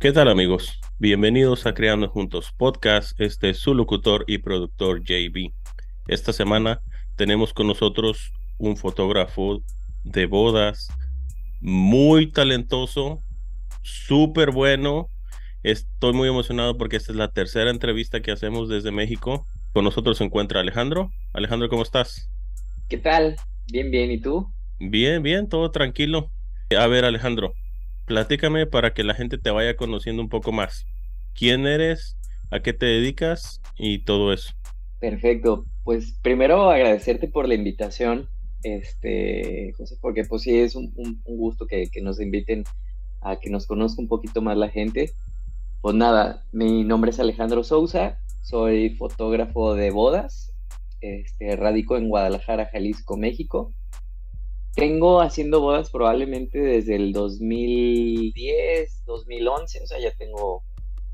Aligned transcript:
¿Qué 0.00 0.12
tal 0.12 0.28
amigos? 0.28 0.80
Bienvenidos 0.98 1.66
a 1.66 1.74
Creando 1.74 2.08
Juntos 2.08 2.54
Podcast. 2.56 3.20
Este 3.20 3.50
es 3.50 3.58
su 3.58 3.74
locutor 3.74 4.24
y 4.26 4.38
productor 4.38 5.04
JB. 5.04 5.52
Esta 6.08 6.32
semana 6.32 6.80
tenemos 7.16 7.52
con 7.52 7.66
nosotros 7.66 8.32
un 8.56 8.78
fotógrafo 8.78 9.62
de 10.02 10.24
bodas 10.24 10.88
muy 11.60 12.32
talentoso, 12.32 13.22
súper 13.82 14.52
bueno. 14.52 15.08
Estoy 15.62 16.14
muy 16.14 16.30
emocionado 16.30 16.78
porque 16.78 16.96
esta 16.96 17.12
es 17.12 17.18
la 17.18 17.28
tercera 17.28 17.68
entrevista 17.68 18.22
que 18.22 18.32
hacemos 18.32 18.70
desde 18.70 18.92
México. 18.92 19.44
Con 19.74 19.84
nosotros 19.84 20.16
se 20.16 20.24
encuentra 20.24 20.60
Alejandro. 20.60 21.10
Alejandro, 21.34 21.68
¿cómo 21.68 21.82
estás? 21.82 22.30
¿Qué 22.88 22.96
tal? 22.96 23.36
Bien, 23.70 23.90
bien. 23.90 24.10
¿Y 24.10 24.18
tú? 24.18 24.50
Bien, 24.78 25.22
bien, 25.22 25.46
todo 25.46 25.70
tranquilo. 25.70 26.30
A 26.74 26.86
ver, 26.86 27.04
Alejandro, 27.04 27.52
platícame 28.10 28.66
para 28.66 28.92
que 28.92 29.04
la 29.04 29.14
gente 29.14 29.38
te 29.38 29.52
vaya 29.52 29.76
conociendo 29.76 30.20
un 30.20 30.28
poco 30.28 30.50
más. 30.50 30.84
¿Quién 31.32 31.64
eres? 31.64 32.16
¿A 32.50 32.58
qué 32.58 32.72
te 32.72 32.86
dedicas? 32.86 33.60
Y 33.78 34.00
todo 34.00 34.32
eso. 34.32 34.52
Perfecto. 34.98 35.64
Pues 35.84 36.18
primero 36.20 36.70
agradecerte 36.70 37.28
por 37.28 37.46
la 37.46 37.54
invitación, 37.54 38.28
este, 38.64 39.72
José, 39.78 39.96
porque 40.00 40.24
pues 40.24 40.42
sí 40.42 40.58
es 40.58 40.74
un, 40.74 40.92
gusto 41.24 41.68
que, 41.68 41.88
nos 42.02 42.20
inviten 42.20 42.64
a 43.20 43.38
que 43.38 43.48
nos 43.48 43.68
conozca 43.68 44.02
un 44.02 44.08
poquito 44.08 44.42
más 44.42 44.56
la 44.56 44.70
gente. 44.70 45.12
Pues 45.80 45.94
nada, 45.94 46.44
mi 46.50 46.82
nombre 46.82 47.12
es 47.12 47.20
Alejandro 47.20 47.62
Sousa, 47.62 48.18
soy 48.42 48.90
fotógrafo 48.96 49.76
de 49.76 49.92
bodas, 49.92 50.52
este, 51.00 51.54
radico 51.54 51.96
en 51.96 52.08
Guadalajara, 52.08 52.70
Jalisco, 52.72 53.16
México. 53.16 53.72
Tengo 54.74 55.20
haciendo 55.20 55.60
bodas 55.60 55.90
probablemente 55.90 56.58
desde 56.58 56.96
el 56.96 57.12
2010, 57.12 59.04
2011, 59.04 59.82
o 59.82 59.86
sea, 59.86 60.00
ya 60.00 60.12
tengo, 60.16 60.62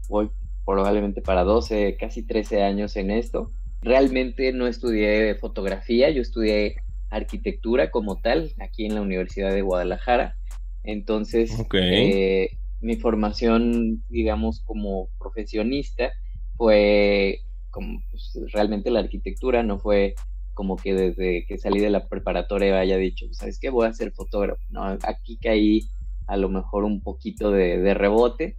voy 0.08 0.30
probablemente 0.64 1.22
para 1.22 1.44
12, 1.44 1.96
casi 1.98 2.26
13 2.26 2.62
años 2.62 2.96
en 2.96 3.10
esto. 3.10 3.50
Realmente 3.82 4.52
no 4.52 4.66
estudié 4.66 5.34
fotografía, 5.36 6.10
yo 6.10 6.20
estudié 6.22 6.76
arquitectura 7.08 7.90
como 7.90 8.20
tal, 8.20 8.52
aquí 8.60 8.84
en 8.84 8.94
la 8.94 9.00
Universidad 9.00 9.52
de 9.52 9.62
Guadalajara. 9.62 10.36
Entonces, 10.82 11.52
eh, 11.72 12.50
mi 12.80 12.96
formación, 12.96 14.04
digamos, 14.08 14.60
como 14.60 15.08
profesionista 15.18 16.12
fue 16.56 17.40
como 17.70 18.00
pues, 18.10 18.38
realmente 18.52 18.90
la 18.90 19.00
arquitectura, 19.00 19.62
no 19.62 19.78
fue 19.78 20.14
como 20.56 20.76
que 20.76 20.94
desde 20.94 21.44
que 21.46 21.58
salí 21.58 21.80
de 21.80 21.90
la 21.90 22.08
preparatoria 22.08 22.80
haya 22.80 22.96
dicho, 22.96 23.26
¿sabes 23.32 23.58
qué? 23.60 23.68
Voy 23.68 23.86
a 23.86 23.92
ser 23.92 24.12
fotógrafo. 24.12 24.62
No, 24.70 24.84
aquí 24.84 25.36
caí 25.36 25.82
a 26.26 26.38
lo 26.38 26.48
mejor 26.48 26.84
un 26.84 27.02
poquito 27.02 27.50
de, 27.50 27.92
rebote. 27.92 28.56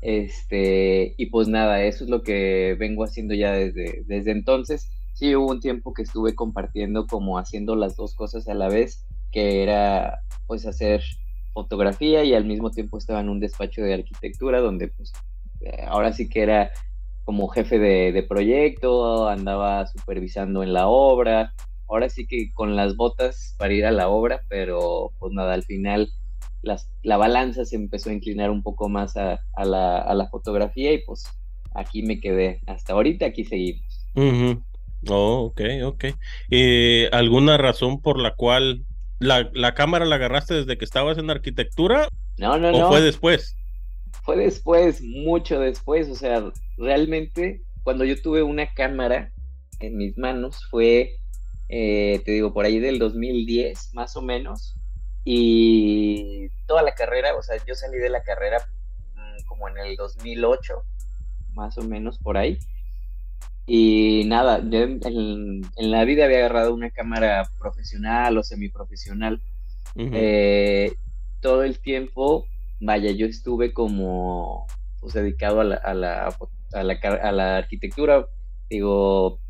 Este, 0.00 1.14
y 1.18 1.26
pues 1.26 1.48
nada, 1.48 1.82
eso 1.82 2.04
es 2.04 2.10
lo 2.10 2.22
que 2.22 2.76
vengo 2.78 3.02
haciendo 3.02 3.34
ya 3.34 3.50
desde, 3.54 4.04
desde 4.06 4.30
entonces. 4.30 4.88
Sí, 5.14 5.34
hubo 5.34 5.50
un 5.50 5.58
tiempo 5.58 5.92
que 5.92 6.02
estuve 6.02 6.36
compartiendo 6.36 7.08
como 7.08 7.38
haciendo 7.38 7.74
las 7.74 7.96
dos 7.96 8.14
cosas 8.14 8.46
a 8.46 8.54
la 8.54 8.68
vez, 8.68 9.04
que 9.32 9.64
era 9.64 10.20
pues 10.46 10.64
hacer 10.64 11.02
fotografía 11.52 12.22
y 12.22 12.34
al 12.34 12.44
mismo 12.44 12.70
tiempo 12.70 12.98
estaba 12.98 13.18
en 13.18 13.30
un 13.30 13.40
despacho 13.40 13.82
de 13.82 13.94
arquitectura 13.94 14.60
donde 14.60 14.88
pues 14.88 15.12
eh, 15.60 15.82
ahora 15.88 16.12
sí 16.12 16.28
que 16.28 16.42
era 16.42 16.70
como 17.24 17.48
jefe 17.48 17.78
de, 17.78 18.22
proyecto, 18.28 19.28
andaba 19.28 19.86
supervisando 19.86 20.62
en 20.62 20.72
la 20.72 20.88
obra, 20.88 21.54
ahora 21.88 22.08
sí 22.08 22.26
que 22.26 22.50
con 22.52 22.76
las 22.76 22.96
botas 22.96 23.54
para 23.58 23.72
ir 23.72 23.86
a 23.86 23.92
la 23.92 24.08
obra, 24.08 24.42
pero 24.48 25.12
pues 25.18 25.32
nada, 25.32 25.54
al 25.54 25.62
final 25.62 26.10
las, 26.62 26.88
la 27.02 27.16
balanza 27.16 27.64
se 27.64 27.76
empezó 27.76 28.10
a 28.10 28.14
inclinar 28.14 28.50
un 28.50 28.62
poco 28.62 28.88
más 28.88 29.16
a, 29.16 29.40
la, 29.64 30.28
fotografía 30.30 30.92
y 30.92 30.98
pues 30.98 31.24
aquí 31.74 32.02
me 32.02 32.20
quedé. 32.20 32.60
Hasta 32.66 32.92
ahorita 32.92 33.26
aquí 33.26 33.44
seguimos. 33.44 33.84
Oh, 35.08 35.50
ok, 35.50 35.60
ok. 35.84 36.04
Eh, 36.50 37.08
¿Alguna 37.12 37.56
razón 37.56 38.00
por 38.00 38.18
la 38.18 38.34
cual 38.34 38.84
la, 39.18 39.50
la, 39.52 39.74
cámara 39.74 40.04
la 40.04 40.16
agarraste 40.16 40.54
desde 40.54 40.78
que 40.78 40.84
estabas 40.84 41.18
en 41.18 41.30
arquitectura? 41.30 42.08
No, 42.38 42.58
no, 42.58 42.72
no. 42.72 42.86
¿O 42.86 42.90
fue 42.90 43.00
después? 43.00 43.56
fue 44.22 44.36
después, 44.36 45.02
mucho 45.02 45.58
después, 45.60 46.08
o 46.08 46.14
sea, 46.14 46.52
realmente 46.82 47.62
cuando 47.84 48.04
yo 48.04 48.20
tuve 48.20 48.42
una 48.42 48.72
cámara 48.74 49.32
en 49.80 49.96
mis 49.96 50.18
manos 50.18 50.66
fue, 50.70 51.16
eh, 51.68 52.20
te 52.24 52.32
digo, 52.32 52.52
por 52.52 52.64
ahí 52.64 52.78
del 52.78 52.98
2010 52.98 53.94
más 53.94 54.16
o 54.16 54.22
menos, 54.22 54.76
y 55.24 56.48
toda 56.66 56.82
la 56.82 56.94
carrera, 56.94 57.34
o 57.36 57.42
sea, 57.42 57.56
yo 57.66 57.74
salí 57.74 57.98
de 57.98 58.10
la 58.10 58.22
carrera 58.22 58.58
mm, 59.14 59.44
como 59.46 59.68
en 59.68 59.78
el 59.78 59.96
2008, 59.96 60.82
más 61.54 61.78
o 61.78 61.82
menos 61.82 62.18
por 62.18 62.36
ahí, 62.36 62.58
y 63.66 64.24
nada, 64.26 64.60
yo 64.68 64.82
en, 64.82 65.62
la 65.76 66.04
vida 66.04 66.24
había 66.24 66.38
agarrado 66.38 66.74
una 66.74 66.90
cámara 66.90 67.48
profesional 67.58 68.36
o 68.36 68.42
semiprofesional. 68.42 69.40
Eh, 69.94 70.94
todo 71.40 71.62
el 71.62 71.78
tiempo 71.78 72.46
vaya, 72.80 73.12
yo 73.12 73.26
estuve 73.26 73.72
como 73.72 74.66
pues, 75.00 75.14
dedicado 75.14 75.60
a 75.60 75.64
la, 75.64 75.76
a 75.76 75.94
la, 75.94 76.36
a 76.74 76.82
la, 76.82 76.94
a 76.94 77.32
la 77.32 77.56
arquitectura, 77.58 78.26
digo, 78.68 79.40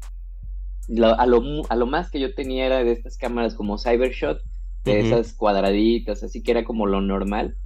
a, 1.18 1.26
lo, 1.26 1.42
a 1.68 1.76
lo 1.76 1.86
más 1.86 2.10
que 2.10 2.20
yo 2.20 2.34
tenía 2.34 2.66
era 2.66 2.84
de 2.84 2.92
estas 2.92 3.16
cámaras 3.16 3.54
como 3.54 3.78
Cybershot, 3.78 4.42
de 4.84 5.00
esas 5.00 5.32
cuadraditas, 5.32 6.24
así 6.24 6.42
que 6.42 6.50
era 6.50 6.64
como 6.64 6.86
lo 6.86 7.00
normal, 7.00 7.56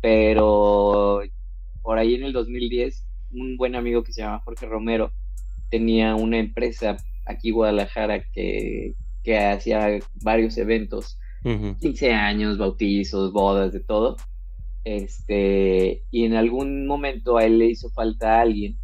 pero 0.00 1.20
por 1.82 1.98
ahí 1.98 2.14
en 2.14 2.24
el 2.24 2.32
2010, 2.32 3.04
un 3.32 3.56
buen 3.56 3.74
amigo 3.74 4.02
que 4.02 4.12
se 4.12 4.22
llama 4.22 4.40
Jorge 4.40 4.66
Romero 4.66 5.12
tenía 5.70 6.14
una 6.14 6.38
empresa 6.38 6.96
aquí 7.26 7.48
en 7.50 7.54
Guadalajara 7.54 8.24
que, 8.32 8.94
que 9.22 9.38
hacía 9.38 9.98
varios 10.22 10.56
eventos, 10.56 11.18
15 11.42 12.12
años, 12.12 12.58
bautizos, 12.58 13.32
bodas, 13.32 13.72
de 13.72 13.80
todo. 13.80 14.16
Este, 14.88 16.02
y 16.10 16.24
en 16.24 16.32
algún 16.32 16.86
momento 16.86 17.36
a 17.36 17.44
él 17.44 17.58
le 17.58 17.66
hizo 17.66 17.90
falta 17.90 18.38
a 18.38 18.40
alguien 18.40 18.78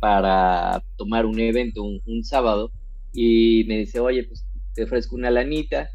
para 0.00 0.82
tomar 0.96 1.24
un 1.24 1.38
evento 1.38 1.84
un, 1.84 2.24
sábado 2.24 2.72
y 3.12 3.62
me 3.68 3.78
dice, 3.78 4.00
oye, 4.00 4.24
pues 4.24 4.44
te 4.74 4.82
ofrezco 4.82 5.14
una 5.14 5.30
lanita, 5.30 5.88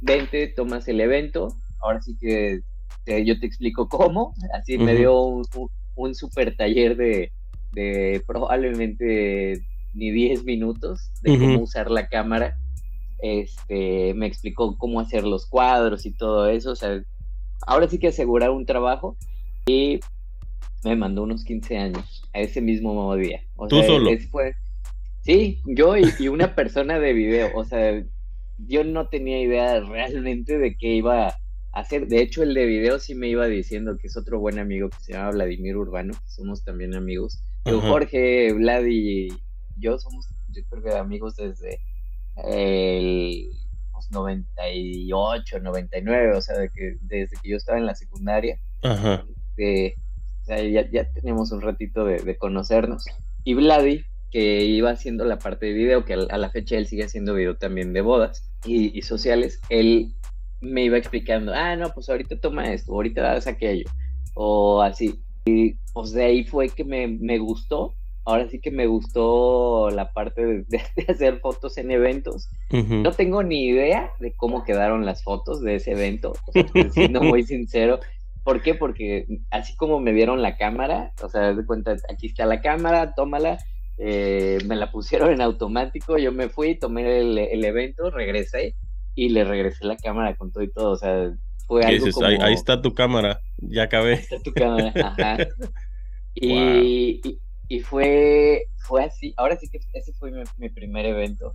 vente, 0.00 0.48
tomas 0.48 0.88
el 0.88 1.00
evento, 1.00 1.54
ahora 1.78 2.02
sí 2.02 2.16
que 2.20 2.62
yo 3.24 3.38
te 3.38 3.46
explico 3.46 3.88
cómo, 3.88 4.34
así 4.52 4.78
me 4.78 4.96
dio 4.96 5.22
un, 5.94 6.14
super 6.16 6.56
taller 6.56 6.96
de, 6.96 8.22
probablemente 8.26 9.62
ni 9.94 10.10
10 10.10 10.42
minutos 10.42 11.12
de 11.22 11.38
cómo 11.38 11.60
usar 11.60 11.88
la 11.88 12.08
cámara, 12.08 12.58
este, 13.20 14.12
me 14.14 14.26
explicó 14.26 14.76
cómo 14.76 14.98
hacer 14.98 15.22
los 15.22 15.46
cuadros 15.46 16.04
y 16.04 16.10
todo 16.10 16.48
eso, 16.48 16.72
o 16.72 16.76
sea, 16.76 17.00
ahora 17.66 17.88
sí 17.88 17.98
que 17.98 18.08
asegurar 18.08 18.50
un 18.50 18.66
trabajo 18.66 19.16
y 19.66 20.00
me 20.84 20.96
mandó 20.96 21.22
unos 21.22 21.44
15 21.44 21.78
años 21.78 22.22
a 22.32 22.40
ese 22.40 22.60
mismo 22.60 23.14
día. 23.16 23.42
O 23.56 23.68
¿Tú 23.68 23.82
solo? 23.82 24.10
sí, 25.22 25.60
yo 25.64 25.96
y, 25.96 26.28
una 26.28 26.54
persona 26.54 26.98
de 26.98 27.12
video, 27.12 27.50
o 27.54 27.64
sea, 27.64 28.02
yo 28.58 28.84
no 28.84 29.08
tenía 29.08 29.40
idea 29.40 29.80
realmente 29.80 30.58
de 30.58 30.76
qué 30.76 30.94
iba 30.94 31.28
a 31.28 31.36
hacer. 31.72 32.08
De 32.08 32.22
hecho, 32.22 32.42
el 32.42 32.54
de 32.54 32.66
video 32.66 32.98
sí 32.98 33.14
me 33.14 33.28
iba 33.28 33.46
diciendo 33.46 33.96
que 33.98 34.06
es 34.06 34.16
otro 34.16 34.40
buen 34.40 34.58
amigo 34.58 34.88
que 34.88 34.98
se 35.00 35.12
llama 35.12 35.32
Vladimir 35.32 35.76
Urbano, 35.76 36.14
que 36.14 36.30
somos 36.30 36.64
también 36.64 36.94
amigos. 36.94 37.42
Jorge, 37.64 38.52
Vlad 38.52 38.84
y 38.86 39.28
yo 39.76 39.98
somos, 39.98 40.26
yo 40.50 40.62
creo 40.68 40.82
que 40.82 40.94
amigos 40.96 41.36
desde 41.36 41.80
el 42.36 43.50
98, 44.10 45.60
99, 45.60 46.36
o 46.36 46.40
sea, 46.40 46.58
de 46.58 46.70
que, 46.70 46.96
desde 47.00 47.36
que 47.42 47.50
yo 47.50 47.56
estaba 47.56 47.78
en 47.78 47.86
la 47.86 47.94
secundaria. 47.94 48.58
Ajá. 48.82 49.24
Este, 49.50 49.96
o 50.42 50.44
sea, 50.44 50.62
ya, 50.62 51.04
tenemos 51.12 51.52
un 51.52 51.60
ratito 51.60 52.04
de, 52.04 52.36
conocernos. 52.36 53.04
Y 53.44 53.54
Vladi, 53.54 54.04
que 54.30 54.64
iba 54.64 54.90
haciendo 54.90 55.24
la 55.24 55.38
parte 55.38 55.66
de 55.66 55.72
video, 55.72 56.04
que 56.04 56.14
a, 56.14 56.38
la 56.38 56.50
fecha 56.50 56.76
él 56.76 56.86
sigue 56.86 57.04
haciendo 57.04 57.34
video 57.34 57.56
también 57.56 57.92
de 57.92 58.00
bodas 58.00 58.50
y, 58.64 59.02
sociales, 59.02 59.60
él 59.68 60.14
me 60.60 60.84
iba 60.84 60.98
explicando, 60.98 61.52
ah, 61.54 61.76
no, 61.76 61.90
pues 61.90 62.08
ahorita 62.08 62.38
toma 62.40 62.72
esto, 62.72 62.92
ahorita 62.92 63.32
haz 63.32 63.46
aquello, 63.46 63.88
o 64.34 64.82
así. 64.82 65.20
Y 65.46 65.74
pues 65.92 66.12
de 66.12 66.24
ahí 66.24 66.44
fue 66.44 66.68
que 66.68 66.84
me, 66.84 67.06
me 67.08 67.38
gustó 67.38 67.94
ahora 68.24 68.48
sí 68.48 68.60
que 68.60 68.70
me 68.70 68.86
gustó 68.86 69.90
la 69.90 70.12
parte 70.12 70.64
de, 70.68 70.80
hacer 71.08 71.40
fotos 71.40 71.78
en 71.78 71.90
eventos. 71.90 72.48
No 72.70 73.12
tengo 73.12 73.42
ni 73.42 73.66
idea 73.66 74.12
de 74.20 74.32
cómo 74.32 74.64
quedaron 74.64 75.04
las 75.04 75.22
fotos 75.22 75.60
de 75.60 75.76
ese 75.76 75.92
evento, 75.92 76.32
siendo 76.92 77.20
muy 77.22 77.42
sincero. 77.42 78.00
¿Por 78.44 78.62
qué? 78.62 78.74
Porque 78.74 79.26
así 79.50 79.76
como 79.76 80.00
me 80.00 80.12
dieron 80.12 80.42
la 80.42 80.56
cámara, 80.56 81.12
o 81.22 81.28
sea, 81.28 81.52
de 81.52 81.66
cuenta, 81.66 81.96
aquí 82.10 82.28
está 82.28 82.46
la 82.46 82.60
cámara, 82.60 83.14
tómala, 83.14 83.58
eh, 83.98 84.58
me 84.66 84.76
la 84.76 84.90
pusieron 84.90 85.30
en 85.30 85.40
automático, 85.40 86.16
yo 86.16 86.32
me 86.32 86.48
fui, 86.48 86.78
tomé 86.78 87.18
el, 87.18 87.64
evento, 87.64 88.10
regresé 88.10 88.74
y 89.14 89.28
le 89.28 89.44
regresé 89.44 89.84
la 89.84 89.96
cámara 89.96 90.36
con 90.36 90.52
todo 90.52 90.62
y 90.62 90.70
todo, 90.70 90.92
o 90.92 90.96
sea, 90.96 91.32
fue 91.66 91.84
algo 91.84 92.06
como... 92.12 92.26
ahí, 92.26 92.54
está 92.54 92.80
tu 92.80 92.94
cámara, 92.94 93.40
ya 93.58 93.82
acabé. 93.82 94.14
Ahí 94.14 94.20
está 94.20 94.38
tu 94.40 94.52
cámara, 94.52 94.92
ajá. 94.94 95.36
Y, 96.32 97.20
y, 97.24 97.40
fue, 97.78 98.64
fue 98.78 99.04
así, 99.04 99.32
ahora 99.36 99.56
sí 99.56 99.68
que 99.68 99.78
ese 99.92 100.12
fue 100.14 100.32
mi, 100.58 100.68
primer 100.70 101.06
evento. 101.06 101.54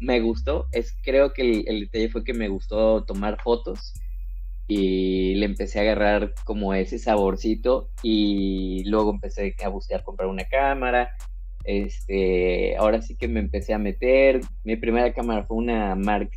Me 0.00 0.20
gustó, 0.20 0.66
es 0.72 0.94
creo 1.02 1.32
que 1.32 1.40
el, 1.40 1.64
el, 1.68 1.80
detalle 1.80 2.10
fue 2.10 2.24
que 2.24 2.34
me 2.34 2.48
gustó 2.48 3.04
tomar 3.04 3.40
fotos 3.40 3.94
y 4.68 5.34
le 5.36 5.46
empecé 5.46 5.78
a 5.78 5.82
agarrar 5.82 6.34
como 6.44 6.74
ese 6.74 6.98
saborcito 6.98 7.88
y 8.02 8.84
luego 8.84 9.12
empecé 9.12 9.54
a 9.64 9.68
buscar 9.68 10.02
comprar 10.02 10.28
una 10.28 10.44
cámara. 10.44 11.16
Este, 11.64 12.76
ahora 12.76 13.02
sí 13.02 13.16
que 13.16 13.26
me 13.28 13.40
empecé 13.40 13.74
a 13.74 13.78
meter. 13.78 14.40
Mi 14.64 14.76
primera 14.76 15.12
cámara 15.12 15.44
fue 15.44 15.56
una 15.56 15.94
Mark, 15.94 16.30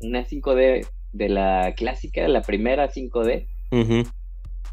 una 0.00 0.26
5D 0.26 0.86
de 1.12 1.28
la 1.28 1.74
clásica, 1.76 2.26
la 2.28 2.42
primera 2.42 2.90
5D, 2.90 3.46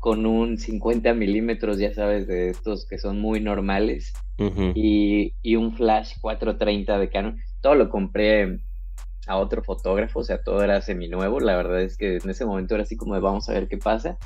con 0.01 0.25
un 0.25 0.57
50 0.57 1.13
milímetros, 1.13 1.77
ya 1.77 1.93
sabes, 1.93 2.27
de 2.27 2.49
estos 2.49 2.87
que 2.87 2.97
son 2.97 3.21
muy 3.21 3.39
normales, 3.39 4.13
y, 4.73 5.35
y, 5.43 5.55
un 5.55 5.75
flash 5.75 6.13
430 6.19 6.97
de 6.97 7.09
Canon. 7.11 7.37
Todo 7.61 7.75
lo 7.75 7.87
compré 7.91 8.61
a 9.27 9.37
otro 9.37 9.63
fotógrafo, 9.63 10.21
o 10.21 10.23
sea, 10.23 10.41
todo 10.41 10.63
era 10.63 10.81
seminuevo, 10.81 11.39
la 11.39 11.55
verdad 11.55 11.83
es 11.83 11.97
que 11.97 12.17
en 12.17 12.27
ese 12.31 12.45
momento 12.45 12.73
era 12.73 12.83
así 12.83 12.97
como 12.97 13.13
de 13.13 13.21
vamos 13.21 13.47
a 13.47 13.53
ver 13.53 13.67
qué 13.67 13.77
pasa, 13.77 14.17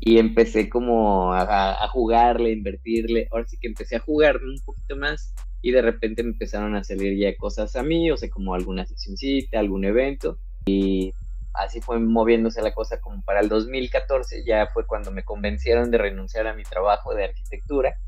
y 0.00 0.18
empecé 0.18 0.68
como 0.68 1.34
a, 1.34 1.88
jugarle, 1.88 2.50
a 2.50 2.52
invertirle, 2.52 3.26
ahora 3.32 3.48
sí 3.48 3.58
que 3.60 3.66
empecé 3.66 3.96
a 3.96 4.00
jugar 4.00 4.36
un 4.36 4.60
poquito 4.64 4.94
más, 4.96 5.34
y 5.62 5.72
de 5.72 5.82
repente 5.82 6.22
me 6.22 6.30
empezaron 6.30 6.76
a 6.76 6.84
salir 6.84 7.18
ya 7.18 7.36
cosas 7.36 7.74
a 7.74 7.82
mí, 7.82 8.12
o 8.12 8.16
sea, 8.16 8.30
como 8.30 8.54
alguna 8.54 8.86
sesioncita, 8.86 9.58
algún 9.58 9.84
evento, 9.84 10.38
y 10.64 11.12
así 11.58 11.80
fue 11.80 11.98
moviéndose 11.98 12.62
la 12.62 12.72
cosa 12.72 13.00
como 13.00 13.22
para 13.22 13.40
el 13.40 13.48
2014, 13.48 14.44
ya 14.46 14.68
fue 14.72 14.86
cuando 14.86 15.10
me 15.10 15.24
convencieron 15.24 15.90
de 15.90 15.98
renunciar 15.98 16.46
a 16.46 16.54
mi 16.54 16.62
trabajo 16.62 17.14
de 17.14 17.24
arquitectura, 17.24 17.98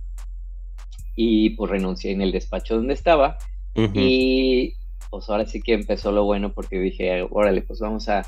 y 1.16 1.50
pues 1.50 1.70
renuncié 1.70 2.12
en 2.12 2.22
el 2.22 2.32
despacho 2.32 2.76
donde 2.76 2.94
estaba, 2.94 3.36
y 3.74 4.74
pues 5.10 5.28
ahora 5.28 5.46
sí 5.46 5.60
que 5.60 5.74
empezó 5.74 6.12
lo 6.12 6.24
bueno 6.24 6.52
porque 6.52 6.78
dije, 6.78 7.26
órale, 7.30 7.62
pues 7.62 7.80
vamos 7.80 8.08
a, 8.08 8.24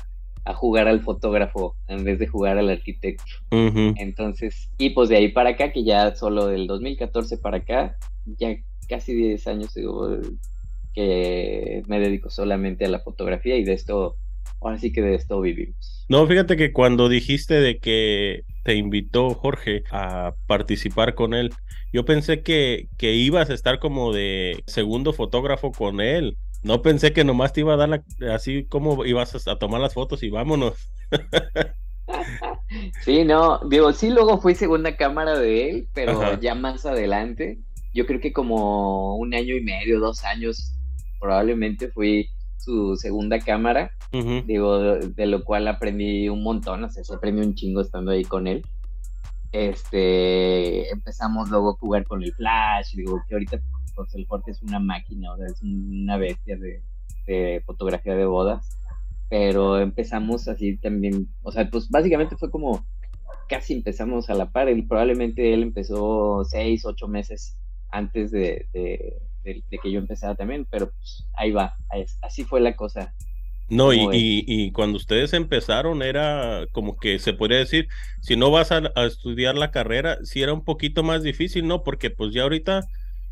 jugar 0.55 0.89
al 0.89 0.99
fotógrafo 0.99 1.77
en 1.87 2.03
vez 2.03 2.19
de 2.19 2.27
jugar 2.27 2.57
al 2.57 2.69
arquitecto. 2.69 3.23
Entonces, 3.49 4.69
y 4.77 4.89
pues 4.89 5.07
de 5.07 5.15
ahí 5.15 5.29
para 5.29 5.51
acá, 5.51 5.71
que 5.71 5.85
ya 5.85 6.13
solo 6.15 6.47
del 6.47 6.67
2014 6.67 7.37
para 7.37 7.57
acá, 7.57 7.95
ya 8.25 8.57
casi 8.89 9.13
10 9.13 9.47
años 9.47 9.73
digo, 9.73 10.17
que 10.93 11.83
me 11.87 12.01
dedico 12.01 12.29
solamente 12.29 12.83
a 12.83 12.89
la 12.89 12.99
fotografía 12.99 13.55
y 13.55 13.63
de 13.63 13.71
esto, 13.71 14.17
ahora 14.63 14.79
sí 14.79 14.91
que 14.91 15.01
de 15.01 15.15
esto 15.15 15.41
vivimos. 15.41 16.05
No, 16.09 16.25
fíjate 16.27 16.57
que 16.57 16.71
cuando 16.71 17.09
dijiste 17.09 17.55
de 17.55 17.79
que 17.79 18.43
te 18.63 18.75
invitó 18.75 19.33
Jorge 19.33 19.83
a 19.91 20.33
participar 20.47 21.15
con 21.15 21.33
él, 21.33 21.51
yo 21.91 22.05
pensé 22.05 22.41
que, 22.41 22.87
que 22.97 23.13
ibas 23.13 23.49
a 23.49 23.53
estar 23.53 23.79
como 23.79 24.13
de 24.13 24.63
segundo 24.65 25.13
fotógrafo 25.13 25.71
con 25.71 26.01
él. 26.01 26.37
No 26.63 26.81
pensé 26.81 27.13
que 27.13 27.23
nomás 27.23 27.53
te 27.53 27.59
iba 27.59 27.73
a 27.73 27.77
dar 27.77 27.89
la, 27.89 28.03
así 28.33 28.65
como 28.65 29.05
ibas 29.05 29.47
a, 29.47 29.57
tomar 29.57 29.81
las 29.81 29.93
fotos 29.93 30.23
y 30.23 30.29
vámonos. 30.29 30.89
sí, 33.03 33.25
no, 33.25 33.59
digo, 33.69 33.91
sí, 33.91 34.09
luego 34.09 34.39
fui 34.39 34.55
segunda 34.55 34.95
cámara 34.95 35.37
de 35.37 35.69
él, 35.69 35.87
pero 35.93 36.39
ya 36.39 36.55
más 36.55 36.85
adelante, 36.85 37.59
yo 37.93 38.05
creo 38.05 38.21
que 38.21 38.31
como 38.31 39.17
un 39.17 39.33
año 39.33 39.55
y 39.55 39.61
medio, 39.61 39.99
dos 39.99 40.23
años, 40.23 40.73
probablemente 41.19 41.89
fui 41.89 42.29
su 42.63 42.95
segunda 42.95 43.39
cámara, 43.39 43.91
digo, 44.11 44.79
de, 44.79 45.25
lo 45.25 45.43
cual 45.43 45.67
aprendí 45.67 46.29
un 46.29 46.43
montón, 46.43 46.83
o 46.83 46.89
sea, 46.89 47.03
se 47.03 47.13
aprendí 47.13 47.41
un 47.41 47.55
chingo 47.55 47.81
estando 47.81 48.11
ahí 48.11 48.23
con 48.23 48.47
él. 48.47 48.65
Este, 49.51 50.89
empezamos 50.91 51.49
luego 51.49 51.71
a 51.71 51.77
jugar 51.77 52.05
con 52.05 52.23
el 52.23 52.33
flash, 52.33 52.95
digo, 52.95 53.21
que 53.27 53.35
ahorita 53.35 53.59
pues 53.95 54.15
el 54.15 54.25
Forte 54.25 54.51
es 54.51 54.61
una 54.61 54.79
máquina, 54.79 55.33
o 55.33 55.37
sea, 55.37 55.47
es 55.47 55.61
una 55.61 56.17
bestia 56.17 56.57
de, 56.57 57.61
fotografía 57.65 58.15
de 58.15 58.25
bodas. 58.25 58.67
Pero 59.29 59.79
empezamos 59.79 60.47
así 60.47 60.77
también, 60.77 61.27
o 61.41 61.51
sea, 61.51 61.69
pues 61.69 61.89
básicamente 61.89 62.35
fue 62.35 62.51
como 62.51 62.85
casi 63.49 63.73
empezamos 63.73 64.29
a 64.29 64.35
la 64.35 64.51
par. 64.51 64.69
Y 64.69 64.81
probablemente 64.83 65.53
él 65.53 65.63
empezó 65.63 66.43
seis, 66.45 66.85
ocho 66.85 67.07
meses 67.07 67.57
antes 67.89 68.31
de, 68.31 68.67
que 69.43 69.91
yo 69.91 69.99
empezara 69.99 70.35
también, 70.35 70.65
pero 70.69 70.91
pues 70.91 71.25
ahí 71.35 71.51
va, 71.51 71.75
así 72.21 72.43
fue 72.43 72.61
la 72.61 72.75
cosa. 72.75 73.13
No, 73.69 73.93
y, 73.93 74.07
y, 74.11 74.71
cuando 74.71 74.97
ustedes 74.97 75.33
empezaron 75.33 76.03
era 76.03 76.67
como 76.73 76.97
que 76.97 77.17
se 77.17 77.33
podría 77.33 77.59
decir, 77.59 77.87
si 78.21 78.35
no 78.35 78.51
vas 78.51 78.71
a, 78.71 78.91
a, 78.95 79.05
estudiar 79.05 79.55
la 79.55 79.71
carrera, 79.71 80.17
sí 80.23 80.41
era 80.41 80.53
un 80.53 80.63
poquito 80.63 81.01
más 81.01 81.23
difícil, 81.23 81.65
¿no? 81.65 81.81
Porque 81.81 82.09
pues 82.09 82.33
ya 82.33 82.43
ahorita 82.43 82.81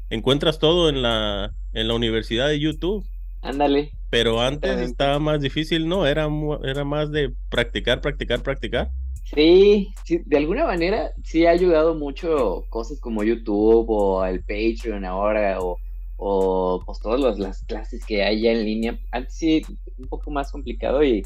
encuentras 0.10 0.58
todo 0.58 0.90
en 0.90 1.02
la, 1.02 1.54
en 1.74 1.88
la 1.88 1.94
universidad 1.94 2.48
de 2.48 2.60
YouTube. 2.60 3.06
Ándale. 3.42 3.92
Pero 4.10 4.42
antes 4.42 4.80
estaba 4.80 5.20
más 5.20 5.42
difícil, 5.42 5.88
¿no? 5.88 6.06
Era, 6.06 6.28
era 6.64 6.84
más 6.84 7.12
de 7.12 7.34
practicar, 7.50 8.02
practicar, 8.02 8.42
practicar. 8.42 8.92
Sí, 9.34 9.94
sí, 10.04 10.22
de 10.26 10.38
alguna 10.38 10.66
manera 10.66 11.12
sí 11.24 11.46
ha 11.46 11.52
ayudado 11.52 11.96
mucho 11.96 12.66
cosas 12.70 13.00
como 13.00 13.24
YouTube 13.24 13.86
o 13.90 14.26
el 14.26 14.42
Patreon 14.42 15.06
ahora 15.06 15.62
o, 15.62 15.78
o 16.24 16.84
pues 16.86 17.00
todas 17.00 17.40
las 17.40 17.64
clases 17.64 18.06
que 18.06 18.24
hay 18.24 18.42
ya 18.42 18.52
en 18.52 18.64
línea. 18.64 19.00
Antes 19.10 19.34
sí, 19.34 19.64
un 19.98 20.08
poco 20.08 20.30
más 20.30 20.52
complicado 20.52 21.04
y 21.04 21.24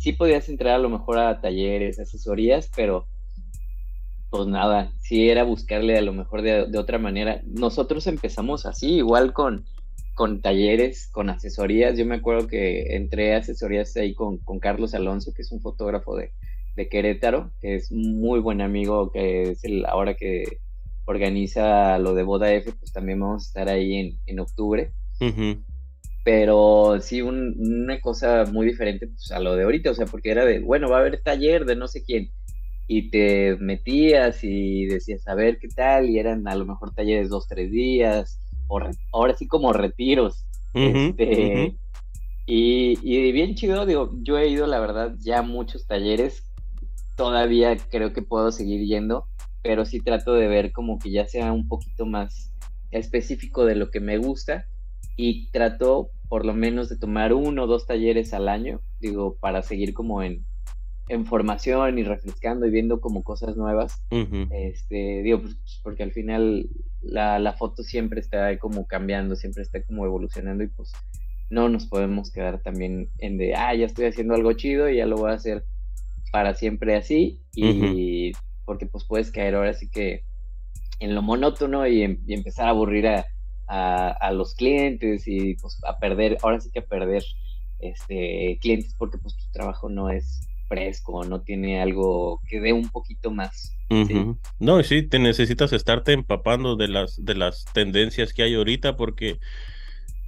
sí 0.00 0.14
podías 0.14 0.48
entrar 0.48 0.76
a 0.76 0.78
lo 0.78 0.88
mejor 0.88 1.18
a 1.18 1.42
talleres, 1.42 2.00
asesorías, 2.00 2.70
pero 2.74 3.04
pues 4.30 4.46
nada, 4.46 4.90
sí 5.00 5.28
era 5.28 5.44
buscarle 5.44 5.98
a 5.98 6.00
lo 6.00 6.14
mejor 6.14 6.40
de, 6.40 6.78
otra 6.78 6.98
manera. 6.98 7.42
Nosotros 7.44 8.06
empezamos 8.06 8.64
así, 8.64 8.94
igual 8.94 9.34
con, 9.34 9.66
con 10.14 10.40
talleres, 10.40 11.08
con 11.08 11.28
asesorías. 11.28 11.98
Yo 11.98 12.06
me 12.06 12.14
acuerdo 12.14 12.48
que 12.48 12.96
entré 12.96 13.34
a 13.34 13.38
asesorías 13.38 13.94
ahí 13.98 14.14
con, 14.14 14.38
Carlos 14.60 14.94
Alonso, 14.94 15.34
que 15.34 15.42
es 15.42 15.52
un 15.52 15.60
fotógrafo 15.60 16.16
de, 16.16 16.32
Querétaro, 16.88 17.50
que 17.60 17.74
es 17.74 17.92
muy 17.92 18.40
buen 18.40 18.62
amigo, 18.62 19.10
que 19.10 19.50
es 19.50 19.64
el 19.64 19.84
ahora 19.84 20.14
que 20.14 20.58
organiza 21.08 21.98
lo 21.98 22.14
de 22.14 22.22
Boda 22.22 22.52
F, 22.52 22.72
pues 22.72 22.92
también 22.92 23.20
vamos 23.20 23.44
a 23.44 23.46
estar 23.46 23.68
ahí 23.68 24.18
en, 24.26 24.40
octubre. 24.40 24.92
Pero 26.22 26.98
sí, 27.00 27.22
una 27.22 28.00
cosa 28.00 28.44
muy 28.44 28.66
diferente 28.66 29.06
pues, 29.06 29.32
a 29.32 29.40
lo 29.40 29.56
de 29.56 29.64
ahorita, 29.64 29.90
o 29.90 29.94
sea, 29.94 30.04
porque 30.04 30.30
era 30.30 30.44
de, 30.44 30.58
bueno, 30.58 30.90
va 30.90 30.98
a 30.98 31.00
haber 31.00 31.22
taller 31.22 31.64
de 31.64 31.76
no 31.76 31.88
sé 31.88 32.04
quién 32.04 32.30
y 32.86 33.10
te 33.10 33.56
metías 33.56 34.42
y 34.42 34.86
decías 34.86 35.26
a 35.28 35.34
ver 35.34 35.58
qué 35.58 35.68
tal 35.68 36.08
y 36.08 36.18
eran 36.18 36.48
a 36.48 36.54
lo 36.54 36.64
mejor 36.64 36.94
talleres 36.94 37.28
dos, 37.28 37.46
tres 37.46 37.70
días, 37.70 38.40
o 38.66 38.80
ahora 39.12 39.34
sí 39.36 39.46
como 39.46 39.72
retiros. 39.72 40.44
este, 40.74 41.76
Y, 42.46 42.98
y, 43.02 43.32
bien 43.32 43.54
chido, 43.54 43.84
digo, 43.84 44.10
yo 44.22 44.38
he 44.38 44.48
ido 44.48 44.66
la 44.66 44.80
verdad 44.80 45.14
ya 45.20 45.40
a 45.40 45.42
muchos 45.42 45.86
talleres, 45.86 46.42
todavía 47.16 47.76
creo 47.90 48.14
que 48.14 48.22
puedo 48.22 48.52
seguir 48.52 48.86
yendo, 48.86 49.26
pero 49.62 49.84
sí 49.84 50.00
trato 50.00 50.34
de 50.34 50.48
ver 50.48 50.72
como 50.72 50.98
que 50.98 51.10
ya 51.10 51.26
sea 51.26 51.52
un 51.52 51.68
poquito 51.68 52.06
más 52.06 52.52
específico 52.90 53.64
de 53.64 53.74
lo 53.74 53.90
que 53.90 54.00
me 54.00 54.18
gusta 54.18 54.66
y 55.16 55.50
trato 55.50 56.10
por 56.28 56.44
lo 56.44 56.54
menos 56.54 56.88
de 56.88 56.96
tomar 56.96 57.32
uno 57.32 57.64
o 57.64 57.66
dos 57.66 57.86
talleres 57.86 58.34
al 58.34 58.48
año, 58.48 58.80
digo, 59.00 59.36
para 59.40 59.62
seguir 59.62 59.94
como 59.94 60.22
en, 60.22 60.44
en 61.08 61.24
formación 61.26 61.98
y 61.98 62.02
refrescando 62.02 62.66
y 62.66 62.70
viendo 62.70 63.00
como 63.00 63.22
cosas 63.22 63.56
nuevas. 63.56 64.02
Este, 64.50 65.22
digo, 65.22 65.40
pues, 65.40 65.56
porque 65.82 66.02
al 66.02 66.12
final 66.12 66.68
la, 67.00 67.38
la, 67.38 67.54
foto 67.54 67.82
siempre 67.82 68.20
está 68.20 68.58
como 68.58 68.86
cambiando, 68.86 69.36
siempre 69.36 69.62
está 69.62 69.82
como 69.82 70.04
evolucionando 70.04 70.64
y 70.64 70.68
pues 70.68 70.92
no 71.50 71.70
nos 71.70 71.86
podemos 71.86 72.30
quedar 72.30 72.60
también 72.60 73.08
en 73.18 73.38
de, 73.38 73.54
ah, 73.54 73.74
ya 73.74 73.86
estoy 73.86 74.04
haciendo 74.04 74.34
algo 74.34 74.52
chido 74.52 74.90
y 74.90 74.96
ya 74.96 75.06
lo 75.06 75.16
voy 75.16 75.30
a 75.30 75.34
hacer 75.34 75.64
para 76.30 76.54
siempre 76.54 76.94
así 76.94 77.40
y 77.54 78.32
porque 78.68 78.84
pues 78.84 79.06
puedes 79.06 79.30
caer 79.30 79.54
ahora 79.54 79.72
sí 79.72 79.88
que 79.88 80.24
en 81.00 81.14
lo 81.14 81.22
monótono 81.22 81.86
y, 81.86 82.02
em, 82.02 82.18
empezar 82.28 82.66
a 82.66 82.70
aburrir 82.70 83.06
a, 83.08 83.26
a, 83.66 84.30
los 84.32 84.54
clientes 84.54 85.26
y 85.26 85.54
pues 85.54 85.80
a 85.86 85.98
perder, 85.98 86.36
ahora 86.42 86.60
sí 86.60 86.70
que 86.70 86.80
a 86.80 86.84
perder 86.84 87.24
este 87.78 88.58
clientes 88.60 88.94
porque 88.98 89.16
pues 89.16 89.36
tu 89.36 89.50
trabajo 89.52 89.88
no 89.88 90.10
es 90.10 90.46
fresco, 90.68 91.24
no 91.24 91.40
tiene 91.40 91.80
algo 91.80 92.42
que 92.46 92.60
dé 92.60 92.74
un 92.74 92.90
poquito 92.90 93.30
más. 93.30 93.74
No, 94.58 94.82
sí, 94.82 95.02
te 95.02 95.18
necesitas 95.18 95.72
estarte 95.72 96.12
empapando 96.12 96.76
de 96.76 96.88
las, 96.88 97.24
de 97.24 97.36
las 97.36 97.64
tendencias 97.72 98.34
que 98.34 98.42
hay 98.42 98.54
ahorita 98.54 98.96
porque 98.96 99.38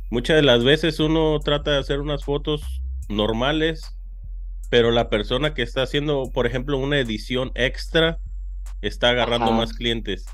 muchas 0.08 0.36
de 0.36 0.42
las 0.42 0.64
veces 0.64 0.98
uno 0.98 1.40
trata 1.40 1.72
de 1.72 1.78
hacer 1.78 2.00
unas 2.00 2.24
fotos 2.24 2.80
normales, 3.10 3.82
pero 4.70 4.92
la 4.92 5.10
persona 5.10 5.52
que 5.52 5.60
está 5.60 5.82
haciendo, 5.82 6.30
por 6.32 6.46
ejemplo, 6.46 6.78
una 6.78 6.98
edición 6.98 7.52
extra, 7.54 8.18
está 8.80 9.10
agarrando 9.10 9.52
más 9.52 9.72
clientes. 9.72 10.26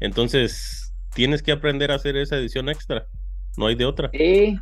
Entonces, 0.00 0.94
tienes 1.14 1.42
que 1.42 1.52
aprender 1.52 1.90
a 1.90 1.96
hacer 1.96 2.16
esa 2.16 2.36
edición 2.36 2.68
extra. 2.68 3.06
No 3.56 3.66
hay 3.66 3.74
de 3.74 3.84
otra. 3.84 4.10
Sí. 4.12 4.58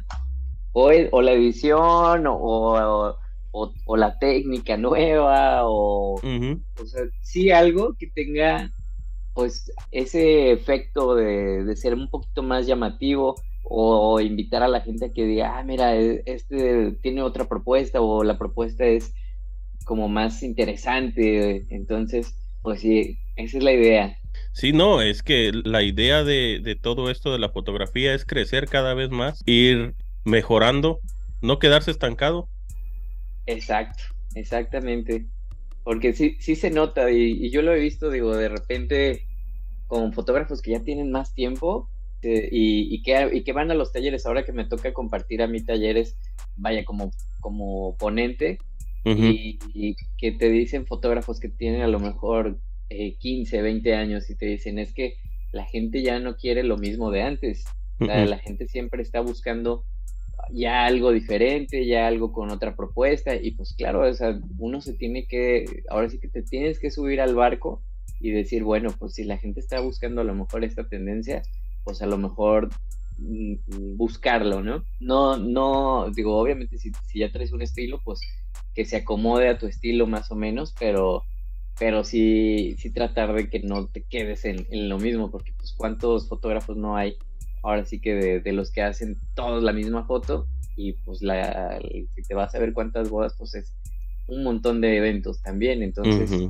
O, 0.72 0.90
o 1.10 1.22
la 1.22 1.32
edición, 1.32 2.26
o, 2.26 3.16
o, 3.52 3.96
la 3.96 4.18
técnica 4.18 4.76
nueva, 4.76 5.66
o, 5.66 6.14
o 6.14 6.86
sea, 6.86 7.02
sí 7.20 7.50
algo 7.50 7.94
que 7.98 8.06
tenga 8.06 8.70
pues 9.34 9.70
ese 9.90 10.52
efecto 10.52 11.14
de, 11.14 11.64
de, 11.64 11.76
ser 11.76 11.94
un 11.94 12.10
poquito 12.10 12.42
más 12.42 12.66
llamativo 12.66 13.34
o 13.64 14.20
invitar 14.20 14.62
a 14.62 14.68
la 14.68 14.80
gente 14.80 15.06
a 15.06 15.12
que 15.12 15.24
diga, 15.24 15.58
ah, 15.58 15.64
mira, 15.64 15.96
e, 15.96 16.22
este 16.26 16.92
tiene 17.02 17.22
otra 17.22 17.48
propuesta 17.48 18.00
o 18.00 18.24
la 18.24 18.36
propuesta 18.38 18.84
es 18.84 19.14
como 19.84 20.08
más 20.08 20.42
interesante. 20.42 21.66
Entonces, 21.70 22.34
pues 22.62 22.80
sí, 22.80 23.18
esa 23.36 23.58
es 23.58 23.64
la 23.64 23.72
idea. 23.72 24.18
Sí, 24.52 24.72
no, 24.72 25.00
es 25.00 25.22
que 25.22 25.50
la 25.52 25.82
idea 25.82 26.24
de, 26.24 26.60
de 26.62 26.76
todo 26.76 27.10
esto 27.10 27.32
de 27.32 27.38
la 27.38 27.48
fotografía 27.48 28.14
es 28.14 28.24
crecer 28.24 28.66
cada 28.68 28.94
vez 28.94 29.10
más, 29.10 29.42
ir 29.46 29.94
mejorando, 30.24 31.00
no 31.40 31.58
quedarse 31.58 31.90
estancado. 31.90 32.48
Exacto, 33.46 34.02
exactamente. 34.34 35.26
Porque 35.84 36.12
sí, 36.12 36.36
sí 36.38 36.54
se 36.54 36.70
nota 36.70 37.10
y, 37.10 37.50
yo 37.50 37.62
lo 37.62 37.72
he 37.72 37.80
visto, 37.80 38.10
digo, 38.10 38.36
de 38.36 38.48
repente 38.48 39.26
con 39.86 40.12
fotógrafos 40.12 40.62
que 40.62 40.70
ya 40.70 40.80
tienen 40.80 41.10
más 41.10 41.34
tiempo 41.34 41.88
eh, 42.22 42.48
y, 42.50 43.02
que, 43.02 43.30
y 43.32 43.42
que 43.42 43.52
van 43.52 43.70
a 43.70 43.74
los 43.74 43.92
talleres, 43.92 44.24
ahora 44.24 44.44
que 44.44 44.52
me 44.52 44.64
toca 44.64 44.92
compartir 44.92 45.42
a 45.42 45.48
mí 45.48 45.62
talleres, 45.62 46.16
vaya 46.56 46.84
como, 46.84 47.10
como 47.40 47.96
ponente, 47.96 48.58
y, 49.04 49.58
que 50.16 50.30
te 50.32 50.48
dicen 50.48 50.86
fotógrafos 50.86 51.40
que 51.40 51.48
tienen 51.48 51.82
a 51.82 51.88
lo 51.88 51.98
mejor 51.98 52.58
15, 53.18 53.58
eh, 53.58 53.62
20 53.62 53.94
años 53.94 54.30
y 54.30 54.36
te 54.36 54.46
dicen 54.46 54.78
es 54.78 54.92
que 54.92 55.16
la 55.52 55.64
gente 55.64 56.02
ya 56.02 56.18
no 56.18 56.36
quiere 56.36 56.62
lo 56.62 56.78
mismo 56.78 57.10
de 57.10 57.22
antes, 57.22 57.64
la 57.98 58.38
gente 58.38 58.66
siempre 58.66 59.02
está 59.02 59.20
buscando 59.20 59.84
ya 60.50 60.86
algo 60.86 61.12
diferente, 61.12 61.86
ya 61.86 62.06
algo 62.06 62.32
con 62.32 62.50
otra 62.50 62.74
propuesta 62.74 63.34
y 63.36 63.52
pues 63.52 63.74
claro, 63.74 64.08
o 64.08 64.14
sea, 64.14 64.40
uno 64.58 64.80
se 64.80 64.94
tiene 64.94 65.26
que, 65.26 65.84
ahora 65.88 66.08
sí 66.08 66.18
que 66.18 66.28
te 66.28 66.42
tienes 66.42 66.78
que 66.78 66.90
subir 66.90 67.20
al 67.20 67.34
barco 67.34 67.82
y 68.20 68.30
decir, 68.30 68.62
bueno, 68.62 68.94
pues 68.98 69.14
si 69.14 69.24
la 69.24 69.38
gente 69.38 69.60
está 69.60 69.80
buscando 69.80 70.20
a 70.20 70.24
lo 70.24 70.34
mejor 70.34 70.64
esta 70.64 70.88
tendencia, 70.88 71.42
pues 71.84 72.02
a 72.02 72.06
lo 72.06 72.18
mejor 72.18 72.68
mm, 73.18 73.52
mm, 73.66 73.96
buscarlo, 73.96 74.62
¿no? 74.62 74.84
No, 75.00 75.36
no, 75.36 76.10
digo, 76.14 76.36
obviamente 76.38 76.78
si, 76.78 76.92
ya 77.14 77.32
traes 77.32 77.52
un 77.52 77.62
estilo, 77.62 78.00
pues 78.04 78.20
que 78.74 78.84
se 78.84 78.96
acomode 78.96 79.48
a 79.48 79.58
tu 79.58 79.66
estilo 79.66 80.06
más 80.06 80.30
o 80.30 80.36
menos, 80.36 80.74
pero, 80.78 81.24
pero 81.78 82.04
sí, 82.04 82.76
sí 82.78 82.90
tratar 82.90 83.32
de 83.34 83.48
que 83.48 83.60
no 83.60 83.86
te 83.86 84.02
quedes 84.02 84.44
en, 84.44 84.66
en 84.70 84.88
lo 84.88 84.98
mismo, 84.98 85.30
porque 85.30 85.52
pues 85.56 85.72
cuántos 85.76 86.28
fotógrafos 86.28 86.76
no 86.76 86.96
hay 86.96 87.16
ahora 87.62 87.84
sí 87.84 88.00
que 88.00 88.40
de, 88.40 88.52
los 88.52 88.70
que 88.70 88.82
hacen 88.82 89.16
todos 89.34 89.62
la 89.62 89.72
misma 89.72 90.04
foto 90.04 90.46
y 90.76 90.92
pues 90.92 91.22
la, 91.22 91.80
si 92.14 92.22
te 92.22 92.34
vas 92.34 92.54
a 92.54 92.58
ver 92.58 92.72
cuántas 92.72 93.08
bodas, 93.08 93.34
pues 93.38 93.54
es 93.54 93.74
un 94.26 94.42
montón 94.42 94.80
de 94.80 94.96
eventos 94.96 95.40
también, 95.42 95.82
entonces 95.82 96.48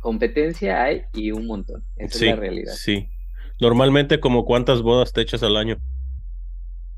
competencia 0.00 0.82
hay 0.84 1.02
y 1.12 1.32
un 1.32 1.46
montón, 1.46 1.82
esa 1.96 2.16
es 2.16 2.22
la 2.22 2.36
realidad. 2.36 2.72
Sí, 2.74 3.08
normalmente 3.60 4.20
como 4.20 4.44
cuántas 4.44 4.82
bodas 4.82 5.12
te 5.12 5.22
echas 5.22 5.42
al 5.42 5.56
año. 5.56 5.78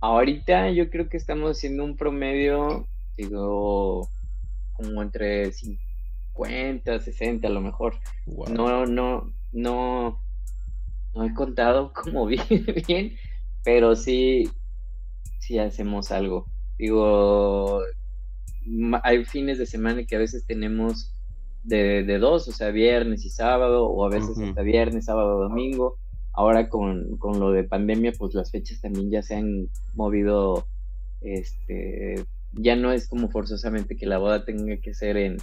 Ahorita 0.00 0.70
yo 0.70 0.90
creo 0.90 1.08
que 1.08 1.16
estamos 1.16 1.50
haciendo 1.50 1.84
un 1.84 1.96
promedio, 1.96 2.86
digo, 3.16 4.08
como 4.72 5.02
entre 5.02 5.52
50, 5.52 5.89
60 6.46 7.46
a 7.46 7.50
lo 7.50 7.60
mejor. 7.60 7.94
No, 8.26 8.86
no, 8.86 9.32
no, 9.52 10.22
no 11.14 11.24
he 11.24 11.34
contado 11.34 11.92
como 12.04 12.26
bien, 12.26 12.44
bien, 12.86 13.16
pero 13.64 13.96
sí, 13.96 14.48
sí 15.38 15.58
hacemos 15.58 16.10
algo. 16.10 16.46
Digo, 16.78 17.82
hay 19.02 19.24
fines 19.24 19.58
de 19.58 19.66
semana 19.66 20.04
que 20.04 20.16
a 20.16 20.20
veces 20.20 20.46
tenemos 20.46 21.12
de, 21.62 22.04
de 22.04 22.18
dos, 22.18 22.48
o 22.48 22.52
sea, 22.52 22.70
viernes 22.70 23.24
y 23.24 23.30
sábado, 23.30 23.86
o 23.86 24.04
a 24.06 24.08
veces 24.08 24.38
hasta 24.38 24.62
viernes, 24.62 25.06
sábado, 25.06 25.40
domingo. 25.40 25.96
Ahora 26.32 26.68
con, 26.68 27.18
con, 27.18 27.40
lo 27.40 27.50
de 27.50 27.64
pandemia, 27.64 28.12
pues 28.16 28.34
las 28.34 28.50
fechas 28.50 28.80
también 28.80 29.10
ya 29.10 29.20
se 29.20 29.34
han 29.34 29.68
movido, 29.94 30.66
este, 31.20 32.24
ya 32.52 32.76
no 32.76 32.92
es 32.92 33.08
como 33.08 33.28
forzosamente 33.28 33.96
que 33.96 34.06
la 34.06 34.18
boda 34.18 34.44
tenga 34.44 34.76
que 34.78 34.94
ser 34.94 35.16
en, 35.16 35.38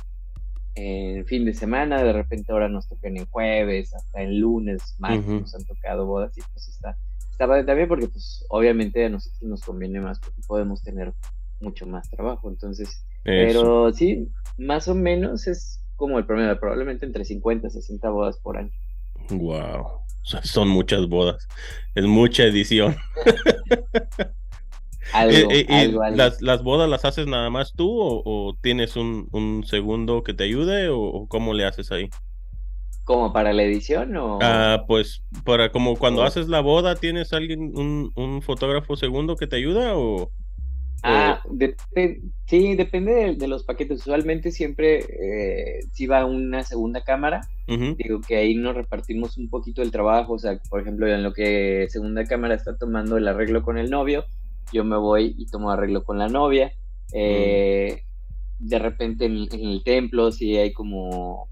en 0.77 1.25
fin 1.25 1.43
de 1.43 1.55
semana, 1.55 2.03
de 2.03 2.13
repente 2.13 2.51
ahora 2.51 2.69
nos 2.69 2.87
tocan 2.87 3.17
en 3.17 3.25
jueves, 3.25 3.95
hasta 3.95 4.21
en 4.21 4.39
lunes, 4.39 4.95
martes 4.99 5.25
nos 5.27 5.55
han 5.55 5.65
tocado 5.65 6.05
bodas 6.05 6.37
y 6.37 6.41
pues 6.53 6.67
está, 6.67 6.95
está 7.31 7.47
también 7.65 7.87
porque 7.87 8.07
pues 8.07 8.45
obviamente 8.49 9.05
a 9.05 9.09
nosotros 9.09 9.41
nos 9.41 9.61
conviene 9.61 9.99
más 9.99 10.19
porque 10.19 10.41
podemos 10.47 10.83
tener 10.83 11.13
mucho 11.59 11.87
más 11.87 12.07
trabajo, 12.09 12.47
entonces, 12.49 13.03
pero 13.23 13.91
sí, 13.91 14.29
más 14.59 14.87
o 14.87 14.93
menos 14.93 15.47
es 15.47 15.81
como 15.95 16.19
el 16.19 16.27
promedio, 16.27 16.59
probablemente 16.59 17.07
entre 17.07 17.25
50 17.25 17.67
y 17.67 17.71
60 17.71 18.09
bodas 18.11 18.37
por 18.37 18.57
año. 18.57 18.71
Wow, 19.31 20.01
son 20.21 20.67
muchas 20.67 21.07
bodas, 21.07 21.47
es 21.95 22.05
mucha 22.05 22.43
edición. 22.43 22.95
Eh, 25.15 25.65
eh, 25.69 25.93
Las, 26.11 26.41
¿Las, 26.41 26.63
bodas 26.63 26.89
las 26.89 27.05
haces 27.05 27.27
nada 27.27 27.49
más 27.49 27.73
tú 27.73 27.89
o, 27.99 28.57
tienes 28.61 28.95
un, 28.95 29.63
segundo 29.65 30.23
que 30.23 30.33
te 30.33 30.43
ayude 30.43 30.89
o, 30.89 31.27
cómo 31.27 31.53
le 31.53 31.65
haces 31.65 31.91
ahí? 31.91 32.09
¿Como 33.03 33.31
para 33.31 33.53
la 33.53 33.63
edición 33.63 34.17
o...? 34.17 34.39
Ah, 34.41 34.83
pues 34.85 35.23
para 35.45 35.71
como 35.71 35.95
cuando 35.95 36.23
haces 36.23 36.49
la 36.49 36.59
boda, 36.59 36.95
¿tienes 36.95 37.31
alguien, 37.31 37.71
un, 37.73 38.41
fotógrafo 38.41 38.95
segundo 38.97 39.35
que 39.35 39.47
te 39.47 39.55
ayuda 39.55 39.95
o...? 39.95 40.31
Ah, 41.03 41.41
sí, 42.47 42.75
depende 42.75 43.35
de, 43.35 43.47
los 43.47 43.63
paquetes. 43.63 43.99
Usualmente 44.01 44.51
siempre 44.51 44.97
eh, 44.97 45.79
si 45.93 46.07
va 46.07 46.25
una 46.25 46.63
segunda 46.63 47.03
cámara. 47.03 47.41
Digo 47.67 48.19
que 48.21 48.35
ahí 48.35 48.55
nos 48.55 48.75
repartimos 48.75 49.37
un 49.37 49.47
poquito 49.47 49.81
el 49.83 49.91
trabajo. 49.91 50.33
O 50.33 50.39
sea, 50.39 50.59
por 50.69 50.81
ejemplo, 50.81 51.07
en 51.07 51.21
lo 51.21 51.33
que 51.33 51.85
segunda 51.89 52.25
cámara 52.25 52.55
está 52.55 52.77
tomando 52.77 53.15
el 53.15 53.27
arreglo 53.27 53.61
con 53.61 53.77
el 53.77 53.91
novio, 53.91 54.25
yo 54.71 54.83
me 54.83 54.97
voy 54.97 55.35
y 55.37 55.45
tomo 55.47 55.71
arreglo 55.71 56.03
con 56.03 56.17
la 56.17 56.27
novia. 56.27 56.73
Eh, 57.13 58.03
de 58.59 58.79
repente 58.79 59.25
en, 59.25 59.47
el 59.51 59.83
templo 59.83 60.31
sí 60.31 60.57
hay 60.57 60.73
como 60.73 61.47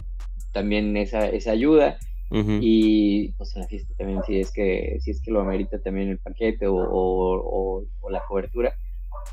también 0.52 0.96
esa, 0.98 1.28
esa 1.28 1.52
ayuda. 1.52 1.98
Y 2.32 3.30
pues 3.34 3.56
en 3.56 3.62
la 3.62 3.68
fiesta 3.68 3.94
también 3.98 4.22
si 4.28 4.40
es 4.40 4.52
que, 4.52 4.98
si 5.00 5.12
es 5.12 5.22
que 5.22 5.32
lo 5.32 5.40
amerita 5.40 5.80
también 5.80 6.10
el 6.10 6.18
paquete 6.18 6.66
o, 6.68 7.86
la 8.10 8.22
cobertura. 8.28 8.76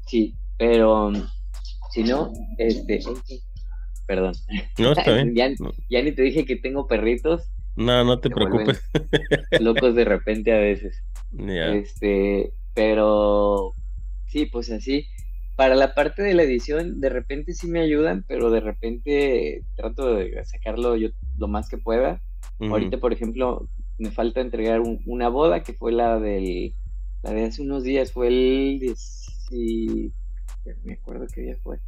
Sí, 0.07 0.37
pero 0.57 1.13
si 1.91 2.05
no, 2.05 2.33
este, 2.59 3.01
perdón. 4.07 4.35
No, 4.79 4.93
está 4.93 5.13
bien. 5.15 5.35
ya, 5.91 6.03
ni 6.03 6.13
te 6.13 6.23
dije 6.23 6.45
que 6.45 6.57
tengo 6.57 6.87
perritos. 6.87 7.51
No, 7.75 8.05
no 8.05 8.21
te 8.21 8.31
preocupes. 8.31 8.83
Locos 9.61 9.95
de 9.95 10.05
repente 10.05 10.53
a 10.53 10.59
veces. 10.59 11.03
Este, 11.39 12.53
pero 12.75 13.75
sí, 14.29 14.47
pues 14.47 14.71
así. 14.71 15.07
Para 15.57 15.75
la 15.75 15.95
parte 15.95 16.23
de 16.23 16.35
la 16.35 16.43
edición, 16.43 17.01
de 17.01 17.11
repente 17.11 17.53
sí 17.53 17.67
me 17.67 17.81
ayudan, 17.81 18.25
pero 18.27 18.51
de 18.51 18.61
repente 18.61 19.63
trato 19.77 20.15
de 20.15 20.43
sacarlo 20.45 20.97
yo 20.97 21.11
lo 21.37 21.49
más 21.49 21.69
que 21.69 21.79
pueda. 21.79 22.21
Ahorita, 22.59 22.99
por 22.99 23.13
ejemplo, 23.13 23.69
me 23.99 24.13
falta 24.13 24.41
entregar 24.41 24.81
una 24.81 25.29
boda 25.29 25.63
que 25.63 25.75
fue 25.75 25.93
la 25.93 26.19
del 26.21 26.75
la 27.23 27.33
de 27.33 27.45
hace 27.45 27.63
unos 27.63 27.85
días, 27.85 28.13
fue 28.13 28.29
el 28.29 28.79
10, 28.81 30.13
me 30.85 30.95
acuerdo 30.95 31.27
qué 31.33 31.43
día 31.43 31.57
fue. 31.63 31.79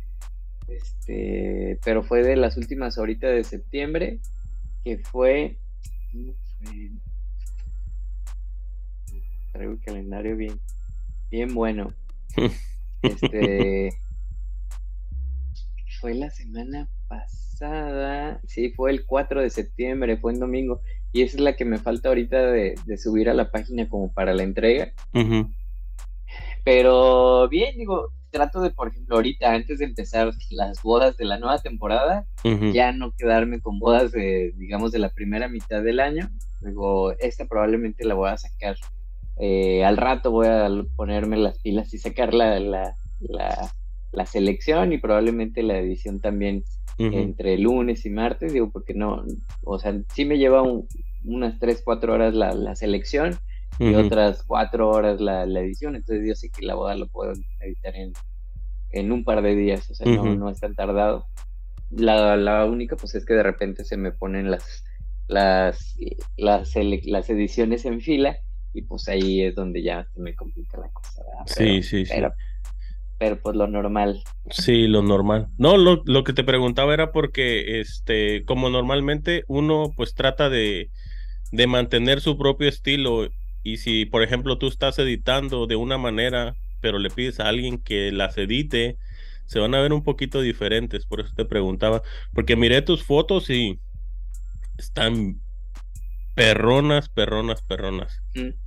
Este, 0.68 1.78
pero 1.84 2.02
fue 2.02 2.22
de 2.22 2.36
las 2.36 2.56
últimas 2.56 2.98
ahorita 2.98 3.28
de 3.28 3.44
septiembre, 3.44 4.20
que 4.84 4.98
fue, 4.98 5.58
fue? 6.12 6.90
Traigo 9.52 9.72
el 9.72 9.80
calendario 9.80 10.36
bien 10.36 10.60
bien 11.34 11.52
bueno. 11.52 11.92
este 13.02 13.90
fue 16.00 16.14
la 16.14 16.30
semana 16.30 16.88
pasada, 17.08 18.40
sí, 18.46 18.70
fue 18.70 18.92
el 18.92 19.04
4 19.04 19.40
de 19.40 19.50
septiembre, 19.50 20.16
fue 20.16 20.32
en 20.32 20.38
domingo, 20.38 20.80
y 21.12 21.22
esa 21.22 21.38
es 21.38 21.42
la 21.42 21.56
que 21.56 21.64
me 21.64 21.78
falta 21.78 22.10
ahorita 22.10 22.52
de, 22.52 22.76
subir 22.98 23.28
a 23.30 23.34
la 23.34 23.50
página 23.50 23.88
como 23.88 24.12
para 24.12 24.32
la 24.34 24.42
entrega. 24.44 24.92
Pero 26.62 27.48
bien, 27.48 27.76
digo, 27.78 28.10
trato 28.30 28.60
de, 28.60 28.70
por 28.70 28.88
ejemplo, 28.88 29.16
ahorita, 29.16 29.54
antes 29.54 29.78
de 29.78 29.86
empezar 29.86 30.30
las 30.50 30.82
bodas 30.82 31.16
de 31.16 31.24
la 31.24 31.38
nueva 31.38 31.58
temporada, 31.58 32.26
ya 32.72 32.92
no 32.92 33.12
quedarme 33.16 33.60
con 33.60 33.80
bodas 33.80 34.12
de, 34.12 34.52
digamos, 34.56 34.92
de 34.92 35.00
la 35.00 35.08
primera 35.08 35.48
mitad 35.48 35.82
del 35.82 36.00
año. 36.00 36.30
Digo, 36.60 37.12
esta 37.18 37.46
probablemente 37.46 38.04
la 38.04 38.14
voy 38.14 38.30
a 38.30 38.38
sacar 38.38 38.76
eh, 39.36 39.84
al 39.84 39.96
rato 39.96 40.30
voy 40.30 40.46
a 40.46 40.68
ponerme 40.96 41.36
las 41.36 41.58
pilas 41.58 41.92
y 41.92 41.98
sacar 41.98 42.34
la, 42.34 42.60
la, 42.60 42.94
la, 44.12 44.26
selección 44.26 44.92
y 44.92 44.98
probablemente 44.98 45.62
la 45.62 45.78
edición 45.78 46.20
también 46.20 46.64
entre 46.98 47.58
lunes 47.58 48.06
y 48.06 48.10
martes, 48.10 48.52
digo, 48.52 48.70
porque 48.70 48.94
no, 48.94 49.24
o 49.64 49.78
sea, 49.80 49.98
sí 50.14 50.24
me 50.24 50.38
lleva 50.38 50.62
unas 51.24 51.58
3, 51.58 51.82
4 51.84 52.14
horas 52.14 52.34
la, 52.34 52.54
la 52.54 52.76
selección 52.76 53.36
y 53.80 53.94
otras 53.94 54.44
4 54.44 54.88
horas 54.88 55.20
la, 55.20 55.42
edición, 55.42 55.96
entonces 55.96 56.24
yo 56.28 56.34
sé 56.36 56.50
que 56.50 56.64
la 56.64 56.76
boda 56.76 56.94
lo 56.94 57.08
puedo 57.08 57.32
editar 57.60 57.96
en, 57.96 58.12
en 58.92 59.10
un 59.10 59.24
par 59.24 59.42
de 59.42 59.56
días, 59.56 59.90
o 59.90 59.94
sea, 59.96 60.06
no, 60.06 60.36
no 60.36 60.48
es 60.48 60.60
tan 60.60 60.76
tardado. 60.76 61.26
La, 61.90 62.36
la 62.36 62.64
única 62.64 62.94
pues 62.96 63.16
es 63.16 63.26
que 63.26 63.34
de 63.34 63.42
repente 63.42 63.84
se 63.84 63.96
me 63.96 64.12
ponen 64.12 64.52
las, 64.52 64.84
las, 65.26 65.96
las, 66.36 66.74
las 66.76 67.30
ediciones 67.30 67.84
en 67.84 68.00
fila 68.00 68.38
y 68.74 68.82
pues 68.82 69.08
ahí 69.08 69.42
es 69.42 69.54
donde 69.54 69.82
ya 69.82 70.06
se 70.12 70.20
me 70.20 70.34
complica 70.34 70.78
la 70.78 70.90
cosa. 70.90 71.22
sí, 71.46 71.82
sí, 71.82 72.04
sí. 72.04 72.14
Pero, 73.16 73.40
pues 73.40 73.56
lo 73.56 73.68
normal. 73.68 74.22
Sí, 74.50 74.88
lo 74.88 75.00
normal. 75.00 75.48
No, 75.56 75.78
lo, 75.78 76.02
lo, 76.04 76.24
que 76.24 76.32
te 76.32 76.42
preguntaba 76.42 76.92
era 76.92 77.12
porque, 77.12 77.80
este, 77.80 78.44
como 78.44 78.68
normalmente 78.68 79.44
uno 79.46 79.92
pues 79.96 80.14
trata 80.14 80.50
de, 80.50 80.90
de 81.52 81.66
mantener 81.68 82.20
su 82.20 82.36
propio 82.36 82.68
estilo 82.68 83.28
y 83.62 83.78
si, 83.78 84.04
por 84.04 84.22
ejemplo, 84.22 84.58
tú 84.58 84.66
estás 84.66 84.98
editando 84.98 85.66
de 85.66 85.76
una 85.76 85.96
manera, 85.96 86.56
pero 86.80 86.98
le 86.98 87.08
pides 87.08 87.40
a 87.40 87.48
alguien 87.48 87.78
que 87.78 88.10
las 88.12 88.36
edite, 88.36 88.98
se 89.46 89.60
van 89.60 89.74
a 89.74 89.80
ver 89.80 89.92
un 89.92 90.02
poquito 90.02 90.40
diferentes. 90.40 91.06
Por 91.06 91.20
eso 91.20 91.32
te 91.34 91.44
preguntaba, 91.44 92.02
porque 92.34 92.56
miré 92.56 92.82
tus 92.82 93.04
fotos 93.04 93.48
y 93.48 93.78
están 94.76 95.40
perronas, 96.34 97.08
perronas, 97.08 97.62
perronas. 97.62 98.20
Mm. 98.34 98.63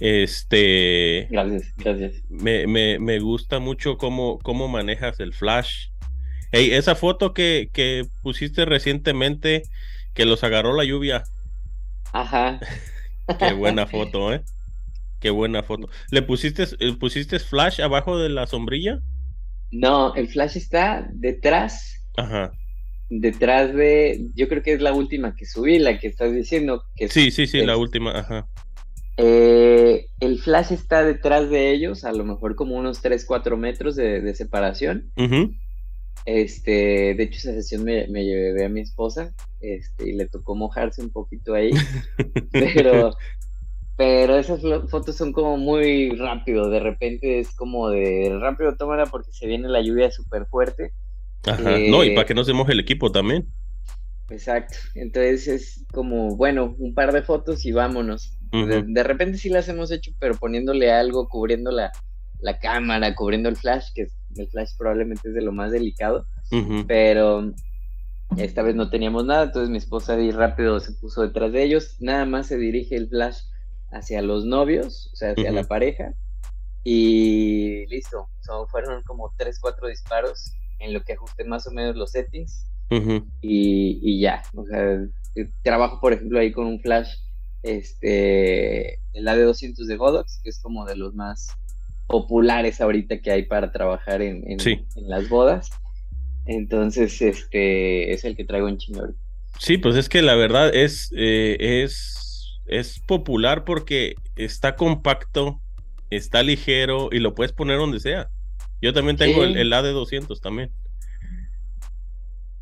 Este. 0.00 1.28
Gracias, 1.30 1.72
gracias. 1.76 2.22
Me, 2.28 2.66
me, 2.66 2.98
me, 2.98 3.18
gusta 3.20 3.58
mucho 3.58 3.96
cómo, 3.96 4.38
cómo 4.40 4.68
manejas 4.68 5.20
el 5.20 5.32
flash. 5.32 5.88
Hey, 6.52 6.70
esa 6.72 6.94
foto 6.94 7.32
que, 7.32 7.70
que 7.72 8.04
pusiste 8.22 8.64
recientemente, 8.64 9.62
que 10.14 10.24
los 10.24 10.44
agarró 10.44 10.74
la 10.76 10.84
lluvia. 10.84 11.24
Ajá. 12.12 12.60
Qué 13.38 13.52
buena 13.52 13.86
foto, 13.88 14.32
¿eh? 14.32 14.42
Qué 15.20 15.30
buena 15.30 15.62
foto. 15.62 15.88
¿Le 16.10 16.22
pusiste, 16.22 16.64
eh, 16.80 16.92
pusiste 16.98 17.38
flash 17.38 17.80
abajo 17.80 18.18
de 18.18 18.28
la 18.28 18.46
sombrilla? 18.46 19.00
No, 19.70 20.14
el 20.14 20.28
flash 20.28 20.56
está 20.56 21.08
detrás. 21.12 22.04
Ajá 22.16 22.52
detrás 23.08 23.74
de, 23.74 24.28
yo 24.34 24.48
creo 24.48 24.62
que 24.62 24.72
es 24.74 24.80
la 24.80 24.92
última 24.92 25.34
que 25.36 25.46
subí, 25.46 25.78
la 25.78 25.98
que 25.98 26.08
estás 26.08 26.32
diciendo. 26.32 26.84
Que 26.96 27.08
sí, 27.08 27.30
sí, 27.30 27.46
sí, 27.46 27.64
la 27.64 27.76
última, 27.76 28.18
ajá. 28.18 28.48
Eh, 29.16 30.08
el 30.20 30.40
flash 30.40 30.72
está 30.72 31.04
detrás 31.04 31.48
de 31.50 31.72
ellos, 31.72 32.04
a 32.04 32.12
lo 32.12 32.24
mejor 32.24 32.56
como 32.56 32.76
unos 32.76 33.00
3, 33.00 33.24
4 33.24 33.56
metros 33.56 33.96
de, 33.96 34.34
separación. 34.34 35.12
Este, 36.26 37.14
de 37.14 37.22
hecho, 37.22 37.38
esa 37.38 37.52
sesión 37.52 37.84
me, 37.84 38.08
me, 38.08 38.24
llevé 38.24 38.64
a 38.64 38.68
mi 38.68 38.80
esposa, 38.80 39.34
este, 39.60 40.08
y 40.08 40.12
le 40.14 40.26
tocó 40.26 40.54
mojarse 40.54 41.02
un 41.02 41.10
poquito 41.10 41.54
ahí. 41.54 41.70
pero, 42.52 43.14
pero 43.96 44.36
esas 44.36 44.60
fotos 44.90 45.16
son 45.16 45.32
como 45.32 45.56
muy 45.58 46.10
rápido, 46.10 46.70
de 46.70 46.80
repente 46.80 47.38
es 47.40 47.54
como 47.54 47.90
de 47.90 48.36
rápido 48.40 48.74
tómala 48.76 49.06
porque 49.06 49.32
se 49.32 49.46
viene 49.46 49.68
la 49.68 49.82
lluvia 49.82 50.10
súper 50.10 50.46
fuerte 50.46 50.92
Ajá. 51.46 51.78
no, 51.78 52.04
y 52.04 52.10
para 52.10 52.22
eh, 52.22 52.26
que 52.26 52.34
no 52.34 52.44
se 52.44 52.52
moje 52.52 52.72
el 52.72 52.80
equipo 52.80 53.12
también. 53.12 53.46
Exacto. 54.30 54.76
Entonces 54.94 55.48
es 55.48 55.86
como, 55.92 56.36
bueno, 56.36 56.74
un 56.78 56.94
par 56.94 57.12
de 57.12 57.22
fotos 57.22 57.64
y 57.66 57.72
vámonos. 57.72 58.38
De, 58.62 59.02
repente 59.02 59.38
sí 59.38 59.48
las 59.48 59.68
hemos 59.68 59.90
hecho, 59.90 60.12
pero 60.18 60.34
poniéndole 60.34 60.92
algo, 60.92 61.28
cubriendo 61.28 61.70
la, 61.70 61.92
la 62.40 62.58
cámara, 62.58 63.14
cubriendo 63.14 63.48
el 63.48 63.56
flash, 63.56 63.88
que 63.94 64.08
el 64.36 64.48
flash 64.48 64.70
probablemente 64.76 65.28
es 65.28 65.34
de 65.34 65.42
lo 65.42 65.52
más 65.52 65.72
delicado. 65.72 66.26
Pero 66.86 67.52
esta 68.36 68.62
vez 68.62 68.74
no 68.74 68.90
teníamos 68.90 69.24
nada, 69.24 69.44
entonces 69.44 69.70
mi 69.70 69.78
esposa 69.78 70.14
ahí 70.14 70.30
rápido 70.30 70.78
se 70.78 70.92
puso 70.92 71.22
detrás 71.22 71.52
de 71.52 71.64
ellos. 71.64 71.96
Nada 72.00 72.24
más 72.26 72.46
se 72.46 72.56
dirige 72.56 72.96
el 72.96 73.08
flash 73.08 73.38
hacia 73.90 74.22
los 74.22 74.44
novios, 74.44 75.10
o 75.12 75.16
sea, 75.16 75.32
hacia 75.32 75.52
la 75.52 75.64
pareja. 75.64 76.14
Y 76.84 77.86
listo. 77.86 78.28
fueron 78.68 79.02
como 79.02 79.32
tres, 79.36 79.58
cuatro 79.60 79.88
disparos 79.88 80.52
en 80.78 80.92
lo 80.92 81.02
que 81.02 81.14
ajusté 81.14 81.44
más 81.44 81.66
o 81.66 81.70
menos 81.70 81.96
los 81.96 82.10
settings 82.10 82.66
y, 83.40 84.20
ya, 84.20 84.42
o 84.54 84.64
sea, 84.64 85.06
eh, 85.34 85.48
trabajo 85.62 86.00
por 86.00 86.12
ejemplo 86.12 86.38
ahí 86.38 86.52
con 86.52 86.66
un 86.66 86.80
flash, 86.80 87.14
este, 87.64 89.00
el 89.14 89.26
AD200 89.26 89.86
de 89.86 89.96
Godox, 89.96 90.40
que 90.42 90.50
es 90.50 90.60
como 90.60 90.84
de 90.84 90.96
los 90.96 91.14
más 91.14 91.48
populares 92.06 92.80
ahorita 92.80 93.20
que 93.20 93.32
hay 93.32 93.44
para 93.44 93.72
trabajar 93.72 94.22
en, 94.22 94.44
en, 94.46 94.58
las 95.08 95.28
bodas. 95.28 95.70
Entonces, 96.44 97.20
este, 97.22 98.12
es 98.12 98.24
el 98.24 98.36
que 98.36 98.44
traigo 98.44 98.68
en 98.68 98.76
chingo 98.76 99.06
Sí, 99.58 99.78
pues 99.78 99.96
es 99.96 100.08
que 100.08 100.20
la 100.20 100.34
verdad 100.34 100.74
es, 100.74 101.10
eh, 101.16 101.56
es, 101.58 102.60
es 102.66 103.00
popular 103.00 103.64
porque 103.64 104.14
está 104.36 104.76
compacto, 104.76 105.60
está 106.10 106.42
ligero 106.42 107.08
y 107.10 107.18
lo 107.18 107.34
puedes 107.34 107.52
poner 107.52 107.78
donde 107.78 108.00
sea. 108.00 108.28
Yo 108.82 108.92
también 108.92 109.16
tengo 109.16 109.44
el, 109.44 109.56
el, 109.56 109.72
AD200 109.72 110.38
también. 110.40 110.70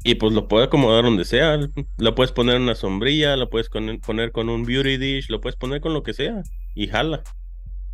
Y 0.05 0.17
pues 0.17 0.33
lo 0.33 0.49
puedes 0.49 0.67
acomodar 0.67 1.05
donde 1.05 1.25
sea. 1.25 1.59
Lo 1.99 2.15
puedes 2.15 2.33
poner 2.33 2.57
en 2.57 2.62
una 2.62 2.75
sombrilla, 2.75 3.37
lo 3.37 3.51
puedes 3.51 3.69
poner 3.69 4.33
con 4.33 4.49
un 4.49 4.65
beauty 4.65 4.97
dish, 4.97 5.29
lo 5.29 5.41
puedes 5.41 5.57
poner 5.57 5.81
con 5.81 5.95
lo 5.95 6.03
que 6.03 6.12
sea. 6.12 6.43
Y 6.75 6.88
jala. 6.88 7.23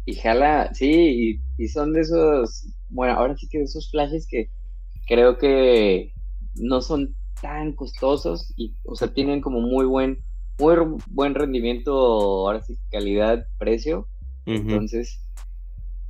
Y 0.06 0.14
jala, 0.14 0.72
sí, 0.72 1.42
y, 1.58 1.68
son 1.68 1.92
de 1.92 2.00
esos, 2.00 2.66
bueno, 2.88 3.12
ahora 3.12 3.36
sí 3.36 3.46
que 3.46 3.58
de 3.58 3.64
esos 3.64 3.90
flashes 3.90 4.26
que 4.26 4.48
creo 5.06 5.36
que 5.36 6.14
no 6.54 6.80
son 6.80 7.14
tan 7.42 7.74
costosos 7.74 8.54
y, 8.56 8.74
o 8.84 8.94
sea, 8.94 9.12
tienen 9.12 9.42
como 9.42 9.60
muy 9.60 9.84
buen, 9.84 10.18
muy 10.58 10.76
buen 11.10 11.34
rendimiento, 11.34 11.92
ahora 11.92 12.62
sí 12.62 12.78
calidad, 12.90 13.46
precio. 13.58 14.08
Entonces, 14.46 15.20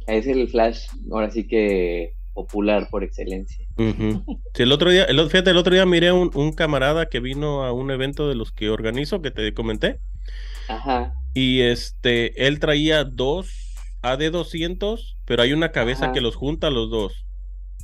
es 0.06 0.28
el 0.28 0.48
Flash, 0.48 0.86
ahora 1.10 1.28
sí 1.32 1.48
que 1.48 2.14
popular 2.32 2.88
por 2.90 3.04
excelencia. 3.04 3.66
el 3.76 4.72
otro 4.72 4.90
día, 4.90 5.04
el, 5.04 5.18
fíjate, 5.28 5.50
el 5.50 5.56
otro 5.56 5.74
día 5.74 5.86
miré 5.86 6.12
un, 6.12 6.30
un 6.34 6.52
camarada 6.52 7.06
que 7.06 7.20
vino 7.20 7.64
a 7.64 7.72
un 7.72 7.90
evento 7.90 8.28
de 8.28 8.34
los 8.34 8.52
que 8.52 8.70
organizo, 8.70 9.22
que 9.22 9.30
te 9.30 9.52
comenté. 9.54 10.00
Ajá. 10.68 11.14
Y 11.34 11.60
este, 11.60 12.46
él 12.46 12.58
traía 12.60 13.04
dos 13.04 13.74
AD200, 14.02 15.16
pero 15.24 15.42
hay 15.42 15.52
una 15.52 15.72
cabeza 15.72 16.12
que 16.12 16.20
los 16.20 16.36
junta 16.36 16.70
los 16.70 16.90
dos. 16.90 17.24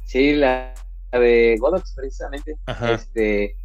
Sí, 0.07 0.35
la, 0.35 0.75
de 1.13 1.57
Godox, 1.59 1.95
precisamente. 1.95 2.57
Ajá. 2.67 2.93
Este, 2.93 3.57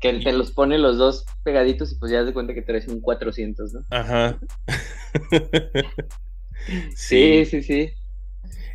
que 0.00 0.12
te 0.14 0.32
los 0.32 0.50
pone 0.50 0.78
los 0.78 0.98
dos 0.98 1.24
pegaditos 1.44 1.92
y 1.92 1.94
pues 1.94 2.10
ya 2.10 2.24
de 2.24 2.32
cuenta 2.32 2.54
que 2.54 2.62
traes 2.62 2.88
un 2.88 3.00
400, 3.00 3.72
¿no? 3.72 3.80
Ajá. 3.90 4.38
Sí, 6.94 7.44
sí, 7.44 7.62
sí. 7.62 7.90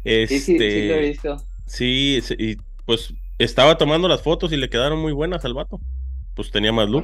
Este, 0.03 0.39
sí, 0.39 0.39
sí, 0.39 0.57
sí, 0.57 0.87
lo 0.87 0.95
he 0.95 1.09
visto. 1.09 1.37
Sí, 1.65 2.19
y 2.37 2.55
pues 2.85 3.13
estaba 3.37 3.77
tomando 3.77 4.07
las 4.07 4.21
fotos 4.21 4.51
y 4.51 4.57
le 4.57 4.69
quedaron 4.69 4.99
muy 4.99 5.13
buenas 5.13 5.43
al 5.45 5.53
vato. 5.53 5.79
Pues 6.35 6.51
tenía 6.51 6.71
más 6.71 6.89
luz. 6.89 7.03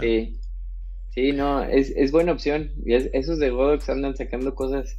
Sí. 0.00 0.38
Sí, 1.14 1.32
no, 1.32 1.62
es, 1.62 1.92
es 1.94 2.10
buena 2.10 2.32
opción. 2.32 2.72
Y 2.84 2.94
esos 2.94 3.38
de 3.38 3.50
Godox 3.50 3.88
andan 3.90 4.16
sacando 4.16 4.54
cosas 4.54 4.98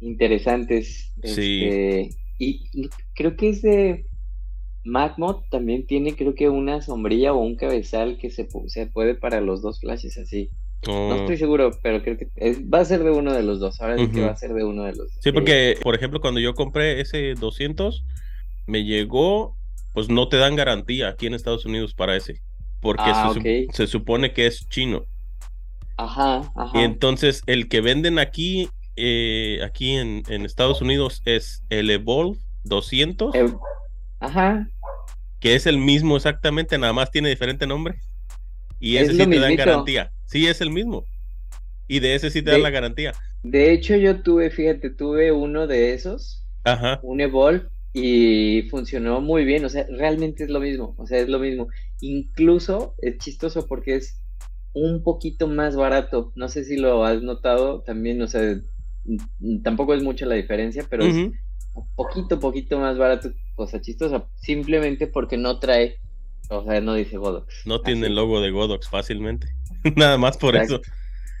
interesantes. 0.00 1.12
Sí. 1.22 1.64
Este, 1.64 2.16
y 2.38 2.88
creo 3.14 3.36
que 3.36 3.50
es 3.50 3.62
de 3.62 4.06
MacMod 4.84 5.42
también 5.50 5.86
tiene, 5.86 6.14
creo 6.16 6.34
que 6.34 6.48
una 6.48 6.80
sombrilla 6.80 7.32
o 7.32 7.38
un 7.38 7.56
cabezal 7.56 8.18
que 8.18 8.30
se, 8.30 8.48
se 8.66 8.86
puede 8.86 9.14
para 9.14 9.40
los 9.40 9.62
dos 9.62 9.80
flashes 9.80 10.16
así. 10.18 10.50
No 10.86 11.14
estoy 11.14 11.36
seguro, 11.36 11.70
pero 11.82 12.02
creo 12.02 12.16
que 12.16 12.28
va 12.62 12.80
a 12.80 12.84
ser 12.84 13.04
de 13.04 13.10
uno 13.10 13.32
de 13.32 13.42
los 13.42 13.60
dos. 13.60 13.80
Ahora 13.80 13.96
que 13.96 14.22
va 14.22 14.30
a 14.30 14.36
ser 14.36 14.54
de 14.54 14.64
uno 14.64 14.84
de 14.84 14.92
los 14.94 15.08
dos. 15.12 15.18
Sí, 15.20 15.30
porque, 15.30 15.78
por 15.82 15.94
ejemplo, 15.94 16.20
cuando 16.20 16.40
yo 16.40 16.54
compré 16.54 17.00
ese 17.00 17.34
200, 17.34 18.04
me 18.66 18.84
llegó, 18.84 19.56
pues 19.92 20.08
no 20.08 20.28
te 20.28 20.38
dan 20.38 20.56
garantía 20.56 21.08
aquí 21.08 21.26
en 21.26 21.34
Estados 21.34 21.66
Unidos 21.66 21.94
para 21.94 22.16
ese. 22.16 22.40
Porque 22.80 23.02
ah, 23.06 23.34
se, 23.72 23.86
supone 23.86 24.32
que 24.32 24.46
es 24.46 24.66
chino. 24.70 25.04
Ajá, 25.98 26.50
ajá. 26.56 26.78
Y 26.78 26.82
entonces 26.82 27.42
el 27.46 27.68
que 27.68 27.82
venden 27.82 28.18
aquí, 28.18 28.70
eh, 28.96 29.60
aquí 29.62 29.96
en, 29.96 30.24
Estados 30.46 30.80
Unidos 30.80 31.20
es 31.26 31.62
el 31.68 31.90
Evolve 31.90 32.38
200. 32.64 33.34
ajá. 34.20 34.66
Que 35.40 35.54
es 35.54 35.66
el 35.66 35.76
mismo 35.76 36.16
exactamente, 36.16 36.78
nada 36.78 36.92
más 36.94 37.10
tiene 37.10 37.28
diferente 37.28 37.66
nombre. 37.66 38.00
Y 38.78 38.96
ese 38.96 39.12
sí 39.12 39.26
te 39.26 39.38
dan 39.38 39.56
garantía. 39.56 40.10
Sí, 40.30 40.46
es 40.46 40.60
el 40.60 40.70
mismo. 40.70 41.04
Y 41.88 41.98
de 41.98 42.14
ese 42.14 42.30
sí 42.30 42.40
te 42.40 42.52
dan 42.52 42.62
la 42.62 42.70
garantía. 42.70 43.12
De 43.42 43.72
hecho, 43.72 43.96
yo 43.96 44.22
tuve, 44.22 44.50
fíjate, 44.50 44.90
tuve 44.90 45.32
uno 45.32 45.66
de 45.66 45.92
esos. 45.92 46.46
Ajá. 46.62 47.00
Un 47.02 47.20
Evolve 47.20 47.66
y 47.92 48.62
funcionó 48.70 49.20
muy 49.20 49.44
bien. 49.44 49.64
O 49.64 49.68
sea, 49.68 49.86
realmente 49.90 50.44
es 50.44 50.50
lo 50.50 50.60
mismo. 50.60 50.94
O 50.98 51.06
sea, 51.08 51.18
es 51.18 51.28
lo 51.28 51.40
mismo. 51.40 51.66
Incluso 52.00 52.94
es 52.98 53.18
chistoso 53.18 53.66
porque 53.66 53.96
es 53.96 54.22
un 54.72 55.02
poquito 55.02 55.48
más 55.48 55.74
barato. 55.74 56.32
No 56.36 56.48
sé 56.48 56.64
si 56.64 56.76
lo 56.76 57.04
has 57.04 57.22
notado 57.22 57.82
también. 57.82 58.22
O 58.22 58.28
sea, 58.28 58.60
tampoco 59.64 59.94
es 59.94 60.02
mucha 60.04 60.26
la 60.26 60.36
diferencia, 60.36 60.86
pero 60.88 61.04
es 61.06 61.16
un 61.16 61.34
poquito, 61.96 62.38
poquito 62.38 62.78
más 62.78 62.96
barato. 62.96 63.32
Cosa 63.56 63.80
chistosa. 63.80 64.28
Simplemente 64.36 65.08
porque 65.08 65.36
no 65.36 65.58
trae. 65.58 65.96
O 66.50 66.64
sea, 66.64 66.80
no 66.80 66.94
dice 66.94 67.16
Godox. 67.16 67.64
No 67.64 67.80
tiene 67.80 68.08
el 68.08 68.16
logo 68.16 68.40
de 68.40 68.50
Godox 68.50 68.88
fácilmente. 68.88 69.54
Nada 69.96 70.18
más 70.18 70.36
por 70.36 70.56
eso. 70.56 70.80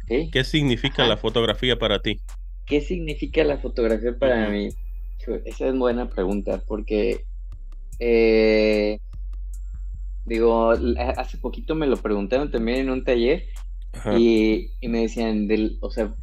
¿Qué 0.06 0.44
significa 0.44 1.06
la 1.06 1.16
fotografía 1.16 1.78
para 1.78 2.00
ti? 2.00 2.20
¿Qué 2.64 2.80
significa 2.80 3.44
la 3.44 3.58
fotografía 3.58 4.16
para 4.16 4.48
mí? 4.48 4.70
Esa 5.44 5.68
es 5.68 5.76
buena 5.76 6.08
pregunta, 6.08 6.62
porque 6.66 7.24
eh, 7.98 8.98
digo, 10.24 10.70
hace 11.16 11.38
poquito 11.38 11.74
me 11.74 11.86
lo 11.86 11.96
preguntaron 11.96 12.50
también 12.50 12.78
en 12.78 12.90
un 12.90 13.04
taller 13.04 13.44
y, 14.16 14.70
me 14.82 15.02
decían, 15.02 15.48
del, 15.48 15.78
o 15.80 15.90
sea, 15.90 16.14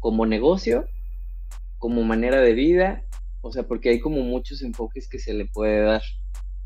como 0.00 0.26
negocio, 0.26 0.86
como 1.78 2.02
manera 2.02 2.40
de 2.40 2.54
vida, 2.54 3.04
o 3.40 3.52
sea, 3.52 3.64
porque 3.64 3.90
hay 3.90 4.00
como 4.00 4.22
muchos 4.22 4.62
enfoques 4.62 5.08
que 5.08 5.18
se 5.18 5.34
le 5.34 5.46
puede 5.46 5.82
dar. 5.82 6.02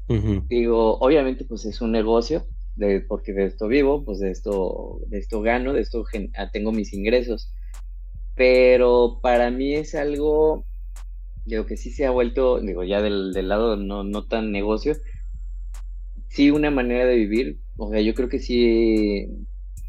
Digo, 0.09 0.99
obviamente 0.99 1.45
pues 1.45 1.65
es 1.65 1.81
un 1.81 1.93
negocio, 1.93 2.47
de, 2.77 3.01
porque 3.01 3.33
de 3.33 3.47
esto 3.47 3.67
vivo, 3.67 4.05
pues 4.05 4.21
de 4.21 4.31
esto, 4.31 5.01
de 5.09 5.19
esto 5.19 5.41
gano, 5.43 5.73
de 5.73 5.81
esto 5.81 6.05
ah, 6.37 6.51
tengo 6.51 6.73
mis 6.73 6.93
ingresos. 6.93 7.53
Pero 8.35 9.19
para 9.23 9.51
mí 9.51 9.75
es 9.75 9.95
algo, 9.95 10.65
digo 11.45 11.67
que 11.67 11.77
sí 11.77 11.91
se 11.91 12.07
ha 12.07 12.11
vuelto, 12.11 12.61
digo 12.61 12.85
ya 12.85 13.01
del, 13.03 13.33
del 13.33 13.49
lado 13.49 13.77
no, 13.77 14.05
no 14.05 14.27
tan 14.27 14.53
negocio, 14.53 14.97
sí 16.29 16.51
una 16.51 16.71
manera 16.71 17.07
de 17.07 17.17
vivir. 17.17 17.61
O 17.79 17.91
sea, 17.91 18.01
yo 18.01 18.15
creo 18.15 18.29
que 18.29 18.39
sí, 18.39 19.27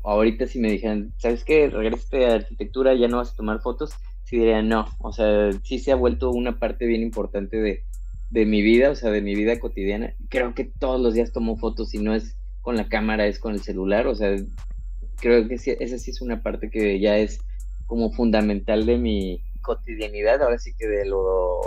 ahorita 0.03 0.47
si 0.47 0.59
me 0.59 0.71
dijeran, 0.71 1.13
¿sabes 1.17 1.43
qué? 1.43 1.69
Regresaste 1.69 2.25
a 2.25 2.35
arquitectura, 2.35 2.95
ya 2.95 3.07
no 3.07 3.17
vas 3.17 3.33
a 3.33 3.35
tomar 3.35 3.61
fotos, 3.61 3.91
sí 4.23 4.37
diría 4.37 4.61
no. 4.61 4.87
O 4.99 5.11
sea, 5.11 5.51
sí 5.63 5.79
se 5.79 5.91
ha 5.91 5.95
vuelto 5.95 6.31
una 6.31 6.57
parte 6.57 6.85
bien 6.85 7.01
importante 7.01 7.57
de, 7.57 7.83
de 8.29 8.45
mi 8.45 8.61
vida, 8.61 8.89
o 8.89 8.95
sea, 8.95 9.11
de 9.11 9.21
mi 9.21 9.35
vida 9.35 9.59
cotidiana. 9.59 10.13
Creo 10.29 10.53
que 10.53 10.65
todos 10.65 10.99
los 10.99 11.13
días 11.13 11.31
tomo 11.31 11.57
fotos 11.57 11.93
y 11.93 11.99
no 11.99 12.13
es 12.13 12.35
con 12.61 12.75
la 12.75 12.89
cámara, 12.89 13.27
es 13.27 13.39
con 13.39 13.53
el 13.53 13.61
celular, 13.61 14.07
o 14.07 14.15
sea, 14.15 14.35
creo 15.17 15.47
que 15.47 15.57
sí, 15.57 15.73
esa 15.79 15.97
sí 15.97 16.11
es 16.11 16.21
una 16.21 16.43
parte 16.43 16.69
que 16.69 16.99
ya 16.99 17.17
es 17.17 17.39
como 17.85 18.11
fundamental 18.11 18.85
de 18.85 18.97
mi 18.97 19.41
cotidianidad, 19.61 20.41
ahora 20.41 20.59
sí 20.59 20.73
que 20.77 20.87
de 20.87 21.05
lo, 21.05 21.61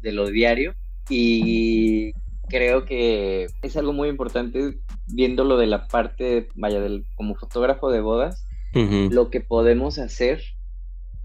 de 0.00 0.12
lo 0.12 0.28
diario. 0.28 0.74
Y 1.08 2.12
creo 2.48 2.84
que 2.84 3.46
es 3.62 3.76
algo 3.76 3.92
muy 3.92 4.08
importante 4.08 4.78
viéndolo 5.06 5.56
de 5.56 5.66
la 5.66 5.86
parte, 5.88 6.48
vaya, 6.54 6.80
del, 6.80 7.04
como 7.14 7.34
fotógrafo 7.34 7.90
de 7.90 8.00
bodas, 8.00 8.44
lo 8.72 9.30
que 9.30 9.40
podemos 9.40 9.98
hacer 9.98 10.42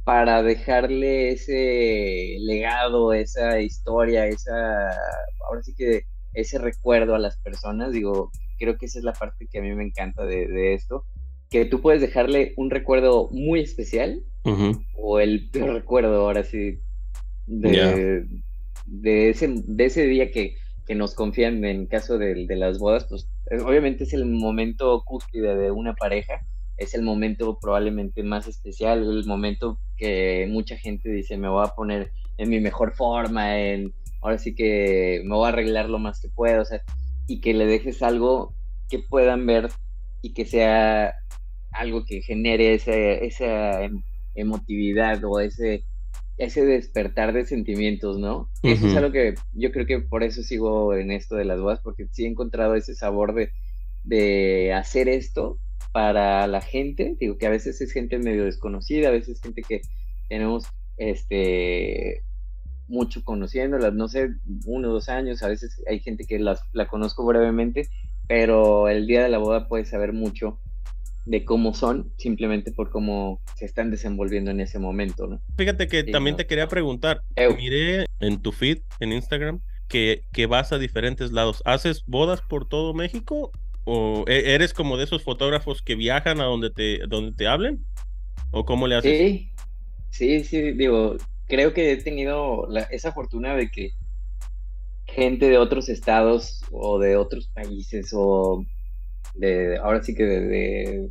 para 0.06 0.44
dejarle 0.44 1.32
ese 1.32 2.38
legado, 2.39 3.12
esa 3.12 3.60
historia, 3.60 4.28
esa, 4.28 4.91
ahora 5.48 5.63
sí 5.63 5.74
que 5.76 6.04
ese 6.34 6.60
recuerdo 6.60 7.15
a 7.15 7.20
las 7.20 7.38
personas, 7.38 7.91
digo, 7.91 8.32
creo 8.60 8.78
que 8.78 8.86
esa 8.86 9.00
es 9.00 9.04
la 9.04 9.13
parte 9.13 9.48
que 9.52 9.58
a 9.58 9.62
mí 9.63 9.74
me 9.74 9.84
encanta 9.84 10.24
de, 10.24 10.76
esto, 10.76 11.06
que 11.50 11.65
tú 11.65 11.82
puedes 11.82 12.02
dejarle 12.02 12.54
un 12.56 12.70
recuerdo 12.70 13.30
muy 13.32 13.62
especial 13.62 14.22
o 14.94 15.20
el 15.20 15.50
peor 15.50 15.74
recuerdo 15.74 16.22
ahora 16.22 16.44
sí 16.44 16.82
de, 17.48 18.28
de, 18.86 19.30
ese, 19.30 19.56
de 19.65 19.86
ese 19.86 20.06
día 20.06 20.30
que, 20.30 20.56
que 20.86 20.94
nos 20.94 21.15
confían 21.15 21.65
en 21.65 21.88
caso 21.88 22.20
de, 22.20 22.46
de, 22.46 22.56
las 22.56 22.78
bodas, 22.78 23.06
pues 23.06 23.28
obviamente 23.65 24.04
es 24.04 24.13
el 24.13 24.26
momento 24.26 25.02
cúspide 25.04 25.56
de 25.56 25.72
una 25.72 25.96
pareja, 25.96 26.46
es 26.78 26.94
el 26.94 27.02
momento 27.02 27.58
probablemente 27.60 28.22
más 28.22 28.48
especial, 28.48 29.00
el 29.00 29.26
momento 29.26 29.80
que 29.95 30.47
mucha 30.49 30.77
gente 30.77 31.10
dice 31.10 31.38
me 31.38 31.49
voy 31.49 31.65
a 31.65 31.75
poner 31.75 32.12
en 32.38 32.49
mi 32.49 32.60
mejor 32.60 32.93
forma, 32.93 33.60
en 33.60 33.93
ahora 34.21 34.38
sí 34.38 34.55
que 34.55 35.21
me 35.23 35.36
voy 35.36 35.45
a 35.45 35.49
arreglar 35.49 35.89
lo 35.89 35.99
más 35.99 36.19
que 36.19 36.29
puedo, 36.29 36.62
o 36.62 36.65
sea, 36.65 36.81
y 37.27 37.41
que 37.41 37.53
le 37.53 37.65
dejes 37.65 38.01
algo 38.01 38.53
que 38.89 38.99
puedan 38.99 39.45
ver 39.45 39.69
y 40.21 40.34
que 40.34 40.45
sea 40.45 41.13
algo 41.71 42.05
que 42.05 42.21
genere 42.21 42.73
ese, 42.73 43.25
esa 43.25 43.84
em, 43.84 44.01
emotividad 44.34 45.23
o 45.23 45.39
ese, 45.39 45.84
ese 46.38 46.65
despertar 46.65 47.34
de 47.34 47.45
sentimientos, 47.45 48.17
¿no? 48.17 48.49
Eso 48.63 48.88
es 48.88 48.95
algo 48.95 49.12
que 49.12 49.36
yo 49.53 49.71
creo 49.71 49.86
que 49.86 49.99
por 49.99 50.23
eso 50.23 50.41
sigo 50.41 50.95
en 50.95 51.12
esto 51.12 51.36
de 51.36 51.45
las 51.45 51.60
bodas, 51.60 51.79
porque 51.81 52.08
sí 52.12 52.25
he 52.25 52.27
encontrado 52.27 52.75
ese 52.75 52.95
sabor 52.95 53.34
de, 53.34 53.51
de 54.03 54.73
hacer 54.73 55.08
esto 55.08 55.60
para 55.95 56.45
la 56.47 56.60
gente, 56.60 57.15
digo 57.21 57.38
que 57.38 57.47
a 57.47 57.49
veces 57.49 57.79
es 57.79 57.93
gente 57.93 58.19
medio 58.19 58.43
desconocida, 58.43 59.08
a 59.08 59.12
veces 59.12 59.39
gente 59.39 59.62
que 59.62 59.79
tenemos 60.27 60.65
este 60.97 62.21
mucho 62.89 63.23
conociéndolas, 63.23 63.93
no 63.93 64.10
sé, 64.10 64.31
uno 64.65 64.89
o 64.89 64.91
dos 64.91 65.08
años, 65.08 65.41
a 65.41 65.47
veces 65.47 65.81
hay 65.88 66.01
gente 66.01 66.25
que 66.25 66.38
las, 66.38 66.60
la 66.73 66.88
conozco 66.88 67.25
brevemente, 67.25 67.88
pero 68.27 68.89
el 68.89 69.08
día 69.08 69.23
de 69.23 69.29
la 69.29 69.38
boda 69.38 69.69
puedes 69.69 69.88
saber 69.88 70.12
mucho 70.12 70.60
de 71.23 71.45
cómo 71.45 71.73
son, 71.73 72.12
simplemente 72.17 72.73
por 72.73 72.89
cómo 72.89 73.39
se 73.55 73.63
están 73.63 73.89
desenvolviendo 73.89 74.51
en 74.51 74.60
ese 74.60 74.79
momento, 74.79 75.27
¿no? 75.27 75.39
Fíjate 75.58 75.88
que 75.88 76.03
también 76.03 76.36
te 76.36 76.45
quería 76.45 76.67
preguntar, 76.67 77.21
miré 77.55 78.05
en 78.19 78.41
tu 78.41 78.51
feed, 78.51 78.79
en 78.99 79.13
Instagram, 79.13 79.62
que, 79.88 80.23
que 80.34 80.45
vas 80.45 80.73
a 80.73 80.77
diferentes 80.77 81.31
lados. 81.31 81.62
¿Haces 81.63 82.03
bodas 82.05 82.41
por 82.41 82.67
todo 82.67 82.93
México? 82.93 83.53
¿O 83.86 84.26
e, 84.28 84.54
eres 84.54 84.74
como 84.74 84.98
de 84.98 85.06
esos 85.06 85.24
fotógrafos 85.24 85.82
que 85.82 85.95
viajan 85.95 86.41
a 86.41 86.45
donde 86.45 86.69
te, 86.71 87.00
donde 87.08 87.32
te 87.36 87.48
hablen? 87.48 87.86
¿O 88.52 88.65
cómo 88.65 88.88
le 88.88 88.95
haces? 88.95 89.17
Sí, 89.17 89.52
sí, 90.10 90.43
sí, 90.43 90.71
digo, 90.74 91.17
creo 91.48 91.74
que 91.74 91.91
he 91.91 91.98
tenido 91.98 92.67
esa 92.89 93.12
fortuna 93.12 93.56
de 93.56 93.69
que 93.69 93.91
gente 95.06 95.50
de 95.50 95.58
otros 95.58 95.88
estados 95.88 96.62
o 96.71 97.00
de 97.00 97.15
otros 97.15 97.48
países 97.48 98.12
o 98.13 98.65
de 99.36 99.78
ahora 99.78 100.02
sí 100.04 100.15
que 100.15 100.24
de, 100.24 101.10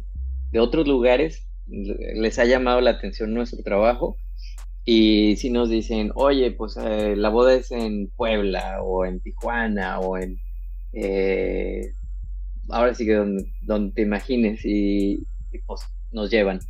de, 0.51 0.61
otros 0.61 0.87
lugares 0.87 1.47
les 1.67 2.39
ha 2.39 2.45
llamado 2.45 2.81
la 2.81 2.91
atención 2.91 3.33
nuestro 3.33 3.63
trabajo 3.63 4.17
y 4.85 5.37
si 5.37 5.51
nos 5.51 5.71
dicen, 5.71 6.13
oye, 6.15 6.51
pues 6.51 6.77
eh, 6.77 7.15
la 7.17 7.31
boda 7.31 7.55
es 7.55 7.71
en 7.71 8.09
Puebla 8.09 8.83
o 8.83 9.07
en 9.07 9.21
Tijuana 9.21 9.99
o 10.01 10.19
en... 10.19 10.39
Eh, 10.93 11.93
ahora 12.69 12.95
sí 12.95 13.05
que 13.05 13.15
donde, 13.15 13.45
donde 13.63 13.93
te 13.95 14.03
imagines 14.03 14.65
y, 14.65 15.27
y, 15.53 15.59
pues 15.67 15.81
nos 16.13 16.31
llevan. 16.31 16.61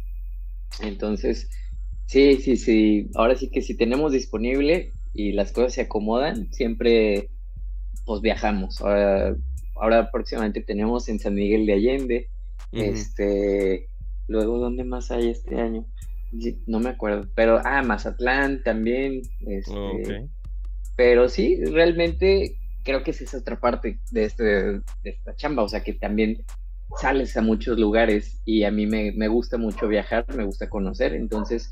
Entonces, 0.81 1.49
Sí, 2.07 2.37
sí, 2.37 2.57
sí. 2.57 3.11
Ahora 3.15 3.37
sí 3.37 3.51
que 3.51 3.63
si 3.63 3.77
tenemos 3.77 4.13
disponible 4.13 4.93
y 5.13 5.33
las 5.33 5.53
cosas 5.53 5.75
se 5.75 5.83
acomodan, 5.83 6.53
siempre 6.53 7.31
pues 8.05 8.21
viajamos. 8.21 8.81
Ahora, 8.81 9.37
ahora 9.77 10.11
próximamente 10.11 10.61
tenemos 10.61 11.09
en 11.09 11.19
San 11.19 11.35
Miguel 11.35 11.67
de 11.67 11.73
Allende. 11.73 12.29
Este, 12.73 13.89
luego, 14.27 14.59
¿dónde 14.59 14.85
más 14.85 15.11
hay 15.11 15.29
este 15.29 15.61
año? 15.61 15.87
No 16.67 16.81
me 16.81 16.91
acuerdo. 16.91 17.29
Pero, 17.35 17.61
ah, 17.65 17.83
Mazatlán 17.83 18.63
también. 18.63 19.23
Este, 19.47 20.29
Pero 20.97 21.29
sí, 21.29 21.65
realmente 21.65 22.57
creo 22.85 23.03
que 23.03 23.11
esa 23.11 23.25
es 23.25 23.35
otra 23.35 23.59
parte 23.59 23.99
de, 24.11 24.25
este, 24.25 24.45
de 24.45 24.83
esta 25.05 25.35
chamba. 25.35 25.63
O 25.63 25.69
sea, 25.69 25.83
que 25.83 25.95
también 25.95 26.45
sales 27.01 27.37
a 27.37 27.43
muchos 27.43 27.79
lugares 27.79 28.41
y 28.45 28.65
a 28.65 28.71
mí 28.71 28.87
me, 28.87 29.13
me 29.13 29.29
gusta 29.29 29.59
mucho 29.59 29.89
viajar, 29.89 30.27
me 30.35 30.45
gusta 30.45 30.69
conocer. 30.69 31.15
Entonces, 31.15 31.71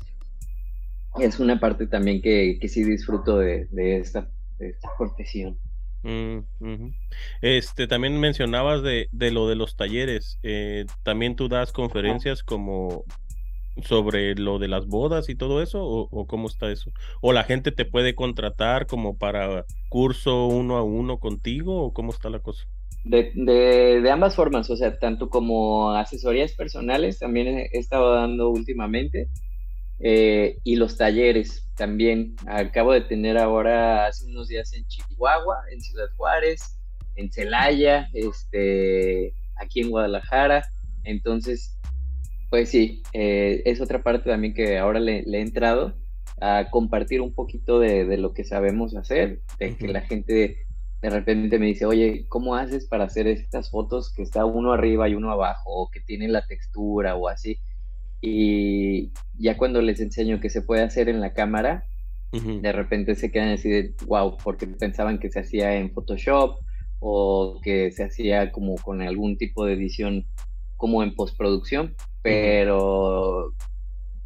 es 1.19 1.39
una 1.39 1.59
parte 1.59 1.87
también 1.87 2.21
que, 2.21 2.57
que 2.59 2.67
sí 2.67 2.83
disfruto 2.83 3.37
de, 3.37 3.67
de, 3.71 3.97
esta, 3.97 4.27
profesión. 4.97 5.57
Mm, 6.01 6.39
este, 7.41 7.87
también 7.87 8.19
mencionabas 8.19 8.81
de, 8.83 9.07
de, 9.11 9.31
lo 9.31 9.47
de 9.47 9.55
los 9.55 9.77
talleres. 9.77 10.39
Eh, 10.43 10.85
¿También 11.03 11.35
tú 11.35 11.47
das 11.47 11.71
conferencias 11.71 12.43
como 12.43 13.05
sobre 13.81 14.35
lo 14.35 14.59
de 14.59 14.67
las 14.67 14.87
bodas 14.87 15.29
y 15.29 15.35
todo 15.35 15.61
eso? 15.61 15.83
¿O, 15.83 16.27
cómo 16.27 16.47
está 16.47 16.71
eso? 16.71 16.91
¿O 17.21 17.33
la 17.33 17.43
gente 17.43 17.71
te 17.71 17.85
puede 17.85 18.15
contratar 18.15 18.85
como 18.87 19.17
para 19.17 19.65
curso 19.89 20.47
uno 20.47 20.77
a 20.77 20.83
uno 20.83 21.19
contigo? 21.19 21.83
¿O 21.83 21.93
cómo 21.93 22.11
está 22.11 22.29
la 22.29 22.39
cosa? 22.39 22.65
De, 23.03 23.31
de, 23.35 24.01
de 24.01 24.11
ambas 24.11 24.35
formas, 24.35 24.69
o 24.69 24.77
sea, 24.77 24.97
tanto 24.97 25.29
como 25.29 25.91
asesorías 25.91 26.53
personales, 26.53 27.19
también 27.19 27.47
he 27.47 27.69
estado 27.73 28.13
dando 28.15 28.49
últimamente, 28.49 29.27
eh, 29.99 30.59
y 30.63 30.75
los 30.75 30.97
talleres 30.97 31.69
también. 31.75 32.35
Acabo 32.45 32.91
de 32.93 33.01
tener 33.01 33.37
ahora 33.37 34.07
hace 34.07 34.25
unos 34.25 34.47
días 34.49 34.73
en 34.73 34.85
Chihuahua, 34.87 35.63
en 35.71 35.81
Ciudad 35.81 36.07
Juárez, 36.17 36.77
en 37.15 37.31
Celaya, 37.31 38.09
este, 38.13 39.33
aquí 39.55 39.81
en 39.81 39.89
Guadalajara. 39.89 40.67
Entonces, 41.05 41.77
pues 42.53 42.69
sí, 42.69 43.01
eh, 43.13 43.63
es 43.65 43.81
otra 43.81 44.03
parte 44.03 44.29
también 44.29 44.53
que 44.53 44.77
ahora 44.77 44.99
le, 44.99 45.21
he 45.21 45.41
entrado 45.41 45.95
a 46.39 46.69
compartir 46.69 47.19
un 47.19 47.33
poquito 47.33 47.79
de, 47.79 48.15
lo 48.17 48.35
que 48.35 48.43
sabemos 48.43 48.95
hacer, 48.95 49.41
de 49.57 49.75
que 49.75 49.87
la 49.87 50.01
gente 50.01 50.57
de 51.01 51.09
repente 51.09 51.57
me 51.57 51.65
dice, 51.65 51.87
oye, 51.87 52.27
¿cómo 52.29 52.55
haces 52.55 52.85
para 52.85 53.05
hacer 53.05 53.25
estas 53.25 53.71
fotos 53.71 54.13
que 54.13 54.21
está 54.21 54.45
uno 54.45 54.71
arriba 54.71 55.09
y 55.09 55.15
uno 55.15 55.31
abajo, 55.31 55.63
o 55.65 55.89
que 55.89 55.99
tienen 56.01 56.31
la 56.31 56.45
textura 56.45 57.15
o 57.15 57.27
así? 57.27 57.57
Y 58.21 59.13
ya 59.33 59.57
cuando 59.57 59.81
les 59.81 59.99
enseño 59.99 60.39
que 60.39 60.51
se 60.51 60.61
puede 60.61 60.83
hacer 60.83 61.09
en 61.09 61.21
la 61.21 61.33
cámara, 61.33 61.87
de 62.31 62.71
repente 62.71 63.15
se 63.15 63.31
quedan 63.31 63.49
así 63.49 63.67
de 63.67 63.95
wow, 64.05 64.37
porque 64.43 64.67
pensaban 64.67 65.17
que 65.17 65.31
se 65.31 65.39
hacía 65.39 65.75
en 65.77 65.91
Photoshop 65.91 66.59
o 66.99 67.59
que 67.63 67.89
se 67.89 68.03
hacía 68.03 68.51
como 68.51 68.75
con 68.75 69.01
algún 69.01 69.39
tipo 69.39 69.65
de 69.65 69.73
edición 69.73 70.27
como 70.77 71.01
en 71.01 71.15
postproducción, 71.15 71.95
pero 72.23 73.53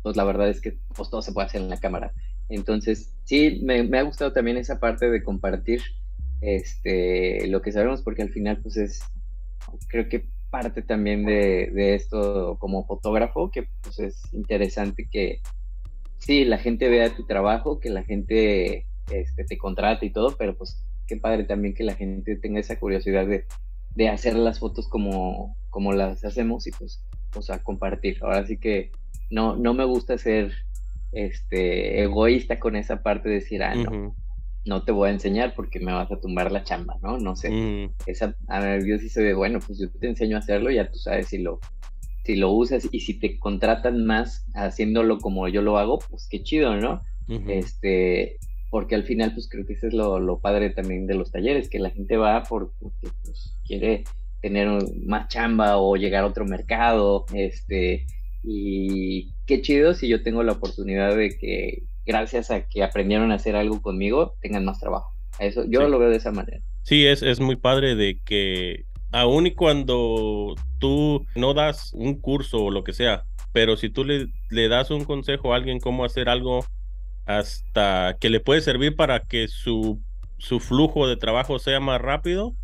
pues 0.03 0.15
la 0.15 0.23
verdad 0.23 0.49
es 0.49 0.61
que 0.61 0.77
pues 0.95 1.09
todo 1.09 1.21
se 1.21 1.33
puede 1.33 1.47
hacer 1.47 1.61
en 1.61 1.69
la 1.69 1.79
cámara. 1.79 2.13
Entonces, 2.47 3.13
sí, 3.25 3.59
me, 3.63 3.83
me, 3.83 3.99
ha 3.99 4.03
gustado 4.03 4.31
también 4.31 4.55
esa 4.55 4.79
parte 4.79 5.09
de 5.09 5.21
compartir 5.21 5.81
este, 6.39 7.45
lo 7.47 7.61
que 7.61 7.73
sabemos, 7.73 8.03
porque 8.03 8.21
al 8.21 8.29
final, 8.29 8.59
pues 8.61 8.77
es, 8.77 9.01
creo 9.89 10.07
que 10.07 10.29
parte 10.49 10.81
también 10.81 11.25
de, 11.25 11.71
de 11.73 11.95
esto 11.95 12.57
como 12.59 12.85
fotógrafo, 12.85 13.51
que 13.51 13.67
pues 13.81 13.99
es 13.99 14.33
interesante 14.33 15.09
que 15.11 15.41
sí, 16.19 16.45
la 16.45 16.57
gente 16.57 16.87
vea 16.87 17.15
tu 17.15 17.25
trabajo, 17.25 17.79
que 17.79 17.89
la 17.89 18.03
gente 18.03 18.85
este, 19.11 19.43
te 19.43 19.57
contrate 19.57 20.05
y 20.05 20.11
todo, 20.11 20.37
pero 20.37 20.57
pues 20.57 20.85
qué 21.05 21.17
padre 21.17 21.43
también 21.43 21.73
que 21.73 21.83
la 21.83 21.95
gente 21.95 22.35
tenga 22.37 22.59
esa 22.59 22.79
curiosidad 22.79 23.25
de, 23.27 23.45
de 23.95 24.09
hacer 24.09 24.35
las 24.35 24.59
fotos 24.59 24.87
como, 24.87 25.57
como 25.69 25.93
las 25.93 26.23
hacemos 26.23 26.67
y 26.67 26.71
pues, 26.71 27.03
o 27.35 27.41
sea, 27.41 27.63
compartir. 27.63 28.17
Ahora 28.21 28.45
sí 28.45 28.57
que 28.57 28.91
no, 29.29 29.55
no 29.55 29.73
me 29.73 29.85
gusta 29.85 30.17
ser 30.17 30.53
este 31.11 32.03
egoísta 32.03 32.59
con 32.59 32.75
esa 32.75 33.01
parte 33.01 33.29
de 33.29 33.35
decir, 33.35 33.63
ah, 33.63 33.75
no, 33.75 34.15
no 34.65 34.83
te 34.83 34.91
voy 34.91 35.09
a 35.09 35.13
enseñar 35.13 35.53
porque 35.55 35.79
me 35.79 35.93
vas 35.93 36.11
a 36.11 36.19
tumbar 36.19 36.51
la 36.51 36.63
chamba, 36.63 36.97
¿no? 37.01 37.17
No 37.17 37.35
sé. 37.35 37.89
Esa, 38.05 38.35
a 38.47 38.59
ver, 38.59 38.85
yo 38.85 38.97
sí 38.97 39.09
soy 39.09 39.23
de, 39.23 39.33
bueno, 39.33 39.59
pues 39.65 39.79
yo 39.79 39.89
te 39.89 40.07
enseño 40.07 40.35
a 40.35 40.39
hacerlo, 40.39 40.69
ya 40.69 40.91
tú 40.91 40.97
sabes 40.99 41.27
si 41.27 41.37
lo, 41.39 41.59
si 42.23 42.35
lo 42.35 42.51
usas 42.51 42.87
y 42.91 42.99
si 42.99 43.13
te 43.13 43.39
contratan 43.39 44.05
más 44.05 44.45
haciéndolo 44.53 45.19
como 45.19 45.47
yo 45.47 45.61
lo 45.61 45.77
hago, 45.77 45.99
pues 46.09 46.27
qué 46.29 46.43
chido, 46.43 46.75
¿no? 46.75 47.01
Este, 47.47 48.37
porque 48.69 48.95
al 48.95 49.03
final, 49.03 49.33
pues 49.33 49.49
creo 49.49 49.65
que 49.65 49.73
eso 49.73 49.87
es 49.87 49.93
lo, 49.93 50.39
padre 50.39 50.69
también 50.69 51.07
de 51.07 51.15
los 51.15 51.31
talleres, 51.31 51.69
que 51.69 51.79
la 51.79 51.89
gente 51.89 52.17
va 52.17 52.43
porque 52.43 52.75
pues, 53.23 53.53
quiere 53.65 54.03
tener 54.41 54.69
más 55.05 55.27
chamba 55.27 55.77
o 55.77 55.95
llegar 55.95 56.23
a 56.23 56.27
otro 56.27 56.45
mercado, 56.45 57.25
este, 57.33 58.05
y 58.43 59.33
qué 59.45 59.61
chido 59.61 59.93
si 59.93 60.07
yo 60.07 60.23
tengo 60.23 60.43
la 60.43 60.53
oportunidad 60.53 61.15
de 61.15 61.37
que 61.37 61.83
gracias 62.05 62.51
a 62.51 62.67
que 62.67 62.83
aprendieron 62.83 63.31
a 63.31 63.35
hacer 63.35 63.55
algo 63.55 63.81
conmigo, 63.81 64.35
tengan 64.41 64.65
más 64.65 64.79
trabajo. 64.79 65.11
Eso, 65.39 65.65
yo 65.67 65.87
lo 65.87 65.99
veo 65.99 66.09
de 66.09 66.17
esa 66.17 66.31
manera. 66.31 66.61
Sí, 66.83 67.05
es, 67.05 67.21
es 67.21 67.39
muy 67.39 67.57
padre 67.57 67.95
de 67.95 68.19
que 68.23 68.85
aun 69.11 69.47
y 69.47 69.51
cuando 69.53 70.55
tú 70.79 71.25
no 71.35 71.53
das 71.53 71.91
un 71.93 72.19
curso 72.19 72.65
o 72.65 72.71
lo 72.71 72.83
que 72.83 72.93
sea, 72.93 73.25
pero 73.51 73.75
si 73.75 73.89
tú 73.89 74.05
le, 74.05 74.27
le 74.49 74.67
das 74.67 74.91
un 74.91 75.03
consejo 75.03 75.53
a 75.53 75.57
alguien 75.57 75.79
cómo 75.79 76.05
hacer 76.05 76.29
algo 76.29 76.65
hasta 77.25 78.15
que 78.19 78.29
le 78.29 78.39
puede 78.39 78.61
servir 78.61 78.95
para 78.95 79.19
que 79.19 79.47
su, 79.47 80.01
su 80.37 80.59
flujo 80.59 81.07
de 81.07 81.17
trabajo 81.17 81.59
sea 81.59 81.79
más 81.79 81.99
rápido, 82.01 82.55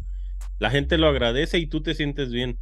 la 0.63 0.69
gente 0.69 0.97
lo 0.97 1.09
agradece 1.09 1.59
y 1.59 1.67
tú 1.67 1.83
te 1.83 1.93
sientes 1.93 2.31
bien. 2.31 2.57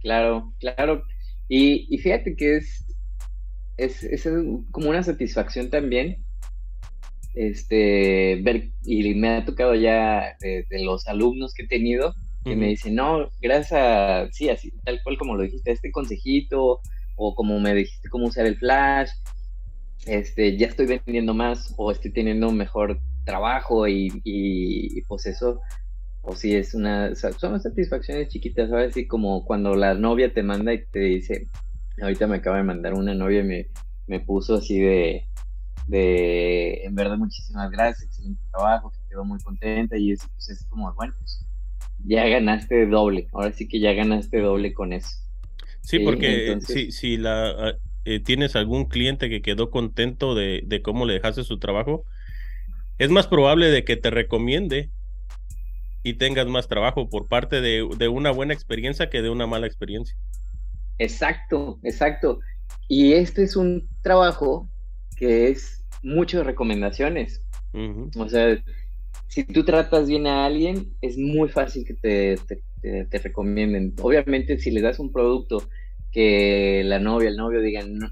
Claro, 0.00 0.52
claro. 0.58 1.04
Y, 1.48 1.86
y 1.94 1.98
fíjate 1.98 2.34
que 2.34 2.56
es, 2.56 2.84
es, 3.76 4.02
es, 4.02 4.28
como 4.72 4.90
una 4.90 5.04
satisfacción 5.04 5.70
también 5.70 6.24
este 7.34 8.40
ver 8.42 8.70
y 8.84 9.14
me 9.14 9.28
ha 9.28 9.44
tocado 9.44 9.76
ya 9.76 10.36
de, 10.40 10.66
los 10.82 11.06
alumnos 11.06 11.54
que 11.54 11.62
he 11.62 11.68
tenido 11.68 12.14
que 12.44 12.56
me 12.56 12.66
dicen 12.68 12.96
no 12.96 13.30
gracias 13.40 13.72
a 13.72 14.28
sí 14.32 14.48
así 14.48 14.72
tal 14.84 15.00
cual 15.04 15.18
como 15.18 15.36
lo 15.36 15.42
dijiste 15.42 15.70
este 15.70 15.92
consejito 15.92 16.80
o 17.16 17.34
como 17.36 17.60
me 17.60 17.74
dijiste 17.74 18.08
cómo 18.08 18.26
usar 18.26 18.46
el 18.46 18.56
flash 18.56 19.10
este, 20.06 20.56
ya 20.56 20.66
estoy 20.66 20.86
vendiendo 20.86 21.34
más 21.34 21.74
o 21.76 21.92
estoy 21.92 22.10
teniendo 22.12 22.50
mejor 22.50 22.98
trabajo 23.24 23.86
y, 23.86 24.10
y, 24.24 25.02
pues 25.02 25.26
eso, 25.26 25.60
o 26.28 26.36
si 26.36 26.54
es 26.54 26.74
una, 26.74 27.14
son 27.14 27.58
satisfacciones 27.58 28.28
chiquitas, 28.28 28.68
¿sabes? 28.68 28.96
Y 28.98 29.06
como 29.06 29.46
cuando 29.46 29.74
la 29.74 29.94
novia 29.94 30.32
te 30.32 30.42
manda 30.42 30.74
y 30.74 30.84
te 30.84 31.00
dice, 31.00 31.46
ahorita 32.02 32.26
me 32.26 32.36
acaba 32.36 32.58
de 32.58 32.64
mandar 32.64 32.92
una 32.92 33.14
novia 33.14 33.40
y 33.40 33.44
me, 33.44 33.66
me 34.06 34.20
puso 34.20 34.56
así 34.56 34.78
de, 34.78 35.26
de, 35.86 36.84
en 36.84 36.94
verdad, 36.94 37.16
muchísimas 37.16 37.70
gracias, 37.70 38.10
excelente 38.10 38.42
trabajo, 38.50 38.90
que 38.90 38.98
quedó 39.08 39.24
muy 39.24 39.38
contenta 39.38 39.96
y 39.96 40.12
eso, 40.12 40.28
pues 40.34 40.50
es 40.50 40.66
como, 40.66 40.92
bueno, 40.94 41.14
pues 41.18 41.46
ya 42.04 42.26
ganaste 42.28 42.86
doble, 42.86 43.28
ahora 43.32 43.52
sí 43.52 43.66
que 43.66 43.80
ya 43.80 43.94
ganaste 43.94 44.38
doble 44.40 44.74
con 44.74 44.92
eso. 44.92 45.08
Sí, 45.80 46.00
porque 46.00 46.58
si, 46.60 46.92
si 46.92 47.16
la 47.16 47.78
eh, 48.04 48.20
tienes 48.20 48.54
algún 48.54 48.84
cliente 48.84 49.30
que 49.30 49.40
quedó 49.40 49.70
contento 49.70 50.34
de, 50.34 50.62
de, 50.66 50.82
cómo 50.82 51.06
le 51.06 51.14
dejaste 51.14 51.42
su 51.42 51.58
trabajo, 51.58 52.04
es 52.98 53.08
más 53.08 53.26
probable 53.26 53.70
de 53.70 53.84
que 53.84 53.96
te 53.96 54.10
recomiende 54.10 54.90
y 56.08 56.14
tengas 56.14 56.46
más 56.46 56.68
trabajo 56.68 57.08
por 57.10 57.28
parte 57.28 57.60
de, 57.60 57.86
de 57.98 58.08
una 58.08 58.30
buena 58.30 58.54
experiencia 58.54 59.10
que 59.10 59.20
de 59.20 59.30
una 59.30 59.46
mala 59.46 59.66
experiencia. 59.66 60.16
Exacto, 60.98 61.78
exacto. 61.82 62.40
Y 62.88 63.12
este 63.12 63.42
es 63.42 63.56
un 63.56 63.88
trabajo 64.02 64.68
que 65.16 65.48
es 65.48 65.84
muchas 66.02 66.46
recomendaciones. 66.46 67.42
O 68.16 68.28
sea, 68.28 68.58
si 69.28 69.44
tú 69.44 69.64
tratas 69.64 70.08
bien 70.08 70.26
a 70.26 70.46
alguien, 70.46 70.94
es 71.02 71.18
muy 71.18 71.50
fácil 71.50 71.84
que 71.84 71.94
te, 71.94 72.36
te, 72.80 73.04
te, 73.04 73.18
recomienden. 73.18 73.94
Obviamente, 74.00 74.58
si 74.58 74.70
le 74.70 74.80
das 74.80 74.98
un 74.98 75.12
producto 75.12 75.68
que 76.10 76.82
la 76.84 76.98
novia, 76.98 77.28
el 77.28 77.36
novio 77.36 77.60
digan, 77.60 77.94
no, 77.94 78.10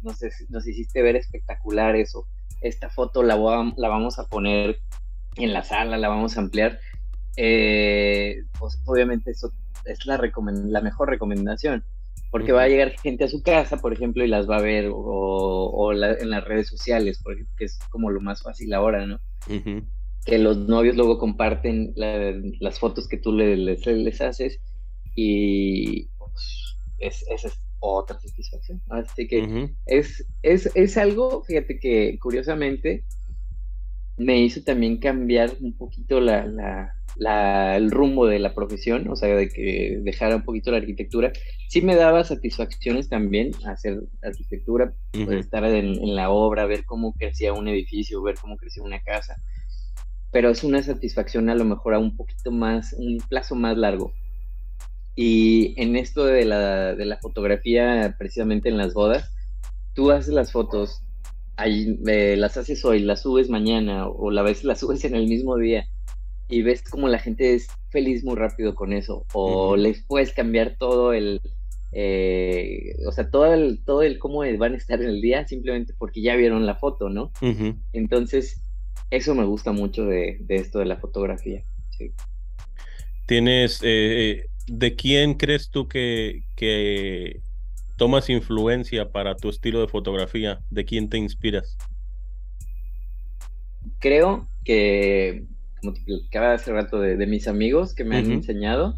no, 0.00 0.14
sé, 0.14 0.30
nos 0.48 0.66
hiciste 0.66 1.02
ver 1.02 1.16
espectacular 1.16 1.94
eso, 1.94 2.26
esta 2.62 2.88
foto 2.88 3.22
la, 3.22 3.36
la 3.76 3.88
vamos 3.88 4.18
a 4.18 4.26
poner 4.26 4.80
en 5.36 5.52
la 5.52 5.62
sala, 5.62 5.98
la 5.98 6.08
vamos 6.08 6.36
a 6.36 6.40
ampliar, 6.40 6.80
eh, 7.36 8.42
pues 8.58 8.80
obviamente 8.84 9.30
eso 9.30 9.52
es 9.84 10.06
la, 10.06 10.18
la 10.18 10.80
mejor 10.80 11.10
recomendación, 11.10 11.84
porque 12.30 12.52
va 12.52 12.62
a 12.62 12.68
llegar 12.68 12.98
gente 12.98 13.24
a 13.24 13.28
su 13.28 13.42
casa, 13.42 13.78
por 13.78 13.92
ejemplo, 13.92 14.24
y 14.24 14.28
las 14.28 14.48
va 14.48 14.56
a 14.56 14.62
ver, 14.62 14.90
o, 14.92 15.92
en 15.92 16.30
las 16.30 16.44
redes 16.44 16.68
sociales, 16.68 17.20
porque 17.22 17.44
es 17.58 17.78
como 17.90 18.10
lo 18.10 18.20
más 18.20 18.42
fácil 18.42 18.72
ahora, 18.74 19.06
¿no? 19.06 19.20
Que 20.24 20.38
los 20.38 20.56
novios 20.58 20.96
luego 20.96 21.18
comparten 21.18 21.94
las 21.94 22.78
fotos 22.80 23.06
que 23.06 23.18
tú 23.18 23.32
les, 23.32 23.86
les 23.86 24.20
haces 24.20 24.58
y 25.14 26.08
es, 26.98 27.24
esa 27.30 27.48
es 27.48 27.60
otra 27.78 28.18
satisfacción. 28.18 28.82
Así 28.88 29.28
que 29.28 29.70
es, 29.86 30.26
es, 30.42 30.70
es 30.74 30.96
algo, 30.96 31.44
fíjate 31.44 31.78
que 31.78 32.18
curiosamente 32.20 33.04
me 34.16 34.40
hizo 34.40 34.62
también 34.62 34.98
cambiar 34.98 35.52
un 35.60 35.76
poquito 35.76 36.20
la, 36.20 36.46
la, 37.16 37.76
el 37.76 37.90
rumbo 37.90 38.26
de 38.26 38.38
la 38.38 38.54
profesión, 38.54 39.08
o 39.08 39.16
sea, 39.16 39.34
de 39.34 39.48
que 39.48 39.98
dejara 40.02 40.36
un 40.36 40.44
poquito 40.44 40.70
la 40.70 40.78
arquitectura. 40.78 41.32
Sí 41.68 41.82
me 41.82 41.96
daba 41.96 42.24
satisfacciones 42.24 43.08
también 43.08 43.52
hacer 43.66 44.02
arquitectura, 44.22 44.94
pues, 45.12 45.40
estar 45.40 45.64
en, 45.64 46.02
en, 46.02 46.14
la 46.14 46.30
obra, 46.30 46.66
ver 46.66 46.84
cómo 46.84 47.14
crecía 47.14 47.52
un 47.52 47.68
edificio, 47.68 48.22
ver 48.22 48.36
cómo 48.40 48.56
crecía 48.56 48.82
una 48.82 49.02
casa. 49.02 49.36
Pero 50.32 50.50
es 50.50 50.64
una 50.64 50.82
satisfacción 50.82 51.48
a 51.48 51.54
lo 51.54 51.64
mejor 51.64 51.94
a 51.94 51.98
un 51.98 52.16
poquito 52.16 52.50
más, 52.50 52.94
un 52.98 53.18
plazo 53.28 53.54
más 53.54 53.76
largo. 53.76 54.12
Y 55.14 55.74
en 55.80 55.96
esto 55.96 56.24
de 56.26 56.44
la, 56.44 56.94
de 56.94 57.06
la 57.06 57.16
fotografía, 57.16 58.14
precisamente 58.18 58.68
en 58.68 58.76
las 58.76 58.92
bodas, 58.92 59.32
tú 59.94 60.10
haces 60.10 60.34
las 60.34 60.52
fotos, 60.52 61.02
ahí, 61.56 61.98
eh, 62.06 62.36
las 62.36 62.56
haces 62.56 62.84
hoy, 62.84 63.00
las 63.00 63.22
subes 63.22 63.48
mañana 63.48 64.08
o 64.08 64.30
la 64.30 64.42
vez 64.42 64.64
las 64.64 64.80
subes 64.80 65.04
en 65.04 65.14
el 65.14 65.26
mismo 65.26 65.56
día 65.56 65.88
y 66.48 66.62
ves 66.62 66.82
como 66.82 67.08
la 67.08 67.18
gente 67.18 67.54
es 67.54 67.68
feliz 67.90 68.24
muy 68.24 68.36
rápido 68.36 68.74
con 68.74 68.92
eso 68.92 69.26
o 69.32 69.76
les 69.76 70.04
puedes 70.04 70.32
cambiar 70.32 70.76
todo 70.78 71.12
el, 71.12 71.40
eh, 71.92 72.94
o 73.06 73.12
sea, 73.12 73.30
todo 73.30 73.52
el, 73.52 73.82
todo 73.84 74.02
el 74.02 74.18
cómo 74.18 74.40
van 74.58 74.74
a 74.74 74.76
estar 74.76 75.00
en 75.00 75.08
el 75.08 75.20
día 75.20 75.46
simplemente 75.46 75.94
porque 75.98 76.22
ya 76.22 76.36
vieron 76.36 76.66
la 76.66 76.76
foto, 76.76 77.08
¿no? 77.08 77.32
Entonces, 77.92 78.60
eso 79.10 79.34
me 79.34 79.44
gusta 79.44 79.72
mucho 79.72 80.04
de, 80.04 80.38
de 80.40 80.56
esto 80.56 80.78
de 80.78 80.86
la 80.86 80.96
fotografía. 80.96 81.62
Tienes, 83.26 83.80
eh, 83.82 84.46
¿de 84.66 84.94
quién 84.94 85.34
crees 85.34 85.70
tú 85.70 85.88
que, 85.88 86.44
que 86.54 87.40
tomas 87.96 88.30
influencia 88.30 89.10
para 89.10 89.36
tu 89.36 89.48
estilo 89.48 89.80
de 89.80 89.88
fotografía? 89.88 90.60
¿De 90.70 90.84
quién 90.84 91.08
te 91.08 91.18
inspiras? 91.18 91.76
Creo 93.98 94.48
que, 94.64 95.44
como 95.80 95.94
te 95.94 96.00
platicaba 96.02 96.52
hace 96.52 96.72
rato, 96.72 97.00
de, 97.00 97.26
mis 97.26 97.48
amigos 97.48 97.94
que 97.94 98.04
me 98.04 98.16
han 98.16 98.30
enseñado, 98.30 98.94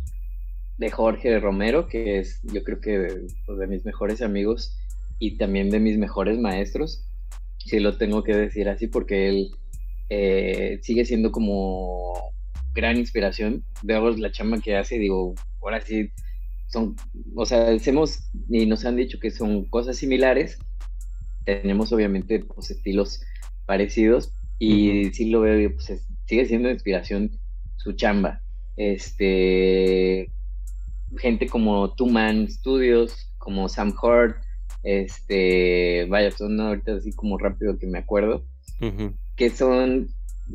de 0.78 0.90
Jorge 0.90 1.38
Romero, 1.40 1.88
que 1.88 2.18
es 2.18 2.40
yo 2.42 2.62
creo 2.62 2.80
que 2.80 2.98
de, 2.98 3.26
pues, 3.46 3.58
de, 3.58 3.66
mis 3.66 3.84
mejores 3.84 4.22
amigos 4.22 4.76
y 5.18 5.36
también 5.36 5.70
de 5.70 5.80
mis 5.80 5.98
mejores 5.98 6.38
maestros, 6.38 7.04
si 7.58 7.80
lo 7.80 7.96
tengo 7.96 8.22
que 8.22 8.36
decir 8.36 8.68
así, 8.68 8.86
porque 8.86 9.28
él 9.28 9.50
eh, 10.08 10.78
sigue 10.82 11.04
siendo 11.04 11.32
como 11.32 12.32
gran 12.74 12.96
inspiración. 12.96 13.64
Veo 13.82 14.10
la 14.10 14.32
chamba 14.32 14.58
que 14.58 14.76
hace 14.76 14.96
y 14.96 15.00
digo, 15.00 15.34
ahora 15.60 15.80
sí, 15.80 16.10
son, 16.68 16.96
o 17.34 17.46
sea, 17.46 17.70
hacemos 17.70 18.30
y 18.48 18.66
nos 18.66 18.84
han 18.84 18.96
dicho 18.96 19.18
que 19.18 19.30
son 19.30 19.64
cosas 19.64 19.96
similares. 19.96 20.58
Tenemos 21.44 21.92
obviamente 21.92 22.40
pues, 22.40 22.70
estilos 22.70 23.20
parecidos 23.66 24.32
y 24.58 25.10
sí 25.12 25.30
lo 25.30 25.40
veo, 25.40 25.72
pues 25.72 26.06
sigue 26.26 26.46
siendo 26.46 26.70
inspiración 26.70 27.30
su 27.76 27.92
chamba. 27.92 28.42
Este, 28.76 30.30
gente 31.16 31.46
como 31.46 31.94
Two 31.94 32.06
Man 32.06 32.50
Studios, 32.50 33.32
como 33.38 33.68
Sam 33.68 33.94
Hurt, 34.00 34.36
Este, 34.82 36.06
vaya, 36.08 36.30
son 36.30 36.60
ahorita 36.60 36.96
así 36.96 37.12
como 37.12 37.38
rápido 37.38 37.78
que 37.78 37.86
me 37.86 37.98
acuerdo, 37.98 38.44
que 39.36 39.50
son 39.50 40.08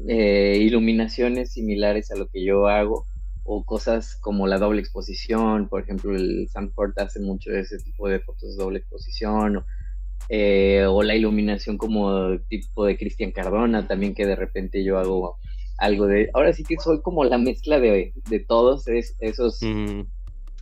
eh, 0.08 0.58
iluminaciones 0.62 1.54
similares 1.54 2.12
a 2.12 2.16
lo 2.16 2.28
que 2.28 2.44
yo 2.44 2.68
hago 2.68 3.06
o 3.44 3.64
cosas 3.66 4.16
como 4.16 4.48
la 4.48 4.58
doble 4.58 4.80
exposición, 4.80 5.68
por 5.68 5.82
ejemplo, 5.82 6.16
el 6.16 6.48
Sanford 6.50 6.94
hace 6.98 7.20
mucho 7.20 7.52
de 7.52 7.62
ese 7.62 7.78
tipo 7.80 8.08
de 8.08 8.20
fotos 8.20 8.56
de 8.56 8.64
doble 8.64 8.80
exposición, 8.80 9.58
o, 9.58 9.64
eh, 10.30 10.88
la 11.04 11.16
iluminación 11.16 11.78
como 11.78 12.40
tipo 12.48 12.86
de 12.86 12.98
Cristian 12.98 13.32
Cardona, 13.32 13.88
también 13.88 14.16
que 14.16 14.26
de 14.26 14.36
repente 14.36 14.84
yo 14.84 14.98
hago 14.98 15.38
algo 15.78 16.08
de, 16.08 16.30
ahora 16.34 16.54
sí 16.54 16.64
que 16.64 16.78
soy 16.78 17.02
como 17.02 17.26
la 17.26 17.38
mezcla 17.38 17.80
de, 17.80 18.14
todos 18.48 18.86
esos 19.20 19.60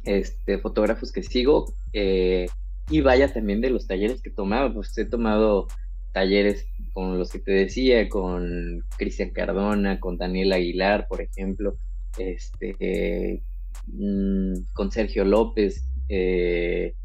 este, 0.04 0.58
fotógrafos 0.58 1.12
que 1.12 1.22
sigo, 1.22 1.72
eh, 1.94 2.48
y 2.90 3.02
vaya 3.02 3.32
también 3.32 3.62
de 3.62 3.70
los 3.70 3.88
talleres 3.88 4.22
que 4.22 4.32
tomaba, 4.32 4.74
pues 4.74 4.98
he 4.98 5.06
tomado 5.06 5.68
talleres 6.14 6.66
con 6.94 7.20
los 7.20 7.32
que 7.32 7.40
te 7.40 7.52
decía, 7.52 8.10
con 8.10 8.84
Cristian 8.98 9.30
Cardona, 9.30 10.00
con 10.00 10.18
Daniel 10.18 10.52
Aguilar, 10.54 11.08
por 11.08 11.22
ejemplo, 11.22 11.78
este, 12.18 13.42
mm, 13.88 14.74
con 14.74 14.92
Sergio 14.92 15.24
López, 15.26 15.84
eh, 16.10 16.96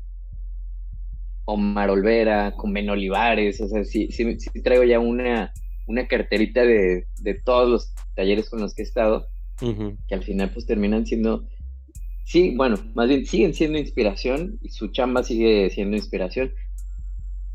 Omar 1.44 1.90
Olvera, 1.90 2.52
con 2.56 2.72
Ben 2.72 2.90
Olivares, 2.90 3.60
o 3.60 3.68
sea, 3.68 3.84
sí, 3.84 4.08
sí, 4.10 4.36
traigo 4.62 4.84
ya 4.84 4.98
una, 4.98 5.52
una 5.86 6.06
carterita 6.08 6.62
de, 6.62 7.06
todos 7.44 7.68
los 7.68 7.94
talleres 8.14 8.50
con 8.50 8.60
los 8.60 8.74
que 8.74 8.82
he 8.82 8.84
estado, 8.84 9.28
que 9.58 10.14
al 10.14 10.24
final 10.24 10.50
pues 10.50 10.66
terminan 10.66 11.06
siendo, 11.06 11.46
sí, 12.24 12.54
bueno, 12.56 12.76
más 12.94 13.08
bien 13.08 13.24
siguen 13.26 13.54
siendo 13.54 13.78
inspiración 13.78 14.58
y 14.60 14.70
su 14.70 14.88
chamba 14.88 15.22
sigue 15.22 15.70
siendo 15.70 15.96
inspiración. 15.96 16.52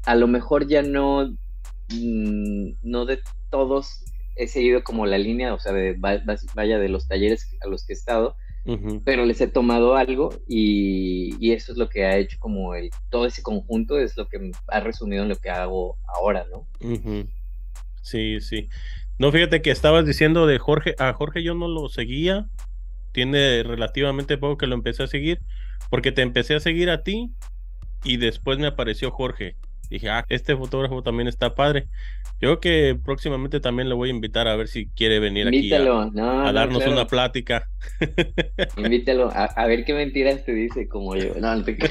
A 0.05 0.15
lo 0.15 0.27
mejor 0.27 0.67
ya 0.67 0.81
no, 0.81 1.27
mm, 1.89 2.69
no 2.81 3.05
de 3.05 3.19
todos 3.49 4.05
he 4.35 4.47
seguido 4.47 4.83
como 4.83 5.05
la 5.05 5.17
línea, 5.17 5.53
o 5.53 5.59
sea, 5.59 5.73
de, 5.73 5.95
vaya 5.97 6.79
de 6.79 6.89
los 6.89 7.07
talleres 7.07 7.47
a 7.61 7.67
los 7.67 7.85
que 7.85 7.93
he 7.93 7.95
estado, 7.95 8.35
pero 9.05 9.25
les 9.25 9.41
he 9.41 9.47
tomado 9.47 9.95
algo 9.95 10.29
y, 10.47 11.51
eso 11.51 11.71
es 11.71 11.77
lo 11.77 11.89
que 11.89 12.05
ha 12.05 12.17
hecho 12.17 12.37
como 12.39 12.75
el, 12.75 12.89
todo 13.09 13.25
ese 13.25 13.41
conjunto 13.41 13.99
es 13.99 14.15
lo 14.15 14.27
que 14.27 14.51
ha 14.67 14.79
resumido 14.79 15.23
en 15.23 15.29
lo 15.29 15.35
que 15.35 15.49
hago 15.49 15.97
ahora, 16.07 16.45
¿no? 16.49 16.67
Sí, 18.01 18.39
sí. 18.39 18.69
No, 19.17 19.31
fíjate 19.31 19.61
que 19.61 19.71
estabas 19.71 20.05
diciendo 20.05 20.47
de 20.47 20.59
Jorge, 20.59 20.95
a 20.97 21.13
Jorge 21.13 21.43
yo 21.43 21.53
no 21.53 21.67
lo 21.67 21.89
seguía, 21.89 22.47
tiene 23.11 23.63
relativamente 23.63 24.37
poco 24.37 24.57
que 24.57 24.67
lo 24.67 24.75
empecé 24.75 25.03
a 25.03 25.07
seguir, 25.07 25.41
porque 25.89 26.11
te 26.11 26.21
empecé 26.21 26.55
a 26.55 26.59
seguir 26.59 26.89
a 26.89 27.03
ti 27.03 27.31
y 28.03 28.17
después 28.17 28.57
me 28.57 28.67
apareció 28.67 29.11
Jorge 29.11 29.55
dije, 29.91 30.09
ah, 30.09 30.25
este 30.29 30.55
fotógrafo 30.55 31.03
también 31.03 31.27
está 31.27 31.53
padre. 31.53 31.87
Yo 32.39 32.47
creo 32.47 32.59
que 32.59 32.99
próximamente 33.03 33.59
también 33.59 33.89
le 33.89 33.95
voy 33.95 34.09
a 34.09 34.13
invitar 34.13 34.47
a 34.47 34.55
ver 34.55 34.67
si 34.67 34.87
quiere 34.87 35.19
venir 35.19 35.47
aquí 35.47 35.71
a, 35.73 36.51
darnos 36.51 36.85
una 36.87 37.05
plática. 37.05 37.69
Invítalo, 38.77 39.31
a, 39.33 39.65
ver 39.67 39.85
qué 39.85 39.93
mentiras 39.93 40.43
te 40.43 40.53
dice 40.53 40.87
como 40.87 41.15
yo. 41.15 41.35
No, 41.35 41.63
te... 41.63 41.77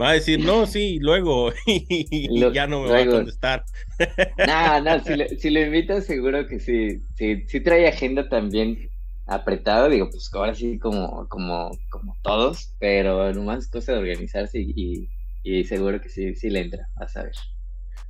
Va 0.00 0.10
a 0.10 0.12
decir, 0.12 0.38
no, 0.38 0.64
sí, 0.64 0.98
luego, 1.00 1.52
y 1.66 2.52
ya 2.52 2.68
no 2.68 2.82
me 2.82 2.90
va 2.90 2.98
a 3.00 3.06
contestar. 3.06 3.64
No, 4.46 4.80
no, 4.82 5.02
si 5.02 5.16
lo, 5.16 5.28
si 5.28 5.50
lo 5.50 5.60
invitas, 5.60 6.06
seguro 6.06 6.46
que 6.46 6.60
sí, 6.60 7.02
sí, 7.16 7.44
sí 7.48 7.60
trae 7.60 7.88
agenda 7.88 8.28
también 8.28 8.90
apretada, 9.26 9.88
digo, 9.88 10.08
pues 10.08 10.30
ahora 10.32 10.54
sí 10.54 10.78
como, 10.78 11.28
como, 11.28 11.76
como 11.90 12.16
todos, 12.22 12.74
pero 12.78 13.32
nomás 13.34 13.66
cosa 13.66 13.92
de 13.92 13.98
organizarse 13.98 14.60
y, 14.60 14.72
y 14.76 15.08
seguro 15.64 16.00
que 16.00 16.08
sí, 16.08 16.34
sí 16.34 16.50
le 16.50 16.60
entra, 16.60 16.88
a 16.96 17.08
saber. 17.08 17.32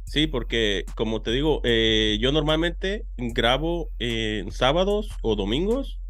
Sí, 0.04 0.26
porque 0.26 0.84
como 0.94 1.20
te 1.20 1.30
digo, 1.32 1.60
eh, 1.64 2.16
yo 2.20 2.32
normalmente 2.32 3.04
grabo 3.18 3.90
en 3.98 4.50
sábados 4.50 5.10
o 5.22 5.36
domingos, 5.36 6.00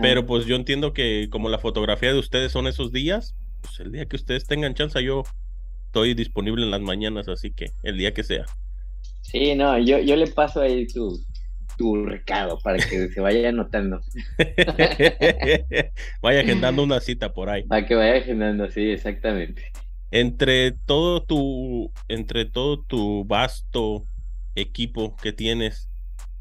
pero 0.00 0.24
pues 0.24 0.46
yo 0.46 0.54
entiendo 0.54 0.92
que 0.92 1.28
como 1.30 1.48
la 1.48 1.58
fotografía 1.58 2.12
de 2.12 2.18
ustedes 2.18 2.52
son 2.52 2.66
esos 2.68 2.92
días, 2.92 3.34
pues 3.62 3.80
el 3.80 3.90
día 3.90 4.06
que 4.06 4.16
ustedes 4.16 4.46
tengan 4.46 4.74
chance, 4.74 5.02
yo 5.02 5.24
estoy 5.86 6.14
disponible 6.14 6.64
en 6.64 6.70
las 6.70 6.80
mañanas, 6.80 7.28
así 7.28 7.50
que 7.50 7.70
el 7.82 7.98
día 7.98 8.14
que 8.14 8.22
sea. 8.22 8.44
Sí, 9.22 9.54
no, 9.56 9.78
yo, 9.78 9.98
yo 9.98 10.14
le 10.14 10.28
paso 10.28 10.60
ahí 10.60 10.86
tu, 10.86 11.20
tu 11.76 12.04
recado 12.04 12.58
para 12.62 12.78
que 12.78 13.08
se 13.08 13.20
vaya 13.20 13.48
anotando. 13.48 14.00
vaya 16.22 16.40
agendando 16.40 16.82
una 16.82 17.00
cita 17.00 17.32
por 17.32 17.50
ahí. 17.50 17.64
Para 17.64 17.84
que 17.86 17.94
vaya 17.94 18.16
agendando, 18.16 18.70
sí, 18.70 18.90
exactamente. 18.90 19.72
Entre 20.10 20.72
todo 20.72 21.22
tu, 21.22 21.92
entre 22.08 22.46
todo 22.46 22.82
tu 22.82 23.24
vasto 23.26 24.04
equipo 24.54 25.14
que 25.16 25.32
tienes, 25.32 25.88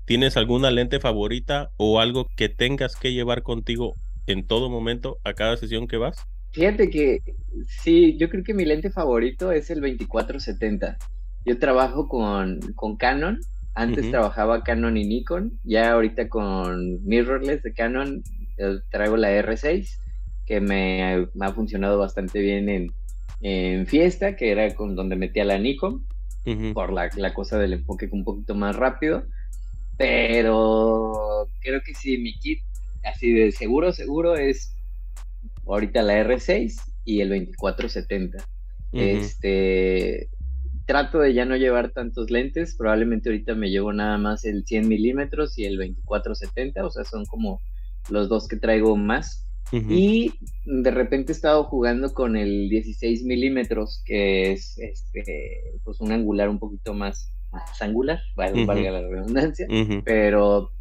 ¿tienes 0.06 0.38
alguna 0.38 0.72
lente 0.72 1.00
favorita 1.00 1.72
o 1.78 2.00
algo 2.00 2.28
que 2.36 2.50
tengas 2.50 2.96
que 2.96 3.14
llevar 3.14 3.44
contigo 3.44 3.96
en 4.26 4.46
todo 4.48 4.70
momento 4.70 5.18
a 5.24 5.34
cada 5.34 5.58
sesión 5.58 5.88
que 5.88 5.98
vas? 5.98 6.18
Fíjate 6.52 6.90
que 6.90 7.20
sí, 7.68 8.18
yo 8.18 8.30
creo 8.30 8.44
que 8.44 8.54
mi 8.54 8.66
lente 8.66 8.90
favorito 8.90 9.52
es 9.52 9.70
el 9.70 9.82
2470. 9.82 10.98
Yo 11.46 11.60
trabajo 11.60 12.08
con, 12.08 12.60
con 12.76 12.98
Canon. 12.98 13.40
Antes 13.74 14.10
trabajaba 14.10 14.64
Canon 14.64 14.98
y 14.98 15.06
Nikon. 15.06 15.60
Ya 15.64 15.92
ahorita 15.92 16.30
con 16.30 17.04
mirrorless 17.06 17.62
de 17.64 17.74
Canon 17.74 18.24
eh, 18.58 18.80
traigo 18.90 19.18
la 19.18 19.30
R6, 19.32 20.00
que 20.46 20.62
me, 20.62 21.28
me 21.36 21.46
ha 21.46 21.54
funcionado 21.54 22.00
bastante 22.00 22.40
bien 22.40 22.70
en, 22.70 22.92
en 23.42 23.86
fiesta, 23.88 24.36
que 24.36 24.52
era 24.52 24.74
con 24.76 24.96
donde 24.96 25.16
metía 25.16 25.46
la 25.46 25.58
Nikon, 25.58 26.06
por 26.74 26.94
la, 26.94 27.34
cosa 27.34 27.58
del 27.58 27.74
enfoque 27.74 28.08
un 28.12 28.24
poquito 28.24 28.56
más 28.56 28.76
rápido. 28.76 29.26
Pero 29.98 31.48
creo 31.60 31.82
que 31.82 31.94
sí, 31.94 32.18
mi 32.18 32.38
kit, 32.40 32.60
así 33.04 33.34
de 33.34 33.52
seguro, 33.52 33.92
seguro, 33.92 34.36
es 34.36 34.76
ahorita 35.66 36.02
la 36.04 36.24
R6 36.24 36.80
y 37.04 37.22
el 37.22 37.30
2470. 37.30 38.38
Este 38.94 40.30
trato 40.86 41.20
de 41.20 41.34
ya 41.34 41.46
no 41.46 41.58
llevar 41.58 41.92
tantos 41.92 42.32
lentes, 42.32 42.76
probablemente 42.76 43.30
ahorita 43.30 43.54
me 43.56 43.70
llevo 43.70 43.92
nada 43.92 44.18
más 44.18 44.46
el 44.46 44.66
100 44.66 44.88
milímetros 44.88 45.58
y 45.60 45.66
el 45.66 45.76
2470, 45.78 46.86
o 46.86 46.90
sea, 46.90 47.04
son 47.04 47.26
como 47.26 47.62
los 48.10 48.30
dos 48.30 48.48
que 48.48 48.56
traigo 48.56 48.96
más. 48.96 49.47
Y 49.72 50.34
de 50.66 50.92
repente 50.92 51.32
he 51.32 51.36
estado 51.36 51.66
jugando 51.66 52.14
con 52.14 52.36
el 52.38 52.70
16 52.70 53.24
milímetros, 53.24 54.02
que 54.06 54.54
es 54.54 54.78
este, 54.78 55.74
pues 55.84 56.00
un 56.00 56.12
angular 56.12 56.50
un 56.50 56.60
poquito 56.60 56.94
más, 56.94 57.34
angular, 57.82 58.20
valga 58.36 58.92
la 58.92 59.02
redundancia, 59.02 59.68
pero 60.06 60.72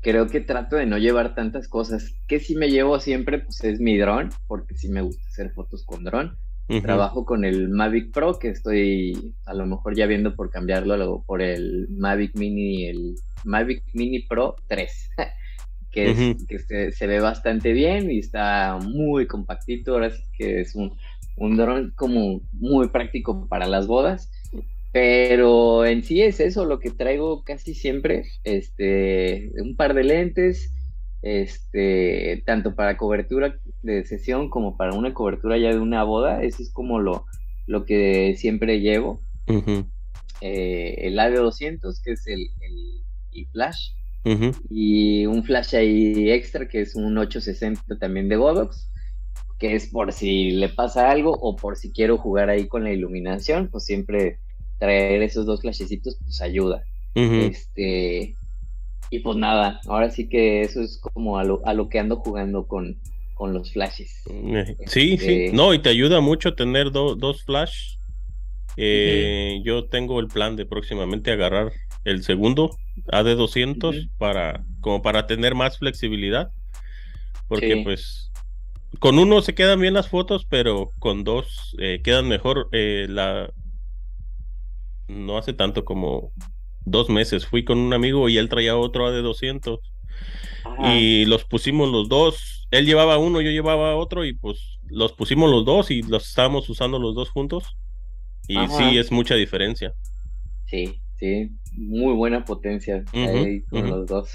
creo 0.00 0.28
que 0.28 0.40
trato 0.40 0.76
de 0.76 0.86
no 0.86 0.98
llevar 0.98 1.34
tantas 1.34 1.68
cosas. 1.68 2.14
Que 2.26 2.40
si 2.40 2.56
me 2.56 2.70
llevo 2.70 3.00
siempre, 3.00 3.40
pues 3.40 3.62
es 3.64 3.80
mi 3.80 3.96
dron, 3.98 4.30
porque 4.46 4.76
sí 4.76 4.88
me 4.88 5.02
gusta 5.02 5.22
hacer 5.28 5.50
fotos 5.50 5.84
con 5.84 6.04
dron. 6.04 6.36
Trabajo 6.82 7.24
con 7.24 7.44
el 7.44 7.68
Mavic 7.68 8.12
Pro, 8.12 8.40
que 8.40 8.48
estoy 8.48 9.34
a 9.44 9.54
lo 9.54 9.66
mejor 9.66 9.94
ya 9.94 10.06
viendo 10.06 10.34
por 10.34 10.50
cambiarlo 10.50 11.22
por 11.24 11.40
el 11.40 11.86
Mavic 11.90 12.36
Mini, 12.36 12.86
el 12.86 13.14
Mavic 13.44 13.84
Mini 13.94 14.20
Pro 14.22 14.56
3. 14.66 15.10
que, 15.96 16.92
se, 16.92 17.06
ve 17.06 17.20
bastante 17.20 17.72
bien 17.72 18.10
y 18.10 18.18
está 18.18 18.78
muy 18.82 19.26
compactito. 19.26 19.94
Ahora 19.94 20.10
sí 20.10 20.22
que 20.36 20.60
es 20.60 20.74
un, 20.74 20.96
un 21.36 21.56
dron 21.56 21.92
como 21.96 22.42
muy 22.52 22.88
práctico 22.88 23.48
para 23.48 23.66
las 23.66 23.86
bodas. 23.86 24.30
Pero 24.92 25.84
en 25.84 26.04
sí 26.04 26.22
es 26.22 26.40
eso 26.40 26.64
lo 26.64 26.78
que 26.78 26.90
traigo 26.90 27.42
casi 27.44 27.74
siempre. 27.74 28.24
Este, 28.44 29.50
un 29.60 29.76
par 29.76 29.94
de 29.94 30.04
lentes, 30.04 30.72
este, 31.22 32.42
tanto 32.46 32.74
para 32.74 32.96
cobertura 32.96 33.58
de 33.82 34.04
sesión 34.04 34.48
como 34.48 34.76
para 34.76 34.94
una 34.94 35.14
cobertura 35.14 35.58
ya 35.58 35.70
de 35.70 35.80
una 35.80 36.02
boda. 36.04 36.42
Eso 36.42 36.62
es 36.62 36.70
como 36.72 36.98
lo, 36.98 37.24
lo 37.66 37.84
que 37.84 38.34
siempre 38.36 38.80
llevo. 38.80 39.22
Eh, 40.42 40.94
el 40.98 41.18
AV200, 41.18 42.02
que 42.02 42.12
es 42.12 42.26
el, 42.26 42.48
el 42.60 43.46
flash, 43.52 43.92
y 44.68 45.26
un 45.26 45.44
flash 45.44 45.76
ahí 45.76 46.30
extra 46.30 46.68
que 46.68 46.80
es 46.80 46.94
un 46.96 47.16
860 47.16 47.98
también 47.98 48.28
de 48.28 48.36
Godox, 48.36 48.90
que 49.58 49.74
es 49.74 49.86
por 49.88 50.12
si 50.12 50.50
le 50.50 50.68
pasa 50.68 51.10
algo 51.10 51.32
o 51.32 51.56
por 51.56 51.76
si 51.76 51.92
quiero 51.92 52.18
jugar 52.18 52.50
ahí 52.50 52.66
con 52.66 52.84
la 52.84 52.92
iluminación, 52.92 53.68
pues 53.68 53.84
siempre 53.84 54.38
traer 54.78 55.22
esos 55.22 55.46
dos 55.46 55.60
flashecitos 55.60 56.18
pues 56.24 56.40
ayuda. 56.40 56.82
Este 57.14 58.34
y 59.10 59.20
pues 59.20 59.36
nada, 59.36 59.80
ahora 59.86 60.10
sí 60.10 60.28
que 60.28 60.62
eso 60.62 60.82
es 60.82 60.98
como 60.98 61.38
a 61.38 61.44
lo, 61.44 61.62
a 61.64 61.72
lo 61.72 61.88
que 61.88 61.98
ando 61.98 62.16
jugando 62.16 62.66
con, 62.66 62.98
con 63.34 63.52
los 63.54 63.72
flashes. 63.72 64.22
Eh, 64.28 64.76
sí, 64.86 65.16
sí, 65.16 65.44
este 65.44 65.52
no, 65.52 65.72
y 65.72 65.78
te 65.78 65.88
ayuda 65.90 66.20
mucho 66.20 66.54
tener 66.54 66.90
dos 66.90 67.42
flash. 67.44 67.96
Eh, 68.76 69.62
yo 69.64 69.86
tengo 69.86 70.20
el 70.20 70.26
plan 70.26 70.56
de 70.56 70.66
próximamente 70.66 71.30
agarrar 71.30 71.72
el 72.06 72.22
segundo 72.22 72.76
AD200 73.12 74.10
para 74.18 74.64
como 74.80 75.02
para 75.02 75.26
tener 75.26 75.54
más 75.54 75.78
flexibilidad 75.78 76.50
porque 77.48 77.82
pues 77.84 78.30
con 78.98 79.18
uno 79.18 79.42
se 79.42 79.54
quedan 79.54 79.80
bien 79.80 79.94
las 79.94 80.08
fotos, 80.08 80.46
pero 80.48 80.90
con 80.98 81.24
dos 81.24 81.76
eh, 81.78 82.00
quedan 82.02 82.28
mejor. 82.28 82.68
Eh, 82.72 83.06
la 83.08 83.50
no 85.08 85.38
hace 85.38 85.52
tanto 85.52 85.84
como 85.84 86.32
dos 86.84 87.08
meses 87.08 87.46
fui 87.46 87.64
con 87.64 87.78
un 87.78 87.92
amigo 87.92 88.28
y 88.28 88.38
él 88.38 88.48
traía 88.48 88.76
otro 88.76 89.12
de 89.12 89.22
200 89.22 89.78
y 90.84 91.24
los 91.26 91.44
pusimos 91.44 91.90
los 91.90 92.08
dos. 92.08 92.66
Él 92.70 92.86
llevaba 92.86 93.18
uno, 93.18 93.40
yo 93.40 93.50
llevaba 93.50 93.94
otro 93.94 94.24
y 94.24 94.34
pues 94.34 94.78
los 94.88 95.12
pusimos 95.12 95.50
los 95.50 95.64
dos 95.64 95.90
y 95.90 96.02
los 96.02 96.28
estábamos 96.28 96.68
usando 96.68 96.98
los 96.98 97.14
dos 97.14 97.30
juntos. 97.30 97.76
Y 98.48 98.56
sí, 98.68 98.98
es 98.98 99.10
mucha 99.10 99.34
diferencia. 99.34 99.92
Sí, 100.66 101.00
sí, 101.18 101.50
muy 101.76 102.14
buena 102.14 102.44
potencia 102.44 103.04
ahí 103.12 103.62
con 103.62 103.88
los 103.88 104.06
dos. 104.06 104.30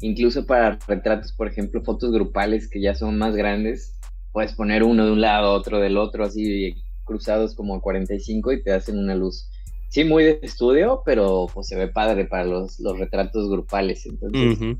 Incluso 0.00 0.46
para 0.46 0.78
retratos, 0.86 1.32
por 1.32 1.48
ejemplo, 1.48 1.82
fotos 1.82 2.12
grupales 2.12 2.68
que 2.68 2.80
ya 2.80 2.94
son 2.94 3.18
más 3.18 3.34
grandes, 3.34 3.98
puedes 4.32 4.52
poner 4.52 4.82
uno 4.82 5.04
de 5.04 5.12
un 5.12 5.20
lado, 5.20 5.52
otro 5.52 5.80
del 5.80 5.96
otro, 5.96 6.24
así 6.24 6.76
cruzados 7.04 7.54
como 7.54 7.74
a 7.74 7.80
45 7.80 8.52
y 8.52 8.62
te 8.62 8.72
hacen 8.72 8.98
una 8.98 9.14
luz. 9.14 9.50
Sí, 9.88 10.04
muy 10.04 10.24
de 10.24 10.38
estudio, 10.42 11.02
pero 11.04 11.46
pues 11.52 11.68
se 11.68 11.76
ve 11.76 11.88
padre 11.88 12.26
para 12.26 12.44
los, 12.44 12.78
los 12.78 12.98
retratos 12.98 13.48
grupales. 13.48 14.04
Entonces, 14.06 14.76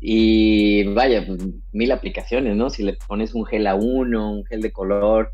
y 0.00 0.84
vaya, 0.84 1.26
pues, 1.26 1.38
mil 1.72 1.92
aplicaciones, 1.92 2.56
¿no? 2.56 2.70
Si 2.70 2.82
le 2.82 2.94
pones 3.08 3.34
un 3.34 3.44
gel 3.46 3.66
a 3.66 3.74
uno, 3.74 4.32
un 4.32 4.44
gel 4.44 4.60
de 4.60 4.72
color, 4.72 5.32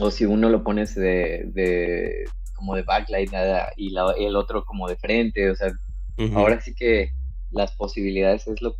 o 0.00 0.10
si 0.10 0.24
uno 0.24 0.50
lo 0.50 0.62
pones 0.64 0.94
de, 0.94 2.24
como 2.58 2.74
de 2.74 2.82
backlight 2.82 3.32
y 3.76 3.94
el 3.96 4.36
otro 4.36 4.64
como 4.64 4.88
de 4.88 4.96
frente, 4.96 5.50
o 5.50 5.56
sea, 5.56 5.72
ahora 6.34 6.60
sí 6.60 6.74
que 6.74 7.12
las 7.50 7.74
posibilidades 7.76 8.46
es 8.46 8.60
lo 8.60 8.76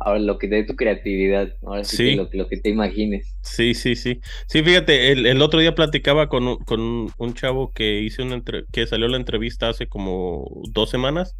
ahora 0.00 0.18
lo 0.18 0.38
que 0.38 0.48
dé 0.48 0.64
tu 0.64 0.76
creatividad, 0.76 1.54
ahora 1.62 1.84
sí, 1.84 2.16
que 2.16 2.36
lo, 2.36 2.48
que 2.48 2.56
te 2.56 2.70
imagines. 2.70 3.36
Sí, 3.42 3.74
sí, 3.74 3.94
sí. 3.94 4.20
Sí, 4.46 4.62
fíjate, 4.62 5.12
el, 5.12 5.42
otro 5.42 5.60
día 5.60 5.74
platicaba 5.74 6.28
con, 6.28 6.48
un, 6.48 6.56
con 6.58 7.12
un 7.16 7.34
chavo 7.34 7.72
que 7.72 8.00
hice 8.00 8.22
una 8.22 8.42
que 8.72 8.86
salió 8.86 9.08
la 9.08 9.18
entrevista 9.18 9.68
hace 9.68 9.88
como 9.88 10.62
dos 10.70 10.90
semanas 10.90 11.36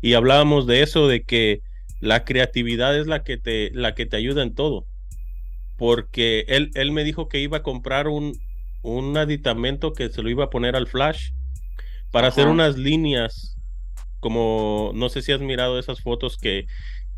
y 0.00 0.14
hablábamos 0.14 0.66
de 0.66 0.82
eso, 0.82 1.06
de 1.06 1.22
que 1.22 1.60
la 2.00 2.24
creatividad 2.24 2.98
es 2.98 3.06
la 3.06 3.22
que 3.22 3.36
te, 3.36 3.70
la 3.72 3.94
que 3.94 4.06
te 4.06 4.16
ayuda 4.16 4.42
en 4.42 4.54
todo. 4.54 4.86
Porque 5.78 6.44
él, 6.48 6.70
él 6.74 6.90
me 6.90 7.04
dijo 7.04 7.28
que 7.28 7.38
iba 7.38 7.58
a 7.58 7.62
comprar 7.62 8.08
un, 8.08 8.36
un 8.82 9.16
aditamento 9.16 9.92
que 9.92 10.08
se 10.10 10.22
lo 10.22 10.30
iba 10.30 10.44
a 10.44 10.50
poner 10.50 10.76
al 10.76 10.86
flash 10.86 11.30
para 12.10 12.28
hacer 12.28 12.48
unas 12.48 12.76
líneas, 12.76 13.56
como 14.20 14.92
no 14.94 15.08
sé 15.08 15.22
si 15.22 15.32
has 15.32 15.40
mirado 15.40 15.78
esas 15.78 16.00
fotos 16.02 16.36
que, 16.36 16.66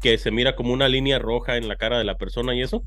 que 0.01 0.19
se 0.19 0.31
mira 0.31 0.55
como 0.55 0.73
una 0.73 0.89
línea 0.89 1.19
roja 1.19 1.57
en 1.57 1.69
la 1.69 1.77
cara 1.77 1.99
de 1.99 2.05
la 2.05 2.17
persona 2.17 2.55
y 2.55 2.63
eso. 2.63 2.85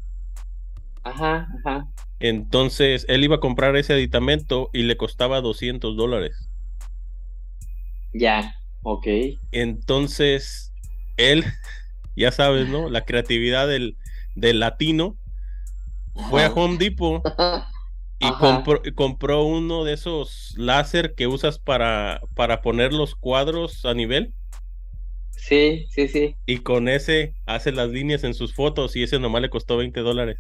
Ajá, 1.04 1.48
ajá. 1.60 1.88
Entonces 2.20 3.06
él 3.10 3.24
iba 3.24 3.38
a 3.38 3.40
comprar 3.40 3.76
ese 3.76 3.94
aditamento 3.94 4.70
y 4.74 4.84
le 4.84 4.98
costaba 4.98 5.42
200 5.42 5.96
dólares. 5.98 6.50
Ya, 8.14 8.56
ok. 8.84 9.08
Entonces 9.52 10.74
él 11.18 11.44
ya 12.16 12.32
sabes, 12.32 12.70
¿no? 12.70 12.90
La 12.90 13.06
creatividad 13.06 13.68
del, 13.68 13.98
del 14.36 14.60
latino. 14.60 15.18
Fue 16.30 16.44
a 16.44 16.50
Home 16.52 16.78
Depot 16.78 17.22
y 18.20 18.32
compró, 18.34 18.82
compró, 18.96 19.44
uno 19.44 19.84
de 19.84 19.94
esos 19.94 20.54
láser 20.58 21.14
que 21.14 21.28
usas 21.28 21.60
para, 21.60 22.22
para 22.36 22.62
poner 22.62 22.94
los 22.94 23.16
cuadros 23.16 23.86
a 23.86 23.94
nivel. 23.94 24.34
Sí, 25.32 25.86
sí, 25.92 26.08
sí. 26.08 26.36
Y 26.46 26.58
con 26.58 26.90
ese 26.90 27.36
hace 27.46 27.72
las 27.72 27.90
líneas 27.90 28.24
en 28.24 28.34
sus 28.34 28.54
fotos 28.54 28.96
y 28.96 29.04
ese 29.04 29.20
nomás 29.20 29.42
le 29.42 29.50
costó 29.50 29.78
20 29.78 30.00
dólares. 30.02 30.40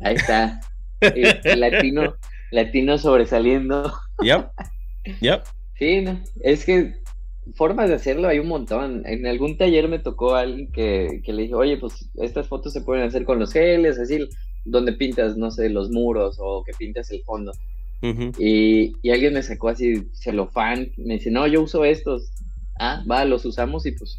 Ahí 0.00 0.16
está. 0.16 0.60
El, 1.00 1.60
latino, 1.60 2.16
latino 2.50 2.98
sobresaliendo. 2.98 3.92
Ya, 4.22 4.50
ya. 5.20 5.42
Sí, 5.78 6.00
no, 6.00 6.20
es 6.42 6.64
que 6.64 6.94
formas 7.54 7.88
de 7.88 7.94
hacerlo 7.94 8.28
hay 8.28 8.38
un 8.38 8.48
montón. 8.48 9.02
En 9.06 9.26
algún 9.26 9.56
taller 9.56 9.88
me 9.88 9.98
tocó 9.98 10.34
a 10.34 10.40
alguien 10.40 10.72
que, 10.72 11.22
le 11.24 11.42
dije, 11.42 11.54
oye, 11.54 11.76
pues 11.76 12.10
estas 12.14 12.48
fotos 12.48 12.72
se 12.72 12.80
pueden 12.80 13.04
hacer 13.04 13.24
con 13.24 13.38
los 13.38 13.52
geles, 13.52 13.98
así, 13.98 14.28
donde 14.66 14.92
pintas, 14.92 15.36
no 15.36 15.50
sé, 15.50 15.68
los 15.68 15.90
muros 15.90 16.36
o 16.38 16.62
que 16.64 16.72
pintas 16.72 17.10
el 17.10 17.22
fondo. 17.22 17.52
y, 18.38 19.08
alguien 19.10 19.34
me 19.34 19.42
sacó 19.42 19.68
así 19.68 20.08
celofán, 20.12 20.92
me 20.96 21.14
dice, 21.14 21.30
no, 21.30 21.46
yo 21.46 21.62
uso 21.62 21.84
estos. 21.84 22.30
Ah, 22.78 23.02
va, 23.10 23.24
los 23.24 23.44
usamos 23.46 23.86
y 23.86 23.92
pues 23.92 24.18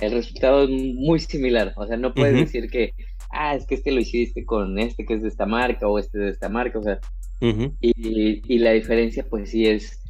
el 0.00 0.12
resultado 0.12 0.64
es 0.64 0.70
muy 0.70 1.18
similar. 1.18 1.72
O 1.76 1.86
sea, 1.86 1.96
no 1.96 2.12
puedes 2.12 2.34
decir 2.34 2.68
que, 2.68 2.92
ah, 3.30 3.54
es 3.54 3.66
que 3.66 3.76
este 3.76 3.90
lo 3.90 4.00
hiciste 4.00 4.44
con 4.44 4.78
este 4.78 5.06
que 5.06 5.14
es 5.14 5.22
de 5.22 5.28
esta 5.28 5.46
marca 5.46 5.88
o 5.88 5.98
este 5.98 6.18
de 6.18 6.30
esta 6.30 6.48
marca. 6.48 6.78
O 6.78 6.82
sea, 6.82 7.00
y, 7.40 8.42
y 8.54 8.58
la 8.58 8.72
diferencia 8.72 9.24
pues 9.28 9.50
sí 9.50 9.66
es 9.66 10.02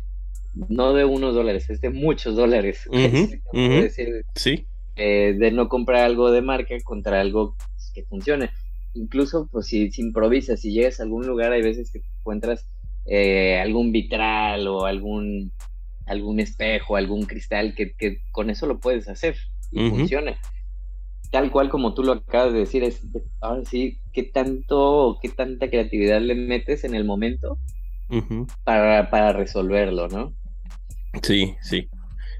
no 0.68 0.94
de 0.94 1.04
unos 1.04 1.34
dólares, 1.34 1.68
es 1.68 1.80
de 1.80 1.90
muchos 1.90 2.36
dólares. 2.36 2.88
sí. 4.34 4.66
Eh, 4.96 5.36
de 5.38 5.50
no 5.50 5.68
comprar 5.68 6.04
algo 6.04 6.30
de 6.30 6.40
marca 6.40 6.74
contra 6.82 7.20
algo 7.20 7.56
que 7.94 8.04
funcione. 8.04 8.50
Incluso, 8.96 9.48
pues 9.50 9.66
si, 9.66 9.90
improvisas, 9.98 10.60
si 10.60 10.72
llegas 10.72 11.00
a 11.00 11.04
algún 11.04 11.26
lugar, 11.26 11.52
hay 11.52 11.62
veces 11.62 11.90
que 11.90 12.02
encuentras 12.18 12.68
eh, 13.04 13.58
algún 13.60 13.92
vitral 13.92 14.66
o 14.66 14.86
algún, 14.86 15.52
algún 16.06 16.40
espejo, 16.40 16.96
algún 16.96 17.26
cristal, 17.26 17.74
que, 17.74 18.18
con 18.32 18.50
eso 18.50 18.66
lo 18.66 18.78
puedes 18.80 19.08
hacer 19.08 19.36
y 19.70 19.88
funciona. 19.90 20.36
Tal 21.30 21.50
cual 21.50 21.68
como 21.68 21.94
tú 21.94 22.02
lo 22.02 22.12
acabas 22.12 22.52
de 22.52 22.60
decir, 22.60 22.84
es 22.84 23.02
ahora 23.40 23.64
sí, 23.64 23.98
qué 24.12 24.22
tanto, 24.22 25.18
qué 25.20 25.28
tanta 25.28 25.68
creatividad 25.68 26.20
le 26.20 26.34
metes 26.34 26.84
en 26.84 26.94
el 26.94 27.04
momento 27.04 27.58
para, 28.64 29.10
para 29.10 29.32
resolverlo, 29.32 30.08
¿no? 30.08 30.32
Sí, 31.22 31.56
sí. 31.60 31.88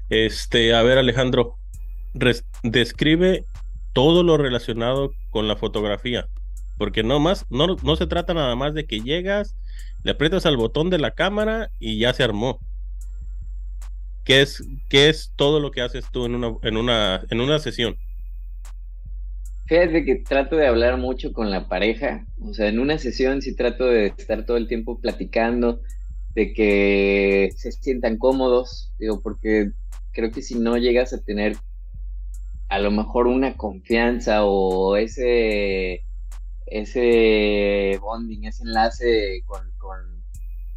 Este, 0.09 0.73
a 0.73 0.81
ver, 0.83 0.97
Alejandro, 0.97 1.57
describe 2.63 3.45
todo 3.93 4.23
lo 4.23 4.37
relacionado 4.37 5.11
con 5.31 5.47
la 5.47 5.55
fotografía, 5.55 6.27
porque 6.77 7.03
no 7.03 7.19
más, 7.19 7.45
no, 7.49 7.75
no 7.81 7.95
se 7.95 8.07
trata 8.07 8.33
nada 8.33 8.55
más 8.55 8.73
de 8.73 8.85
que 8.85 9.01
llegas, 9.01 9.55
le 10.03 10.11
aprietas 10.11 10.45
al 10.45 10.57
botón 10.57 10.89
de 10.89 10.99
la 10.99 11.11
cámara 11.11 11.69
y 11.79 11.99
ya 11.99 12.13
se 12.13 12.23
armó. 12.23 12.59
¿Qué 14.23 14.41
es, 14.41 14.63
qué 14.89 15.09
es 15.09 15.31
todo 15.35 15.59
lo 15.59 15.71
que 15.71 15.81
haces 15.81 16.05
tú 16.11 16.25
en 16.25 16.35
una, 16.35 16.57
en 16.63 16.77
una, 16.77 17.23
en 17.29 17.41
una 17.41 17.59
sesión? 17.59 17.95
Fíjate 19.67 20.05
que 20.05 20.15
trato 20.17 20.55
de 20.55 20.67
hablar 20.67 20.97
mucho 20.97 21.33
con 21.33 21.49
la 21.49 21.67
pareja, 21.67 22.25
o 22.41 22.53
sea, 22.53 22.67
en 22.67 22.79
una 22.79 22.97
sesión 22.97 23.41
sí 23.41 23.53
trato 23.55 23.85
de 23.85 24.07
estar 24.07 24.45
todo 24.45 24.55
el 24.55 24.67
tiempo 24.67 24.99
platicando, 24.99 25.81
de 26.35 26.53
que 26.53 27.49
se 27.57 27.71
sientan 27.73 28.17
cómodos, 28.17 28.93
digo, 28.97 29.21
porque 29.21 29.71
creo 30.13 30.31
que 30.31 30.41
si 30.41 30.55
no 30.55 30.77
llegas 30.77 31.11
a 31.11 31.21
tener 31.21 31.57
a 32.69 32.79
lo 32.79 32.91
mejor 32.91 33.27
una 33.27 33.57
confianza 33.57 34.45
o 34.45 34.95
ese, 34.95 36.05
ese 36.67 37.97
bonding, 38.01 38.45
ese 38.45 38.63
enlace 38.63 39.43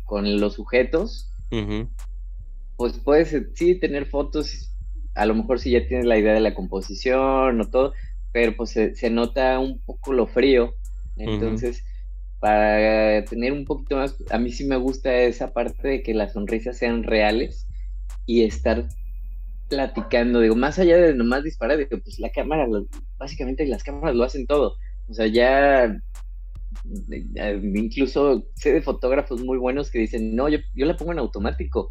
con, 0.07 0.39
los 0.41 0.55
sujetos, 0.55 1.31
pues 2.77 2.99
puedes 2.99 3.37
sí 3.55 3.75
tener 3.77 4.07
fotos, 4.07 4.75
a 5.15 5.27
lo 5.27 5.35
mejor 5.35 5.61
si 5.61 5.71
ya 5.71 5.87
tienes 5.87 6.07
la 6.07 6.19
idea 6.19 6.35
de 6.35 6.41
la 6.41 6.55
composición 6.55 7.61
o 7.61 7.71
todo, 7.71 7.93
pero 8.33 8.57
pues 8.57 8.71
se, 8.71 9.11
nota 9.11 9.59
un 9.59 9.81
poco 9.81 10.13
lo 10.13 10.27
frío, 10.27 10.75
entonces 11.17 11.85
para 12.41 13.25
tener 13.27 13.53
un 13.53 13.67
poquito 13.67 13.97
más, 13.97 14.17
a 14.31 14.39
mí 14.39 14.51
sí 14.51 14.65
me 14.65 14.77
gusta 14.77 15.15
esa 15.15 15.53
parte 15.53 15.87
de 15.87 16.03
que 16.03 16.15
las 16.15 16.33
sonrisas 16.33 16.79
sean 16.79 17.03
reales 17.03 17.69
y 18.25 18.45
estar 18.45 18.89
platicando, 19.69 20.41
digo, 20.41 20.57
más 20.57 20.79
allá 20.79 20.97
de 20.97 21.15
nomás 21.15 21.45
disparar, 21.45 21.77
digo, 21.77 22.01
pues 22.03 22.19
la 22.19 22.31
cámara, 22.31 22.67
básicamente 23.19 23.67
las 23.67 23.85
cámaras 23.85 24.17
lo 24.17 24.25
hacen 24.25 24.47
todo, 24.47 24.77
o 25.11 25.15
sea, 25.15 25.27
ya 25.27 26.01
incluso 27.63 28.45
sé 28.55 28.73
de 28.73 28.83
fotógrafos 28.83 29.43
muy 29.43 29.59
buenos 29.59 29.91
que 29.91 29.99
dicen, 29.99 30.35
no, 30.35 30.49
yo, 30.49 30.59
yo 30.75 30.87
la 30.87 30.97
pongo 30.97 31.13
en 31.13 31.19
automático. 31.19 31.91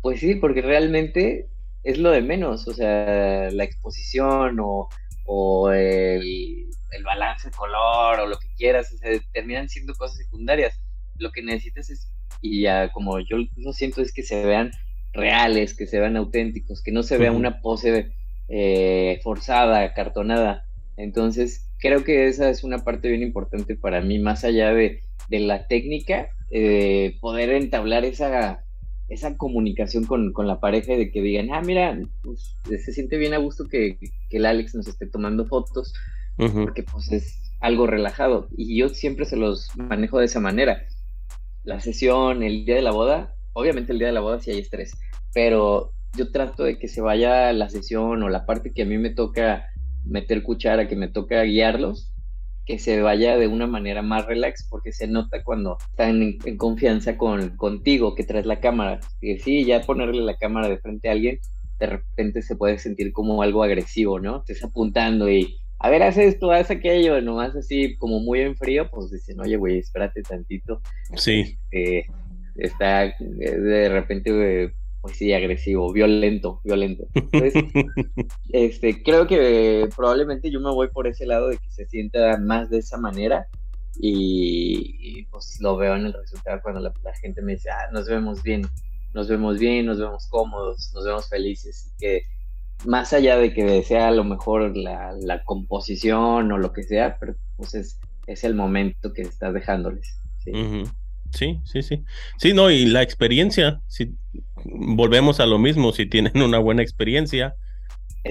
pues 0.00 0.20
sí, 0.20 0.36
porque 0.36 0.62
realmente 0.62 1.48
es 1.82 1.98
lo 1.98 2.10
de 2.10 2.22
menos, 2.22 2.68
o 2.68 2.74
sea, 2.74 3.50
la 3.50 3.64
exposición 3.64 4.58
o, 4.60 4.88
o 5.26 5.70
el 5.72 6.68
el 6.90 7.04
balance 7.04 7.48
de 7.48 7.56
color 7.56 8.20
o 8.20 8.26
lo 8.26 8.38
que 8.38 8.48
quieras, 8.56 8.92
o 8.92 8.96
sea, 8.98 9.10
terminan 9.32 9.68
siendo 9.68 9.94
cosas 9.94 10.18
secundarias. 10.18 10.80
Lo 11.18 11.30
que 11.32 11.42
necesitas 11.42 11.90
es, 11.90 12.10
y 12.40 12.62
ya 12.62 12.90
como 12.92 13.18
yo 13.20 13.38
lo 13.56 13.72
siento, 13.72 14.02
es 14.02 14.12
que 14.12 14.22
se 14.22 14.44
vean 14.44 14.70
reales, 15.12 15.74
que 15.74 15.86
se 15.86 15.98
vean 15.98 16.16
auténticos, 16.16 16.82
que 16.82 16.92
no 16.92 17.02
se 17.02 17.18
vea 17.18 17.32
una 17.32 17.60
pose 17.60 18.12
eh, 18.48 19.20
forzada, 19.22 19.94
cartonada. 19.94 20.64
Entonces, 20.96 21.67
creo 21.78 22.04
que 22.04 22.28
esa 22.28 22.50
es 22.50 22.64
una 22.64 22.78
parte 22.78 23.08
bien 23.08 23.22
importante 23.22 23.76
para 23.76 24.00
mí, 24.00 24.18
más 24.18 24.44
allá 24.44 24.72
de, 24.72 25.02
la 25.30 25.66
técnica, 25.66 26.30
eh, 26.50 27.16
poder 27.20 27.50
entablar 27.50 28.04
esa, 28.04 28.64
esa 29.08 29.36
comunicación 29.36 30.04
con, 30.04 30.32
la 30.46 30.60
pareja 30.60 30.94
de 30.94 31.10
que 31.10 31.22
digan, 31.22 31.52
ah, 31.52 31.60
mira, 31.60 31.98
pues, 32.22 32.56
se 32.64 32.92
siente 32.92 33.18
bien 33.18 33.34
a 33.34 33.38
gusto 33.38 33.66
que, 33.68 33.98
que 34.30 34.36
el 34.36 34.46
Alex 34.46 34.74
nos 34.74 34.88
esté 34.88 35.06
tomando 35.06 35.46
fotos, 35.46 35.92
porque 36.36 36.84
pues 36.84 37.10
es, 37.10 37.48
algo 37.60 37.86
relajado. 37.86 38.48
Y 38.56 38.78
yo 38.78 38.88
siempre 38.88 39.24
se 39.24 39.36
los 39.36 39.70
manejo 39.76 40.18
de 40.18 40.26
esa 40.26 40.40
manera. 40.40 40.86
La 41.64 41.80
sesión, 41.80 42.42
el 42.42 42.64
día 42.64 42.76
de 42.76 42.82
la 42.82 42.92
boda, 42.92 43.34
obviamente 43.52 43.92
el 43.92 43.98
día 43.98 44.08
de 44.08 44.14
la 44.14 44.20
boda 44.20 44.40
sí 44.40 44.50
hay 44.50 44.60
estrés, 44.60 44.92
pero 45.34 45.92
yo 46.16 46.30
trato 46.30 46.64
de 46.64 46.78
que 46.78 46.88
se 46.88 47.00
vaya 47.00 47.52
la 47.52 47.68
sesión 47.68 48.22
o 48.22 48.28
la 48.28 48.46
parte 48.46 48.72
que 48.72 48.82
a 48.82 48.86
mí 48.86 48.96
me 48.96 49.10
toca 49.10 49.66
meter 50.08 50.42
cuchara, 50.42 50.88
que 50.88 50.96
me 50.96 51.08
toca 51.08 51.42
guiarlos, 51.42 52.12
que 52.66 52.78
se 52.78 53.00
vaya 53.00 53.38
de 53.38 53.46
una 53.46 53.66
manera 53.66 54.02
más 54.02 54.26
relax, 54.26 54.66
porque 54.68 54.92
se 54.92 55.06
nota 55.06 55.42
cuando 55.42 55.78
están 55.90 56.22
en, 56.22 56.56
confianza 56.56 57.16
con, 57.16 57.56
contigo, 57.56 58.14
que 58.14 58.24
traes 58.24 58.46
la 58.46 58.60
cámara. 58.60 59.00
Que 59.20 59.38
sí, 59.38 59.64
ya 59.64 59.80
ponerle 59.80 60.22
la 60.22 60.36
cámara 60.36 60.68
de 60.68 60.78
frente 60.78 61.08
a 61.08 61.12
alguien, 61.12 61.38
de 61.78 61.86
repente 61.86 62.42
se 62.42 62.56
puede 62.56 62.78
sentir 62.78 63.12
como 63.12 63.42
algo 63.42 63.62
agresivo, 63.62 64.20
¿no? 64.20 64.42
Te 64.42 64.52
está 64.52 64.66
apuntando 64.66 65.30
y, 65.30 65.56
a 65.78 65.90
ver, 65.90 66.02
haz 66.02 66.18
esto, 66.18 66.50
haz 66.50 66.70
aquello, 66.70 67.20
nomás 67.22 67.54
así 67.56 67.96
como 67.96 68.20
muy 68.20 68.40
en 68.40 68.56
frío, 68.56 68.90
pues 68.90 69.10
dicen, 69.10 69.40
oye, 69.40 69.56
güey, 69.56 69.78
espérate 69.78 70.22
tantito. 70.22 70.82
Sí. 71.14 71.58
Eh, 71.70 72.04
está 72.56 73.06
eh, 73.06 73.14
de 73.20 73.88
repente 73.88 74.74
pues 75.08 75.16
sí, 75.16 75.32
agresivo, 75.32 75.90
violento, 75.90 76.60
violento. 76.64 77.06
Entonces, 77.14 77.54
este, 78.50 79.02
creo 79.02 79.26
que 79.26 79.88
probablemente 79.96 80.50
yo 80.50 80.60
me 80.60 80.70
voy 80.70 80.88
por 80.88 81.06
ese 81.06 81.24
lado 81.24 81.48
de 81.48 81.56
que 81.56 81.70
se 81.70 81.86
sienta 81.86 82.36
más 82.36 82.68
de 82.68 82.78
esa 82.78 82.98
manera 82.98 83.46
y, 83.98 85.24
pues 85.30 85.58
lo 85.60 85.78
veo 85.78 85.96
en 85.96 86.04
el 86.04 86.12
resultado 86.12 86.60
cuando 86.62 86.80
la, 86.80 86.92
gente 87.22 87.40
me 87.40 87.52
dice, 87.52 87.70
ah, 87.70 87.90
nos 87.90 88.06
vemos 88.06 88.42
bien, 88.42 88.66
nos 89.14 89.28
vemos 89.28 89.58
bien, 89.58 89.86
nos 89.86 89.98
vemos 89.98 90.26
cómodos, 90.28 90.92
nos 90.94 91.06
vemos 91.06 91.26
felices. 91.30 91.94
que 91.98 92.22
más 92.84 93.14
allá 93.14 93.38
de 93.38 93.54
que 93.54 93.82
sea 93.82 94.08
a 94.08 94.12
lo 94.12 94.24
mejor 94.24 94.76
la, 94.76 95.12
la 95.22 95.42
composición 95.42 96.52
o 96.52 96.58
lo 96.58 96.74
que 96.74 96.82
sea, 96.82 97.16
pero 97.18 97.34
pues 97.56 97.74
es, 97.74 97.98
es 98.26 98.44
el 98.44 98.54
momento 98.54 99.14
que 99.14 99.22
estás 99.22 99.54
dejándoles. 99.54 100.20
¿sí? 100.44 100.52
Sí, 101.32 101.60
sí, 101.64 101.82
sí. 101.82 102.02
Sí, 102.38 102.52
no, 102.54 102.70
y 102.70 102.86
la 102.86 103.02
experiencia, 103.02 103.80
si 103.86 104.14
volvemos 104.64 105.40
a 105.40 105.46
lo 105.46 105.58
mismo, 105.58 105.92
si 105.92 106.06
tienen 106.06 106.40
una 106.40 106.58
buena 106.58 106.82
experiencia, 106.82 107.54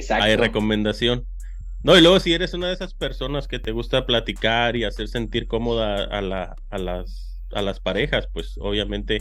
hay 0.10 0.36
recomendación. 0.36 1.26
No, 1.84 1.98
y 1.98 2.02
luego 2.02 2.20
si 2.20 2.34
eres 2.34 2.54
una 2.54 2.68
de 2.68 2.74
esas 2.74 2.94
personas 2.94 3.48
que 3.48 3.60
te 3.60 3.72
gusta 3.72 4.06
platicar 4.06 4.76
y 4.76 4.84
hacer 4.84 5.08
sentir 5.08 5.48
cómoda 5.48 6.04
a, 6.04 6.22
la, 6.22 6.56
a, 6.70 6.78
las, 6.78 7.40
a 7.54 7.62
las 7.62 7.80
parejas, 7.80 8.28
pues 8.34 8.56
obviamente 8.60 9.20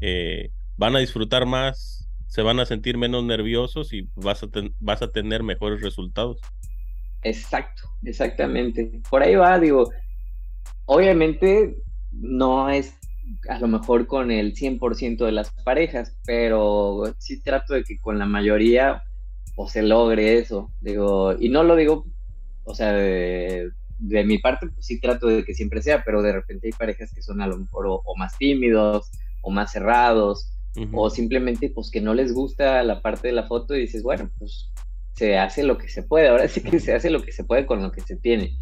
eh, 0.00 0.50
van 0.76 0.94
a 0.94 0.98
disfrutar 0.98 1.46
más, 1.46 2.08
se 2.26 2.42
van 2.42 2.60
a 2.60 2.66
sentir 2.66 2.98
menos 2.98 3.24
nerviosos 3.24 3.92
y 3.92 4.08
vas 4.14 4.42
a, 4.42 4.48
vas 4.78 5.02
a 5.02 5.10
tener 5.10 5.42
mejores 5.42 5.80
resultados. 5.80 6.38
Exacto, 7.22 7.82
exactamente. 8.04 9.00
Por 9.10 9.22
ahí 9.22 9.34
va, 9.34 9.58
digo, 9.58 9.90
obviamente 10.84 11.76
no 12.12 12.68
es 12.68 12.94
a 13.48 13.58
lo 13.58 13.68
mejor 13.68 14.06
con 14.06 14.30
el 14.30 14.54
100% 14.54 15.24
de 15.24 15.32
las 15.32 15.50
parejas, 15.64 16.16
pero 16.24 17.14
sí 17.18 17.40
trato 17.40 17.74
de 17.74 17.84
que 17.84 17.98
con 17.98 18.18
la 18.18 18.26
mayoría 18.26 19.02
o 19.56 19.62
pues, 19.62 19.72
se 19.72 19.82
logre 19.82 20.38
eso. 20.38 20.70
Digo, 20.80 21.34
y 21.38 21.48
no 21.48 21.64
lo 21.64 21.76
digo, 21.76 22.06
o 22.64 22.74
sea, 22.74 22.92
de, 22.92 23.70
mi 23.98 24.38
parte, 24.38 24.68
pues 24.68 24.86
sí 24.86 25.00
trato 25.00 25.26
de 25.26 25.44
que 25.44 25.54
siempre 25.54 25.82
sea, 25.82 26.02
pero 26.04 26.22
de 26.22 26.32
repente 26.32 26.68
hay 26.68 26.72
parejas 26.72 27.12
que 27.12 27.22
son 27.22 27.40
a 27.40 27.46
lo 27.46 27.56
mejor 27.56 27.86
o, 27.88 28.16
más 28.16 28.36
tímidos 28.36 29.10
o 29.42 29.50
más 29.50 29.72
cerrados, 29.72 30.52
o 30.92 31.08
simplemente 31.08 31.70
pues 31.70 31.90
que 31.90 32.02
no 32.02 32.12
les 32.12 32.34
gusta 32.34 32.82
la 32.82 33.00
parte 33.00 33.28
de 33.28 33.32
la 33.32 33.46
foto 33.46 33.74
y 33.74 33.80
dices, 33.80 34.02
bueno, 34.02 34.30
pues 34.38 34.70
se 35.14 35.38
hace 35.38 35.62
lo 35.62 35.78
que 35.78 35.88
se 35.88 36.02
puede, 36.02 36.28
ahora 36.28 36.48
sí 36.48 36.60
que 36.60 36.78
se 36.80 36.94
hace 36.94 37.08
lo 37.08 37.22
que 37.22 37.32
se 37.32 37.44
puede 37.44 37.64
con 37.64 37.82
lo 37.82 37.92
que 37.92 38.02
se 38.02 38.16
tiene. 38.16 38.58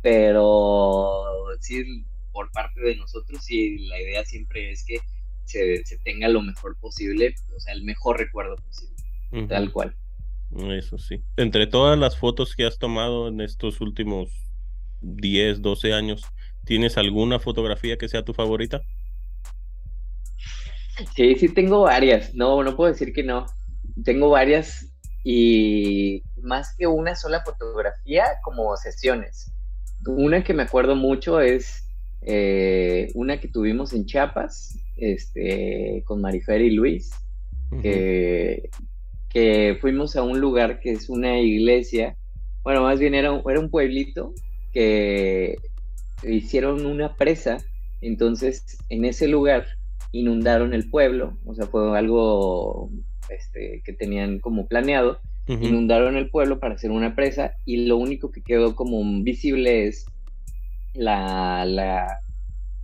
Pero 0.00 1.22
sí 1.60 2.06
por 2.38 2.52
parte 2.52 2.80
de 2.80 2.94
nosotros 2.94 3.50
y 3.50 3.88
la 3.88 4.00
idea 4.00 4.24
siempre 4.24 4.70
es 4.70 4.84
que 4.84 5.00
se, 5.44 5.82
tenga 6.04 6.28
lo 6.28 6.40
mejor 6.40 6.78
posible, 6.78 7.34
o 7.56 7.58
sea, 7.58 7.74
el 7.74 7.82
mejor 7.82 8.16
recuerdo 8.16 8.54
posible, 8.54 8.94
tal 9.48 9.72
cual. 9.72 9.96
Eso 10.70 10.98
sí. 10.98 11.20
Entre 11.36 11.66
todas 11.66 11.98
las 11.98 12.16
fotos 12.16 12.54
que 12.54 12.64
has 12.64 12.78
tomado 12.78 13.26
en 13.26 13.40
estos 13.40 13.80
últimos 13.80 14.30
10, 15.00 15.62
12 15.62 15.92
años, 15.94 16.22
¿tienes 16.64 16.96
alguna 16.96 17.40
fotografía 17.40 17.98
que 17.98 18.08
sea 18.08 18.24
tu 18.24 18.34
favorita? 18.34 18.82
Sí, 21.16 21.34
sí 21.34 21.48
tengo 21.48 21.80
varias. 21.80 22.36
No, 22.36 22.62
no 22.62 22.76
puedo 22.76 22.92
decir 22.92 23.12
que 23.12 23.24
no. 23.24 23.46
Tengo 24.04 24.30
varias 24.30 24.94
y 25.24 26.22
más 26.40 26.72
que 26.78 26.86
una 26.86 27.16
sola 27.16 27.42
fotografía, 27.44 28.26
como 28.44 28.76
sesiones. 28.76 29.50
Una 30.06 30.44
que 30.44 30.54
me 30.54 30.62
acuerdo 30.62 30.94
mucho 30.94 31.40
es 31.40 31.87
eh, 32.22 33.10
una 33.14 33.38
que 33.40 33.48
tuvimos 33.48 33.92
en 33.92 34.06
Chiapas, 34.06 34.78
este, 34.96 36.02
con 36.06 36.20
Marifer 36.20 36.60
y 36.60 36.70
Luis, 36.70 37.10
que, 37.80 38.70
fuimos 39.80 40.16
a 40.16 40.22
un 40.22 40.40
lugar 40.40 40.80
que 40.80 40.90
es 40.90 41.08
una 41.08 41.38
iglesia, 41.40 42.16
bueno, 42.64 42.82
más 42.82 42.98
bien 42.98 43.14
era 43.14 43.30
un, 43.30 43.48
era 43.48 43.60
un 43.60 43.70
pueblito 43.70 44.34
que 44.72 45.56
hicieron 46.24 46.86
una 46.86 47.14
presa, 47.14 47.58
entonces 48.00 48.78
en 48.88 49.04
ese 49.04 49.28
lugar 49.28 49.66
inundaron 50.12 50.74
el 50.74 50.90
pueblo, 50.90 51.38
o 51.44 51.54
sea, 51.54 51.66
fue 51.66 51.96
algo 51.96 52.90
este, 53.30 53.82
que 53.84 53.92
tenían 53.92 54.40
como 54.40 54.66
planeado, 54.66 55.20
inundaron 55.46 56.16
el 56.16 56.28
pueblo 56.28 56.60
para 56.60 56.74
hacer 56.74 56.90
una 56.90 57.14
presa 57.14 57.54
y 57.64 57.86
lo 57.86 57.96
único 57.96 58.30
que 58.30 58.42
quedó 58.42 58.76
como 58.76 59.02
visible 59.22 59.86
es 59.86 60.04
la, 60.94 61.64
la, 61.64 62.20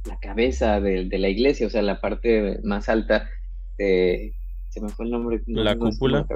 la 0.05 0.19
cabeza 0.21 0.81
de, 0.81 1.07
la 1.07 1.29
iglesia, 1.29 1.67
o 1.67 1.71
sea, 1.71 1.83
la 1.83 2.01
parte 2.01 2.61
más 2.63 2.89
alta, 2.89 3.29
de, 3.79 4.35
se 4.69 4.81
me 4.81 4.89
fue 4.89 5.07
el 5.07 5.13
nombre. 5.13 5.43
la 5.47 5.77
cúpula. 5.77 6.27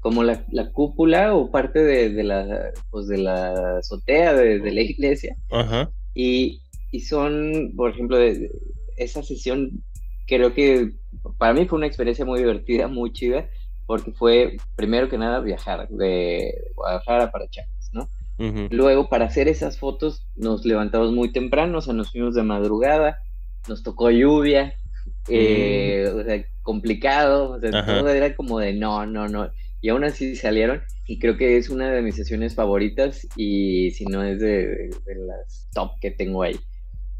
como 0.00 0.22
la, 0.22 0.44
la, 0.50 0.70
cúpula 0.70 1.34
o 1.34 1.50
parte 1.50 1.82
de, 1.82 2.22
la, 2.22 2.72
pues 2.90 3.08
de 3.08 3.18
la 3.18 3.78
azotea 3.78 4.34
de, 4.34 4.72
la 4.72 4.80
iglesia. 4.80 5.36
Ajá. 5.50 5.90
Y, 6.14 6.62
y 6.90 7.00
son, 7.00 7.72
por 7.76 7.90
ejemplo, 7.90 8.16
de, 8.16 8.50
esa 8.98 9.22
sesión, 9.22 9.82
creo 10.26 10.52
que 10.52 10.92
para 11.38 11.54
mí 11.54 11.66
fue 11.66 11.78
una 11.78 11.86
experiencia 11.86 12.24
muy 12.24 12.40
divertida, 12.40 12.88
muy 12.88 13.12
chida, 13.12 13.48
porque 13.86 14.12
fue 14.12 14.56
primero 14.76 15.08
que 15.08 15.16
nada 15.16 15.40
viajar 15.40 15.88
de 15.88 16.52
Guadalajara 16.74 17.30
para 17.30 17.48
Chiapas, 17.48 17.90
¿no? 17.92 18.08
Luego, 18.70 19.08
para 19.08 19.26
hacer 19.26 19.48
esas 19.48 19.78
fotos, 19.78 20.26
nos 20.36 20.64
levantamos 20.64 21.12
muy 21.12 21.32
temprano, 21.32 21.78
o 21.78 21.80
sea, 21.80 21.92
nos 21.92 22.12
fuimos 22.12 22.34
de 22.34 22.44
madrugada, 22.44 23.18
nos 23.68 23.82
tocó 23.82 24.10
lluvia, 24.10 24.74
eh, 25.28 26.08
o 26.14 26.22
sea, 26.22 26.44
complicado, 26.62 27.50
o 27.52 27.60
sea, 27.60 27.84
todo 27.84 28.08
era 28.08 28.36
como 28.36 28.60
de 28.60 28.74
no, 28.74 29.06
no, 29.06 29.28
no. 29.28 29.50
Y 29.80 29.88
aún 29.88 30.04
así 30.04 30.36
salieron, 30.36 30.82
y 31.06 31.18
creo 31.18 31.36
que 31.36 31.56
es 31.56 31.68
una 31.68 31.90
de 31.90 32.02
mis 32.02 32.14
sesiones 32.14 32.54
favoritas, 32.54 33.26
y 33.36 33.90
si 33.92 34.04
no 34.04 34.22
es 34.22 34.38
de, 34.38 34.90
las 35.06 35.68
top 35.72 35.92
que 36.00 36.12
tengo 36.12 36.42
ahí. 36.42 36.58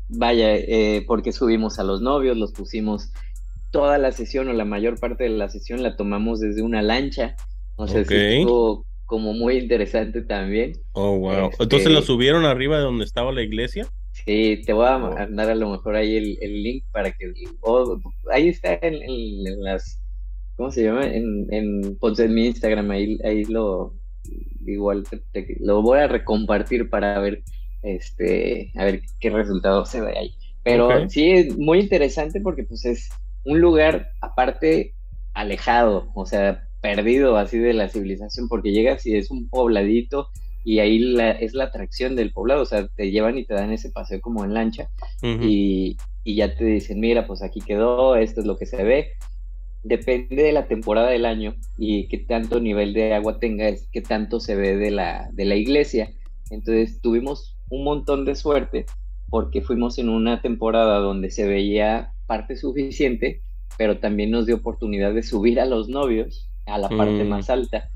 Vaya, 0.08 0.54
eh, 0.54 1.04
porque 1.06 1.32
subimos 1.32 1.78
a 1.78 1.84
los 1.84 2.00
novios, 2.00 2.36
los 2.36 2.52
pusimos 2.52 3.10
toda 3.70 3.98
la 3.98 4.12
sesión 4.12 4.48
o 4.48 4.52
la 4.52 4.64
mayor 4.64 4.98
parte 4.98 5.24
de 5.24 5.30
la 5.30 5.48
sesión 5.48 5.82
la 5.82 5.96
tomamos 5.96 6.40
desde 6.40 6.62
una 6.62 6.80
lancha. 6.80 7.36
O 7.76 7.86
sea, 7.86 8.00
estuvo 8.00 8.86
como 9.08 9.32
muy 9.32 9.56
interesante 9.56 10.20
también. 10.20 10.74
Oh, 10.92 11.18
wow. 11.18 11.50
Entonces 11.58 11.90
lo 11.90 12.00
este 12.00 12.08
subieron 12.08 12.44
arriba 12.44 12.76
de 12.76 12.82
donde 12.82 13.06
estaba 13.06 13.32
la 13.32 13.42
iglesia. 13.42 13.88
Sí, 14.12 14.60
te 14.66 14.74
voy 14.74 14.86
a 14.86 14.98
mandar 14.98 15.48
a 15.48 15.54
lo 15.54 15.70
mejor 15.70 15.96
ahí 15.96 16.36
el, 16.40 16.62
link 16.62 16.84
para 16.92 17.10
que. 17.10 17.32
ahí 18.30 18.48
está 18.48 18.78
en, 18.82 19.62
las. 19.64 20.02
¿Cómo 20.56 20.70
se 20.70 20.84
llama? 20.84 21.06
En, 21.06 21.46
en, 21.50 21.96
pues 21.96 22.18
en 22.18 22.34
mi 22.34 22.48
Instagram, 22.48 22.90
ahí, 22.90 23.18
ahí 23.24 23.44
lo. 23.46 23.94
Igual 24.66 25.04
lo 25.60 25.80
voy 25.80 26.00
a 26.00 26.06
recompartir 26.06 26.90
para 26.90 27.18
ver 27.18 27.42
este 27.82 28.70
a 28.76 28.84
ver 28.84 29.00
qué 29.20 29.30
resultado 29.30 29.86
se 29.86 30.02
ve 30.02 30.18
ahí. 30.18 30.34
Pero 30.64 31.08
sí 31.08 31.30
es 31.30 31.56
muy 31.56 31.80
interesante 31.80 32.42
porque 32.42 32.64
pues 32.64 32.84
es 32.84 33.08
un 33.46 33.58
lugar 33.58 34.10
aparte 34.20 34.92
alejado, 35.32 36.10
o 36.14 36.26
sea, 36.26 36.67
perdido 36.80 37.36
así 37.36 37.58
de 37.58 37.74
la 37.74 37.88
civilización, 37.88 38.48
porque 38.48 38.72
llegas 38.72 39.06
y 39.06 39.16
es 39.16 39.30
un 39.30 39.48
pobladito 39.48 40.28
y 40.64 40.80
ahí 40.80 40.98
la, 40.98 41.30
es 41.30 41.54
la 41.54 41.64
atracción 41.64 42.14
del 42.16 42.32
poblado, 42.32 42.62
o 42.62 42.66
sea, 42.66 42.86
te 42.88 43.10
llevan 43.10 43.38
y 43.38 43.44
te 43.44 43.54
dan 43.54 43.72
ese 43.72 43.90
paseo 43.90 44.20
como 44.20 44.44
en 44.44 44.54
lancha 44.54 44.90
y, 45.22 45.96
ya 46.24 46.54
te 46.54 46.64
dicen, 46.66 47.00
mira, 47.00 47.26
pues 47.26 47.42
aquí 47.42 47.60
quedó, 47.62 48.14
esto 48.14 48.42
es 48.42 48.46
lo 48.46 48.58
que 48.58 48.66
se 48.66 48.84
ve. 48.84 49.12
Depende 49.82 50.42
de 50.42 50.52
la 50.52 50.68
temporada 50.68 51.08
del 51.08 51.24
año 51.24 51.54
y 51.78 52.06
qué 52.08 52.18
tanto 52.18 52.60
nivel 52.60 52.92
de 52.92 53.14
agua 53.14 53.38
tenga, 53.38 53.66
es 53.66 53.88
qué 53.92 54.02
tanto 54.02 54.38
se 54.38 54.54
ve 54.54 54.76
de 54.76 54.90
la, 54.90 55.30
de 55.32 55.46
la 55.46 55.54
iglesia. 55.54 56.12
Entonces 56.50 57.00
tuvimos 57.00 57.56
un 57.70 57.82
montón 57.82 58.26
de 58.26 58.34
suerte 58.34 58.84
porque 59.30 59.62
fuimos 59.62 59.98
en 59.98 60.10
una 60.10 60.42
temporada 60.42 60.98
donde 60.98 61.30
se 61.30 61.46
veía 61.46 62.12
parte 62.26 62.58
suficiente, 62.58 63.40
pero 63.78 63.98
también 63.98 64.30
nos 64.30 64.44
dio 64.44 64.56
oportunidad 64.56 65.14
de 65.14 65.22
subir 65.22 65.60
a 65.60 65.64
los 65.64 65.88
novios 65.88 66.50
a 66.68 66.78
la 66.78 66.88
parte 66.88 67.24
mm. 67.24 67.28
más 67.28 67.50
alta. 67.50 67.88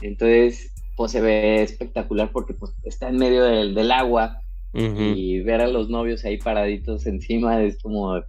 Entonces, 0.00 0.72
pues 0.96 1.12
se 1.12 1.20
ve 1.20 1.62
espectacular 1.62 2.30
porque 2.32 2.54
pues 2.54 2.72
está 2.84 3.08
en 3.08 3.16
medio 3.16 3.44
del, 3.44 3.74
del 3.74 3.90
agua 3.92 4.42
y 4.72 5.40
ver 5.40 5.60
a 5.60 5.68
los 5.68 5.88
novios 5.88 6.24
ahí 6.24 6.38
paraditos 6.38 7.06
encima 7.06 7.60
es 7.62 7.82
como, 7.82 8.20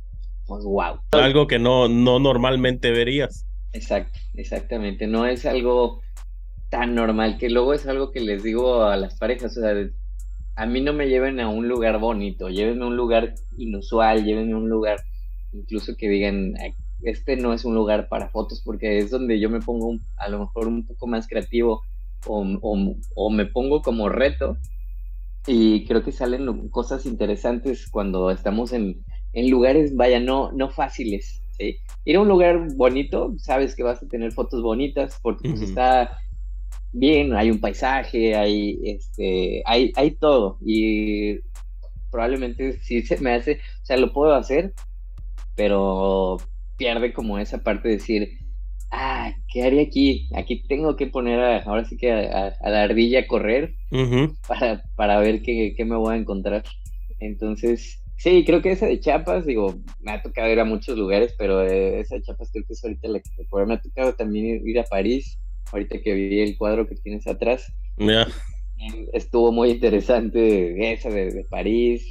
pues 0.47 0.63
wow. 0.63 0.99
Algo 1.11 1.47
que 1.47 1.59
no, 1.59 1.87
no 1.87 2.19
normalmente 2.19 2.91
verías. 2.91 3.45
Exacto, 3.73 4.19
exactamente. 4.33 5.07
No 5.07 5.25
es 5.25 5.45
algo 5.45 6.01
tan 6.69 6.95
normal 6.95 7.37
que 7.37 7.49
luego 7.49 7.73
es 7.73 7.85
algo 7.85 8.11
que 8.11 8.21
les 8.21 8.43
digo 8.43 8.83
a 8.83 8.97
las 8.97 9.17
parejas, 9.19 9.57
o 9.57 9.61
sea, 9.61 9.75
a 10.55 10.65
mí 10.65 10.81
no 10.81 10.93
me 10.93 11.07
lleven 11.07 11.39
a 11.39 11.49
un 11.49 11.67
lugar 11.67 11.99
bonito, 11.99 12.49
llévenme 12.49 12.85
a 12.85 12.87
un 12.87 12.97
lugar 12.97 13.35
inusual, 13.57 14.23
llévenme 14.23 14.53
a 14.53 14.57
un 14.57 14.69
lugar 14.69 14.97
incluso 15.53 15.95
que 15.97 16.09
digan, 16.09 16.53
este 17.03 17.35
no 17.35 17.53
es 17.53 17.65
un 17.65 17.75
lugar 17.75 18.09
para 18.09 18.29
fotos 18.29 18.61
porque 18.63 18.99
es 18.99 19.11
donde 19.11 19.39
yo 19.39 19.49
me 19.49 19.59
pongo 19.59 19.97
a 20.17 20.29
lo 20.29 20.39
mejor 20.39 20.67
un 20.67 20.85
poco 20.85 21.07
más 21.07 21.27
creativo 21.27 21.81
o, 22.27 22.45
o, 23.15 23.29
me 23.31 23.45
pongo 23.45 23.81
como 23.81 24.09
reto 24.09 24.57
y 25.47 25.85
creo 25.85 26.03
que 26.03 26.11
salen 26.11 26.69
cosas 26.69 27.05
interesantes 27.05 27.89
cuando 27.89 28.29
estamos 28.29 28.73
en, 28.73 29.03
en 29.33 29.49
lugares, 29.49 29.95
vaya, 29.95 30.19
no, 30.19 30.51
no 30.51 30.69
fáciles. 30.69 31.41
¿sí? 31.57 31.77
Ir 32.05 32.17
a 32.17 32.21
un 32.21 32.27
lugar 32.27 32.67
bonito, 32.75 33.33
sabes 33.37 33.75
que 33.75 33.83
vas 33.83 34.03
a 34.03 34.07
tener 34.07 34.31
fotos 34.33 34.61
bonitas 34.61 35.19
porque 35.21 35.49
pues, 35.49 35.61
está 35.63 36.15
bien, 36.91 37.33
hay 37.35 37.49
un 37.49 37.59
paisaje, 37.59 38.35
hay, 38.35 38.79
este, 38.83 39.63
hay, 39.65 39.91
hay 39.95 40.11
todo 40.11 40.57
y 40.63 41.39
probablemente 42.11 42.79
sí 42.81 43.01
se 43.01 43.17
me 43.17 43.33
hace, 43.33 43.53
o 43.81 43.85
sea, 43.85 43.97
lo 43.97 44.13
puedo 44.13 44.35
hacer, 44.35 44.73
pero 45.55 46.37
pierde 46.81 47.13
como 47.13 47.37
esa 47.37 47.59
parte 47.61 47.89
de 47.89 47.97
decir, 47.97 48.39
ah, 48.89 49.31
¿qué 49.53 49.63
haría 49.63 49.83
aquí? 49.83 50.27
Aquí 50.35 50.63
tengo 50.67 50.95
que 50.95 51.05
poner 51.05 51.39
ahora 51.63 51.85
sí 51.85 51.95
que 51.95 52.11
a, 52.11 52.55
la 52.63 52.83
ardilla 52.83 53.19
a 53.19 53.27
correr 53.27 53.75
para, 54.47 54.83
para 54.95 55.19
ver 55.19 55.43
qué, 55.43 55.75
qué, 55.77 55.85
me 55.85 55.95
voy 55.95 56.15
a 56.15 56.17
encontrar. 56.17 56.63
Entonces, 57.19 58.01
sí, 58.17 58.43
creo 58.45 58.63
que 58.63 58.71
esa 58.71 58.87
de 58.87 58.99
Chiapas, 58.99 59.45
digo, 59.45 59.75
me 59.99 60.11
ha 60.11 60.23
tocado 60.23 60.51
ir 60.51 60.59
a 60.59 60.65
muchos 60.65 60.97
lugares, 60.97 61.35
pero 61.37 61.61
eh, 61.61 61.99
esa 61.99 62.15
de 62.15 62.23
Chiapas 62.23 62.49
creo 62.51 62.65
que 62.65 62.73
es 62.73 62.83
ahorita 62.83 63.09
la 63.09 63.19
que 63.19 63.29
me 63.67 63.73
ha 63.75 63.81
tocado 63.81 64.13
también 64.13 64.67
ir 64.67 64.79
a 64.79 64.83
París, 64.83 65.39
ahorita 65.71 66.01
que 66.01 66.15
vi 66.15 66.39
el 66.39 66.57
cuadro 66.57 66.87
que 66.87 66.95
tienes 66.95 67.27
atrás. 67.27 67.71
Estuvo 69.13 69.51
muy 69.51 69.69
interesante 69.69 70.91
esa 70.93 71.09
de, 71.09 71.31
de 71.31 71.43
París, 71.43 72.09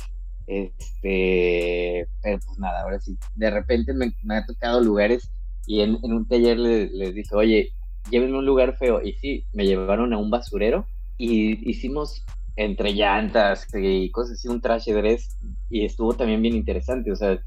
este, 0.51 2.09
pero 2.21 2.41
pues 2.45 2.59
nada, 2.59 2.83
ahora 2.83 2.99
sí, 2.99 3.17
de 3.37 3.51
repente 3.51 3.93
me, 3.95 4.13
ha 4.35 4.45
tocado 4.45 4.81
lugares 4.81 5.31
y 5.65 5.81
en, 5.81 5.99
un 6.03 6.27
taller 6.27 6.59
les, 6.59 7.15
dije, 7.15 7.33
oye, 7.37 7.73
llévenme 8.11 8.35
a 8.35 8.41
un 8.41 8.47
lugar 8.47 8.77
feo. 8.77 9.01
Y 9.01 9.13
sí, 9.13 9.45
me 9.53 9.65
llevaron 9.65 10.13
a 10.13 10.19
un 10.19 10.29
basurero 10.29 10.87
y 11.19 11.71
hicimos 11.71 12.25
entre 12.57 12.95
llantas 12.95 13.69
y 13.73 14.11
cosas 14.11 14.39
así, 14.39 14.49
un 14.49 14.61
trash 14.61 14.87
dress 14.87 15.39
y 15.71 15.85
estuvo 15.85 16.15
también 16.15 16.43
bien 16.43 16.57
interesante. 16.57 17.13
O 17.13 17.17
sea, 17.17 17.41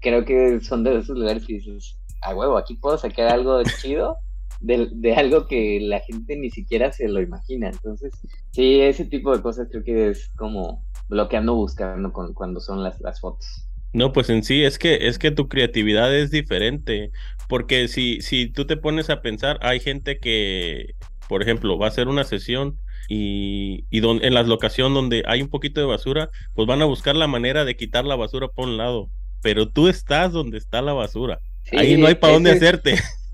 creo 0.00 0.24
que 0.24 0.60
son 0.60 0.84
de 0.84 0.98
esos 1.00 1.18
lugares 1.18 1.44
que 1.44 1.54
dices, 1.54 1.98
a 2.22 2.32
huevo, 2.32 2.56
aquí 2.56 2.74
puedo 2.74 2.96
sacar 2.96 3.26
algo 3.26 3.60
chido 3.80 4.18
de, 4.60 4.88
de, 4.92 5.14
algo 5.16 5.48
que 5.48 5.80
la 5.80 5.98
gente 5.98 6.36
ni 6.36 6.50
siquiera 6.50 6.92
se 6.92 7.08
lo 7.08 7.20
imagina. 7.20 7.70
Entonces, 7.70 8.12
sí, 8.52 8.80
ese 8.80 9.04
tipo 9.04 9.36
de 9.36 9.42
cosas 9.42 9.66
creo 9.68 9.82
que 9.82 10.10
es 10.10 10.28
como 10.36 10.85
lo 11.08 11.28
que 11.28 11.36
ando 11.36 11.54
buscando 11.54 12.12
con, 12.12 12.34
cuando 12.34 12.60
son 12.60 12.82
las, 12.82 13.00
las 13.00 13.20
fotos. 13.20 13.66
No, 13.92 14.12
pues 14.12 14.28
en 14.28 14.42
sí 14.42 14.62
es 14.62 14.78
que 14.78 15.08
es 15.08 15.18
que 15.18 15.30
tu 15.30 15.48
creatividad 15.48 16.14
es 16.14 16.30
diferente, 16.30 17.10
porque 17.48 17.88
si 17.88 18.20
si 18.20 18.48
tú 18.48 18.66
te 18.66 18.76
pones 18.76 19.08
a 19.08 19.22
pensar, 19.22 19.58
hay 19.62 19.80
gente 19.80 20.18
que, 20.18 20.94
por 21.28 21.42
ejemplo, 21.42 21.78
va 21.78 21.86
a 21.86 21.88
hacer 21.88 22.08
una 22.08 22.24
sesión 22.24 22.78
y, 23.08 23.86
y 23.90 24.06
en 24.06 24.34
la 24.34 24.42
locación 24.42 24.92
donde 24.92 25.22
hay 25.26 25.40
un 25.42 25.48
poquito 25.48 25.80
de 25.80 25.86
basura, 25.86 26.30
pues 26.54 26.66
van 26.66 26.82
a 26.82 26.86
buscar 26.86 27.16
la 27.16 27.26
manera 27.26 27.64
de 27.64 27.76
quitar 27.76 28.04
la 28.04 28.16
basura 28.16 28.48
por 28.48 28.68
un 28.68 28.76
lado, 28.76 29.10
pero 29.42 29.68
tú 29.70 29.88
estás 29.88 30.32
donde 30.32 30.58
está 30.58 30.82
la 30.82 30.92
basura. 30.92 31.40
Ahí 31.72 31.96
no 31.96 32.06
hay 32.06 32.16
para 32.16 32.34
dónde 32.34 32.50
hacerte. 32.50 32.96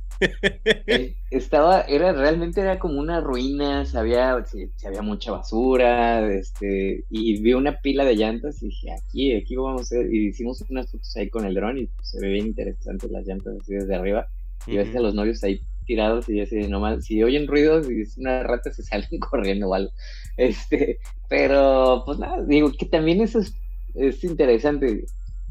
Eh, 0.87 1.17
estaba, 1.31 1.83
era 1.83 2.13
realmente 2.13 2.61
era 2.61 2.79
como 2.79 3.01
una 3.01 3.21
ruina, 3.21 3.85
se 3.85 3.99
había, 3.99 4.45
se, 4.45 4.71
había 4.87 5.03
mucha 5.03 5.33
basura, 5.33 6.33
este, 6.33 7.05
y 7.11 7.41
vi 7.41 7.55
una 7.55 7.81
pila 7.81 8.05
de 8.05 8.17
llantas 8.17 8.63
y 8.63 8.67
dije, 8.67 8.93
aquí, 8.93 9.35
aquí 9.35 9.57
vamos 9.57 9.81
a 9.81 9.83
hacer, 9.83 10.13
y 10.13 10.29
hicimos 10.29 10.63
unas 10.69 10.91
fotos 10.91 11.17
ahí 11.17 11.29
con 11.29 11.45
el 11.45 11.55
dron 11.55 11.79
y 11.79 11.89
se 12.03 12.21
ve 12.21 12.29
bien 12.29 12.47
interesante 12.47 13.09
las 13.09 13.27
llantas 13.27 13.57
así 13.61 13.75
desde 13.75 13.95
arriba, 13.95 14.27
y 14.67 14.77
ves 14.77 14.95
a 14.95 15.01
los 15.01 15.15
novios 15.15 15.43
ahí 15.45 15.61
tirados 15.87 16.29
y 16.29 16.41
así, 16.41 16.69
nomás, 16.69 17.05
si 17.05 17.23
oyen 17.23 17.47
ruidos 17.47 17.91
y 17.91 18.03
es 18.03 18.17
una 18.19 18.43
rata 18.43 18.73
se 18.73 18.83
salen 18.83 19.19
corriendo 19.19 19.69
o 19.69 19.75
algo, 19.75 19.91
este, 20.37 20.99
pero 21.29 22.03
pues 22.05 22.19
nada, 22.19 22.45
digo 22.45 22.73
que 22.73 22.87
también 22.87 23.21
eso 23.21 23.41
es, 23.41 23.55
es 23.95 24.23
interesante, 24.25 25.05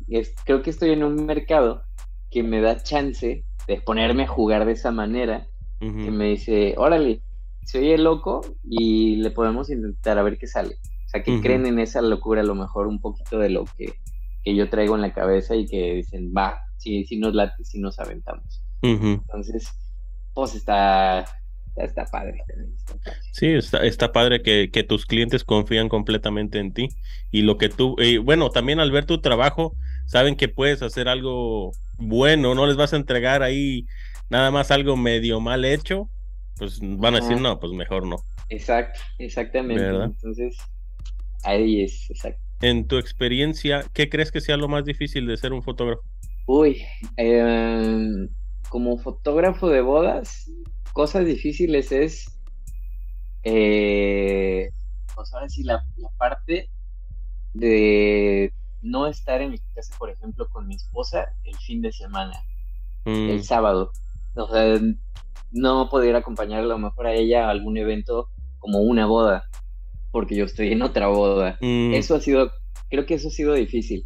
es, 0.10 0.34
creo 0.46 0.62
que 0.62 0.70
estoy 0.70 0.92
en 0.92 1.04
un 1.04 1.26
mercado 1.26 1.84
que 2.30 2.44
me 2.44 2.62
da 2.62 2.82
chance 2.82 3.44
de 3.68 3.82
ponerme 3.82 4.24
a 4.24 4.28
jugar 4.28 4.66
de 4.66 4.74
esa 4.74 4.92
manera, 4.92 5.48
que 5.80 6.12
me 6.12 6.26
dice, 6.26 6.76
órale, 6.78 7.22
se 7.64 7.80
oye 7.80 7.98
loco 7.98 8.42
y 8.64 9.16
le 9.16 9.32
podemos 9.32 9.70
intentar 9.70 10.20
a 10.20 10.24
ver 10.24 10.38
qué 10.38 10.46
sale. 10.46 10.76
O 11.06 11.10
sea, 11.10 11.24
que 11.24 11.42
creen 11.42 11.66
en 11.66 11.80
esa 11.80 12.02
locura 12.02 12.42
a 12.42 12.46
lo 12.46 12.56
mejor 12.56 12.88
un 12.88 13.02
poquito 13.02 13.40
de 13.40 13.50
lo 13.50 13.66
que, 13.66 13.96
que 14.44 14.56
yo 14.56 14.70
traigo 14.70 14.96
en 14.96 15.02
la 15.02 15.14
cabeza 15.14 15.56
y 15.56 15.66
que 15.66 15.96
dicen, 15.96 16.34
va, 16.36 16.60
si, 16.78 17.04
si 17.06 17.18
nos 17.18 17.34
late, 17.34 17.64
si 17.66 17.80
nos 17.80 18.00
aventamos. 18.00 18.64
Entonces, 18.82 19.70
pues 20.34 20.56
está, 20.56 21.26
está, 21.76 22.06
padre. 22.06 22.44
Sí, 23.32 23.48
está, 23.48 23.84
está 23.86 24.12
padre 24.12 24.42
que, 24.42 24.70
que, 24.72 24.84
tus 24.84 25.06
clientes 25.06 25.44
confían 25.44 25.90
completamente 25.90 26.60
en 26.60 26.74
ti 26.74 26.90
y 27.32 27.42
lo 27.42 27.58
que 27.58 27.70
tú, 27.70 27.96
y 28.00 28.18
bueno, 28.18 28.50
también 28.50 28.80
al 28.80 28.92
ver 28.92 29.06
tu 29.06 29.22
trabajo, 29.22 29.76
saben 30.12 30.36
que 30.36 30.50
puedes 30.50 30.82
hacer 30.82 31.08
algo 31.08 31.72
bueno, 31.98 32.54
no 32.54 32.68
les 32.68 32.76
vas 32.76 32.92
a 32.92 32.98
entregar 32.98 33.44
ahí 33.44 33.86
nada 34.30 34.52
más 34.52 34.70
algo 34.70 34.98
medio 34.98 35.40
mal 35.40 35.64
hecho, 35.64 36.10
pues 36.58 36.80
van 36.82 37.16
a 37.16 37.22
decir, 37.22 37.40
no, 37.40 37.58
pues 37.62 37.72
mejor 37.72 38.06
no. 38.06 38.18
Exacto, 38.50 39.00
exactamente. 39.20 39.88
Entonces, 39.88 40.58
ahí 41.44 41.84
es, 41.84 42.10
exacto. 42.10 42.42
En 42.62 42.88
tu 42.88 42.98
experiencia, 42.98 43.86
¿qué 43.94 44.10
crees 44.10 44.34
que 44.34 44.42
sea 44.42 44.58
lo 44.58 44.68
más 44.68 44.84
difícil 44.84 45.26
de 45.28 45.38
ser 45.38 45.54
un 45.54 45.64
fotógrafo? 45.64 46.04
Uy, 46.46 46.84
em, 47.16 48.28
como 48.68 48.98
fotógrafo 48.98 49.70
de 49.70 49.80
bodas, 49.80 50.52
cosas 50.92 51.26
difíciles 51.26 51.94
es, 51.94 52.26
eh, 53.44 54.72
pues 55.16 55.34
ahora 55.34 55.48
sí, 55.48 55.64
la, 55.64 55.86
la 55.96 56.10
parte 56.18 56.70
de 57.54 58.54
no 58.82 59.08
estar 59.08 59.42
en 59.42 59.52
mi 59.52 59.60
casa, 59.76 59.96
por 59.98 60.10
ejemplo, 60.10 60.48
con 60.50 60.68
mi 60.68 60.76
esposa 60.76 61.34
el 61.44 61.56
fin 61.58 61.82
de 61.82 61.92
semana, 61.92 62.34
el 63.06 63.40
mm. 63.40 63.44
sábado. 63.44 63.92
O 64.36 64.48
sea, 64.48 64.80
no 65.52 65.90
poder 65.90 66.16
acompañar 66.16 66.62
a 66.62 66.68
lo 66.68 66.78
mejor 66.78 67.08
a 67.08 67.14
ella 67.14 67.48
a 67.48 67.52
algún 67.52 67.78
evento 67.78 68.30
como 68.60 68.80
una 68.80 69.06
boda, 69.06 69.50
porque 70.12 70.36
yo 70.36 70.46
estoy 70.46 70.72
en 70.72 70.82
otra 70.82 71.08
boda. 71.08 71.58
Mm. 71.62 71.94
Eso 71.94 72.16
ha 72.16 72.20
sido, 72.20 72.52
creo 72.90 73.06
que 73.06 73.16
eso 73.16 73.28
ha 73.28 73.32
sido 73.32 73.54
difícil. 73.54 74.06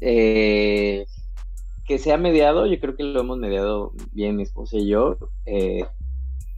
Eh, 0.00 1.06
que 1.86 1.98
se 1.98 2.12
ha 2.12 2.16
mediado, 2.16 2.66
yo 2.66 2.78
creo 2.78 2.96
que 2.96 3.02
lo 3.02 3.20
hemos 3.20 3.38
mediado 3.38 3.92
bien 4.12 4.36
mi 4.36 4.44
esposa 4.44 4.76
y 4.76 4.88
yo. 4.88 5.18
Eh, 5.46 5.84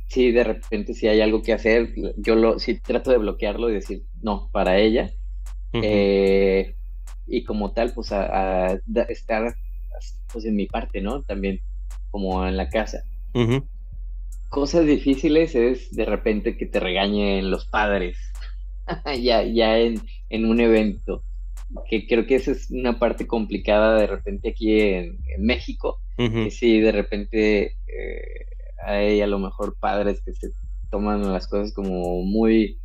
si 0.08 0.30
de 0.30 0.44
repente 0.44 0.92
si 0.92 1.08
hay 1.08 1.22
algo 1.22 1.42
que 1.42 1.54
hacer, 1.54 1.94
yo 2.18 2.34
lo, 2.34 2.58
si 2.58 2.78
trato 2.78 3.10
de 3.10 3.16
bloquearlo 3.16 3.70
y 3.70 3.74
decir 3.74 4.04
no 4.20 4.50
para 4.52 4.78
ella 4.78 5.10
y 7.26 7.44
como 7.44 7.72
tal, 7.72 7.92
pues 7.94 8.12
a, 8.12 8.78
estar 9.08 9.54
pues 10.32 10.44
en 10.44 10.56
mi 10.56 10.66
parte, 10.66 11.00
¿no? 11.00 11.22
También 11.22 11.60
como 12.10 12.46
en 12.46 12.56
la 12.56 12.68
casa. 12.68 13.04
Cosas 14.48 14.86
difíciles 14.86 15.54
es 15.54 15.94
de 15.94 16.04
repente 16.04 16.56
que 16.56 16.66
te 16.66 16.80
regañen 16.80 17.50
los 17.50 17.66
padres, 17.66 18.18
ya, 19.20 19.42
ya 19.44 19.78
en, 19.78 20.00
en, 20.28 20.44
un 20.44 20.60
evento, 20.60 21.22
que 21.88 22.06
creo 22.06 22.26
que 22.26 22.36
esa 22.36 22.52
es 22.52 22.70
una 22.70 22.98
parte 22.98 23.26
complicada 23.26 23.98
de 23.98 24.06
repente 24.06 24.50
aquí 24.50 24.80
en, 24.80 25.18
México, 25.38 25.98
que 26.16 26.50
sí, 26.50 26.80
de 26.80 26.92
repente 26.92 27.76
eh, 27.86 28.46
hay 28.84 29.20
a 29.22 29.26
lo 29.26 29.38
mejor 29.38 29.76
padres 29.78 30.20
que 30.22 30.34
se 30.34 30.50
toman 30.90 31.32
las 31.32 31.48
cosas 31.48 31.72
como 31.72 32.22
muy, 32.22 32.78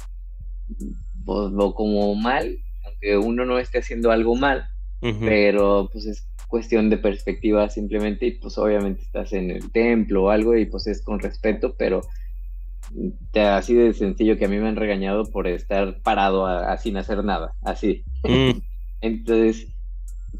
pues, 1.26 1.52
o 1.58 1.76
como 1.76 2.16
mal, 2.16 2.58
que 3.00 3.18
uno 3.18 3.46
no 3.46 3.60
esté 3.60 3.80
haciendo 3.80 4.12
algo 4.12 4.36
mal, 4.36 4.68
pero 5.02 5.90
pues 5.92 6.06
es 6.06 6.28
cuestión 6.48 6.90
de 6.90 6.98
perspectiva 6.98 7.70
simplemente 7.70 8.26
y 8.26 8.32
pues 8.32 8.58
obviamente 8.58 9.02
estás 9.02 9.34
en 9.34 9.52
el 9.52 9.72
templo 9.72 10.26
o 10.26 10.30
algo 10.30 10.56
y 10.56 10.66
pues 10.66 10.88
es 10.88 11.02
con 11.02 11.20
respeto, 11.20 11.76
pero 11.78 12.02
así 13.36 13.74
de 13.74 13.94
sencillo 13.94 14.38
que 14.38 14.46
a 14.46 14.48
mí 14.48 14.58
me 14.58 14.70
han 14.70 14.76
regañado 14.76 15.26
por 15.26 15.48
estar 15.48 16.02
parado 16.02 16.46
así 16.46 16.90
sin 16.90 16.98
hacer 16.98 17.24
nada, 17.24 17.54
así. 17.64 18.04
Mm. 18.24 18.60
Entonces, 19.02 19.68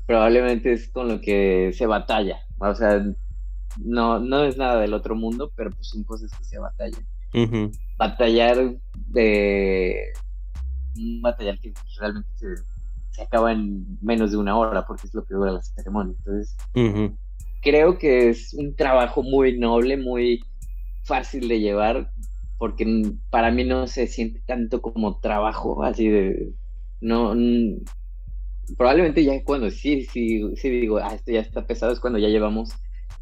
probablemente 0.06 0.72
es 0.72 0.88
con 0.90 1.10
lo 1.10 1.22
que 1.22 1.72
se 1.74 1.86
batalla, 1.86 2.40
o 2.58 2.74
sea, 2.74 3.06
no, 3.84 4.20
no 4.20 4.44
es 4.44 4.58
nada 4.58 4.80
del 4.82 4.94
otro 4.94 5.16
mundo, 5.16 5.52
pero 5.56 5.72
pues 5.72 5.88
son 5.90 6.04
cosas 6.04 6.32
que 6.38 6.44
se 6.44 6.58
batallan. 6.58 7.06
batallar 7.98 8.76
de 9.08 10.14
un 10.98 11.22
batallar 11.22 11.60
que 11.60 11.74
realmente 12.00 12.30
se, 13.12 13.22
acaba 13.22 13.52
en 13.52 13.98
menos 14.02 14.32
de 14.32 14.38
una 14.38 14.58
hora 14.58 14.86
porque 14.86 15.08
es 15.08 15.14
lo 15.14 15.26
que 15.26 15.34
dura 15.34 15.52
la 15.52 15.62
ceremonia. 15.62 16.16
Entonces, 16.18 16.56
creo 17.62 17.98
que 17.98 18.30
es 18.30 18.54
un 18.54 18.76
trabajo 18.76 19.24
muy 19.24 19.58
noble, 19.58 19.98
muy 19.98 20.44
fácil 21.04 21.48
de 21.48 21.60
llevar, 21.60 22.12
porque 22.58 22.86
para 23.30 23.52
mí 23.52 23.64
no 23.64 23.88
se 23.88 24.08
siente 24.08 24.42
tanto 24.46 24.82
como 24.82 25.20
trabajo, 25.20 25.84
así 25.84 26.10
de, 26.10 26.52
no, 27.02 27.34
probablemente 28.78 29.24
ya 29.24 29.44
cuando 29.44 29.70
sí, 29.72 30.06
sí, 30.06 30.44
sí 30.56 30.70
digo, 30.70 30.98
ah, 30.98 31.14
esto 31.14 31.32
ya 31.32 31.40
está 31.40 31.66
pesado, 31.66 31.94
es 31.94 32.00
cuando 32.00 32.20
ya 32.20 32.28
llevamos 32.28 32.72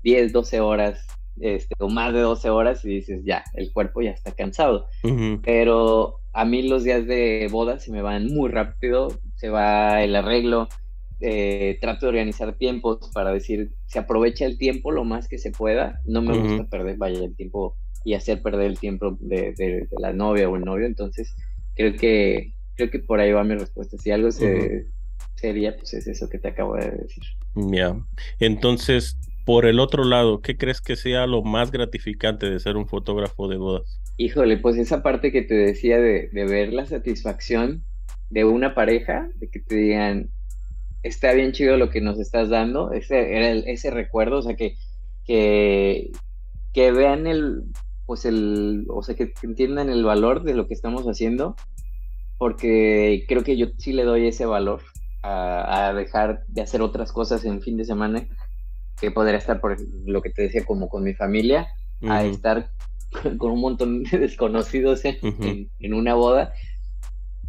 10, 0.03 0.33
12 0.33 0.59
horas, 0.59 1.05
este, 1.39 1.75
o 1.79 1.89
más 1.89 2.13
de 2.13 2.21
12 2.21 2.49
horas 2.49 2.83
y 2.85 2.89
dices, 2.89 3.21
ya, 3.25 3.43
el 3.53 3.71
cuerpo 3.71 4.01
ya 4.01 4.11
está 4.11 4.31
cansado. 4.31 4.87
Pero 5.43 6.19
a 6.35 6.43
mí 6.43 6.63
los 6.63 6.83
días 6.83 7.07
de 7.07 7.47
boda 7.49 7.79
se 7.79 7.93
me 7.93 8.01
van 8.01 8.27
muy 8.27 8.49
rápido, 8.49 9.07
se 9.35 9.47
va 9.47 10.03
el 10.03 10.17
arreglo, 10.17 10.67
eh, 11.21 11.77
trato 11.79 12.05
de 12.05 12.09
organizar 12.09 12.57
tiempos 12.57 13.09
para 13.13 13.31
decir, 13.31 13.71
se 13.85 13.99
aprovecha 13.99 14.45
el 14.45 14.57
tiempo 14.57 14.91
lo 14.91 15.05
más 15.05 15.29
que 15.29 15.37
se 15.37 15.51
pueda, 15.51 16.01
no 16.03 16.21
me 16.21 16.37
gusta 16.37 16.69
perder, 16.69 16.97
vaya, 16.97 17.23
el 17.23 17.33
tiempo 17.37 17.77
y 18.03 18.15
hacer 18.15 18.41
perder 18.41 18.67
el 18.67 18.77
tiempo 18.77 19.17
de, 19.21 19.87
la 19.97 20.11
novia 20.11 20.49
o 20.49 20.57
el 20.57 20.65
novio, 20.65 20.85
entonces 20.85 21.33
creo 21.73 21.95
que 21.95 22.53
creo 22.75 22.91
que 22.91 22.99
por 22.99 23.21
ahí 23.21 23.31
va 23.31 23.45
mi 23.45 23.55
respuesta, 23.55 23.97
si 23.97 24.11
algo 24.11 24.29
se, 24.29 24.87
sería, 25.35 25.77
pues 25.77 25.93
es 25.93 26.05
eso 26.05 26.27
que 26.27 26.37
te 26.37 26.49
acabo 26.49 26.75
de 26.75 26.91
decir. 26.91 27.23
Ya, 27.55 27.97
entonces, 28.39 29.17
por 29.45 29.67
el 29.67 29.79
otro 29.79 30.03
lado, 30.03 30.41
¿qué 30.41 30.57
crees 30.57 30.81
que 30.81 30.95
sea 30.95 31.27
lo 31.27 31.43
más 31.43 31.71
gratificante 31.71 32.49
de 32.49 32.59
ser 32.59 32.77
un 32.77 32.87
fotógrafo 32.87 33.47
de 33.47 33.57
bodas? 33.57 34.01
Híjole, 34.17 34.57
pues 34.57 34.77
esa 34.77 35.03
parte 35.03 35.31
que 35.31 35.43
te 35.43 35.53
decía 35.53 35.99
de, 35.99 36.29
ver 36.33 36.73
la 36.73 36.85
satisfacción 36.87 37.83
de 38.31 38.43
una 38.43 38.73
pareja, 38.73 39.29
de 39.35 39.49
que 39.49 39.59
te 39.59 39.75
digan, 39.75 40.29
está 41.03 41.31
bien 41.33 41.51
chido 41.51 41.77
lo 41.77 41.91
que 41.91 42.01
nos 42.01 42.19
estás 42.19 42.49
dando, 42.49 42.91
ese 42.91 43.37
era 43.37 43.49
ese 43.49 43.91
recuerdo, 43.91 44.39
o 44.39 44.41
sea, 44.41 44.55
que, 44.55 44.75
que, 45.25 46.11
vean 46.73 47.27
el, 47.27 47.65
pues 48.07 48.25
el, 48.25 48.85
o 48.89 49.03
sea, 49.03 49.15
que 49.15 49.31
entiendan 49.43 49.89
el 49.89 50.03
valor 50.03 50.43
de 50.43 50.55
lo 50.55 50.67
que 50.67 50.73
estamos 50.73 51.05
haciendo, 51.05 51.55
porque 52.39 53.25
creo 53.27 53.43
que 53.43 53.57
yo 53.57 53.67
sí 53.77 53.93
le 53.93 54.05
doy 54.05 54.27
ese 54.27 54.47
valor 54.47 54.81
a, 55.21 55.93
dejar 55.93 56.45
de 56.47 56.61
hacer 56.61 56.81
otras 56.81 57.11
cosas 57.11 57.45
en 57.45 57.61
fin 57.61 57.77
de 57.77 57.85
semana, 57.85 58.27
que 58.99 59.11
podría 59.11 59.37
estar 59.37 59.59
por 59.59 59.77
lo 60.05 60.21
que 60.21 60.29
te 60.29 60.43
decía, 60.43 60.65
como 60.65 60.89
con 60.89 61.03
mi 61.03 61.13
familia, 61.13 61.67
a 62.01 62.23
estar 62.23 62.71
con 63.37 63.51
un 63.51 63.61
montón 63.61 64.03
de 64.03 64.17
desconocidos 64.17 65.03
en, 65.05 65.69
en, 65.79 65.93
una 65.93 66.15
boda. 66.15 66.53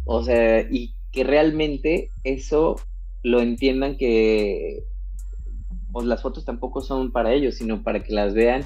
O 0.05 0.23
sea, 0.23 0.61
y 0.61 0.95
que 1.11 1.23
realmente 1.23 2.11
eso 2.23 2.75
lo 3.23 3.41
entiendan 3.41 3.97
que 3.97 4.83
pues 5.91 6.05
las 6.05 6.21
fotos 6.21 6.45
tampoco 6.45 6.81
son 6.81 7.11
para 7.11 7.33
ellos, 7.33 7.55
sino 7.55 7.83
para 7.83 8.03
que 8.03 8.13
las 8.13 8.33
vean 8.33 8.65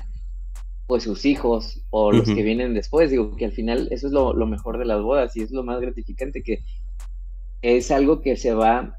pues 0.88 1.03
sus 1.03 1.23
hijos 1.25 1.82
o 1.89 2.11
los 2.11 2.25
que 2.25 2.43
vienen 2.43 2.73
después. 2.73 3.09
Digo 3.09 3.36
que 3.38 3.45
al 3.45 3.53
final 3.53 3.88
eso 3.91 4.07
es 4.07 4.13
lo, 4.13 4.34
lo, 4.34 4.45
mejor 4.45 4.77
de 4.77 4.86
las 4.86 5.01
bodas 5.01 5.38
y 5.38 5.41
es 5.41 5.51
lo 5.51 5.63
más 5.63 5.79
gratificante, 5.79 6.43
que 6.43 6.63
es 7.61 7.91
algo 7.91 8.21
que 8.21 8.36
se 8.36 8.53
va 8.53 8.97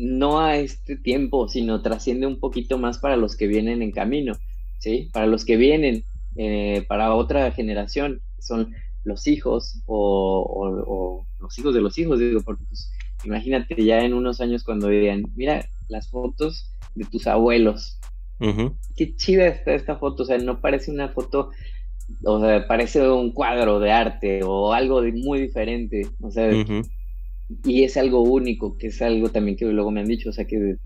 no 0.00 0.40
a 0.40 0.56
este 0.56 0.96
tiempo, 0.96 1.48
sino 1.48 1.82
trasciende 1.82 2.26
un 2.26 2.40
poquito 2.40 2.78
más 2.78 2.98
para 2.98 3.16
los 3.16 3.36
que 3.36 3.46
vienen 3.46 3.82
en 3.82 3.92
camino, 3.92 4.34
¿sí? 4.78 5.10
Para 5.12 5.26
los 5.26 5.44
que 5.44 5.58
vienen, 5.58 6.04
eh, 6.36 6.84
para 6.88 7.14
otra 7.14 7.52
generación, 7.52 8.22
que 8.36 8.42
son 8.42 8.74
los 9.04 9.26
hijos 9.26 9.82
o, 9.86 11.26
los 11.38 11.58
hijos 11.58 11.74
de 11.74 11.82
los 11.82 11.98
hijos, 11.98 12.18
digo, 12.18 12.40
porque 12.40 12.64
pues, 12.64 12.90
imagínate 13.24 13.84
ya 13.84 14.02
en 14.02 14.14
unos 14.14 14.40
años 14.40 14.64
cuando 14.64 14.88
digan, 14.88 15.22
mira 15.36 15.68
las 15.88 16.08
fotos 16.08 16.72
de 16.94 17.04
tus 17.04 17.26
abuelos, 17.26 17.98
qué 18.96 19.14
chida 19.16 19.48
está 19.48 19.74
esta 19.74 19.96
foto, 19.96 20.22
o 20.22 20.26
sea, 20.26 20.38
no 20.38 20.62
parece 20.62 20.90
una 20.90 21.10
foto, 21.10 21.50
o 22.24 22.40
sea, 22.40 22.66
parece 22.66 23.06
un 23.06 23.32
cuadro 23.32 23.80
de 23.80 23.92
arte 23.92 24.40
o 24.44 24.72
algo 24.72 25.02
muy 25.02 25.40
diferente, 25.40 26.06
o 26.22 26.30
sea, 26.30 26.50
y 27.64 27.82
es 27.84 27.96
algo 27.96 28.22
único, 28.22 28.76
que 28.78 28.88
es 28.88 29.02
algo 29.02 29.28
también 29.30 29.56
que 29.56 29.66
luego 29.66 29.90
me 29.90 30.00
han 30.00 30.06
dicho, 30.06 30.30
o 30.30 30.32
sea, 30.32 30.46
que, 30.46 30.76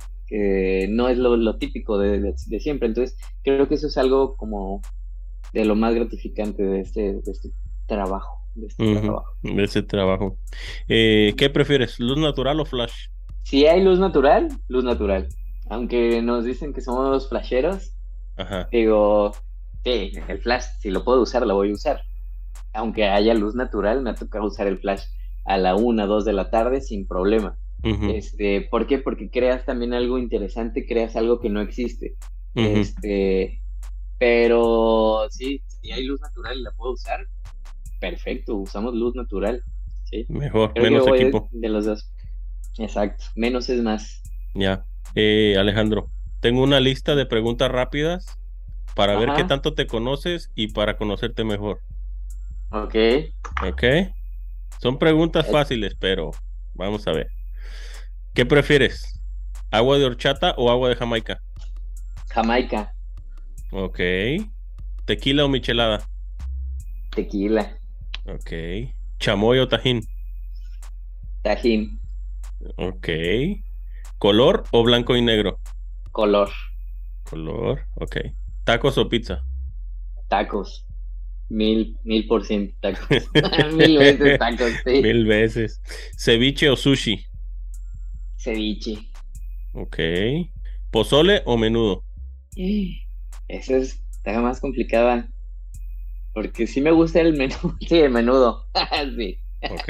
no 0.89 1.09
es 1.09 1.19
lo, 1.19 1.57
típico 1.59 1.99
de, 1.99 2.35
siempre. 2.59 2.89
Entonces, 2.89 3.17
creo 3.43 3.69
que 3.69 3.75
eso 3.75 3.87
es 3.87 3.99
algo 3.99 4.37
como 4.37 4.81
de 5.53 5.65
lo 5.65 5.77
más 5.77 5.95
gratificante 5.95 6.63
de 6.63 6.81
este, 6.81 7.21
este 7.27 7.51
trabajo. 7.87 8.41
De 8.55 8.67
este 8.67 8.97
trabajo. 8.97 9.27
ese 9.43 9.83
trabajo. 9.83 10.39
Eh, 10.89 11.35
¿Qué 11.37 11.51
prefieres, 11.51 12.01
luz 12.01 12.19
natural 12.19 12.61
o 12.61 12.65
flash? 12.65 13.09
Si 13.43 13.67
hay 13.67 13.83
luz 13.83 13.99
natural, 13.99 14.49
luz 14.69 14.85
natural. 14.85 15.29
Aunque 15.69 16.23
nos 16.23 16.45
dicen 16.45 16.73
que 16.73 16.81
somos 16.81 17.29
flasheros, 17.29 17.93
digo, 18.73 19.33
sí, 19.85 20.13
el 20.29 20.39
flash, 20.39 20.65
si 20.81 20.91
lo 20.91 21.05
puedo 21.05 21.23
usar, 21.23 21.47
lo 21.47 21.55
voy 21.55 21.71
a 21.71 21.75
usar. 21.75 22.01
Aunque 22.73 23.05
haya 23.05 23.35
luz 23.35 23.55
natural, 23.55 24.03
me 24.03 24.11
ha 24.11 24.15
tocado 24.15 24.47
usar 24.47 24.67
el 24.67 24.79
flash 24.79 25.05
a 25.45 25.59
la 25.59 25.77
una, 25.77 26.07
dos 26.07 26.25
de 26.25 26.33
la 26.33 26.51
tarde 26.51 26.81
sin 26.81 27.07
problema. 27.07 27.57
este, 27.83 28.63
¿Por 28.63 28.87
qué? 28.87 28.99
Porque 28.99 29.31
creas 29.31 29.65
también 29.65 29.93
algo 29.93 30.19
interesante, 30.19 30.87
creas 30.87 31.17
algo 31.17 31.41
que 31.41 31.51
no 31.51 31.61
existe. 31.61 32.17
Este, 32.55 33.61
pero 34.19 35.27
sí, 35.31 35.63
si 35.67 35.93
hay 35.93 36.05
luz 36.05 36.21
natural 36.21 36.59
y 36.59 36.63
la 36.63 36.71
puedo 36.73 36.93
usar, 36.93 37.27
perfecto, 38.01 38.55
usamos 38.57 38.95
luz 38.95 39.15
natural. 39.15 39.63
¿sí? 40.05 40.25
Mejor, 40.29 40.73
menos 40.81 41.07
equipo. 41.09 41.49
De, 41.53 41.69
los 41.69 41.85
dos. 41.85 42.11
Exacto, 42.79 43.25
menos 43.35 43.69
es 43.69 43.83
más. 43.83 44.23
Ya. 44.55 44.85
Eh, 45.15 45.57
Alejandro, 45.59 46.11
tengo 46.41 46.63
una 46.63 46.81
lista 46.81 47.15
de 47.15 47.27
preguntas 47.27 47.71
rápidas 47.71 48.27
para 48.95 49.19
ver 49.19 49.31
qué 49.37 49.45
tanto 49.45 49.75
te 49.75 49.87
conoces 49.87 50.51
y 50.55 50.69
para 50.69 50.97
conocerte 50.97 51.45
mejor. 51.45 51.81
Ok. 52.71 52.95
Ok. 53.69 53.83
Son 54.85 54.99
preguntas 54.99 55.51
fáciles, 55.51 55.97
pero 55.99 56.33
vamos 56.75 57.07
a 57.07 57.13
ver. 57.13 57.29
¿Qué 58.35 58.45
prefieres? 58.45 59.19
¿Agua 59.71 59.97
de 59.97 60.05
horchata 60.05 60.55
o 60.59 60.71
agua 60.71 60.91
de 60.91 60.95
Jamaica? 60.95 61.41
Jamaica. 62.29 62.95
Ok. 63.73 63.99
¿Tequila 65.07 65.47
o 65.47 65.49
michelada? 65.49 66.07
Tequila. 67.17 67.79
Ok. 68.27 68.93
¿Chamoy 69.19 69.59
o 69.61 69.69
tajín? 69.69 70.03
Tajín. 71.41 71.99
Ok. 72.77 73.09
¿Color 74.19 74.65
o 74.71 74.83
blanco 74.83 75.17
y 75.17 75.23
negro? 75.23 75.61
Color. 76.13 76.51
Color, 77.31 77.87
ok. 77.95 78.17
¿Tacos 78.65 78.99
o 78.99 79.09
pizza? 79.09 79.47
Tacos. 80.29 80.85
Mil, 81.49 81.97
mil 82.05 82.27
por 82.27 82.45
ciento 82.45 82.75
tacos. 82.81 83.09
mil 83.75 83.99
veces 83.99 84.39
tacos, 84.39 84.73
sí. 84.85 85.03
Mil 85.03 85.27
veces. 85.27 85.81
¿Ceviche 86.17 86.69
o 86.71 86.77
sushi? 86.77 87.25
Ceviche. 88.37 88.99
Ok. 89.73 89.99
¿Pozole 90.91 91.43
o 91.45 91.57
menudo? 91.57 92.05
Eso 93.49 93.77
es, 93.77 94.01
está 94.13 94.41
más 94.41 94.61
complicada. 94.61 95.29
Porque 96.33 96.67
sí 96.67 96.81
me 96.81 96.91
gusta 96.91 97.21
el 97.21 97.35
menudo. 97.35 97.77
Sí, 97.89 97.99
el 97.99 98.11
menudo. 98.11 98.67
sí. 99.17 99.39
Ok, 99.71 99.89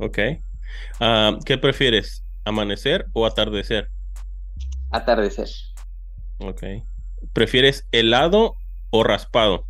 ok. 0.00 0.18
Ah, 0.98 1.38
¿Qué 1.44 1.58
prefieres? 1.58 2.24
¿Amanecer 2.44 3.06
o 3.12 3.26
atardecer? 3.26 3.90
Atardecer. 4.90 5.48
Ok. 6.38 6.62
¿Prefieres 7.32 7.86
helado 7.92 8.54
o 8.90 9.04
raspado? 9.04 9.66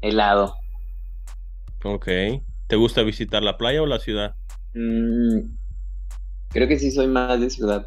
Helado. 0.00 0.54
Ok. 1.84 2.08
¿Te 2.66 2.76
gusta 2.76 3.02
visitar 3.02 3.42
la 3.42 3.56
playa 3.56 3.82
o 3.82 3.86
la 3.86 3.98
ciudad? 3.98 4.34
Mm, 4.74 5.56
creo 6.48 6.68
que 6.68 6.78
sí 6.78 6.90
soy 6.90 7.06
más 7.06 7.40
de 7.40 7.48
ciudad. 7.48 7.86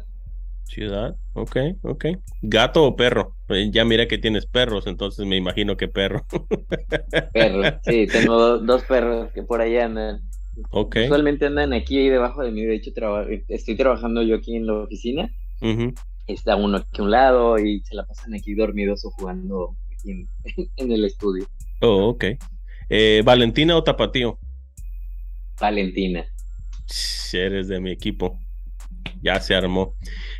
Ciudad, 0.64 1.16
ok, 1.34 1.56
ok. 1.82 2.06
¿Gato 2.42 2.84
o 2.84 2.96
perro? 2.96 3.34
Eh, 3.48 3.70
ya 3.72 3.84
mira 3.84 4.06
que 4.06 4.18
tienes 4.18 4.46
perros, 4.46 4.86
entonces 4.86 5.26
me 5.26 5.36
imagino 5.36 5.76
que 5.76 5.88
perro. 5.88 6.24
Perro, 7.32 7.80
sí, 7.84 8.06
tengo 8.06 8.58
dos 8.58 8.84
perros 8.84 9.32
que 9.32 9.42
por 9.42 9.60
ahí 9.60 9.76
andan. 9.76 10.20
Ok. 10.70 10.96
Usualmente 11.06 11.46
andan 11.46 11.72
aquí 11.72 12.08
debajo 12.08 12.42
de 12.42 12.52
mí, 12.52 12.62
de 12.62 12.76
hecho 12.76 12.92
estoy 13.48 13.76
trabajando 13.76 14.22
yo 14.22 14.36
aquí 14.36 14.56
en 14.56 14.66
la 14.66 14.74
oficina. 14.74 15.28
Está 16.26 16.54
uno 16.54 16.78
aquí 16.78 17.00
a 17.00 17.02
un 17.02 17.10
lado 17.10 17.58
y 17.58 17.80
se 17.80 17.96
la 17.96 18.06
pasan 18.06 18.34
aquí 18.34 18.54
dormidos 18.54 19.04
o 19.04 19.10
jugando 19.10 19.76
aquí 19.92 20.10
en 20.12 20.28
el 20.92 21.04
estudio. 21.04 21.46
Oh, 21.80 22.08
ok. 22.08 22.24
Eh, 22.88 23.22
¿Valentina 23.24 23.76
o 23.76 23.84
Tapatío? 23.84 24.38
Valentina. 25.60 26.26
Eres 27.32 27.68
de 27.68 27.80
mi 27.80 27.90
equipo. 27.90 28.38
Ya 29.22 29.40
se 29.40 29.54
armó. 29.54 29.94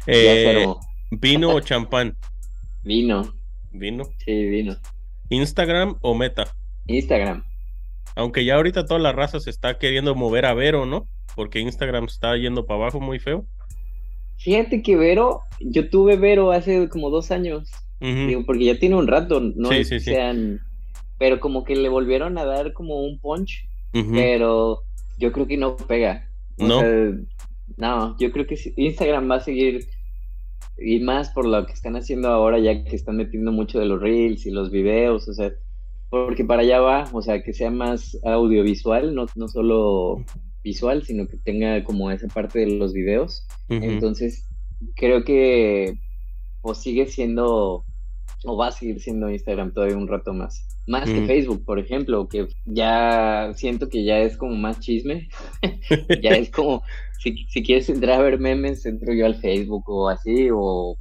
Eh, 0.07 0.67
¿Vino 1.11 1.55
o 1.55 1.61
champán? 1.61 2.17
Vino. 2.83 3.35
¿Vino? 3.71 4.05
Sí, 4.25 4.49
vino. 4.49 4.77
¿Instagram 5.29 5.97
o 6.01 6.15
Meta? 6.15 6.55
Instagram. 6.87 7.45
Aunque 8.17 8.45
ya 8.45 8.57
ahorita 8.57 8.87
toda 8.87 8.99
la 8.99 9.13
raza 9.13 9.39
se 9.39 9.51
está 9.51 9.79
queriendo 9.79 10.15
mover 10.15 10.47
a 10.47 10.55
Vero, 10.55 10.87
¿no? 10.87 11.07
Porque 11.37 11.61
Instagram 11.61 12.05
está 12.05 12.37
yendo 12.37 12.67
para 12.67 12.81
abajo 12.81 13.01
muy 13.01 13.19
feo. 13.19 13.47
Fíjate 14.39 14.83
que 14.83 14.97
Vero, 14.97 15.43
yo 15.61 15.89
tuve 15.91 16.17
Vero 16.17 16.51
hace 16.51 16.89
como 16.89 17.11
dos 17.11 17.31
años. 17.31 17.71
Digo, 18.01 18.45
porque 18.47 18.65
ya 18.65 18.79
tiene 18.79 18.97
un 18.97 19.07
rato, 19.07 19.41
no 19.41 19.69
sí, 19.69 19.85
sí, 19.85 20.01
sean. 20.01 20.61
Pero 21.21 21.39
como 21.39 21.65
que 21.65 21.77
le 21.77 21.91
volvieron 21.91 22.39
a 22.39 22.47
dar 22.47 22.73
como 22.73 23.05
un 23.05 23.21
punch. 23.21 23.69
Pero 23.93 24.81
yo 25.19 25.33
creo 25.33 25.47
que 25.47 25.59
no 25.59 25.77
pega. 25.77 26.27
no. 26.57 26.81
no, 27.77 28.17
yo 28.19 28.33
creo 28.33 28.47
que 28.47 28.59
Instagram 28.77 29.31
va 29.31 29.37
a 29.37 29.41
seguir. 29.41 29.87
Y 30.79 31.01
más 31.01 31.29
por 31.31 31.45
lo 31.45 31.67
que 31.67 31.75
están 31.75 31.95
haciendo 31.97 32.29
ahora, 32.29 32.59
ya 32.59 32.85
que 32.85 32.97
están 32.97 33.19
metiendo 33.19 33.53
mucho 33.53 33.79
de 33.79 33.85
los 33.85 34.01
reels 34.01 34.47
y 34.47 34.51
los 34.51 34.71
videos, 34.71 35.29
o 35.29 35.35
sea, 35.35 35.53
porque 36.09 36.43
para 36.43 36.63
allá 36.63 36.81
va, 36.81 37.11
o 37.13 37.21
sea, 37.21 37.43
que 37.43 37.53
sea 37.53 37.71
más 37.71 38.19
audiovisual, 38.25 39.15
no, 39.15 39.27
no 39.35 39.49
solo 39.49 40.25
visual, 40.65 41.05
sino 41.05 41.29
que 41.29 41.37
tenga 41.37 41.85
como 41.85 42.11
esa 42.11 42.29
parte 42.29 42.61
de 42.61 42.79
los 42.79 42.95
videos. 42.95 43.47
Entonces, 43.69 44.49
creo 44.97 45.23
que 45.23 45.99
pues 46.63 46.79
sigue 46.79 47.07
siendo 47.07 47.85
o 48.45 48.57
va 48.57 48.69
a 48.69 48.73
seguir 48.73 49.01
siendo 49.01 49.31
Instagram 49.31 49.73
todavía 49.73 49.99
un 49.99 50.09
rato 50.09 50.33
más. 50.33 50.67
Más 50.91 51.09
que 51.09 51.25
Facebook, 51.25 51.65
por 51.65 51.79
ejemplo, 51.79 52.27
que 52.29 52.49
ya 52.65 53.53
siento 53.55 53.89
que 53.89 54.03
ya 54.03 54.19
es 54.19 54.37
como 54.37 54.57
más 54.57 54.81
chisme. 54.81 55.29
ya 56.21 56.31
es 56.31 56.51
como, 56.51 56.83
si, 57.21 57.47
si, 57.47 57.63
quieres 57.63 57.89
entrar 57.89 58.19
a 58.19 58.23
ver 58.23 58.41
memes, 58.41 58.85
entro 58.85 59.15
yo 59.15 59.25
al 59.25 59.37
Facebook 59.37 59.89
o 59.89 60.09
así, 60.09 60.49
o 60.53 60.99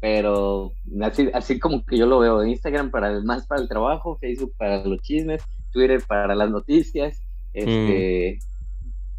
pero 0.00 0.72
así, 1.02 1.28
así 1.34 1.58
como 1.58 1.84
que 1.84 1.98
yo 1.98 2.06
lo 2.06 2.20
veo, 2.20 2.42
Instagram 2.42 2.90
para 2.90 3.20
más 3.20 3.46
para 3.46 3.60
el 3.60 3.68
trabajo, 3.68 4.16
Facebook 4.18 4.54
para 4.56 4.82
los 4.82 5.02
chismes, 5.02 5.42
Twitter 5.72 6.00
para 6.08 6.34
las 6.34 6.50
noticias, 6.50 7.20
este, 7.52 8.38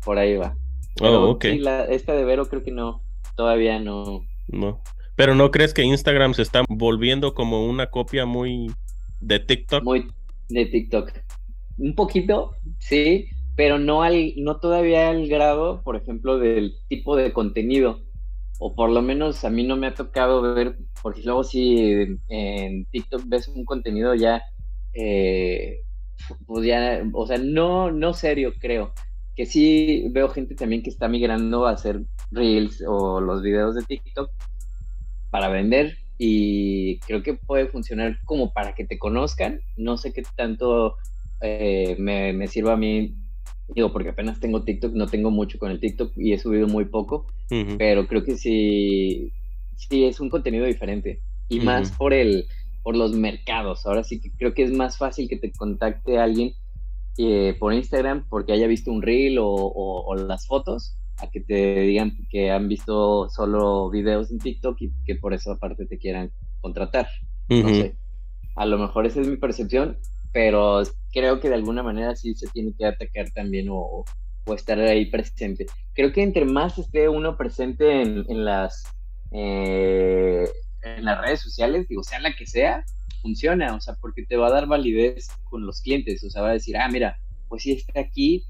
por 0.03 0.18
ahí 0.18 0.38
va. 0.38 0.55
oh, 1.01 1.30
okay. 1.30 1.62
esta 1.89 2.14
de 2.14 2.24
Vero 2.24 2.49
creo 2.49 2.64
que 2.64 2.72
no, 2.72 3.03
todavía 3.36 3.78
no. 3.78 4.24
No. 4.47 4.82
Pero 5.16 5.36
¿no 5.36 5.51
crees 5.51 5.76
que 5.76 5.84
Instagram 5.84 6.34
se 6.34 6.41
está 6.41 6.64
volviendo 6.68 7.36
como 7.36 7.68
una 7.68 7.91
copia 7.91 8.26
muy 8.26 8.72
de 9.20 9.39
TikTok? 9.39 9.84
Muy 9.84 10.07
de 10.49 10.65
TikTok. 10.65 11.11
Un 11.78 11.95
poquito, 11.95 12.55
sí, 12.80 13.30
pero 13.55 13.80
no 13.80 14.03
al, 14.03 14.34
no 14.38 14.59
todavía 14.59 15.09
al 15.09 15.28
grado, 15.28 15.82
por 15.84 15.95
ejemplo, 15.95 16.38
del 16.39 16.74
tipo 16.88 17.15
de 17.15 17.34
contenido. 17.34 18.01
O 18.59 18.76
por 18.76 18.89
lo 18.89 19.01
menos 19.01 19.45
a 19.45 19.49
mí 19.49 19.63
no 19.63 19.78
me 19.78 19.88
ha 19.88 19.93
tocado 19.93 20.41
ver, 20.53 20.78
porque 21.01 21.22
luego 21.24 21.43
si 21.43 22.17
en 22.28 22.86
TikTok 22.86 23.24
ves 23.28 23.47
un 23.47 23.63
contenido 23.63 24.15
ya, 24.15 24.43
eh, 24.93 25.84
pues 26.45 26.65
ya, 26.65 27.01
o 27.13 27.26
sea, 27.26 27.38
no, 27.38 27.91
no 27.91 28.13
serio, 28.13 28.53
creo. 28.59 28.93
Que 29.36 29.45
sí 29.45 30.07
veo 30.11 30.28
gente 30.28 30.55
también 30.55 30.84
que 30.84 30.89
está 30.89 31.07
migrando 31.07 31.65
a 31.65 31.72
hacer 31.72 32.01
reels 32.32 32.84
o 32.86 33.22
los 33.22 33.41
videos 33.41 33.76
de 33.76 33.84
TikTok, 33.84 34.30
para 35.30 35.47
vender 35.47 35.95
y 36.22 36.99
creo 36.99 37.24
que 37.24 37.34
puede 37.34 37.67
funcionar 37.67 38.20
como 38.26 38.51
para 38.51 38.76
que 38.76 38.84
te 38.84 38.99
conozcan. 38.99 39.61
No 39.78 39.97
sé 39.97 40.11
qué 40.11 40.22
tanto 40.36 40.97
eh, 41.41 41.95
me, 41.97 42.45
sirva 42.47 42.74
a 42.74 42.78
mí, 42.78 43.15
digo, 43.70 43.93
porque 43.93 44.09
apenas 44.09 44.39
tengo 44.41 44.63
TikTok, 44.63 44.93
no 44.93 45.07
tengo 45.07 45.32
mucho 45.32 45.57
con 45.57 45.72
el 45.72 45.80
TikTok 45.80 46.11
y 46.17 46.34
he 46.34 46.38
subido 46.38 46.67
muy 46.67 46.86
poco, 46.86 47.28
pero 47.78 48.05
creo 48.05 48.26
que 48.26 48.36
sí, 48.36 49.32
sí 49.78 50.03
es 50.03 50.20
un 50.20 50.30
contenido 50.30 50.65
diferente 50.65 51.22
y 51.47 51.61
más 51.61 51.91
por 51.91 52.13
el 52.13 52.45
por 52.84 52.97
los 52.97 53.13
mercados. 53.13 53.86
Ahora 53.86 54.03
sí 54.03 54.20
que 54.20 54.32
creo 54.32 54.53
que 54.53 54.63
es 54.63 54.72
más 54.72 54.97
fácil 54.97 55.30
que 55.30 55.38
te 55.38 55.51
contacte 55.53 56.17
alguien 56.17 56.53
eh, 57.17 57.55
por 57.57 57.74
Instagram 57.74 58.26
porque 58.30 58.51
haya 58.51 58.67
visto 58.67 58.91
un 58.91 59.01
reel 59.01 59.38
o 59.39 60.15
las 60.15 60.47
fotos 60.47 60.99
a 61.22 61.30
que 61.30 61.41
te 61.41 61.82
digan 61.82 62.17
que 62.30 62.51
han 62.51 62.67
visto 62.67 63.30
solo 63.30 63.89
videos 63.89 64.32
en 64.32 64.39
TikTok 64.39 64.82
y 64.82 64.91
que 65.05 65.15
por 65.15 65.34
eso 65.34 65.51
aparte 65.51 65.86
te 65.86 65.97
quieran 65.97 66.32
contratar. 66.61 67.07
No 67.47 67.70
sé. 67.70 67.95
A 68.55 68.65
lo 68.65 68.78
mejor 68.78 69.05
esa 69.05 69.22
es 69.22 69.28
mi 69.28 69.38
percepción, 69.38 69.97
pero 70.32 70.84
creo 71.11 71.39
que 71.39 71.49
de 71.49 71.55
alguna 71.55 71.84
manera 71.84 72.15
sí 72.15 72.36
se 72.36 72.47
tiene 72.47 72.74
que 72.78 72.86
atacar 72.86 73.32
también 73.32 73.67
o, 73.70 74.05
o 74.45 74.53
estar 74.53 74.80
ahí 74.80 75.05
presente. 75.05 75.65
Creo 75.93 76.11
que 76.11 76.24
entre 76.24 76.45
más 76.45 76.78
esté 76.78 77.09
uno 77.09 77.38
presente 77.38 78.01
en, 78.01 78.26
en 78.28 78.45
las 78.45 78.84
eh, 79.32 80.47
en 80.82 81.05
las 81.05 81.22
redes 81.22 81.41
sociales, 81.41 81.88
digo, 81.88 82.03
sea 82.03 82.20
la 82.20 82.34
que 82.36 82.45
sea, 82.45 82.84
funciona, 83.22 83.76
o 83.76 83.82
sea, 83.82 83.95
porque 83.99 84.26
te 84.26 84.38
va 84.38 84.47
a 84.47 84.51
dar 84.51 84.67
validez 84.67 85.28
con 85.43 85.65
los 85.65 85.82
clientes, 85.82 86.24
o 86.24 86.30
sea, 86.30 86.41
va 86.41 86.49
a 86.49 86.53
decir, 86.53 86.78
ah, 86.78 86.88
mira, 86.89 87.17
pues 87.47 87.63
sí 87.63 87.74
está 87.74 87.99
aquí, 87.99 88.45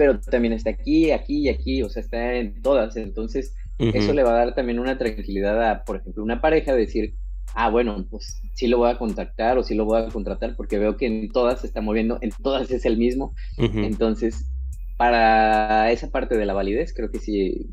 pero 0.00 0.18
también 0.18 0.54
está 0.54 0.70
aquí, 0.70 1.10
aquí 1.10 1.40
y 1.40 1.48
aquí, 1.50 1.82
o 1.82 1.90
sea, 1.90 2.00
está 2.00 2.34
en 2.36 2.62
todas. 2.62 2.96
Entonces, 2.96 3.54
eso 3.78 4.14
le 4.14 4.22
va 4.22 4.30
a 4.30 4.46
dar 4.46 4.54
también 4.54 4.78
una 4.78 4.96
tranquilidad 4.96 5.62
a, 5.62 5.84
por 5.84 5.96
ejemplo, 5.96 6.22
una 6.22 6.40
pareja 6.40 6.72
decir, 6.72 7.16
ah, 7.54 7.68
bueno, 7.68 8.06
pues 8.08 8.40
sí 8.54 8.66
lo 8.66 8.78
voy 8.78 8.90
a 8.90 8.96
contactar 8.96 9.58
o 9.58 9.62
sí 9.62 9.74
lo 9.74 9.84
voy 9.84 10.00
a 10.00 10.08
contratar 10.08 10.56
porque 10.56 10.78
veo 10.78 10.96
que 10.96 11.04
en 11.04 11.28
todas 11.28 11.60
se 11.60 11.66
está 11.66 11.82
moviendo, 11.82 12.16
en 12.22 12.30
todas 12.42 12.70
es 12.70 12.86
el 12.86 12.96
mismo. 12.96 13.34
Entonces, 13.58 14.50
para 14.96 15.92
esa 15.92 16.10
parte 16.10 16.34
de 16.38 16.46
la 16.46 16.54
validez, 16.54 16.94
creo 16.94 17.10
que 17.10 17.18
sí 17.18 17.66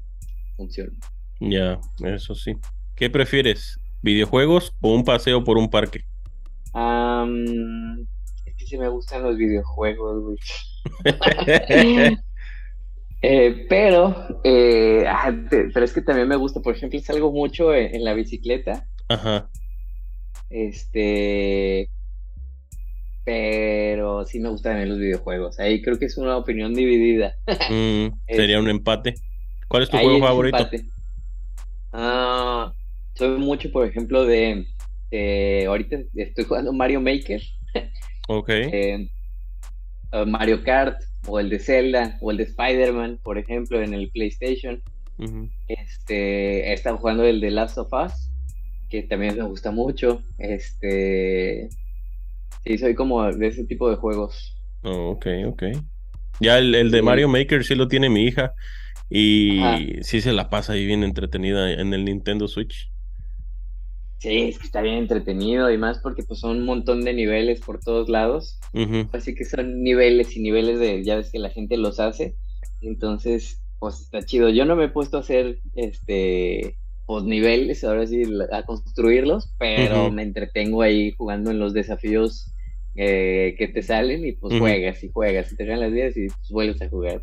funciona. 0.58 0.92
Ya, 1.40 1.80
eso 2.04 2.36
sí. 2.36 2.58
¿Qué 2.98 3.10
prefieres? 3.10 3.80
¿Videojuegos 4.02 4.76
o 4.82 4.94
un 4.94 5.06
paseo 5.06 5.46
por 5.46 5.58
un 5.58 5.70
parque? 5.70 6.02
Sí 8.68 8.78
me 8.78 8.88
gustan 8.88 9.24
los 9.24 9.38
videojuegos, 9.38 10.24
güey. 10.24 10.38
Eh, 13.22 13.66
pero, 13.68 14.40
eh, 14.44 15.04
pero 15.50 15.86
es 15.86 15.94
que 15.94 16.02
también 16.02 16.28
me 16.28 16.36
gusta, 16.36 16.60
por 16.62 16.76
ejemplo, 16.76 17.00
salgo 17.00 17.32
mucho 17.32 17.74
en, 17.74 18.04
la 18.04 18.14
bicicleta. 18.14 18.88
Ajá. 19.10 19.50
Este, 20.50 21.90
pero 23.26 24.26
sí 24.26 24.40
me 24.40 24.50
gustan 24.50 24.74
también 24.74 24.90
los 24.90 25.00
videojuegos. 25.00 25.60
Ahí 25.60 25.82
creo 25.82 25.98
que 25.98 26.06
es 26.06 26.18
una 26.18 26.38
opinión 26.38 26.74
dividida. 26.74 27.36
Mm, 27.70 28.08
sería 28.28 28.60
un 28.60 28.70
empate. 28.70 29.16
¿Cuál 29.68 29.84
es 29.84 29.90
tu 29.90 29.98
juego 29.98 30.20
favorito? 30.20 30.70
Ah, 31.92 32.72
soy 33.16 33.38
mucho, 33.40 33.72
por 33.72 33.86
ejemplo, 33.86 34.26
de, 34.26 34.66
ahorita 35.68 35.98
estoy 36.16 36.46
jugando 36.46 36.72
Mario 36.72 37.02
Maker. 37.02 37.42
Ok. 38.28 38.50
Eh, 38.50 39.10
Mario 40.26 40.64
Kart 40.64 41.02
o 41.28 41.40
el 41.40 41.50
de 41.50 41.60
Zelda 41.60 42.18
o 42.22 42.32
el 42.32 42.38
de 42.38 42.44
Spider-Man, 42.44 43.20
por 43.24 43.38
ejemplo, 43.38 43.82
en 43.82 43.94
el 43.94 44.10
PlayStation. 44.12 44.82
Este, 45.68 46.70
he 46.70 46.74
estado 46.74 46.98
jugando 46.98 47.24
el 47.24 47.42
de 47.42 47.52
Last 47.52 47.78
of 47.78 47.92
Us, 47.92 48.30
que 48.90 49.04
también 49.04 49.36
me 49.36 49.44
gusta 49.44 49.72
mucho. 49.72 50.22
Este, 50.38 51.70
sí, 52.64 52.78
soy 52.78 52.96
como 52.96 53.24
de 53.32 53.48
ese 53.48 53.66
tipo 53.66 53.90
de 53.90 53.96
juegos. 53.96 54.56
Oh, 54.84 55.10
ok, 55.12 55.28
ok. 55.48 55.64
Ya 56.40 56.60
el, 56.60 56.92
de 56.92 57.02
Mario 57.02 57.28
Maker 57.28 57.64
sí 57.64 57.74
lo 57.76 57.88
tiene 57.88 58.10
mi 58.10 58.26
hija 58.26 58.54
y 59.10 59.96
sí 60.02 60.22
se 60.22 60.34
la 60.34 60.50
pasa 60.50 60.74
ahí 60.74 60.86
bien 60.86 61.04
entretenida 61.04 61.72
en 61.74 61.94
el 61.94 62.06
Nintendo 62.06 62.48
Switch. 62.48 62.92
Sí, 64.20 64.50
es 64.50 64.58
que 64.58 64.66
está 64.66 64.82
bien 64.82 64.96
entretenido 64.96 65.72
y 65.72 65.78
más 65.78 66.00
porque 66.00 66.24
pues 66.24 66.40
son 66.40 66.58
un 66.58 66.66
montón 66.66 67.04
de 67.04 67.14
niveles 67.14 67.60
por 67.60 67.80
todos 67.80 68.10
lados. 68.10 68.60
Así 69.12 69.36
que 69.36 69.46
son 69.46 69.84
niveles 69.84 70.36
y 70.36 70.42
niveles 70.42 70.80
de, 70.80 71.04
ya 71.04 71.16
ves 71.16 71.30
que 71.32 71.40
la 71.40 71.50
gente 71.50 71.78
los 71.78 72.00
hace. 72.00 72.36
Entonces, 72.82 73.62
pues 73.80 74.02
está 74.02 74.24
chido. 74.24 74.50
Yo 74.50 74.66
no 74.66 74.76
me 74.76 74.86
he 74.86 74.90
puesto 74.90 75.18
a 75.18 75.20
hacer 75.20 75.60
este 75.76 76.78
pues 77.06 77.24
niveles, 77.24 77.86
ahora 77.86 78.06
sí, 78.06 78.24
a 78.52 78.64
construirlos, 78.64 79.54
pero 79.58 80.12
me 80.12 80.24
entretengo 80.24 80.82
ahí 80.82 81.14
jugando 81.18 81.52
en 81.52 81.60
los 81.60 81.74
desafíos 81.74 82.52
eh, 82.96 83.56
que 83.58 83.70
te 83.70 83.82
salen 83.82 84.26
y 84.26 84.34
pues 84.34 84.60
juegas 84.60 85.02
y 85.06 85.10
juegas 85.10 85.50
y 85.54 85.56
te 85.56 85.64
ganan 85.64 85.82
las 85.84 85.94
vidas 85.94 86.18
y 86.18 86.28
pues 86.28 86.50
vuelves 86.50 86.82
a 86.82 86.90
jugar. 86.90 87.22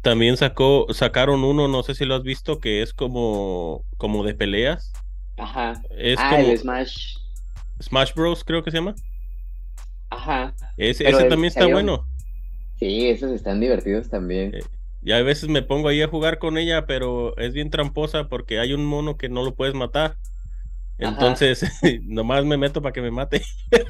También 0.00 0.38
sacó, 0.38 0.86
sacaron 0.94 1.44
uno, 1.44 1.68
no 1.68 1.82
sé 1.82 1.94
si 1.94 2.06
lo 2.06 2.14
has 2.14 2.22
visto, 2.22 2.58
que 2.58 2.80
es 2.80 2.94
como, 2.94 3.84
como 3.98 4.24
de 4.24 4.32
peleas 4.32 4.92
Ajá. 5.38 5.80
ah, 6.18 6.40
el 6.40 6.58
Smash. 6.58 7.16
Smash 7.80 8.12
Bros, 8.14 8.44
creo 8.44 8.62
que 8.62 8.70
se 8.70 8.78
llama. 8.78 8.94
Ajá. 10.10 10.54
Ese, 10.76 11.04
también 11.04 11.44
está 11.44 11.66
bueno. 11.66 12.06
Sí, 12.76 13.08
esos 13.08 13.32
están 13.32 13.60
divertidos 13.60 14.08
también. 14.08 14.54
Eh, 14.54 14.62
ya 15.02 15.16
a 15.18 15.22
veces 15.22 15.48
me 15.48 15.62
pongo 15.62 15.88
ahí 15.88 16.02
a 16.02 16.08
jugar 16.08 16.38
con 16.38 16.58
ella, 16.58 16.86
pero 16.86 17.36
es 17.38 17.52
bien 17.52 17.70
tramposa 17.70 18.28
porque 18.28 18.58
hay 18.58 18.72
un 18.72 18.84
mono 18.84 19.16
que 19.16 19.28
no 19.28 19.44
lo 19.44 19.54
puedes 19.54 19.74
matar. 19.74 20.16
Entonces, 20.98 21.64
nomás 22.04 22.44
me 22.44 22.56
meto 22.56 22.82
para 22.82 22.92
que 22.92 23.00
me 23.00 23.12
mate. 23.12 23.42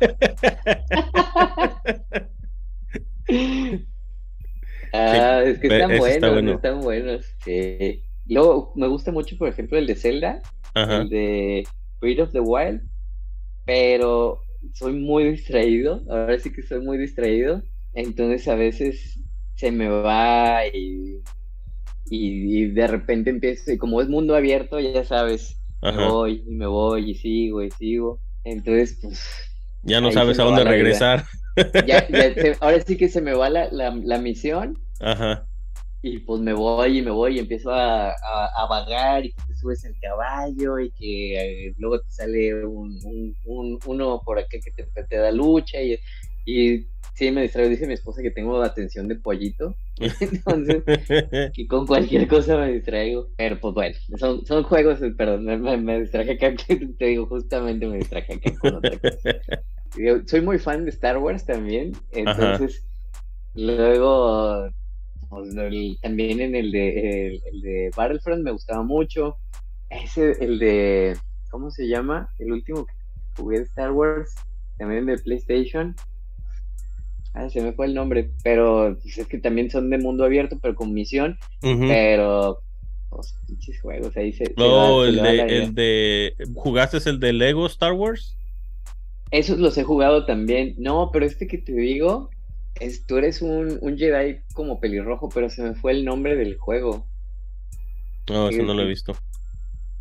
ah, 4.92 5.42
es 5.44 5.58
que 5.58 5.66
están 5.68 5.98
buenos, 5.98 6.56
están 6.56 6.80
buenos. 6.80 7.24
Sí. 7.44 8.02
Luego, 8.26 8.72
me 8.76 8.86
gusta 8.88 9.10
mucho, 9.10 9.38
por 9.38 9.48
ejemplo, 9.48 9.78
el 9.78 9.86
de 9.86 9.94
Zelda 9.94 10.42
el 10.74 11.08
de 11.08 11.66
Breath 12.00 12.20
of 12.20 12.32
the 12.32 12.40
Wild, 12.40 12.82
pero 13.64 14.40
soy 14.74 14.94
muy 14.94 15.24
distraído, 15.30 16.02
ahora 16.08 16.38
sí 16.38 16.52
que 16.52 16.62
soy 16.62 16.80
muy 16.80 16.98
distraído 16.98 17.62
Entonces 17.94 18.46
a 18.48 18.54
veces 18.54 19.18
se 19.56 19.72
me 19.72 19.88
va 19.88 20.66
y, 20.66 21.20
y, 22.10 22.66
de 22.66 22.86
repente 22.86 23.30
empiezo, 23.30 23.72
y 23.72 23.78
como 23.78 24.00
es 24.00 24.08
mundo 24.08 24.36
abierto, 24.36 24.78
ya 24.78 25.04
sabes, 25.04 25.60
me 25.82 26.08
voy 26.08 26.44
y 26.46 26.50
me 26.52 26.66
voy 26.66 27.10
y 27.10 27.14
sigo 27.14 27.62
y 27.62 27.70
sigo. 27.72 28.20
Entonces, 28.44 28.98
pues... 29.02 29.20
Ya 29.82 30.00
no 30.00 30.12
sabes 30.12 30.38
a 30.38 30.44
dónde 30.44 30.62
regresar. 30.62 31.24
ahora 32.60 32.80
sí 32.80 32.96
que 32.96 33.08
se 33.08 33.20
me 33.20 33.34
va 33.34 33.50
la, 33.50 33.68
la, 33.70 34.18
misión. 34.18 34.78
Ajá. 35.00 35.47
Y 36.00 36.20
pues 36.20 36.40
me 36.40 36.52
voy 36.52 36.98
y 36.98 37.02
me 37.02 37.10
voy 37.10 37.36
y 37.36 37.38
empiezo 37.40 37.72
a, 37.72 38.10
a, 38.12 38.66
vagar 38.68 39.26
y 39.26 39.32
que 39.32 39.42
te 39.48 39.54
subes 39.54 39.84
el 39.84 39.98
caballo 40.00 40.78
y 40.78 40.92
que 40.92 41.66
eh, 41.66 41.74
luego 41.76 42.00
te 42.00 42.10
sale 42.10 42.64
un, 42.64 43.34
un, 43.44 43.78
uno 43.84 44.22
por 44.24 44.38
acá 44.38 44.58
que 44.64 44.70
te, 44.70 44.84
te 45.04 45.16
da 45.16 45.32
lucha 45.32 45.82
y, 45.82 45.98
y 46.46 46.86
sí 47.14 47.32
me 47.32 47.42
distraigo. 47.42 47.70
Dice 47.70 47.86
mi 47.86 47.94
esposa 47.94 48.22
que 48.22 48.30
tengo 48.30 48.62
atención 48.62 49.08
de 49.08 49.16
pollito. 49.16 49.74
Entonces, 50.20 50.84
que 51.54 51.66
con 51.66 51.86
cualquier 51.86 52.28
cosa 52.28 52.56
me 52.56 52.72
distraigo. 52.72 53.28
Pero 53.36 53.58
pues 53.60 53.74
bueno, 53.74 53.96
son, 54.18 54.46
son 54.46 54.62
juegos, 54.62 55.00
perdón, 55.16 55.44
me, 55.44 55.76
me, 55.76 56.00
distraje 56.00 56.32
acá, 56.32 56.54
te 56.98 57.04
digo, 57.04 57.26
justamente 57.26 57.86
me 57.86 57.98
distraje 57.98 58.34
acá 58.34 58.52
con 58.60 58.76
otra 58.76 58.98
cosa. 58.98 59.40
soy 60.26 60.40
muy 60.42 60.58
fan 60.58 60.84
de 60.84 60.90
Star 60.90 61.18
Wars 61.18 61.44
también, 61.44 61.92
entonces 62.12 62.86
luego 63.54 64.70
también 66.00 66.40
en 66.40 66.54
el 66.54 66.70
de, 66.70 67.40
el, 67.52 67.60
de 67.60 67.90
Battlefront 67.96 68.42
me 68.42 68.52
gustaba 68.52 68.82
mucho. 68.82 69.36
Ese, 69.90 70.32
el 70.40 70.58
de, 70.58 71.16
¿cómo 71.50 71.70
se 71.70 71.88
llama? 71.88 72.30
El 72.38 72.52
último 72.52 72.86
que 72.86 72.92
jugué 73.36 73.58
de 73.58 73.64
Star 73.64 73.92
Wars, 73.92 74.34
también 74.78 75.06
de 75.06 75.18
PlayStation. 75.18 75.94
Ah, 77.34 77.48
se 77.50 77.60
me 77.60 77.72
fue 77.72 77.86
el 77.86 77.94
nombre, 77.94 78.30
pero 78.42 78.96
pues, 79.00 79.18
es 79.18 79.26
que 79.26 79.38
también 79.38 79.70
son 79.70 79.90
de 79.90 79.98
mundo 79.98 80.24
abierto, 80.24 80.58
pero 80.60 80.74
con 80.74 80.92
misión. 80.92 81.38
Pero, 81.60 82.60
pues, 83.10 83.34
pinches 83.46 83.80
juegos, 83.80 84.16
ahí 84.16 84.32
se. 84.32 84.54
No, 84.56 85.04
el, 85.04 85.16
de, 85.16 85.40
el 85.40 85.74
de. 85.74 86.34
¿Jugaste 86.54 86.98
el 87.08 87.20
de 87.20 87.32
Lego 87.32 87.66
Star 87.66 87.92
Wars? 87.92 88.36
Esos 89.30 89.58
los 89.58 89.76
he 89.76 89.84
jugado 89.84 90.24
también. 90.24 90.74
No, 90.78 91.10
pero 91.12 91.26
este 91.26 91.46
que 91.46 91.58
te 91.58 91.72
digo, 91.72 92.30
es, 92.80 93.06
tú 93.06 93.16
eres 93.16 93.42
un, 93.42 93.78
un 93.80 93.98
Jedi 93.98 94.40
como 94.54 94.80
pelirrojo, 94.80 95.28
pero 95.28 95.50
se 95.50 95.62
me 95.62 95.74
fue 95.74 95.92
el 95.92 96.04
nombre 96.04 96.36
del 96.36 96.56
juego. 96.56 97.06
No, 98.28 98.48
eso 98.48 98.62
no 98.62 98.74
lo 98.74 98.82
he 98.82 98.88
visto. 98.88 99.16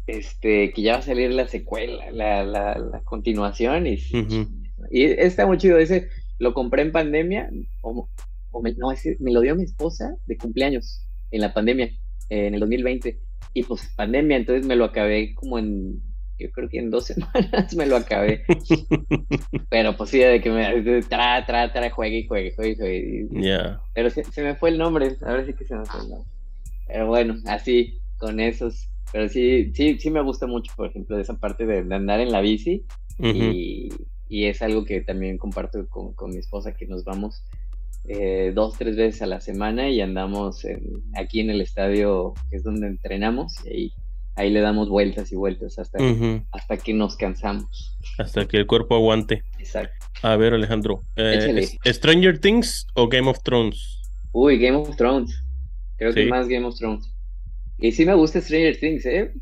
Este, 0.06 0.72
que 0.72 0.82
ya 0.82 0.94
va 0.94 1.00
a 1.00 1.02
salir 1.04 1.32
la 1.32 1.48
secuela, 1.48 2.12
la, 2.12 2.44
la, 2.44 2.78
la 2.78 3.02
continuación. 3.02 3.88
Y, 3.88 3.98
y 4.92 5.04
está 5.04 5.46
muy 5.46 5.58
chido. 5.58 5.78
Ese 5.78 6.10
lo 6.40 6.54
compré 6.54 6.82
en 6.84 6.92
pandemia, 6.92 7.50
o, 7.82 8.08
me, 8.62 8.74
no, 8.74 8.92
ese, 8.92 9.18
me 9.20 9.32
lo 9.32 9.42
dio 9.42 9.56
mi 9.56 9.64
esposa 9.64 10.16
de 10.26 10.38
cumpleaños 10.38 11.06
en 11.32 11.42
la 11.42 11.54
pandemia, 11.54 11.92
en 12.30 12.54
el 12.54 12.60
2020. 12.60 13.20
Y 13.54 13.64
pues 13.64 13.90
pandemia, 13.96 14.38
entonces 14.38 14.66
me 14.66 14.76
lo 14.76 14.86
acabé 14.86 15.34
como 15.36 15.58
en 15.60 16.02
yo 16.40 16.52
creo 16.52 16.70
que 16.70 16.80
en 16.80 16.90
dos 16.90 17.06
semanas 17.08 17.76
me 17.76 17.86
lo 17.86 17.98
acabé. 17.98 18.44
Pero 19.70 19.96
pues 19.96 20.10
sí, 20.10 20.20
de 20.20 20.42
que 20.42 20.50
me 20.50 21.02
tra, 21.04 21.46
tra, 21.46 21.72
tra, 21.72 21.90
juegue 21.90 22.20
y 22.20 22.28
juegue, 22.28 22.54
juegue, 22.56 22.76
juegue. 22.76 23.28
Ya. 23.32 23.82
Pero 23.94 24.10
se, 24.10 24.24
me 24.44 24.56
fue 24.56 24.70
el 24.70 24.78
nombre, 24.78 25.18
a 25.26 25.34
ver 25.34 25.46
si 25.46 25.54
que 25.54 25.66
se 25.66 25.76
me 25.76 25.86
fue 25.86 26.02
el 26.02 26.10
nombre. 26.10 26.30
Pero 26.88 27.08
bueno, 27.08 27.36
así, 27.46 28.00
con 28.18 28.40
esos. 28.40 28.90
Pero 29.12 29.30
sí, 29.30 29.72
sí, 29.74 29.98
sí 30.00 30.12
me 30.12 30.22
gusta 30.22 30.48
mucho, 30.48 30.72
por 30.76 30.90
ejemplo, 30.90 31.18
esa 31.18 31.38
parte 31.38 31.66
de, 31.66 31.80
andar 31.94 32.20
en 32.20 32.32
la 32.32 32.42
bici. 32.42 32.86
y, 33.20 33.90
y, 34.30 34.46
es 34.46 34.62
algo 34.62 34.86
que 34.86 35.02
también 35.02 35.38
comparto 35.38 35.88
con, 35.88 36.14
con 36.14 36.32
mi 36.32 36.38
esposa, 36.38 36.76
que 36.76 36.86
nos 36.86 37.04
vamos 37.04 37.44
eh, 38.10 38.54
dos, 38.56 38.78
tres 38.78 38.96
veces 38.96 39.22
a 39.22 39.26
la 39.26 39.42
semana 39.42 39.90
y 39.90 40.00
andamos 40.00 40.66
aquí 41.14 41.42
en 41.42 41.50
el 41.50 41.60
estadio, 41.60 42.34
que 42.50 42.56
es 42.56 42.64
donde 42.64 42.88
entrenamos, 42.88 43.54
y 43.66 43.70
ahí 43.70 43.94
ahí 44.38 44.52
le 44.52 44.62
damos 44.62 44.88
vueltas 44.88 45.32
y 45.32 45.36
vueltas 45.36 45.78
hasta, 45.80 45.98
hasta 46.52 46.78
que 46.78 46.94
nos 46.94 47.18
cansamos. 47.18 47.98
Hasta 48.18 48.48
que 48.48 48.58
el 48.58 48.68
cuerpo 48.68 48.96
aguante. 48.96 49.44
Exacto. 49.60 50.06
A 50.22 50.36
ver, 50.38 50.54
Alejandro. 50.54 51.02
Eh, 51.16 51.68
¿Stranger 51.86 52.40
Things 52.40 52.88
o 52.94 53.10
Game 53.10 53.30
of 53.30 53.42
Thrones? 53.44 54.02
Uy, 54.32 54.58
Game 54.58 54.78
of 54.78 54.96
Thrones. 54.96 55.44
Creo 55.98 56.14
que 56.14 56.28
más 56.28 56.48
Game 56.48 56.66
of 56.66 56.78
Thrones. 56.78 57.12
Y 57.80 57.92
sí 57.92 58.06
me 58.06 58.14
gusta 58.14 58.40
Stranger 58.40 58.80
Things, 58.80 59.06
¿eh? 59.06 59.34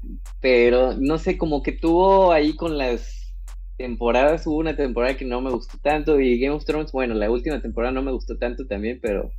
Pero 0.41 0.95
no 0.97 1.17
sé, 1.17 1.37
como 1.37 1.61
que 1.61 1.73
tuvo 1.73 2.31
ahí 2.31 2.55
con 2.55 2.77
las 2.77 3.33
temporadas, 3.77 4.47
hubo 4.47 4.55
una 4.55 4.75
temporada 4.75 5.17
que 5.17 5.25
no 5.25 5.41
me 5.41 5.51
gustó 5.51 5.77
tanto 5.81 6.19
y 6.19 6.39
Game 6.39 6.55
of 6.55 6.63
Thrones, 6.63 6.93
bueno, 6.93 7.13
la 7.13 7.29
última 7.29 7.61
temporada 7.61 7.91
no 7.93 8.01
me 8.01 8.11
gustó 8.11 8.37
tanto 8.37 8.65
también, 8.65 8.99
pero 9.01 9.31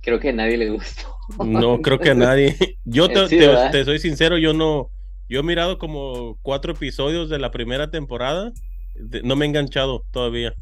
creo 0.00 0.20
que 0.20 0.30
a 0.30 0.32
nadie 0.32 0.56
le 0.56 0.70
gustó. 0.70 1.14
No, 1.44 1.80
creo 1.80 1.98
que 1.98 2.10
a 2.10 2.14
nadie. 2.14 2.56
Yo 2.84 3.08
te, 3.28 3.84
soy 3.84 3.98
sincero, 3.98 4.38
yo 4.38 4.52
no, 4.52 4.90
yo 5.28 5.40
he 5.40 5.42
mirado 5.42 5.78
como 5.78 6.38
cuatro 6.42 6.72
episodios 6.72 7.28
de 7.28 7.38
la 7.38 7.50
primera 7.50 7.90
temporada, 7.90 8.52
no 9.22 9.36
me 9.36 9.44
he 9.44 9.48
enganchado 9.48 10.04
todavía. 10.10 10.54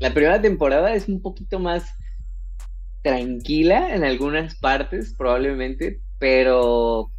La 0.00 0.14
primera 0.14 0.40
temporada 0.40 0.94
es 0.94 1.08
un 1.08 1.20
poquito 1.20 1.58
más 1.58 1.84
tranquila 3.02 3.94
en 3.94 4.04
algunas 4.04 4.54
partes, 4.56 5.14
probablemente, 5.16 6.00
pero 6.18 7.10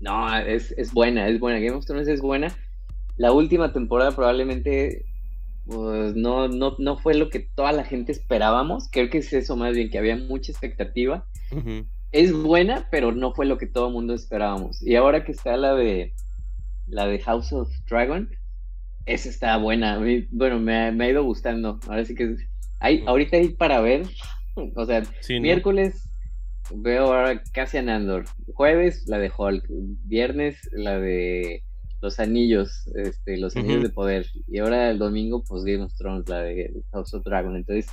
no, 0.00 0.36
es, 0.38 0.72
es 0.76 0.92
buena, 0.92 1.28
es 1.28 1.38
buena. 1.38 1.60
Game 1.60 1.76
of 1.76 1.86
Thrones 1.86 2.08
es 2.08 2.20
buena. 2.20 2.48
La 3.16 3.32
última 3.32 3.72
temporada 3.72 4.12
probablemente 4.12 5.04
pues 5.66 6.14
no, 6.16 6.48
no, 6.48 6.76
no 6.78 6.98
fue 6.98 7.14
lo 7.14 7.28
que 7.30 7.40
toda 7.40 7.72
la 7.72 7.84
gente 7.84 8.12
esperábamos. 8.12 8.88
Creo 8.90 9.10
que 9.10 9.18
es 9.18 9.32
eso 9.32 9.56
más 9.56 9.74
bien, 9.74 9.90
que 9.90 9.98
había 9.98 10.16
mucha 10.16 10.50
expectativa. 10.50 11.26
Es 12.10 12.32
buena, 12.32 12.88
pero 12.90 13.12
no 13.12 13.32
fue 13.32 13.46
lo 13.46 13.58
que 13.58 13.66
todo 13.66 13.88
el 13.88 13.94
mundo 13.94 14.14
esperábamos. 14.14 14.82
Y 14.82 14.96
ahora 14.96 15.24
que 15.24 15.32
está 15.32 15.56
la 15.56 15.74
de 15.74 16.14
la 16.86 17.06
de 17.06 17.20
House 17.20 17.52
of 17.52 17.70
Dragon, 17.88 18.28
esa 19.06 19.28
está 19.28 19.56
buena. 19.56 20.00
bueno, 20.30 20.58
me, 20.58 20.74
ha 20.74 21.08
ido 21.08 21.24
gustando. 21.24 21.78
Ahora 21.86 22.04
sí 22.04 22.14
que 22.14 22.36
hay, 22.80 23.04
ahorita 23.06 23.36
hay 23.36 23.48
para 23.50 23.80
ver. 23.80 24.06
O 24.76 24.84
sea, 24.84 25.02
miércoles 25.40 26.12
veo 26.74 27.06
ahora 27.06 27.42
Cassian 27.54 27.88
Andor. 27.88 28.26
Jueves 28.52 29.06
la 29.06 29.18
de 29.18 29.32
Hulk. 29.34 29.64
Viernes 30.04 30.68
la 30.72 30.98
de 30.98 31.64
los 32.02 32.18
anillos, 32.18 32.86
este, 32.96 33.38
los 33.38 33.56
anillos 33.56 33.84
de 33.84 33.88
poder. 33.88 34.26
Y 34.48 34.58
ahora 34.58 34.90
el 34.90 34.98
domingo, 34.98 35.42
pues 35.44 35.64
Game 35.64 35.84
of 35.84 35.94
Thrones, 35.94 36.28
la 36.28 36.40
de 36.40 36.82
House 36.90 37.14
of 37.14 37.24
Dragon. 37.24 37.56
Entonces, 37.56 37.86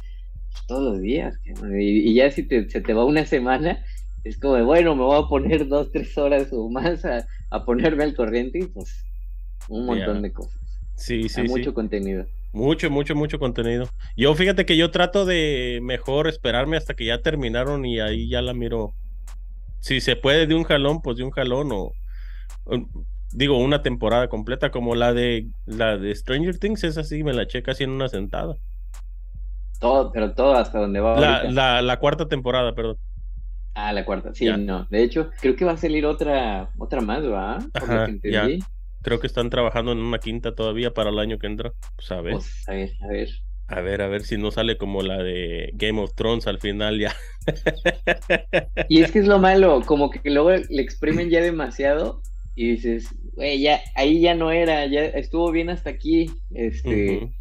pues, 0.51 0.65
todos 0.67 0.93
los 0.93 1.01
días. 1.01 1.39
Y, 1.45 2.13
ya 2.15 2.31
si 2.31 2.43
te, 2.43 2.67
se 2.69 2.81
te 2.81 2.93
va 2.93 3.05
una 3.05 3.25
semana, 3.25 3.85
es 4.23 4.39
como 4.39 4.55
de, 4.55 4.63
bueno, 4.63 4.95
me 4.95 5.03
voy 5.03 5.23
a 5.23 5.27
poner 5.27 5.67
dos, 5.67 5.91
tres 5.91 6.17
horas 6.17 6.49
o 6.51 6.69
más 6.69 7.05
a, 7.05 7.65
ponerme 7.65 8.03
al 8.03 8.15
corriente 8.15 8.59
y 8.59 8.65
pues 8.65 9.05
un 9.69 9.85
montón 9.85 10.23
de 10.23 10.33
cosas. 10.33 10.59
Sí, 10.95 11.29
sí, 11.29 11.43
mucho 11.43 11.73
contenido. 11.73 12.25
Mucho, 12.51 12.89
mucho, 12.89 13.15
mucho 13.15 13.37
contenido. 13.37 13.87
Yo 14.17 14.33
fíjate 14.33 14.65
que 14.65 14.75
yo 14.75 14.89
trato 14.89 15.23
de 15.25 15.79
mejor 15.83 16.27
esperarme 16.27 16.77
hasta 16.77 16.95
que 16.95 17.05
ya 17.05 17.21
terminaron 17.21 17.85
y 17.85 17.99
ahí 17.99 18.27
ya 18.27 18.41
la 18.41 18.55
miro. 18.55 18.95
Si 19.81 20.01
se 20.01 20.15
puede 20.15 20.47
de 20.47 20.55
un 20.55 20.63
jalón, 20.63 21.01
pues 21.03 21.17
de 21.17 21.23
un 21.23 21.29
jalón 21.29 21.69
o 21.71 21.93
digo, 23.33 23.57
una 23.57 23.81
temporada 23.81 24.27
completa 24.27 24.71
como 24.71 24.95
la 24.95 25.13
de 25.13 25.47
la 25.65 25.97
de 25.97 26.13
Stranger 26.15 26.57
Things, 26.57 26.83
es 26.83 26.97
así, 26.97 27.23
me 27.23 27.33
la 27.33 27.43
eché 27.43 27.63
casi 27.63 27.83
en 27.83 27.91
una 27.91 28.09
sentada. 28.09 28.55
Todo, 29.79 30.11
pero 30.11 30.33
todo 30.33 30.55
hasta 30.55 30.79
donde 30.79 30.99
va. 30.99 31.19
La, 31.49 31.81
la, 31.81 31.99
cuarta 31.99 32.27
temporada, 32.27 32.75
perdón. 32.75 32.97
Ah, 33.75 33.93
la 33.93 34.03
cuarta, 34.03 34.33
sí, 34.33 34.45
no. 34.45 34.87
De 34.89 35.03
hecho, 35.03 35.29
creo 35.39 35.55
que 35.55 35.63
va 35.63 35.73
a 35.73 35.77
salir 35.77 36.05
otra, 36.05 36.69
otra 36.77 37.01
más, 37.01 37.23
¿va? 37.23 37.59
Creo 39.01 39.19
que 39.21 39.27
están 39.27 39.49
trabajando 39.49 39.93
en 39.93 39.99
una 39.99 40.19
quinta 40.19 40.53
todavía 40.53 40.93
para 40.93 41.09
el 41.09 41.19
año 41.19 41.39
que 41.39 41.47
entra. 41.47 41.71
Pues 41.95 42.11
a 42.11 42.19
ver. 42.19 42.33
Pues, 42.33 42.67
a 42.67 42.73
ver, 42.73 42.91
a 43.01 43.07
ver. 43.07 43.29
A 43.67 43.81
ver, 43.81 44.01
a 44.01 44.07
ver 44.07 44.23
si 44.23 44.37
no 44.37 44.49
sale 44.49 44.77
como 44.77 45.03
la 45.03 45.19
de 45.19 45.69
Game 45.75 46.01
of 46.01 46.15
Thrones 46.15 46.47
al 46.47 46.59
final 46.59 46.99
ya. 46.99 47.15
Y 48.89 49.01
es 49.01 49.11
que 49.11 49.19
es 49.19 49.27
lo 49.27 49.37
malo, 49.37 49.81
como 49.85 50.09
que 50.09 50.27
luego 50.29 50.49
le 50.49 50.81
exprimen 50.81 51.29
ya 51.29 51.39
demasiado 51.39 52.21
y 52.59 52.71
dices, 52.71 53.15
güey, 53.35 53.61
ya, 53.61 53.79
ahí 53.95 54.19
ya 54.19 54.35
no 54.35 54.51
era, 54.51 54.85
ya 54.85 55.05
estuvo 55.05 55.49
bien 55.49 55.69
hasta 55.69 55.91
aquí. 55.91 56.29
Este, 56.53 57.31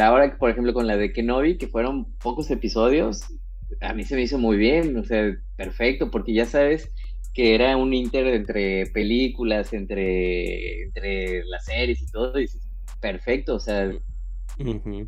ahora, 0.00 0.38
por 0.38 0.48
ejemplo, 0.48 0.72
con 0.72 0.86
la 0.86 0.96
de 0.96 1.12
Kenobi, 1.12 1.58
que 1.58 1.66
fueron 1.66 2.16
pocos 2.18 2.52
episodios, 2.52 3.24
a 3.80 3.94
mí 3.94 4.04
se 4.04 4.14
me 4.14 4.22
hizo 4.22 4.38
muy 4.38 4.58
bien, 4.58 4.96
o 4.96 5.02
sea, 5.02 5.36
perfecto, 5.56 6.12
porque 6.12 6.34
ya 6.34 6.46
sabes 6.46 6.88
que 7.34 7.56
era 7.56 7.76
un 7.76 7.92
inter 7.92 8.28
entre 8.28 8.86
películas, 8.86 9.72
entre, 9.72 10.84
entre 10.84 11.44
las 11.46 11.64
series 11.64 12.00
y 12.02 12.06
todo, 12.12 12.38
y 12.38 12.42
dices, 12.42 12.62
perfecto, 13.00 13.56
o 13.56 13.60
sea, 13.60 13.90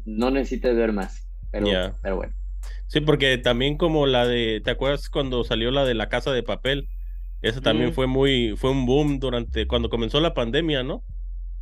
no 0.05 0.31
necesitas 0.33 0.75
ver 0.75 0.93
más, 0.93 1.29
pero, 1.53 1.69
pero 2.03 2.17
bueno. 2.17 2.35
Sí, 2.89 3.01
porque 3.01 3.39
también 3.39 3.77
como 3.77 4.07
la 4.07 4.27
de, 4.27 4.61
¿te 4.65 4.73
acuerdas 4.73 5.09
cuando 5.09 5.45
salió 5.45 5.71
la 5.71 5.85
de 5.85 5.95
la 5.95 6.09
casa 6.09 6.33
de 6.33 6.43
papel? 6.43 6.89
Eso 7.43 7.61
también 7.61 7.93
fue 7.93 8.07
muy, 8.07 8.55
fue 8.57 8.70
un 8.70 8.86
boom 8.86 9.18
durante, 9.18 9.66
cuando 9.66 9.90
comenzó 9.90 10.20
la 10.20 10.32
pandemia, 10.32 10.82
¿no? 10.84 11.03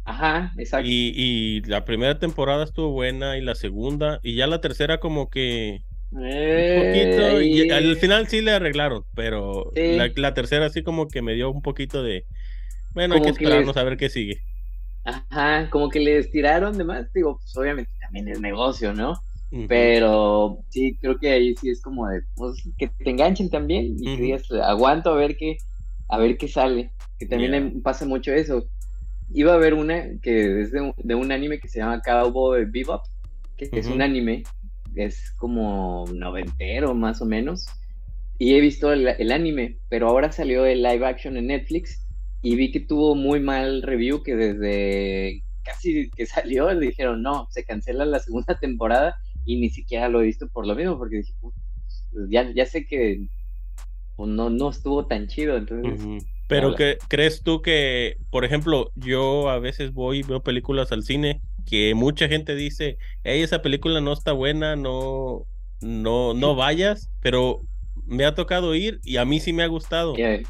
Ajá, 0.04 0.52
exacto. 0.58 0.88
Y, 0.88 1.12
y, 1.16 1.60
la 1.62 1.84
primera 1.84 2.18
temporada 2.18 2.64
estuvo 2.64 2.90
buena 2.90 3.38
y 3.38 3.40
la 3.40 3.54
segunda, 3.54 4.20
y 4.22 4.34
ya 4.34 4.46
la 4.46 4.60
tercera 4.60 4.98
como 4.98 5.30
que 5.30 5.82
poquito, 6.10 7.40
y 7.40 7.70
al 7.70 7.96
final 7.96 8.26
sí 8.28 8.40
le 8.40 8.52
arreglaron, 8.52 9.04
pero 9.14 9.72
la, 9.74 10.34
tercera 10.34 10.68
sí 10.70 10.82
como 10.82 11.08
que 11.08 11.22
me 11.22 11.34
dio 11.34 11.50
un 11.50 11.62
poquito 11.62 12.02
de, 12.02 12.26
bueno, 12.92 13.14
hay 13.14 13.22
que 13.22 13.30
esperarnos 13.30 13.76
a 13.76 13.84
ver 13.84 13.96
qué 13.96 14.08
sigue. 14.08 14.42
Ajá, 15.04 15.70
como 15.70 15.88
que 15.88 16.00
le 16.00 16.18
estiraron 16.18 16.76
de 16.76 16.84
más, 16.84 17.12
digo, 17.12 17.38
pues 17.38 17.56
obviamente 17.56 17.90
también 18.00 18.28
es 18.28 18.40
negocio, 18.40 18.92
¿no? 18.92 19.14
Pero 19.66 20.58
sí, 20.68 20.96
creo 21.00 21.18
que 21.18 21.30
ahí 21.30 21.56
sí 21.56 21.70
es 21.70 21.82
como 21.82 22.06
de, 22.06 22.20
pues, 22.36 22.62
que 22.78 22.86
te 22.86 23.10
enganchen 23.10 23.50
también 23.50 23.96
y 23.98 24.16
que 24.16 24.22
digas, 24.22 24.42
aguanto 24.62 25.10
a 25.10 25.16
ver 25.16 25.36
qué, 25.36 25.56
a 26.10 26.18
ver 26.18 26.36
qué 26.36 26.48
sale, 26.48 26.90
que 27.18 27.26
también 27.26 27.82
pasa 27.82 28.04
mucho 28.04 28.32
eso. 28.32 28.68
Iba 29.32 29.54
a 29.54 29.58
ver 29.58 29.74
una 29.74 30.18
que 30.20 30.60
es 30.60 30.72
de 30.72 31.14
un, 31.14 31.32
anime 31.32 31.60
que 31.60 31.68
se 31.68 31.78
llama 31.78 32.02
Cowboy 32.02 32.64
Bebop, 32.64 33.04
que 33.56 33.68
es 33.72 33.86
un 33.86 34.02
anime, 34.02 34.42
es 34.96 35.30
como 35.36 36.04
noventero 36.12 36.94
más 36.94 37.22
o 37.22 37.26
menos, 37.26 37.66
y 38.38 38.54
he 38.54 38.60
visto 38.60 38.92
el, 38.92 39.30
anime, 39.30 39.78
pero 39.88 40.08
ahora 40.08 40.32
salió 40.32 40.64
el 40.64 40.82
live 40.82 41.06
action 41.06 41.36
en 41.36 41.46
Netflix 41.46 42.04
y 42.42 42.56
vi 42.56 42.72
que 42.72 42.80
tuvo 42.80 43.14
muy 43.14 43.38
mal 43.38 43.82
review, 43.82 44.22
que 44.24 44.34
desde 44.34 45.44
casi 45.62 46.10
que 46.10 46.26
salió 46.26 46.76
dijeron, 46.76 47.22
no, 47.22 47.46
se 47.50 47.64
cancela 47.64 48.04
la 48.04 48.18
segunda 48.18 48.58
temporada 48.60 49.16
y 49.44 49.60
ni 49.60 49.70
siquiera 49.70 50.08
lo 50.08 50.22
he 50.22 50.26
visto 50.26 50.48
por 50.48 50.66
lo 50.66 50.74
mismo, 50.74 50.98
porque 50.98 51.18
dije, 51.18 51.34
ya, 52.30 52.50
ya 52.52 52.66
sé 52.66 52.84
que 52.86 53.28
pues, 54.20 54.32
no, 54.32 54.50
no 54.50 54.68
estuvo 54.68 55.06
tan 55.06 55.28
chido, 55.28 55.56
entonces... 55.56 56.26
Pero 56.46 56.74
que, 56.74 56.98
¿crees 57.08 57.42
tú 57.42 57.62
que, 57.62 58.18
por 58.28 58.44
ejemplo, 58.44 58.90
yo 58.96 59.48
a 59.48 59.58
veces 59.58 59.94
voy 59.94 60.18
y 60.18 60.22
veo 60.22 60.42
películas 60.42 60.92
al 60.92 61.04
cine 61.04 61.40
que 61.64 61.94
mucha 61.94 62.28
gente 62.28 62.54
dice, 62.54 62.98
hey, 63.24 63.40
esa 63.40 63.62
película 63.62 64.02
no 64.02 64.12
está 64.12 64.32
buena, 64.32 64.76
no, 64.76 65.46
no, 65.80 66.34
no 66.34 66.54
vayas, 66.54 67.10
pero 67.22 67.62
me 68.04 68.26
ha 68.26 68.34
tocado 68.34 68.74
ir 68.74 69.00
y 69.04 69.16
a 69.16 69.24
mí 69.24 69.40
sí 69.40 69.54
me 69.54 69.62
ha 69.62 69.68
gustado. 69.68 70.14
Sí, 70.16 70.42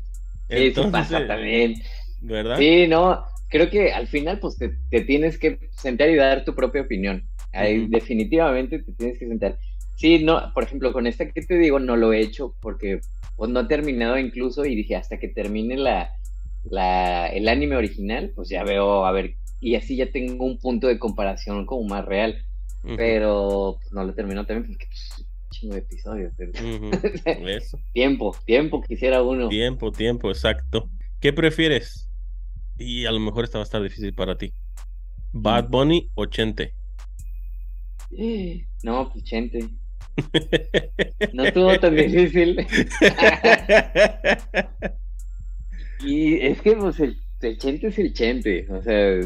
Entonces, 0.48 0.90
pasa 0.90 1.24
también. 1.28 1.74
¿Verdad? 2.22 2.58
Sí, 2.58 2.88
no, 2.88 3.22
creo 3.48 3.70
que 3.70 3.92
al 3.92 4.08
final 4.08 4.40
pues 4.40 4.56
te, 4.58 5.00
tienes 5.02 5.38
que 5.38 5.60
sentar 5.76 6.10
y 6.10 6.16
dar 6.16 6.44
tu 6.44 6.56
propia 6.56 6.82
opinión. 6.82 7.24
Ahí 7.52 7.86
definitivamente 7.86 8.80
te 8.80 8.92
tienes 8.94 9.16
que 9.16 9.28
sentar. 9.28 9.58
Sí, 10.00 10.24
no, 10.24 10.50
por 10.54 10.64
ejemplo, 10.64 10.94
con 10.94 11.06
esta 11.06 11.30
que 11.30 11.42
te 11.42 11.58
digo, 11.58 11.78
no 11.78 11.94
lo 11.94 12.14
he 12.14 12.20
hecho 12.20 12.54
porque 12.62 13.02
pues, 13.36 13.50
no 13.50 13.60
he 13.60 13.66
terminado 13.66 14.16
incluso 14.16 14.64
y 14.64 14.74
dije, 14.74 14.96
hasta 14.96 15.18
que 15.18 15.28
termine 15.28 15.76
la, 15.76 16.16
la, 16.64 17.26
el 17.26 17.46
anime 17.46 17.76
original, 17.76 18.32
pues 18.34 18.48
ya 18.48 18.64
veo, 18.64 19.04
a 19.04 19.12
ver, 19.12 19.34
y 19.60 19.74
así 19.74 19.96
ya 19.96 20.10
tengo 20.10 20.46
un 20.46 20.56
punto 20.56 20.86
de 20.86 20.98
comparación 20.98 21.66
como 21.66 21.86
más 21.86 22.06
real. 22.06 22.42
Pero 22.96 23.76
pues, 23.78 23.92
no 23.92 24.02
lo 24.02 24.14
terminó 24.14 24.46
también 24.46 24.68
porque 24.68 24.86
pues, 24.86 25.26
chingo 25.50 25.74
de 25.74 25.80
episodios. 25.80 26.32
tiempo, 27.92 28.34
tiempo 28.46 28.80
quisiera 28.80 29.22
uno. 29.22 29.50
Tiempo, 29.50 29.92
tiempo, 29.92 30.30
exacto. 30.30 30.88
¿Qué 31.20 31.34
prefieres? 31.34 32.08
Y 32.78 33.04
a 33.04 33.12
lo 33.12 33.20
mejor 33.20 33.44
esta 33.44 33.58
va 33.58 33.64
a 33.64 33.66
estar 33.66 33.82
difícil 33.82 34.14
para 34.14 34.38
ti. 34.38 34.54
¿Bad 35.32 35.68
Bunny 35.68 36.08
o 36.14 36.24
Chente? 36.24 36.72
No, 38.82 39.10
pues 39.12 39.24
Chente. 39.24 39.68
No 41.32 41.44
estuvo 41.44 41.78
tan 41.78 41.94
difícil. 41.94 42.58
y 46.04 46.40
es 46.40 46.60
que 46.62 46.72
pues 46.76 47.00
el, 47.00 47.16
Chente 47.58 47.88
es 47.88 47.98
el 47.98 48.12
Chente, 48.12 48.66
o 48.70 48.82
sea. 48.82 49.20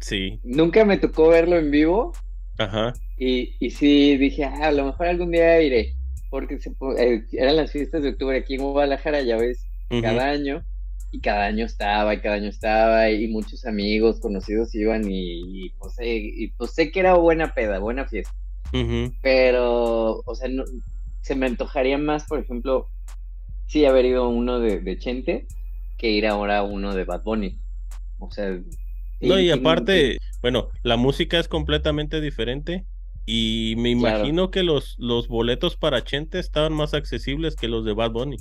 Sí. 0.00 0.40
Nunca 0.44 0.84
me 0.84 0.98
tocó 0.98 1.28
verlo 1.28 1.56
en 1.58 1.70
vivo. 1.70 2.12
Ajá. 2.58 2.92
Y, 3.16 3.54
y 3.58 3.70
sí 3.70 4.16
dije, 4.16 4.44
ah, 4.44 4.68
a 4.68 4.72
lo 4.72 4.86
mejor 4.86 5.06
algún 5.06 5.30
día 5.30 5.60
iré. 5.62 5.94
Porque 6.30 6.58
se, 6.58 6.70
eh, 6.98 7.24
eran 7.32 7.56
las 7.56 7.72
fiestas 7.72 8.02
de 8.02 8.10
octubre 8.10 8.38
aquí 8.38 8.54
en 8.54 8.62
Guadalajara, 8.62 9.22
ya 9.22 9.36
ves, 9.36 9.66
cada 9.88 10.30
año 10.30 10.64
y 11.12 11.20
cada 11.20 11.46
año 11.46 11.64
estaba, 11.64 12.14
y 12.14 12.20
cada 12.20 12.36
año 12.36 12.48
estaba, 12.48 13.10
y 13.10 13.26
muchos 13.28 13.66
amigos 13.66 14.20
conocidos 14.20 14.74
iban, 14.74 15.02
y, 15.10 15.70
pues, 15.78 15.98
eh, 15.98 16.20
y, 16.22 16.48
pues, 16.52 16.72
sé 16.72 16.90
que 16.92 17.00
era 17.00 17.14
buena 17.14 17.52
peda, 17.52 17.78
buena 17.78 18.06
fiesta. 18.06 18.34
Pero, 19.22 20.22
o 20.24 20.34
sea, 20.34 20.48
no, 20.48 20.64
se 21.22 21.34
me 21.34 21.46
antojaría 21.46 21.98
más, 21.98 22.24
por 22.26 22.38
ejemplo, 22.38 22.88
sí 23.66 23.84
haber 23.84 24.04
ido 24.04 24.28
uno 24.28 24.58
de, 24.58 24.98
Chente 24.98 25.46
que 25.98 26.10
ir 26.10 26.26
ahora 26.26 26.62
uno 26.62 26.94
de 26.94 27.04
Bad 27.04 27.22
Bunny. 27.22 27.58
O 28.18 28.30
sea. 28.30 28.58
No, 29.20 29.38
y, 29.38 29.50
aparte, 29.50 30.18
bueno, 30.40 30.68
la 30.82 30.96
música 30.96 31.38
es 31.38 31.48
completamente 31.48 32.20
diferente. 32.20 32.84
Y 33.26 33.74
me 33.76 33.90
imagino 33.90 34.50
que 34.50 34.62
los, 34.62 34.96
los 34.98 35.28
boletos 35.28 35.76
para 35.76 36.02
Chente 36.02 36.38
estaban 36.38 36.72
más 36.72 36.94
accesibles 36.94 37.54
que 37.54 37.68
los 37.68 37.84
de 37.84 37.92
Bad 37.92 38.12
Bunny. 38.12 38.38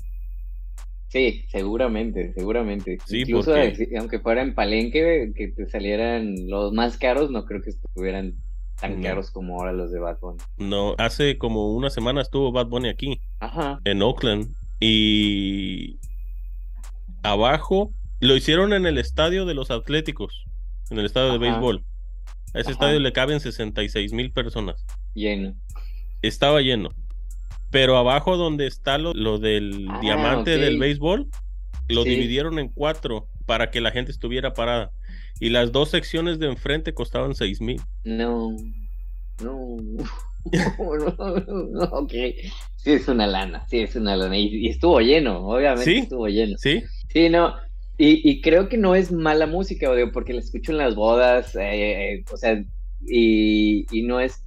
Sí, 1.10 1.44
seguramente, 1.50 2.34
seguramente. 2.34 2.98
Incluso 3.10 3.54
aunque 3.98 4.20
fuera 4.20 4.42
en 4.42 4.54
Palenque, 4.54 5.32
que 5.36 5.48
te 5.50 5.68
salieran 5.68 6.48
los 6.48 6.72
más 6.72 6.98
caros, 6.98 7.30
no 7.30 7.46
creo 7.46 7.62
que 7.62 7.72
estuvieran 7.72 8.36
tan 8.80 9.02
caros 9.02 9.32
como 9.32 9.56
ahora 9.56 9.74
los 9.74 9.92
de 9.92 10.00
Bad 10.00 10.20
Bunny. 10.20 10.40
No, 10.58 10.96
hace 10.98 11.38
como 11.38 11.74
una 11.74 11.90
semana 11.90 12.22
estuvo 12.22 12.52
Bad 12.52 12.68
Bunny 12.68 12.90
aquí, 12.90 13.22
Ajá. 13.40 13.80
en 13.84 14.02
Oakland, 14.02 14.54
y 14.80 16.00
abajo 17.24 17.92
lo 18.20 18.36
hicieron 18.36 18.74
en 18.74 18.86
el 18.86 18.98
estadio 18.98 19.46
de 19.46 19.54
los 19.54 19.72
Atléticos, 19.72 20.46
en 20.90 21.00
el 21.00 21.06
estadio 21.06 21.34
de 21.34 21.38
béisbol. 21.38 21.84
A 22.54 22.60
ese 22.60 22.72
estadio 22.72 23.00
le 23.00 23.14
caben 23.14 23.40
66 23.40 24.12
mil 24.14 24.32
personas. 24.32 24.84
Lleno. 25.14 25.56
Estaba 26.22 26.62
lleno. 26.62 26.90
Pero 27.70 27.98
abajo 27.98 28.38
donde 28.38 28.66
está 28.66 28.98
lo, 28.98 29.38
del 29.38 29.88
ah, 29.90 30.00
diamante 30.02 30.58
del 30.58 30.80
béisbol, 30.80 31.28
lo 31.88 32.04
dividieron 32.04 32.58
en 32.58 32.70
cuatro 32.70 33.28
para 33.46 33.70
que 33.70 33.82
la 33.82 33.92
gente 33.92 34.12
estuviera 34.12 34.54
parada. 34.54 34.92
Y 35.40 35.50
las 35.50 35.72
dos 35.72 35.90
secciones 35.90 36.40
de 36.40 36.48
enfrente 36.48 36.94
costaban 36.94 37.36
seis 37.36 37.62
mil. 37.62 37.82
No, 38.04 38.56
no, 39.42 39.78
no, 39.82 40.08
no, 41.72 41.84
ok. 41.84 42.14
Sí, 42.76 42.92
es 42.92 43.08
una 43.08 43.28
lana, 43.28 43.66
sí, 43.70 43.80
es 43.80 43.96
una 43.96 44.16
lana. 44.16 44.38
Y, 44.38 44.68
estuvo 44.68 45.00
lleno, 45.00 45.48
obviamente 45.48 46.00
estuvo 46.00 46.28
lleno. 46.28 46.58
Sí. 46.58 46.82
Sí, 47.10 47.30
no. 47.30 47.56
Y, 47.98 48.30
y, 48.30 48.42
creo 48.42 48.70
que 48.70 48.78
no 48.78 48.96
es 48.96 49.12
mala 49.12 49.46
música, 49.46 49.92
porque 50.14 50.34
la 50.34 50.40
escucho 50.40 50.72
en 50.72 50.78
las 50.78 50.96
bodas, 50.96 51.56
eh, 51.56 52.14
eh, 52.14 52.24
o 52.32 52.38
sea, 52.38 52.64
y, 53.06 53.86
y 53.91 54.03
no 54.03 54.22
es 54.22 54.44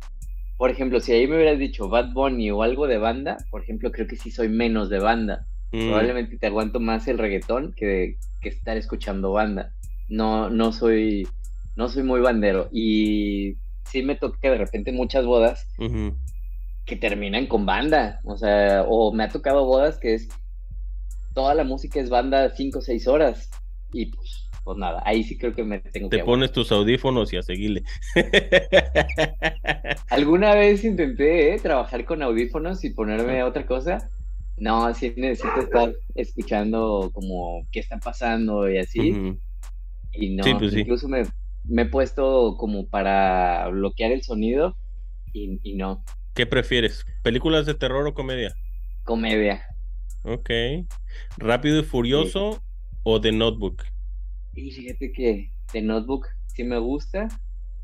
por 0.62 0.70
ejemplo, 0.70 1.00
si 1.00 1.10
ahí 1.10 1.26
me 1.26 1.34
hubieras 1.34 1.58
dicho 1.58 1.88
Bad 1.88 2.12
Bunny 2.12 2.52
o 2.52 2.62
algo 2.62 2.86
de 2.86 2.96
banda, 2.96 3.36
por 3.50 3.64
ejemplo, 3.64 3.90
creo 3.90 4.06
que 4.06 4.14
sí 4.14 4.30
soy 4.30 4.48
menos 4.48 4.88
de 4.90 5.00
banda. 5.00 5.44
Mm. 5.72 5.88
Probablemente 5.88 6.38
te 6.38 6.46
aguanto 6.46 6.78
más 6.78 7.08
el 7.08 7.18
reggaetón 7.18 7.72
que, 7.72 8.16
que, 8.40 8.50
estar 8.50 8.76
escuchando 8.76 9.32
banda. 9.32 9.72
No, 10.12 10.50
no 10.50 10.72
soy, 10.72 11.26
no 11.74 11.88
soy 11.88 12.02
muy 12.02 12.20
bandero. 12.20 12.68
Y 12.70 13.56
sí 13.84 14.02
me 14.02 14.14
toca 14.14 14.50
de 14.50 14.58
repente 14.58 14.92
muchas 14.92 15.24
bodas 15.24 15.66
que 16.84 16.96
terminan 16.96 17.46
con 17.46 17.64
banda. 17.64 18.20
O 18.24 18.36
sea, 18.36 18.84
o 18.86 19.12
me 19.12 19.24
ha 19.24 19.28
tocado 19.30 19.64
bodas 19.64 19.98
que 19.98 20.14
es 20.14 20.28
toda 21.34 21.54
la 21.54 21.64
música 21.64 21.98
es 21.98 22.10
banda 22.10 22.50
cinco 22.50 22.80
o 22.80 22.82
seis 22.82 23.08
horas. 23.08 23.50
Y 23.92 24.06
pues 24.06 24.48
pues 24.64 24.78
nada, 24.78 25.02
ahí 25.04 25.24
sí 25.24 25.36
creo 25.36 25.54
que 25.54 25.64
me 25.64 25.80
tengo 25.80 26.08
Te 26.08 26.22
pones 26.22 26.52
tus 26.52 26.70
audífonos 26.70 27.32
y 27.32 27.36
a 27.36 27.42
seguirle. 27.42 27.82
Alguna 30.10 30.54
vez 30.54 30.84
intenté 30.84 31.54
¿eh? 31.54 31.58
trabajar 31.58 32.04
con 32.04 32.22
audífonos 32.22 32.84
y 32.84 32.90
ponerme 32.90 33.40
a 33.40 33.46
otra 33.46 33.66
cosa. 33.66 34.08
No, 34.58 34.92
sí 34.94 35.14
necesito 35.16 35.62
estar 35.62 35.92
escuchando 36.14 37.10
como 37.12 37.66
qué 37.72 37.80
está 37.80 37.98
pasando 37.98 38.70
y 38.70 38.78
así. 38.78 39.36
Y 40.12 40.34
no, 40.34 40.44
pues 40.58 40.74
incluso 40.74 41.08
me, 41.08 41.22
he 41.22 41.84
puesto 41.86 42.56
como 42.58 42.88
para 42.88 43.68
bloquear 43.68 44.12
el 44.12 44.22
sonido 44.22 44.76
y, 45.32 45.74
no. 45.74 46.04
¿Qué 46.34 46.46
prefieres? 46.46 47.04
¿Películas 47.22 47.66
de 47.66 47.74
terror 47.74 48.06
o 48.06 48.14
comedia? 48.14 48.54
Comedia. 49.04 49.64
Ok. 50.24 50.50
¿Rápido 51.38 51.80
y 51.80 51.84
Furioso 51.84 52.62
o 53.02 53.20
The 53.20 53.32
Notebook? 53.32 53.82
Y 54.54 54.70
fíjate 54.70 55.12
que 55.12 55.50
de 55.72 55.82
Notebook 55.82 56.26
sí 56.46 56.64
me 56.64 56.78
gusta, 56.78 57.28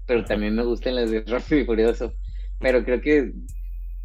pero 0.06 0.24
también 0.24 0.54
me 0.54 0.64
gustan 0.64 0.96
las 0.96 1.10
de 1.10 1.22
Rápido 1.26 1.60
y 1.60 1.64
Furioso. 1.64 2.14
Pero 2.60 2.84
creo 2.84 3.00
que 3.00 3.32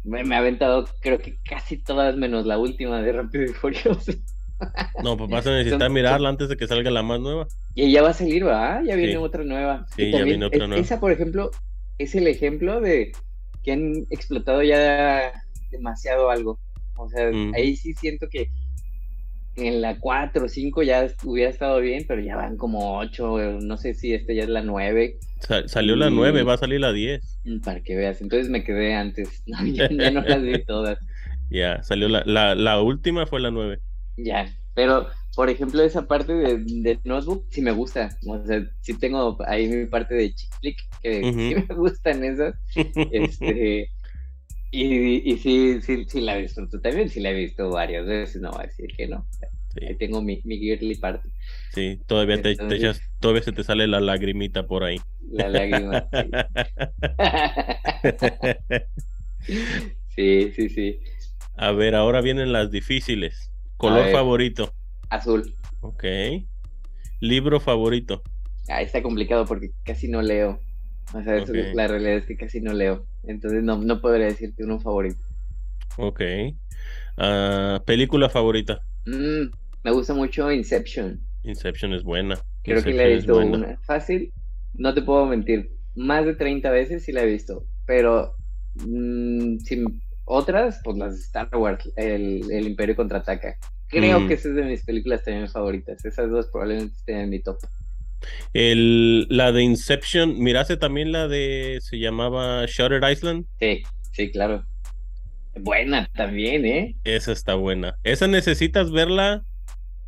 me, 0.04 0.34
ha 0.34 0.38
aventado, 0.38 0.86
creo 1.00 1.18
que 1.18 1.38
casi 1.44 1.78
todas 1.78 2.16
menos 2.16 2.46
la 2.46 2.58
última 2.58 3.02
de 3.02 3.12
Rápido 3.12 3.44
y 3.44 3.48
Furioso. 3.48 4.12
No, 5.02 5.16
pues 5.18 5.30
vas 5.30 5.46
a 5.46 5.52
necesitar 5.52 5.90
mirarla 5.90 6.28
antes 6.28 6.48
de 6.48 6.56
que 6.56 6.66
salga 6.66 6.90
la 6.90 7.02
más 7.02 7.20
nueva. 7.20 7.46
Y 7.74 7.90
ya 7.92 8.02
va 8.02 8.10
a 8.10 8.14
salir, 8.14 8.46
¿va? 8.46 8.82
Ya 8.84 8.96
viene 8.96 9.16
otra 9.16 9.44
nueva. 9.44 9.86
Sí, 9.96 10.10
ya 10.10 10.22
viene 10.22 10.46
otra 10.46 10.66
nueva. 10.66 10.80
Esa, 10.80 11.00
por 11.00 11.12
ejemplo, 11.12 11.50
es 11.98 12.14
el 12.14 12.26
ejemplo 12.26 12.80
de 12.80 13.12
que 13.62 13.72
han 13.72 14.06
explotado 14.10 14.62
ya 14.62 15.32
demasiado 15.70 16.30
algo. 16.30 16.58
O 16.96 17.08
sea, 17.08 17.30
mm. 17.30 17.54
ahí 17.54 17.76
sí 17.76 17.92
siento 17.94 18.28
que 18.28 18.48
en 19.56 19.80
la 19.80 19.98
4 19.98 20.44
o 20.44 20.48
5 20.48 20.82
ya 20.82 21.06
hubiera 21.24 21.50
estado 21.50 21.80
bien, 21.80 22.04
pero 22.08 22.20
ya 22.20 22.36
van 22.36 22.56
como 22.56 22.98
8, 22.98 23.60
no 23.62 23.76
sé 23.76 23.94
si 23.94 24.12
este 24.12 24.34
ya 24.34 24.44
es 24.44 24.48
la 24.48 24.62
9. 24.62 25.18
salió 25.66 25.96
la 25.96 26.10
9, 26.10 26.42
va 26.42 26.54
a 26.54 26.58
salir 26.58 26.80
la 26.80 26.92
10. 26.92 27.40
Mm, 27.44 27.60
para 27.60 27.80
que 27.80 27.94
veas, 27.94 28.20
entonces 28.20 28.48
me 28.48 28.64
quedé 28.64 28.94
antes, 28.94 29.42
ya, 29.46 29.88
no 29.88 30.22
las 30.26 30.42
vi 30.42 30.64
todas. 30.64 30.98
Ya, 31.50 31.82
salió 31.82 32.08
la, 32.08 32.22
la, 32.26 32.54
la, 32.54 32.80
última 32.80 33.26
fue 33.26 33.40
la 33.40 33.50
9. 33.50 33.78
Ya, 34.16 34.52
pero 34.74 35.08
por 35.34 35.50
ejemplo 35.50 35.82
esa 35.82 36.06
parte 36.06 36.32
de, 36.32 36.58
de, 36.58 36.98
Notebook 37.04 37.46
sí 37.50 37.60
me 37.60 37.72
gusta, 37.72 38.16
o 38.26 38.44
sea, 38.44 38.64
sí 38.80 38.96
tengo 38.98 39.36
ahí 39.46 39.68
mi 39.68 39.86
parte 39.86 40.14
de 40.14 40.34
chick 40.34 40.50
flick 40.60 40.78
que 41.02 41.20
sí 41.32 41.54
me 41.54 41.74
gustan 41.74 42.24
esas. 42.24 42.54
este, 43.10 43.90
y, 44.70 45.32
y 45.32 45.38
sí, 45.38 45.80
sí, 45.82 46.04
sí 46.08 46.20
la 46.20 46.36
disfruto 46.36 46.80
también, 46.80 47.08
sí 47.08 47.20
la 47.20 47.30
he 47.30 47.34
visto 47.34 47.70
varias 47.70 48.06
veces, 48.06 48.42
no 48.42 48.50
voy 48.50 48.64
a 48.64 48.66
decir 48.66 48.88
que 48.96 49.06
no. 49.06 49.26
Ahí 49.86 49.96
tengo 49.96 50.22
mi, 50.22 50.40
mi 50.44 50.58
girly 50.58 50.94
parte. 50.94 51.28
Sí, 51.72 52.00
todavía 52.06 52.40
te, 52.40 52.52
echas, 52.52 53.00
todavía 53.18 53.42
se 53.42 53.50
te 53.50 53.64
sale 53.64 53.88
la 53.88 54.00
lagrimita 54.00 54.66
por 54.66 54.84
ahí. 54.84 55.00
La 55.32 55.48
lágrima. 55.48 56.08
Sí. 56.12 56.30
sí, 60.16 60.52
sí, 60.52 61.00
A 61.56 61.72
ver, 61.72 61.94
ahora 61.94 62.20
vienen 62.20 62.52
las 62.52 62.70
difíciles. 62.70 63.50
Color 63.76 64.10
favorito. 64.10 64.72
Azul. 65.10 65.54
Ok. 65.80 66.04
Libro 67.20 67.60
favorito. 67.60 68.22
Ah, 68.68 68.82
está 68.82 69.02
complicado 69.02 69.44
porque 69.44 69.72
casi 69.84 70.08
no 70.08 70.22
leo. 70.22 70.60
O 71.12 71.22
sea, 71.22 71.44
la 71.74 71.86
realidad 71.86 72.16
es 72.16 72.26
que 72.26 72.36
casi 72.36 72.60
no 72.60 72.72
leo. 72.72 73.06
Entonces 73.24 73.62
no, 73.62 73.78
no 73.78 74.00
podría 74.00 74.26
decirte 74.26 74.64
uno 74.64 74.80
favorito. 74.80 75.20
Ok. 75.96 76.20
Ah, 77.16 77.82
¿Película 77.84 78.28
favorita? 78.28 78.80
Mm, 79.06 79.50
me 79.84 79.90
gusta 79.90 80.14
mucho 80.14 80.50
Inception. 80.50 81.20
Inception 81.42 81.92
es 81.92 82.02
buena. 82.02 82.38
Creo 82.62 82.82
que 82.82 82.94
la 82.94 83.04
he 83.04 83.14
visto 83.16 83.36
una. 83.36 83.78
Fácil, 83.82 84.32
no 84.72 84.94
te 84.94 85.02
puedo 85.02 85.26
mentir. 85.26 85.70
Más 85.94 86.24
de 86.24 86.34
30 86.34 86.70
veces 86.70 87.04
sí 87.04 87.12
la 87.12 87.22
he 87.22 87.26
visto. 87.26 87.66
Pero 87.86 88.34
mm, 88.76 89.58
otras, 90.24 90.80
pues 90.84 90.96
las 90.96 91.14
de 91.14 91.20
Star 91.20 91.48
Wars, 91.56 91.90
el, 91.96 92.50
el 92.50 92.66
Imperio 92.66 92.96
contraataca. 92.96 93.56
Creo 93.88 94.20
mm. 94.20 94.28
que 94.28 94.34
esa 94.34 94.48
es 94.48 94.54
de 94.54 94.64
mis 94.64 94.84
películas 94.84 95.22
también 95.24 95.48
favoritas. 95.48 96.04
Esas 96.04 96.30
dos 96.30 96.48
probablemente 96.50 96.94
estén 96.96 97.18
en 97.18 97.30
mi 97.30 97.40
top. 97.40 97.58
El, 98.52 99.26
la 99.28 99.52
de 99.52 99.62
Inception, 99.62 100.38
¿miraste 100.38 100.76
también 100.76 101.12
la 101.12 101.28
de, 101.28 101.78
se 101.80 101.98
llamaba 101.98 102.64
Shutter 102.66 103.02
Island? 103.10 103.46
Sí, 103.60 103.82
sí, 104.12 104.30
claro. 104.30 104.64
Buena 105.56 106.10
también, 106.14 106.64
¿eh? 106.64 106.96
Esa 107.04 107.32
está 107.32 107.54
buena. 107.54 107.96
Esa 108.02 108.26
necesitas 108.26 108.90
verla 108.90 109.44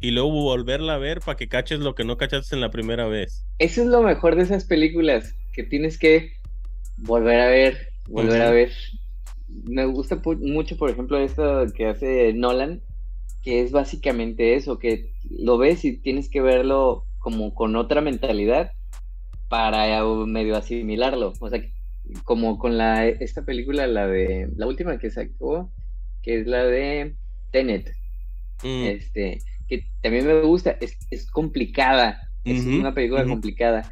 y 0.00 0.10
luego 0.10 0.30
volverla 0.30 0.94
a 0.94 0.98
ver 0.98 1.20
para 1.20 1.36
que 1.36 1.48
caches 1.48 1.80
lo 1.80 1.94
que 1.94 2.04
no 2.04 2.16
cachaste 2.16 2.54
en 2.54 2.60
la 2.60 2.70
primera 2.70 3.06
vez. 3.06 3.46
Eso 3.58 3.82
es 3.82 3.88
lo 3.88 4.02
mejor 4.02 4.36
de 4.36 4.42
esas 4.42 4.64
películas, 4.64 5.34
que 5.52 5.62
tienes 5.62 5.98
que 5.98 6.32
volver 6.96 7.40
a 7.40 7.48
ver, 7.48 7.92
volver 8.08 8.42
a 8.42 8.50
ver. 8.50 8.72
Me 9.48 9.84
gusta 9.86 10.20
mucho, 10.40 10.76
por 10.76 10.90
ejemplo, 10.90 11.18
esto 11.18 11.66
que 11.74 11.86
hace 11.86 12.32
Nolan, 12.32 12.82
que 13.42 13.62
es 13.62 13.70
básicamente 13.70 14.54
eso, 14.54 14.78
que 14.78 15.12
lo 15.30 15.58
ves 15.58 15.84
y 15.84 15.98
tienes 15.98 16.28
que 16.28 16.40
verlo 16.40 17.04
como 17.18 17.54
con 17.54 17.76
otra 17.76 18.00
mentalidad 18.00 18.72
para 19.48 20.04
medio 20.26 20.56
asimilarlo. 20.56 21.32
O 21.40 21.48
sea, 21.48 21.62
como 22.24 22.58
con 22.58 22.78
la 22.78 23.06
esta 23.06 23.44
película, 23.44 23.86
la 23.86 24.06
de 24.06 24.48
la 24.56 24.66
última 24.66 24.98
que 24.98 25.10
sacó, 25.10 25.70
que 26.22 26.40
es 26.40 26.46
la 26.46 26.64
de 26.64 27.16
Tenet. 27.52 27.92
Mm. 28.62 28.84
Este, 28.84 29.38
que 29.68 29.84
también 30.02 30.26
me 30.26 30.40
gusta, 30.42 30.76
es, 30.80 30.96
es 31.10 31.30
complicada, 31.30 32.20
es 32.44 32.64
una 32.64 32.94
película 32.94 33.24
complicada. 33.24 33.90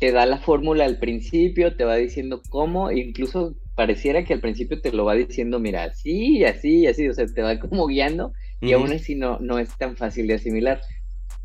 Te 0.00 0.10
da 0.10 0.26
la 0.26 0.38
fórmula 0.38 0.84
al 0.84 0.98
principio, 0.98 1.76
te 1.76 1.84
va 1.84 1.94
diciendo 1.94 2.42
cómo, 2.48 2.90
incluso 2.90 3.54
pareciera 3.76 4.24
que 4.24 4.32
al 4.32 4.40
principio 4.40 4.80
te 4.80 4.92
lo 4.92 5.04
va 5.04 5.14
diciendo, 5.14 5.60
mira, 5.60 5.84
así, 5.84 6.44
así, 6.44 6.86
así, 6.86 7.08
o 7.08 7.14
sea, 7.14 7.26
te 7.26 7.42
va 7.42 7.58
como 7.60 7.86
guiando 7.86 8.32
y 8.60 8.72
aún 8.72 8.92
así 8.92 9.14
no, 9.14 9.38
no 9.38 9.58
es 9.58 9.76
tan 9.78 9.96
fácil 9.96 10.26
de 10.26 10.34
asimilar. 10.34 10.80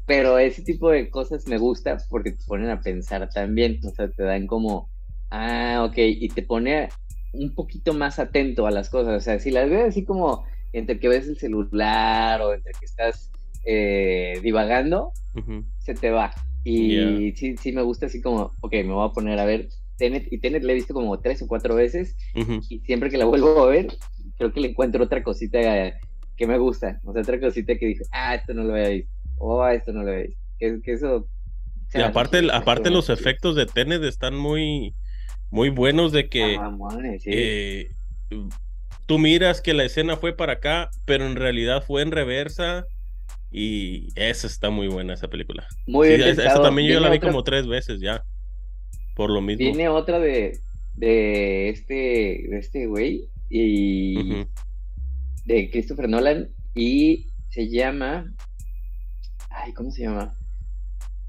Pero 0.06 0.38
ese 0.38 0.62
tipo 0.62 0.90
de 0.90 1.10
cosas 1.10 1.48
me 1.48 1.58
gusta 1.58 1.98
porque 2.10 2.32
te 2.32 2.44
ponen 2.46 2.70
a 2.70 2.82
pensar 2.82 3.30
también, 3.30 3.80
o 3.86 3.90
sea, 3.90 4.10
te 4.10 4.24
dan 4.24 4.48
como, 4.48 4.90
ah, 5.32 5.86
ok, 5.88 5.98
y 5.98 6.30
te 6.30 6.42
pone 6.42 6.90
un 7.34 7.54
poquito 7.54 7.94
más 7.94 8.20
atento 8.20 8.68
a 8.68 8.72
las 8.72 8.90
cosas, 8.90 9.18
o 9.18 9.20
sea, 9.20 9.40
si 9.40 9.52
las 9.52 9.70
ves 9.70 9.90
así 9.90 10.06
como 10.06 10.46
entre 10.74 11.00
que 11.00 11.08
ves 11.08 11.28
el 11.28 11.38
celular 11.38 12.42
o 12.42 12.54
entre 12.54 12.74
que 12.74 12.86
estás 12.86 13.32
eh, 13.66 14.40
divagando, 14.44 15.12
se 15.80 15.94
te 15.94 16.12
va. 16.12 16.34
Y 16.66 17.32
sí, 17.36 17.56
sí 17.58 17.72
me 17.72 17.84
gusta 17.84 18.08
así 18.08 18.22
como, 18.22 18.52
ok, 18.60 18.74
me 18.74 18.94
voy 18.94 19.08
a 19.08 19.14
poner 19.14 19.40
a 19.40 19.46
ver 19.46 19.70
Tenet, 19.98 20.28
y 20.32 20.40
Tenet 20.40 20.64
le 20.64 20.74
he 20.74 20.76
visto 20.76 20.94
como 20.94 21.20
tres 21.20 21.42
o 21.42 21.48
cuatro 21.48 21.76
veces, 21.76 22.18
y 22.70 22.80
siempre 22.80 23.10
que 23.10 23.18
la 23.18 23.26
vuelvo 23.26 23.64
a 23.64 23.68
ver, 23.68 23.88
creo 24.38 24.52
que 24.52 24.60
le 24.60 24.70
encuentro 24.70 25.04
otra 25.04 25.24
cosita 25.24 25.60
que 26.36 26.48
me 26.48 26.58
gusta, 26.58 27.00
o 27.06 27.14
sea, 27.14 27.22
otra 27.22 27.40
cosita 27.40 27.78
que 27.78 27.86
dije, 27.86 28.04
ah, 28.12 28.36
esto 28.36 28.54
no 28.54 28.64
lo 28.64 28.74
había 28.74 28.90
visto 28.90 29.16
oh, 29.38 29.68
esto 29.68 29.94
no 29.94 30.04
lo 30.04 30.12
veis. 30.12 30.36
Que, 30.60 30.80
eso. 30.86 31.28
Y 31.94 32.02
aparte, 32.02 32.48
aparte 32.52 32.90
los 32.90 33.10
efectos 33.10 33.56
de 33.56 33.66
Tenet 33.66 34.04
están 34.04 34.36
muy, 34.36 34.96
muy 35.50 35.70
buenos 35.70 36.12
de 36.12 36.30
que 36.30 36.58
ah, 36.60 36.76
eh, 37.26 37.90
tú 39.06 39.20
miras 39.20 39.62
que 39.62 39.74
la 39.74 39.86
escena 39.86 40.18
fue 40.18 40.36
para 40.36 40.54
acá, 40.54 40.90
pero 41.06 41.26
en 41.26 41.36
realidad 41.36 41.84
fue 41.86 42.02
en 42.02 42.12
reversa. 42.12 42.86
Y 43.58 44.10
esa 44.16 44.48
está 44.48 44.70
muy 44.70 44.90
buena, 44.90 45.14
esa 45.14 45.30
película. 45.30 45.66
Muy 45.88 46.10
bien. 46.10 46.22
Esa 46.22 46.62
también 46.62 46.92
yo 46.92 47.00
la 47.00 47.10
vi 47.10 47.20
como 47.20 47.42
tres 47.42 47.66
veces 47.68 48.02
ya. 48.02 48.22
Por 49.16 49.30
lo 49.30 49.40
mismo. 49.40 49.60
Tiene 49.60 49.88
otra 49.88 50.20
de, 50.20 50.60
de 50.96 51.70
este, 51.70 51.94
de 52.50 52.58
este 52.60 52.86
güey. 52.88 53.30
Y 53.50 54.46
de 55.46 55.70
Christopher 55.72 56.10
Nolan. 56.10 56.50
Y 56.74 57.28
se 57.50 57.70
llama 57.70 58.30
Ay, 59.50 59.72
¿cómo 59.74 59.90
se 59.90 60.04
llama? 60.04 60.36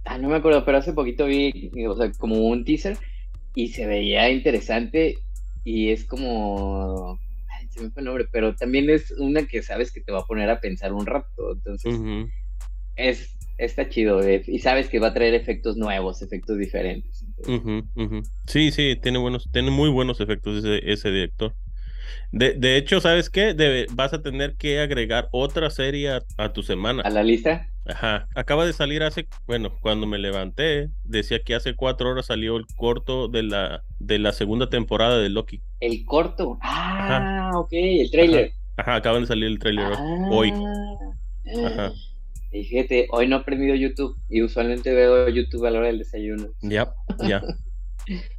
Ah, 0.04 0.18
no 0.18 0.28
me 0.28 0.36
acuerdo, 0.36 0.64
pero 0.64 0.78
hace 0.78 0.92
poquito 0.92 1.26
vi, 1.26 1.70
o 1.88 1.96
sea, 1.96 2.10
como 2.12 2.36
un 2.40 2.64
teaser 2.64 2.98
y 3.54 3.68
se 3.68 3.86
veía 3.86 4.30
interesante 4.30 5.18
y 5.64 5.90
es 5.90 6.04
como. 6.04 7.18
Ay, 7.76 7.80
se 7.80 7.84
me 7.84 7.90
fue 7.90 8.00
el 8.00 8.06
nombre, 8.06 8.26
pero 8.30 8.54
también 8.54 8.90
es 8.90 9.10
una 9.12 9.46
que 9.46 9.62
sabes 9.62 9.92
que 9.92 10.00
te 10.00 10.12
va 10.12 10.20
a 10.20 10.26
poner 10.26 10.50
a 10.50 10.60
pensar 10.60 10.92
un 10.92 11.06
rato. 11.06 11.52
Entonces, 11.52 12.00
es, 12.96 13.36
está 13.58 13.88
chido 13.88 14.22
eh, 14.22 14.42
y 14.46 14.58
sabes 14.58 14.88
que 14.88 14.98
va 14.98 15.08
a 15.08 15.14
traer 15.14 15.34
efectos 15.34 15.76
nuevos, 15.76 16.22
efectos 16.22 16.58
diferentes. 16.58 17.24
Sí, 18.46 18.70
sí, 18.70 18.96
tiene 19.00 19.18
buenos, 19.18 19.48
tiene 19.52 19.70
muy 19.70 19.90
buenos 19.90 20.20
efectos 20.20 20.64
ese, 20.64 20.90
ese 20.90 21.10
director. 21.10 21.54
De, 22.32 22.54
de 22.54 22.76
hecho, 22.76 23.00
¿sabes 23.00 23.30
qué? 23.30 23.86
vas 23.92 24.12
a 24.12 24.22
tener 24.22 24.56
que 24.56 24.80
agregar 24.80 25.28
otra 25.32 25.70
serie 25.70 26.20
a, 26.38 26.52
tu 26.52 26.62
semana. 26.62 27.02
¿A 27.02 27.10
la 27.10 27.22
lista? 27.22 27.68
Ajá. 27.86 28.28
Acaba 28.34 28.66
de 28.66 28.72
salir 28.72 29.02
hace, 29.02 29.28
bueno, 29.46 29.72
cuando 29.80 30.06
me 30.06 30.18
levanté, 30.18 30.90
decía 31.04 31.40
que 31.42 31.54
hace 31.54 31.74
cuatro 31.74 32.10
horas 32.10 32.26
salió 32.26 32.56
el 32.56 32.66
corto 32.76 33.28
de 33.28 33.44
la, 33.44 33.84
de 33.98 34.18
la 34.18 34.32
segunda 34.32 34.68
temporada 34.68 35.18
de 35.18 35.28
Loki. 35.28 35.60
¿El 35.80 36.04
corto? 36.04 36.58
Ah, 36.62 37.52
ok, 37.54 37.72
el 37.72 38.10
trailer. 38.10 38.52
Ajá. 38.76 38.96
acaban 38.96 39.22
de 39.22 39.28
salir 39.28 39.44
el 39.44 39.58
trailer 39.58 39.86
hoy. 40.30 40.52
Ah. 40.52 41.66
Ajá. 41.66 41.92
fíjate, 42.50 43.06
hoy 43.10 43.28
no 43.28 43.36
he 43.36 43.38
aprendido 43.40 43.74
YouTube 43.74 44.16
y 44.28 44.42
usualmente 44.42 44.92
veo 44.92 45.28
YouTube 45.28 45.64
a 45.64 45.70
la 45.70 45.78
hora 45.78 45.86
del 45.86 45.98
desayuno. 45.98 46.48
Ya, 46.60 46.92
ya. 47.26 47.42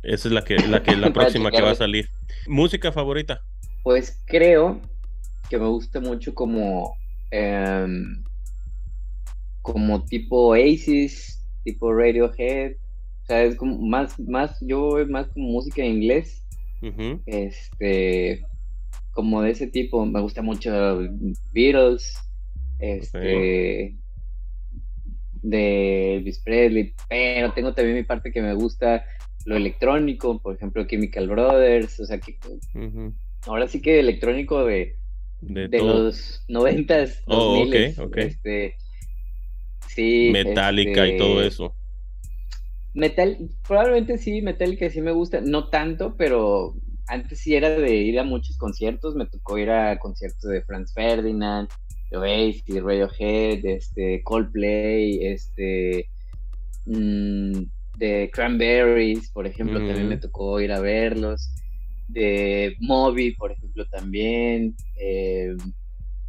Esa 0.03 0.27
es 0.27 0.33
la 0.33 0.43
que, 0.43 0.57
la 0.57 0.83
que, 0.83 0.95
la 0.95 1.11
próxima 1.13 1.51
que 1.51 1.61
va 1.61 1.71
a 1.71 1.75
salir. 1.75 2.09
¿Música 2.47 2.91
favorita? 2.91 3.41
Pues 3.87 4.21
creo 4.25 4.81
que 5.49 5.57
me 5.57 5.65
gusta 5.65 6.01
mucho 6.01 6.35
como 6.35 6.93
em, 7.31 8.21
como 9.61 10.03
tipo 10.03 10.49
Oasis, 10.49 11.41
tipo 11.63 11.93
Radiohead, 11.93 12.73
o 12.73 13.25
sea, 13.27 13.43
es 13.43 13.55
como 13.55 13.77
más, 13.77 14.19
más, 14.19 14.59
yo 14.59 14.97
más 15.07 15.27
como 15.27 15.51
música 15.51 15.81
en 15.81 16.01
inglés, 16.01 16.43
este, 17.27 18.41
como 19.13 19.41
de 19.41 19.51
ese 19.51 19.67
tipo, 19.67 20.05
me 20.05 20.19
gusta 20.19 20.41
mucho 20.41 20.69
Beatles, 21.53 22.13
este, 22.79 23.95
de 25.43 26.15
Elvis 26.17 26.39
Presley, 26.39 26.93
pero 27.07 27.53
tengo 27.53 27.73
también 27.73 27.95
mi 27.95 28.03
parte 28.03 28.33
que 28.33 28.41
me 28.41 28.53
gusta 28.53 29.05
lo 29.45 29.55
electrónico, 29.55 30.41
por 30.41 30.55
ejemplo 30.55 30.85
Chemical 30.85 31.29
Brothers, 31.29 32.01
o 32.01 32.05
sea 32.05 32.19
que 32.19 32.37
ahora 33.47 33.67
sí 33.67 33.81
que 33.81 33.99
electrónico 33.99 34.65
de, 34.65 34.95
de, 35.41 35.79
los 35.79 36.43
noventas, 36.47 37.21
oh, 37.25 37.65
este 38.15 38.75
sí, 39.87 40.29
Metallica 40.31 41.07
y 41.07 41.17
todo 41.17 41.41
este, 41.41 41.47
eso. 41.47 41.75
Metal, 42.93 43.37
probablemente 43.67 44.17
sí, 44.17 44.41
Metallica 44.41 44.89
sí 44.89 45.01
me 45.01 45.11
gusta, 45.11 45.41
no 45.41 45.69
tanto, 45.69 46.15
pero 46.17 46.75
antes 47.07 47.39
sí 47.39 47.55
era 47.55 47.69
de 47.69 47.95
ir 47.95 48.19
a 48.19 48.23
muchos 48.23 48.57
conciertos, 48.57 49.15
me 49.15 49.25
tocó 49.25 49.57
ir 49.57 49.69
a 49.69 49.97
conciertos 49.99 50.49
de 50.49 50.61
Franz 50.63 50.93
Ferdinand, 50.93 51.69
Oasis, 52.11 52.81
Radiohead, 52.81 53.65
este, 53.65 54.21
Coldplay, 54.23 55.25
este, 55.25 56.09
mm, 56.85 57.61
de 57.97 58.29
Cranberries, 58.31 59.31
por 59.31 59.47
ejemplo, 59.47 59.79
también 59.79 60.07
me 60.07 60.17
tocó 60.17 60.59
ir 60.61 60.71
a 60.71 60.79
verlos, 60.79 61.51
de 62.07 62.75
Moby, 62.79 63.35
por 63.35 63.51
ejemplo, 63.51 63.85
también, 63.87 64.75
eh, 64.95 65.55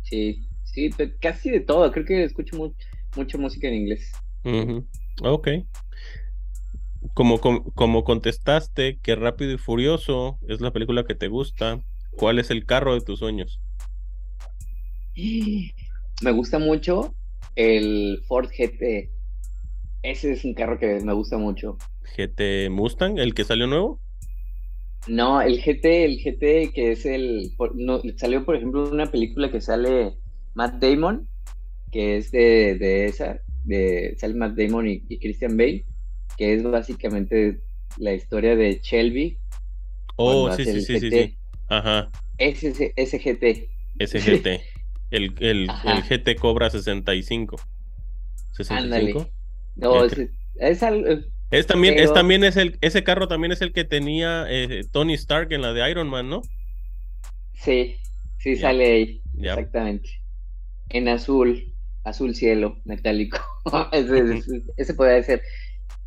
sí, 0.02 0.48
sí, 0.64 0.90
casi 1.20 1.50
de 1.50 1.60
todo, 1.60 1.90
creo 1.92 2.04
que 2.04 2.24
escucho 2.24 2.74
mucha 3.16 3.38
música 3.38 3.68
en 3.68 3.74
inglés. 3.74 4.12
Ok. 5.22 5.48
Como, 7.14 7.40
como, 7.40 8.04
contestaste 8.04 8.98
que 9.02 9.16
Rápido 9.16 9.52
y 9.52 9.58
Furioso 9.58 10.38
es 10.48 10.60
la 10.60 10.72
película 10.72 11.04
que 11.04 11.14
te 11.14 11.28
gusta, 11.28 11.80
¿cuál 12.16 12.38
es 12.38 12.50
el 12.50 12.66
carro 12.66 12.94
de 12.94 13.00
tus 13.00 13.20
sueños? 13.20 13.60
Me 16.22 16.32
gusta 16.32 16.58
mucho 16.58 17.14
el 17.54 18.22
Ford 18.26 18.48
GT. 18.48 19.10
Ese 20.02 20.32
es 20.32 20.44
un 20.44 20.54
carro 20.54 20.78
que 20.78 21.00
me 21.00 21.12
gusta 21.12 21.38
mucho. 21.38 21.76
¿GT 22.16 22.70
Mustang, 22.70 23.18
el 23.18 23.34
que 23.34 23.44
salió 23.44 23.66
nuevo? 23.66 24.00
No, 25.06 25.40
el 25.40 25.62
GT, 25.62 26.04
el 26.04 26.18
GT 26.18 26.72
que 26.74 26.92
es 26.92 27.06
el... 27.06 27.52
No, 27.74 28.02
salió, 28.16 28.44
por 28.44 28.56
ejemplo, 28.56 28.90
una 28.90 29.06
película 29.06 29.50
que 29.50 29.60
sale 29.60 30.14
Matt 30.54 30.82
Damon, 30.82 31.28
que 31.92 32.16
es 32.16 32.30
de, 32.30 33.06
esa, 33.06 33.40
de 33.64 34.14
sale 34.18 34.34
Matt 34.34 34.56
Damon 34.56 34.88
y, 34.88 35.18
Christian 35.18 35.56
Bale, 35.56 35.84
que 36.36 36.54
es 36.54 36.62
básicamente 36.62 37.60
la 37.96 38.12
historia 38.12 38.56
de 38.56 38.80
Shelby. 38.82 39.38
Oh, 40.16 40.52
sí, 40.52 40.64
sí, 40.64 40.82
sí, 40.82 41.10
sí, 41.10 41.38
Ajá. 41.68 42.10
Ese, 42.38 42.92
ese 42.96 43.18
GT. 43.18 43.68
Ese 43.98 44.18
GT. 44.20 44.60
El, 45.10 45.34
el, 45.40 45.68
el, 45.84 46.02
GT 46.02 46.38
Cobra 46.38 46.70
65. 46.70 47.56
65. 48.52 49.30
No, 49.76 50.04
es, 50.04 50.12
es, 50.56 50.82
es, 51.50 51.66
también, 51.66 51.98
es 51.98 52.12
también 52.12 52.44
es 52.44 52.56
el, 52.56 52.78
ese 52.80 53.04
carro 53.04 53.28
también 53.28 53.52
es 53.52 53.62
el 53.62 53.72
que 53.72 53.84
tenía 53.84 54.46
eh, 54.48 54.84
Tony 54.90 55.14
Stark 55.14 55.52
en 55.52 55.62
la 55.62 55.72
de 55.72 55.90
Iron 55.90 56.08
Man, 56.08 56.28
¿no? 56.28 56.42
Sí, 57.54 57.96
sí 58.38 58.56
sale 58.56 58.84
ahí. 58.84 59.22
Exactamente. 59.40 60.10
En 60.90 61.08
azul, 61.08 61.72
azul 62.04 62.34
cielo, 62.34 62.78
metálico. 62.84 63.38
ese, 63.92 64.42
ese, 64.76 64.94
puede 64.94 65.22
ser. 65.22 65.42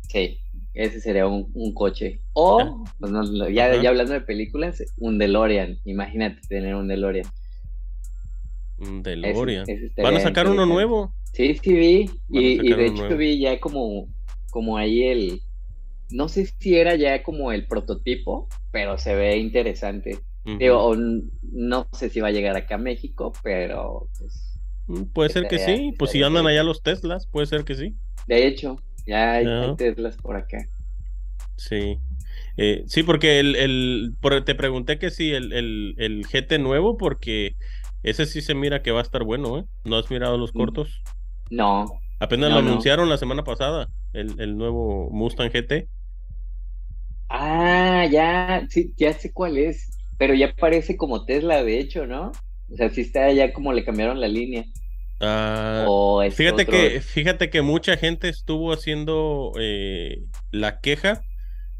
Sí, 0.08 0.38
ese 0.74 1.00
sería 1.00 1.26
un, 1.26 1.50
un 1.54 1.74
coche. 1.74 2.20
O, 2.32 2.84
pues 2.98 3.12
ya, 3.52 3.80
ya 3.80 3.88
hablando 3.88 4.12
de 4.12 4.20
películas, 4.20 4.82
un 4.96 5.18
DeLorean. 5.18 5.78
Imagínate 5.84 6.40
tener 6.48 6.74
un 6.74 6.88
DeLorean. 6.88 7.26
DeLorean. 8.78 9.66
Van 9.96 10.16
a 10.16 10.20
sacar 10.20 10.48
uno 10.48 10.66
nuevo. 10.66 11.14
Sí, 11.32 11.58
sí 11.62 11.72
vi. 11.72 12.10
Y, 12.28 12.74
de 12.74 12.86
hecho 12.86 13.16
vi 13.16 13.38
ya 13.38 13.58
como, 13.60 14.08
como 14.52 14.76
ahí 14.76 15.04
el. 15.04 15.42
No 16.10 16.28
sé 16.28 16.44
si 16.44 16.76
era 16.76 16.94
ya 16.94 17.22
como 17.22 17.52
el 17.52 17.66
prototipo, 17.66 18.48
pero 18.70 18.98
se 18.98 19.16
ve 19.16 19.38
interesante. 19.38 20.20
no 20.44 21.88
sé 21.92 22.10
si 22.10 22.20
va 22.20 22.28
a 22.28 22.32
llegar 22.32 22.54
acá 22.56 22.74
a 22.74 22.78
México, 22.78 23.32
pero 23.42 24.08
pues, 24.18 24.58
mm, 24.88 25.04
Puede 25.14 25.30
ser 25.30 25.48
que 25.48 25.58
sí, 25.58 25.94
pues 25.98 26.10
si 26.10 26.22
andan 26.22 26.46
allá 26.46 26.62
los 26.62 26.82
Teslas, 26.82 27.26
puede 27.26 27.46
ser 27.46 27.64
que 27.64 27.74
sí. 27.74 27.96
De 28.26 28.46
hecho, 28.46 28.76
ya 29.06 29.32
hay, 29.32 29.46
Teslas 29.76 30.16
por 30.18 30.36
acá. 30.36 30.58
Sí. 31.56 31.98
Eh, 32.58 32.84
sí, 32.86 33.02
porque 33.02 33.40
el, 33.40 33.56
el 33.56 34.44
te 34.44 34.54
pregunté 34.54 34.98
que 34.98 35.10
sí, 35.10 35.32
el, 35.32 35.54
el, 35.54 35.94
el 35.96 36.26
GT 36.26 36.58
nuevo, 36.58 36.98
porque 36.98 37.56
ese 38.02 38.26
sí 38.26 38.42
se 38.42 38.54
mira 38.54 38.82
que 38.82 38.90
va 38.90 38.98
a 38.98 39.02
estar 39.02 39.24
bueno, 39.24 39.58
¿eh? 39.58 39.64
¿No 39.84 39.96
has 39.96 40.10
mirado 40.10 40.36
los 40.36 40.54
mm. 40.54 40.58
cortos? 40.58 41.02
No. 41.48 41.86
Apenas 42.20 42.52
lo 42.52 42.58
anunciaron 42.58 43.08
la 43.08 43.16
semana 43.16 43.42
pasada, 43.42 43.88
el, 44.12 44.56
nuevo 44.56 45.10
Mustang 45.10 45.50
GT. 45.50 45.88
Ah, 47.28 48.06
ya, 48.10 48.66
sí, 48.68 48.92
ya 48.96 49.12
sé 49.12 49.32
cuál 49.32 49.58
es. 49.58 49.90
Pero 50.18 50.34
ya 50.34 50.54
parece 50.54 50.96
como 50.96 51.24
Tesla, 51.24 51.64
de 51.64 51.78
hecho, 51.78 52.06
¿no? 52.06 52.32
O 52.70 52.76
sea, 52.76 52.90
sí 52.90 53.00
está 53.02 53.32
ya 53.32 53.52
como 53.52 53.72
le 53.72 53.84
cambiaron 53.84 54.20
la 54.20 54.28
línea. 54.28 54.64
Ah, 55.20 55.86
fíjate 56.32 56.66
que 56.66 57.00
fíjate 57.00 57.48
que 57.48 57.62
mucha 57.62 57.96
gente 57.96 58.28
estuvo 58.28 58.72
haciendo 58.72 59.52
eh, 59.60 60.24
la 60.50 60.80
queja 60.80 61.22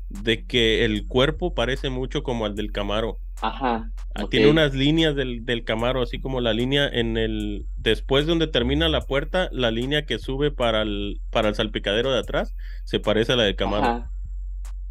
de 0.08 0.46
que 0.46 0.84
el 0.84 1.08
cuerpo 1.08 1.52
parece 1.54 1.90
mucho 1.90 2.22
como 2.22 2.46
al 2.46 2.54
del 2.54 2.70
Camaro. 2.70 3.18
Ajá. 3.42 3.90
Ah, 4.14 4.26
tiene 4.30 4.48
unas 4.48 4.72
líneas 4.72 5.16
del, 5.16 5.44
del, 5.44 5.64
Camaro, 5.64 6.00
así 6.00 6.20
como 6.20 6.40
la 6.40 6.52
línea 6.52 6.88
en 6.88 7.16
el. 7.16 7.66
Después 7.76 8.24
de 8.24 8.30
donde 8.30 8.46
termina 8.46 8.88
la 8.88 9.00
puerta, 9.00 9.48
la 9.50 9.72
línea 9.72 10.06
que 10.06 10.20
sube 10.20 10.52
para 10.52 10.82
el, 10.82 11.20
para 11.30 11.48
el 11.48 11.56
salpicadero 11.56 12.12
de 12.12 12.20
atrás 12.20 12.54
se 12.84 13.00
parece 13.00 13.32
a 13.32 13.36
la 13.36 13.42
del 13.42 13.56
Camaro. 13.56 14.08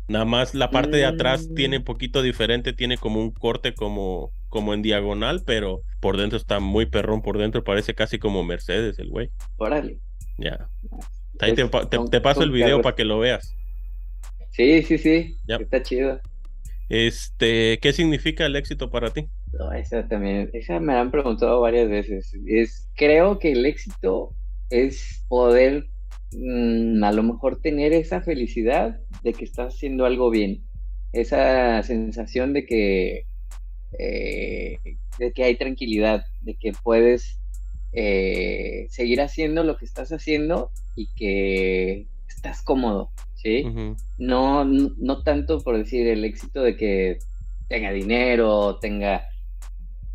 Nada 0.10 0.26
más 0.26 0.54
la 0.54 0.70
parte 0.70 0.98
de 0.98 1.06
atrás 1.06 1.48
mm. 1.50 1.56
tiene 1.56 1.78
un 1.78 1.84
poquito 1.86 2.22
diferente, 2.22 2.74
tiene 2.74 2.98
como 2.98 3.22
un 3.22 3.32
corte 3.32 3.74
como, 3.74 4.34
como 4.50 4.74
en 4.74 4.82
diagonal, 4.82 5.44
pero 5.46 5.82
por 6.02 6.18
dentro 6.18 6.38
está 6.38 6.60
muy 6.60 6.86
perrón, 6.86 7.22
por 7.22 7.38
dentro 7.38 7.64
parece 7.64 7.96
casi 7.96 8.20
como 8.20 8.44
Mercedes 8.44 9.00
el 9.00 9.10
güey. 9.10 9.30
Órale. 9.56 10.00
Ya. 10.38 10.68
Ahí 11.40 11.54
te, 11.54 11.64
te, 11.66 12.22
paso 12.22 12.44
el 12.44 12.52
video 12.52 12.82
para 12.82 12.98
que 12.98 13.06
lo 13.06 13.20
veas. 13.20 13.56
Sí, 14.50 14.84
sí, 14.84 14.98
sí. 14.98 15.38
Está 15.48 15.82
chido. 15.82 16.20
Este, 16.92 17.80
¿qué 17.80 17.94
significa 17.94 18.46
el 18.46 18.58
éxito 18.58 18.90
para 18.90 19.12
ti? 19.12 19.30
No, 19.54 19.72
esa 19.72 20.10
también, 20.10 20.50
esa 20.52 20.78
me 20.82 20.94
han 20.94 21.10
preguntado 21.10 21.62
varias 21.62 21.90
veces. 21.90 22.34
Es, 22.46 22.90
creo 22.98 23.40
que 23.40 23.54
el 23.54 23.66
éxito 23.66 24.36
es 24.70 25.24
poder 25.30 25.86
mm, 26.34 27.02
a 27.02 27.14
lo 27.14 27.24
mejor 27.24 27.62
tener 27.62 27.94
esa 27.94 28.22
felicidad 28.22 29.00
de 29.24 29.32
que 29.32 29.46
estás 29.46 29.74
haciendo 29.74 30.06
algo 30.06 30.30
bien. 30.30 30.66
Esa 31.14 31.82
sensación 31.84 32.52
de 32.52 32.66
que, 32.66 33.26
eh, 33.98 34.78
de 35.18 35.32
que 35.32 35.46
hay 35.46 35.56
tranquilidad, 35.56 36.26
de 36.42 36.56
que 36.56 36.74
puedes 36.84 37.40
eh, 37.94 38.88
seguir 38.90 39.22
haciendo 39.22 39.64
lo 39.64 39.78
que 39.78 39.86
estás 39.86 40.12
haciendo 40.12 40.72
y 40.98 41.08
que 41.16 42.08
estás 42.28 42.62
cómodo. 42.62 43.12
¿Sí? 43.42 43.66
no, 44.18 44.66
no 44.66 45.24
tanto 45.24 45.60
por 45.62 45.78
decir 45.78 46.08
el 46.08 46.24
éxito 46.26 46.62
de 46.62 46.78
que 46.78 47.20
tenga 47.68 47.92
dinero, 47.92 48.78
tenga 48.80 49.28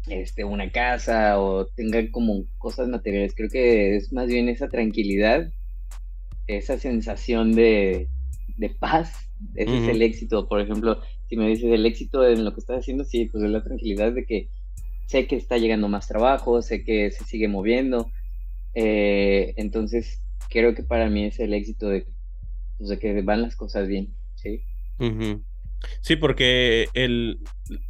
este, 0.06 0.44
una 0.44 0.70
casa 0.70 1.40
o 1.40 1.66
tenga 1.66 2.10
como 2.10 2.44
cosas 2.58 2.88
materiales. 2.88 3.34
Creo 3.34 3.48
que 3.48 3.96
es 3.96 4.12
más 4.12 4.26
bien 4.26 4.48
esa 4.48 4.68
tranquilidad, 4.68 5.50
esa 6.46 6.78
sensación 6.78 7.52
de, 7.54 8.08
paz. 8.78 9.30
Ese 9.54 9.78
es 9.78 9.88
el 9.88 10.02
éxito. 10.02 10.48
Por 10.48 10.60
ejemplo, 10.60 11.00
si 11.28 11.36
me 11.36 11.48
dices 11.48 11.70
el 11.72 11.84
éxito 11.86 12.26
en 12.26 12.44
lo 12.44 12.54
que 12.54 12.60
estás 12.60 12.80
haciendo, 12.80 13.04
sí, 13.04 13.26
pues 13.26 13.42
es 13.44 13.50
la 13.50 13.62
tranquilidad 13.62 14.12
de 14.12 14.24
que 14.24 14.48
sé 15.06 15.26
que 15.26 15.36
está 15.36 15.58
llegando 15.58 15.88
más 15.88 16.08
trabajo, 16.08 16.62
sé 16.62 16.84
que 16.84 17.10
se 17.10 17.24
sigue 17.24 17.48
moviendo. 17.48 18.10
Eh, 18.74 19.54
entonces, 19.56 20.22
creo 20.50 20.74
que 20.74 20.82
para 20.82 21.08
mí 21.10 21.24
es 21.24 21.38
el 21.40 21.54
éxito 21.54 21.88
de 21.88 22.06
pues, 22.78 22.90
de 22.90 22.98
que 22.98 23.22
van 23.22 23.42
las 23.42 23.56
cosas 23.56 23.88
bien, 23.88 24.14
¿sí? 24.34 24.62
Sí, 26.00 26.16
porque 26.16 26.88
el, 26.94 27.38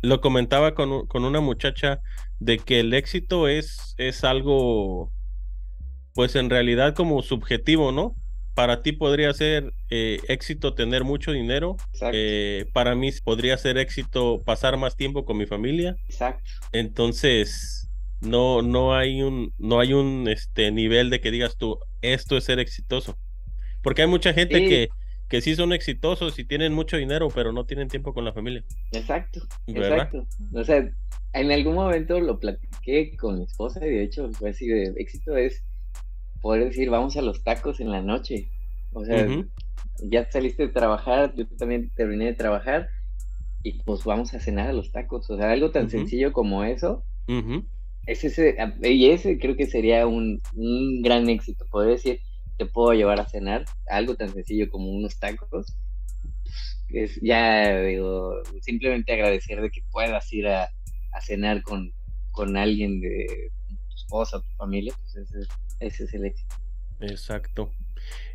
lo 0.02 0.20
comentaba 0.20 0.74
con, 0.74 1.06
con, 1.06 1.24
una 1.24 1.40
muchacha 1.40 2.00
de 2.40 2.58
que 2.58 2.80
el 2.80 2.94
éxito 2.94 3.48
es, 3.48 3.94
es 3.96 4.24
algo, 4.24 5.12
pues 6.14 6.34
en 6.36 6.50
realidad 6.50 6.94
como 6.94 7.22
subjetivo, 7.22 7.92
¿no? 7.92 8.16
Para 8.54 8.82
ti 8.82 8.92
podría 8.92 9.32
ser 9.34 9.72
eh, 9.90 10.18
éxito 10.28 10.74
tener 10.74 11.04
mucho 11.04 11.32
dinero. 11.32 11.76
Eh, 12.12 12.66
para 12.72 12.94
mí 12.94 13.10
podría 13.22 13.56
ser 13.58 13.76
éxito 13.76 14.42
pasar 14.44 14.78
más 14.78 14.96
tiempo 14.96 15.24
con 15.24 15.36
mi 15.36 15.46
familia. 15.46 15.96
Exacto. 16.08 16.50
Entonces, 16.72 17.90
no, 18.22 18.62
no 18.62 18.94
hay 18.94 19.22
un, 19.22 19.52
no 19.58 19.78
hay 19.78 19.92
un 19.92 20.26
este, 20.28 20.70
nivel 20.70 21.10
de 21.10 21.20
que 21.20 21.30
digas 21.30 21.56
tú, 21.58 21.78
esto 22.00 22.36
es 22.36 22.44
ser 22.44 22.58
exitoso. 22.58 23.18
Porque 23.86 24.02
hay 24.02 24.08
mucha 24.08 24.32
gente 24.32 24.68
que, 24.68 24.88
que 25.28 25.40
sí 25.40 25.54
son 25.54 25.72
exitosos 25.72 26.36
y 26.40 26.44
tienen 26.44 26.72
mucho 26.72 26.96
dinero, 26.96 27.28
pero 27.32 27.52
no 27.52 27.66
tienen 27.66 27.86
tiempo 27.86 28.12
con 28.12 28.24
la 28.24 28.32
familia. 28.32 28.64
Exacto, 28.90 29.42
exacto. 29.68 30.26
O 30.52 30.64
sea, 30.64 30.90
en 31.34 31.52
algún 31.52 31.76
momento 31.76 32.18
lo 32.18 32.40
platiqué 32.40 33.16
con 33.16 33.38
mi 33.38 33.44
esposa 33.44 33.86
y 33.86 33.90
de 33.90 34.02
hecho 34.02 34.28
fue 34.32 34.50
así 34.50 34.66
de 34.66 34.92
éxito 34.96 35.36
es 35.36 35.62
poder 36.42 36.64
decir 36.64 36.90
vamos 36.90 37.16
a 37.16 37.22
los 37.22 37.44
tacos 37.44 37.78
en 37.78 37.92
la 37.92 38.02
noche. 38.02 38.50
O 38.92 39.04
sea, 39.04 39.24
ya 40.02 40.28
saliste 40.32 40.66
de 40.66 40.72
trabajar, 40.72 41.32
yo 41.36 41.46
también 41.56 41.88
terminé 41.94 42.24
de 42.24 42.34
trabajar 42.34 42.88
y 43.62 43.84
pues 43.84 44.02
vamos 44.02 44.34
a 44.34 44.40
cenar 44.40 44.70
a 44.70 44.72
los 44.72 44.90
tacos. 44.90 45.30
O 45.30 45.36
sea, 45.36 45.52
algo 45.52 45.70
tan 45.70 45.90
sencillo 45.90 46.32
como 46.32 46.64
eso. 46.64 47.04
ese, 48.08 48.56
y 48.82 49.10
ese 49.10 49.38
creo 49.38 49.54
que 49.54 49.66
sería 49.66 50.08
un, 50.08 50.42
un 50.56 51.02
gran 51.02 51.28
éxito, 51.28 51.66
poder 51.70 51.90
decir, 51.90 52.18
te 52.56 52.66
puedo 52.66 52.92
llevar 52.92 53.20
a 53.20 53.28
cenar, 53.28 53.64
algo 53.88 54.14
tan 54.14 54.32
sencillo 54.32 54.70
como 54.70 54.90
unos 54.90 55.18
tacos, 55.18 55.76
es 56.88 57.18
ya 57.20 57.80
digo, 57.82 58.42
simplemente 58.60 59.12
agradecer 59.12 59.60
de 59.60 59.70
que 59.70 59.82
puedas 59.90 60.32
ir 60.32 60.48
a, 60.48 60.70
cenar 61.22 61.62
con, 61.62 61.92
con 62.30 62.56
alguien 62.58 63.00
de 63.00 63.50
esposa, 63.94 64.40
tu 64.40 64.56
familia, 64.56 64.94
pues 65.00 65.16
ese, 65.16 65.48
ese 65.80 66.04
es 66.04 66.14
el 66.14 66.26
éxito. 66.26 66.54
Exacto. 67.00 67.72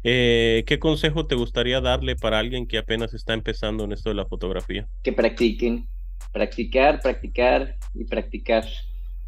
Eh, 0.03 0.63
¿Qué 0.65 0.79
consejo 0.79 1.27
te 1.27 1.35
gustaría 1.35 1.79
darle 1.79 2.15
para 2.15 2.39
alguien 2.39 2.67
que 2.67 2.79
apenas 2.79 3.13
está 3.13 3.33
empezando 3.33 3.83
en 3.83 3.91
esto 3.91 4.09
de 4.09 4.15
la 4.15 4.25
fotografía? 4.25 4.87
Que 5.03 5.13
practiquen, 5.13 5.87
practicar, 6.31 7.01
practicar 7.01 7.77
y 7.93 8.05
practicar. 8.05 8.65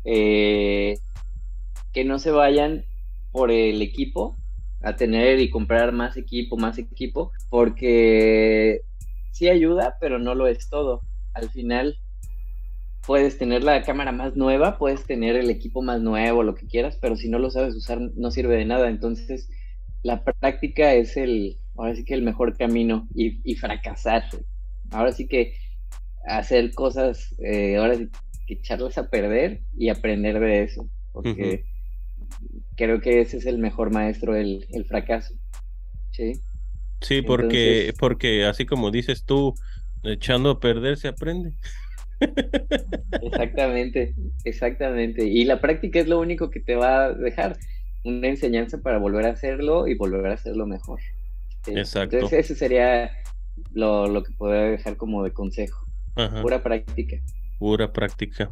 Eh, 0.03 0.97
que 1.93 2.03
no 2.03 2.17
se 2.19 2.31
vayan 2.31 2.85
por 3.31 3.51
el 3.51 3.81
equipo 3.81 4.35
a 4.83 4.95
tener 4.95 5.39
y 5.39 5.49
comprar 5.49 5.93
más 5.93 6.17
equipo, 6.17 6.57
más 6.57 6.77
equipo, 6.77 7.31
porque 7.49 8.81
sí 9.31 9.49
ayuda, 9.49 9.97
pero 9.99 10.19
no 10.19 10.35
lo 10.35 10.47
es 10.47 10.69
todo. 10.69 11.01
Al 11.33 11.49
final 11.49 11.97
puedes 13.07 13.37
tener 13.37 13.63
la 13.63 13.81
cámara 13.83 14.11
más 14.11 14.35
nueva, 14.35 14.77
puedes 14.77 15.05
tener 15.05 15.35
el 15.35 15.49
equipo 15.49 15.81
más 15.81 16.01
nuevo, 16.01 16.43
lo 16.43 16.53
que 16.53 16.67
quieras, 16.67 16.97
pero 17.01 17.15
si 17.15 17.29
no 17.29 17.39
lo 17.39 17.49
sabes 17.49 17.75
usar 17.75 17.99
no 17.99 18.29
sirve 18.29 18.57
de 18.57 18.65
nada. 18.65 18.89
Entonces, 18.89 19.49
la 20.03 20.23
práctica 20.23 20.93
es 20.93 21.15
el, 21.15 21.57
ahora 21.77 21.95
sí 21.95 22.03
que 22.03 22.13
el 22.13 22.21
mejor 22.21 22.57
camino 22.57 23.07
y, 23.15 23.55
fracasar. 23.55 24.23
Ahora 24.91 25.13
sí 25.13 25.27
que 25.27 25.53
hacer 26.27 26.73
cosas, 26.73 27.33
eh, 27.39 27.77
ahora 27.77 27.95
sí 27.95 28.09
que 28.47 28.55
echarlas 28.55 28.97
a 28.97 29.09
perder 29.09 29.61
y 29.77 29.87
aprender 29.87 30.39
de 30.39 30.63
eso, 30.63 30.89
porque 31.13 31.63
creo 32.75 33.01
que 33.01 33.21
ese 33.21 33.37
es 33.37 33.45
el 33.45 33.57
mejor 33.57 33.91
maestro, 33.91 34.35
el, 34.35 34.65
el 34.69 34.85
fracaso. 34.85 35.33
Sí. 36.11 36.33
Sí, 37.01 37.21
porque, 37.21 37.93
porque 37.99 38.45
así 38.45 38.65
como 38.65 38.91
dices 38.91 39.25
tú, 39.25 39.55
echando 40.03 40.51
a 40.51 40.59
perder 40.59 40.97
se 40.97 41.09
aprende. 41.09 41.53
Exactamente, 43.21 44.15
exactamente. 44.45 45.25
Y 45.25 45.43
la 45.43 45.59
práctica 45.59 45.99
es 45.99 46.07
lo 46.07 46.19
único 46.19 46.49
que 46.49 46.61
te 46.61 46.75
va 46.75 47.05
a 47.05 47.13
dejar 47.13 47.57
una 48.05 48.27
enseñanza 48.27 48.81
para 48.81 48.97
volver 48.97 49.25
a 49.25 49.31
hacerlo 49.31 49.87
y 49.87 49.95
volver 49.95 50.27
a 50.27 50.35
hacerlo 50.35 50.65
mejor. 50.65 50.99
Exacto. 51.67 52.15
Entonces 52.15 52.45
ese 52.45 52.55
sería 52.55 53.11
lo, 53.73 54.07
lo 54.07 54.23
que 54.23 54.33
podría 54.33 54.63
dejar 54.63 54.97
como 54.97 55.23
de 55.23 55.31
consejo. 55.31 55.85
Pura 56.41 56.61
práctica. 56.61 57.17
Pura 57.59 57.91
práctica. 57.91 58.51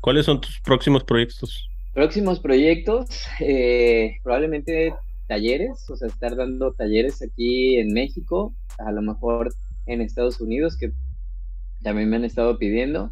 ¿Cuáles 0.00 0.26
son 0.26 0.40
tus 0.40 0.60
próximos 0.60 1.04
proyectos? 1.04 1.70
Próximos 1.92 2.40
proyectos, 2.40 3.26
eh, 3.40 4.18
probablemente 4.22 4.94
talleres, 5.26 5.88
o 5.90 5.96
sea, 5.96 6.08
estar 6.08 6.36
dando 6.36 6.72
talleres 6.72 7.22
aquí 7.22 7.78
en 7.78 7.92
México, 7.92 8.54
a 8.78 8.92
lo 8.92 9.02
mejor 9.02 9.52
en 9.86 10.00
Estados 10.00 10.40
Unidos, 10.40 10.76
que 10.76 10.92
también 11.82 12.08
me 12.08 12.16
han 12.16 12.24
estado 12.24 12.58
pidiendo. 12.58 13.10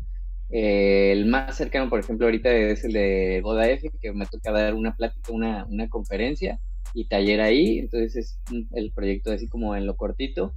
Eh, 0.51 1.11
el 1.13 1.27
más 1.27 1.57
cercano, 1.57 1.91
por 1.91 2.01
ejemplo, 2.01 2.27
ahorita 2.27 2.53
es 2.53 2.85
el 2.85 2.93
de 2.93 3.41
Boda 3.43 3.69
F, 3.69 3.91
que 4.01 4.13
me 4.13 4.27
toca 4.27 4.53
dar 4.53 4.75
una 4.75 4.95
plática, 4.95 5.33
una, 5.33 5.65
una 5.67 5.89
conferencia 5.89 6.61
y 6.95 7.09
taller 7.09 7.41
ahí. 7.41 7.79
Entonces 7.79 8.17
es 8.17 8.41
el 8.73 8.93
proyecto 8.93 9.33
así 9.33 9.49
como 9.49 9.75
en 9.75 9.87
lo 9.87 9.97
cortito. 9.97 10.55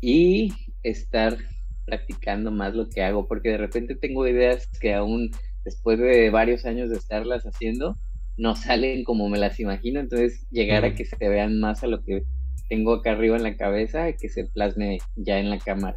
Y 0.00 0.52
estar 0.82 1.38
practicando 1.84 2.50
más 2.50 2.74
lo 2.74 2.88
que 2.88 3.02
hago, 3.02 3.26
porque 3.26 3.50
de 3.50 3.58
repente 3.58 3.94
tengo 3.94 4.26
ideas 4.26 4.66
que 4.80 4.94
aún 4.94 5.30
después 5.64 5.98
de 5.98 6.30
varios 6.30 6.64
años 6.64 6.90
de 6.90 6.96
estarlas 6.96 7.44
haciendo, 7.44 7.96
no 8.36 8.54
salen 8.56 9.04
como 9.04 9.28
me 9.28 9.38
las 9.38 9.58
imagino. 9.60 10.00
Entonces 10.00 10.46
llegar 10.50 10.84
a 10.84 10.94
que 10.94 11.04
se 11.04 11.16
vean 11.28 11.60
más 11.60 11.82
a 11.82 11.86
lo 11.86 12.02
que 12.02 12.24
tengo 12.68 12.94
acá 12.94 13.12
arriba 13.12 13.36
en 13.36 13.42
la 13.42 13.56
cabeza, 13.56 14.12
que 14.12 14.28
se 14.28 14.46
plasme 14.46 14.98
ya 15.16 15.38
en 15.38 15.50
la 15.50 15.58
cámara. 15.58 15.96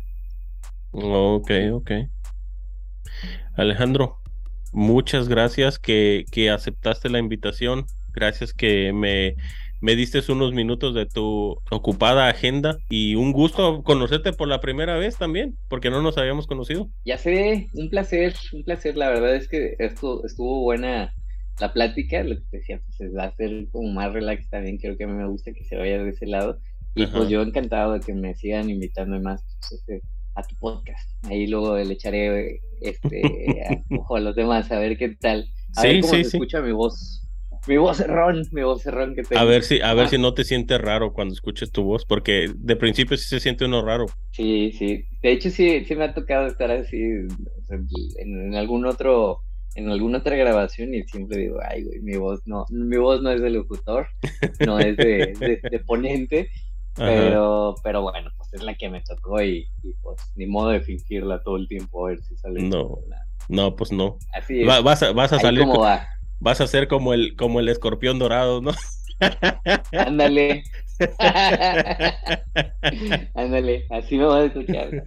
Ok, 0.92 1.52
ok. 1.74 1.92
Alejandro, 3.56 4.18
muchas 4.72 5.30
gracias 5.30 5.80
que, 5.80 6.26
que 6.32 6.50
aceptaste 6.50 7.10
la 7.10 7.20
invitación. 7.20 7.86
Gracias 8.14 8.54
que 8.54 8.94
me, 8.94 9.36
me 9.82 9.96
diste 9.96 10.20
unos 10.32 10.54
minutos 10.54 10.94
de 10.96 11.06
tu 11.06 11.62
ocupada 11.72 12.28
agenda 12.28 12.78
y 12.90 13.16
un 13.16 13.32
gusto 13.32 13.84
conocerte 13.84 14.34
por 14.34 14.48
la 14.48 14.60
primera 14.62 14.98
vez 14.98 15.18
también, 15.18 15.58
porque 15.70 15.90
no 15.90 16.02
nos 16.02 16.18
habíamos 16.18 16.48
conocido. 16.48 16.90
Ya 17.06 17.18
sé, 17.18 17.68
un 17.74 17.90
placer, 17.90 18.34
un 18.54 18.64
placer. 18.64 18.98
La 18.98 19.10
verdad 19.10 19.36
es 19.36 19.48
que 19.48 19.76
esto 19.80 20.26
estuvo 20.26 20.62
buena 20.62 21.14
la 21.60 21.74
plática, 21.74 22.24
lo 22.24 22.36
que 22.36 22.44
te 22.52 22.58
decía, 22.58 22.82
pues 22.98 23.16
va 23.16 23.26
a 23.26 23.36
ser 23.36 23.68
como 23.72 23.92
más 23.92 24.14
relax 24.14 24.50
también. 24.50 24.78
Creo 24.78 24.98
que 24.98 25.04
a 25.04 25.08
mí 25.08 25.14
me 25.14 25.28
gusta 25.28 25.54
que 25.54 25.64
se 25.64 25.78
vaya 25.78 26.04
de 26.04 26.10
ese 26.10 26.26
lado. 26.26 26.60
Y 26.96 27.08
pues 27.08 27.28
yo 27.28 27.42
encantado 27.42 27.94
de 27.94 28.00
que 28.00 28.14
me 28.14 28.36
sigan 28.36 28.70
invitando 28.70 29.20
más. 29.20 29.44
Pues, 29.60 29.74
este, 29.74 30.02
a 30.36 30.44
tu 30.44 30.56
podcast. 30.58 31.10
Ahí 31.24 31.48
luego 31.48 31.78
le 31.78 31.94
echaré 31.94 32.60
este 32.82 33.22
ojo 33.98 34.18
a 34.18 34.20
los 34.20 34.36
demás 34.36 34.72
a 34.72 34.80
ver 34.80 34.98
qué 34.98 35.16
tal. 35.16 35.48
A 35.76 35.84
ver 35.84 36.02
cómo 36.02 36.14
se 36.14 36.22
escucha 36.22 36.62
mi 36.62 36.72
voz. 36.72 37.25
Mi 37.68 37.78
voz 37.78 38.06
ron, 38.06 38.44
mi 38.52 38.62
voz 38.62 38.86
ron 38.86 39.16
que 39.16 39.24
tengo. 39.24 39.42
A 39.42 39.46
ver 39.46 39.64
si, 39.64 39.82
a 39.82 39.94
ver 39.94 40.06
ah. 40.06 40.10
si 40.10 40.18
no 40.18 40.34
te 40.34 40.44
sientes 40.44 40.80
raro 40.80 41.14
cuando 41.14 41.34
escuches 41.34 41.72
tu 41.72 41.84
voz, 41.84 42.06
porque 42.06 42.52
de 42.56 42.76
principio 42.76 43.18
sí 43.18 43.26
se 43.26 43.40
siente 43.40 43.66
uno 43.66 43.84
raro. 43.84 44.06
Sí, 44.32 44.72
sí. 44.72 45.06
De 45.22 45.32
hecho 45.32 45.50
sí, 45.50 45.84
sí 45.86 45.96
me 45.96 46.06
ha 46.06 46.14
tocado 46.14 46.48
estar 46.48 46.70
así 46.72 47.02
en, 48.18 48.56
algún 48.56 48.86
otro, 48.86 49.40
en 49.76 49.90
alguna 49.90 50.20
otra 50.20 50.36
grabación 50.36 50.94
y 50.94 51.04
siempre 51.04 51.38
digo, 51.38 51.60
ay 51.68 51.84
güey, 51.84 52.02
mi 52.02 52.18
voz 52.18 52.42
no, 52.46 52.66
mi 52.70 52.98
voz 52.98 53.22
no 53.22 53.32
es 53.32 53.42
de 53.42 53.50
locutor, 53.50 54.08
no 54.66 54.80
es 54.80 54.96
de, 54.98 55.60
de 55.70 55.80
ponente, 55.80 56.50
pero, 56.96 57.76
pero 57.84 58.04
bueno, 58.04 58.30
pues 58.38 58.54
es 58.54 58.64
la 58.64 58.76
que 58.76 58.90
me 58.90 59.02
tocó 59.02 59.42
y, 59.42 59.68
pues 60.02 60.20
ni 60.36 60.46
modo 60.46 60.70
de 60.70 60.82
fingirla 60.82 61.42
todo 61.44 61.58
el 61.58 61.68
tiempo 61.68 62.06
a 62.06 62.12
ver 62.12 62.22
si 62.22 62.38
sale. 62.38 62.62
No, 62.62 63.00
no, 63.50 63.76
pues 63.76 63.92
no. 63.92 64.18
Así 64.34 64.62
es. 64.62 64.68
vas, 64.68 65.04
a, 65.04 65.12
vas 65.12 65.34
a 65.34 65.40
salir. 65.40 65.66
Vas 66.40 66.62
a 66.62 66.68
ser 66.68 66.88
como 66.88 67.14
el, 67.14 67.36
como 67.36 67.60
el 67.60 67.70
escorpión 67.70 68.20
dorado, 68.20 68.62
¿no? 68.62 68.72
Ándale. 69.92 70.64
Ándale, 73.34 73.86
así 73.90 74.18
me 74.18 74.26
vas 74.26 74.44
a 74.44 74.46
escuchar. 74.46 75.04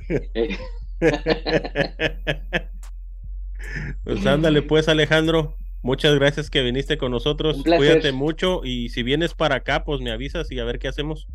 pues 4.05 4.27
ándale, 4.27 4.63
pues 4.63 4.89
Alejandro. 4.89 5.57
Muchas 5.81 6.15
gracias 6.17 6.51
que 6.51 6.63
viniste 6.63 6.99
con 6.99 7.13
nosotros. 7.13 7.63
Cuídate 7.63 8.13
mucho 8.13 8.63
y 8.65 8.89
si 8.89 9.03
vienes 9.03 9.35
para 9.35 9.57
acá, 9.57 9.85
pues 9.85 10.01
me 10.01 10.11
avisas 10.11 10.51
y 10.51 10.59
a 10.59 10.65
ver 10.65 10.79
qué 10.79 10.89
hacemos. 10.89 11.29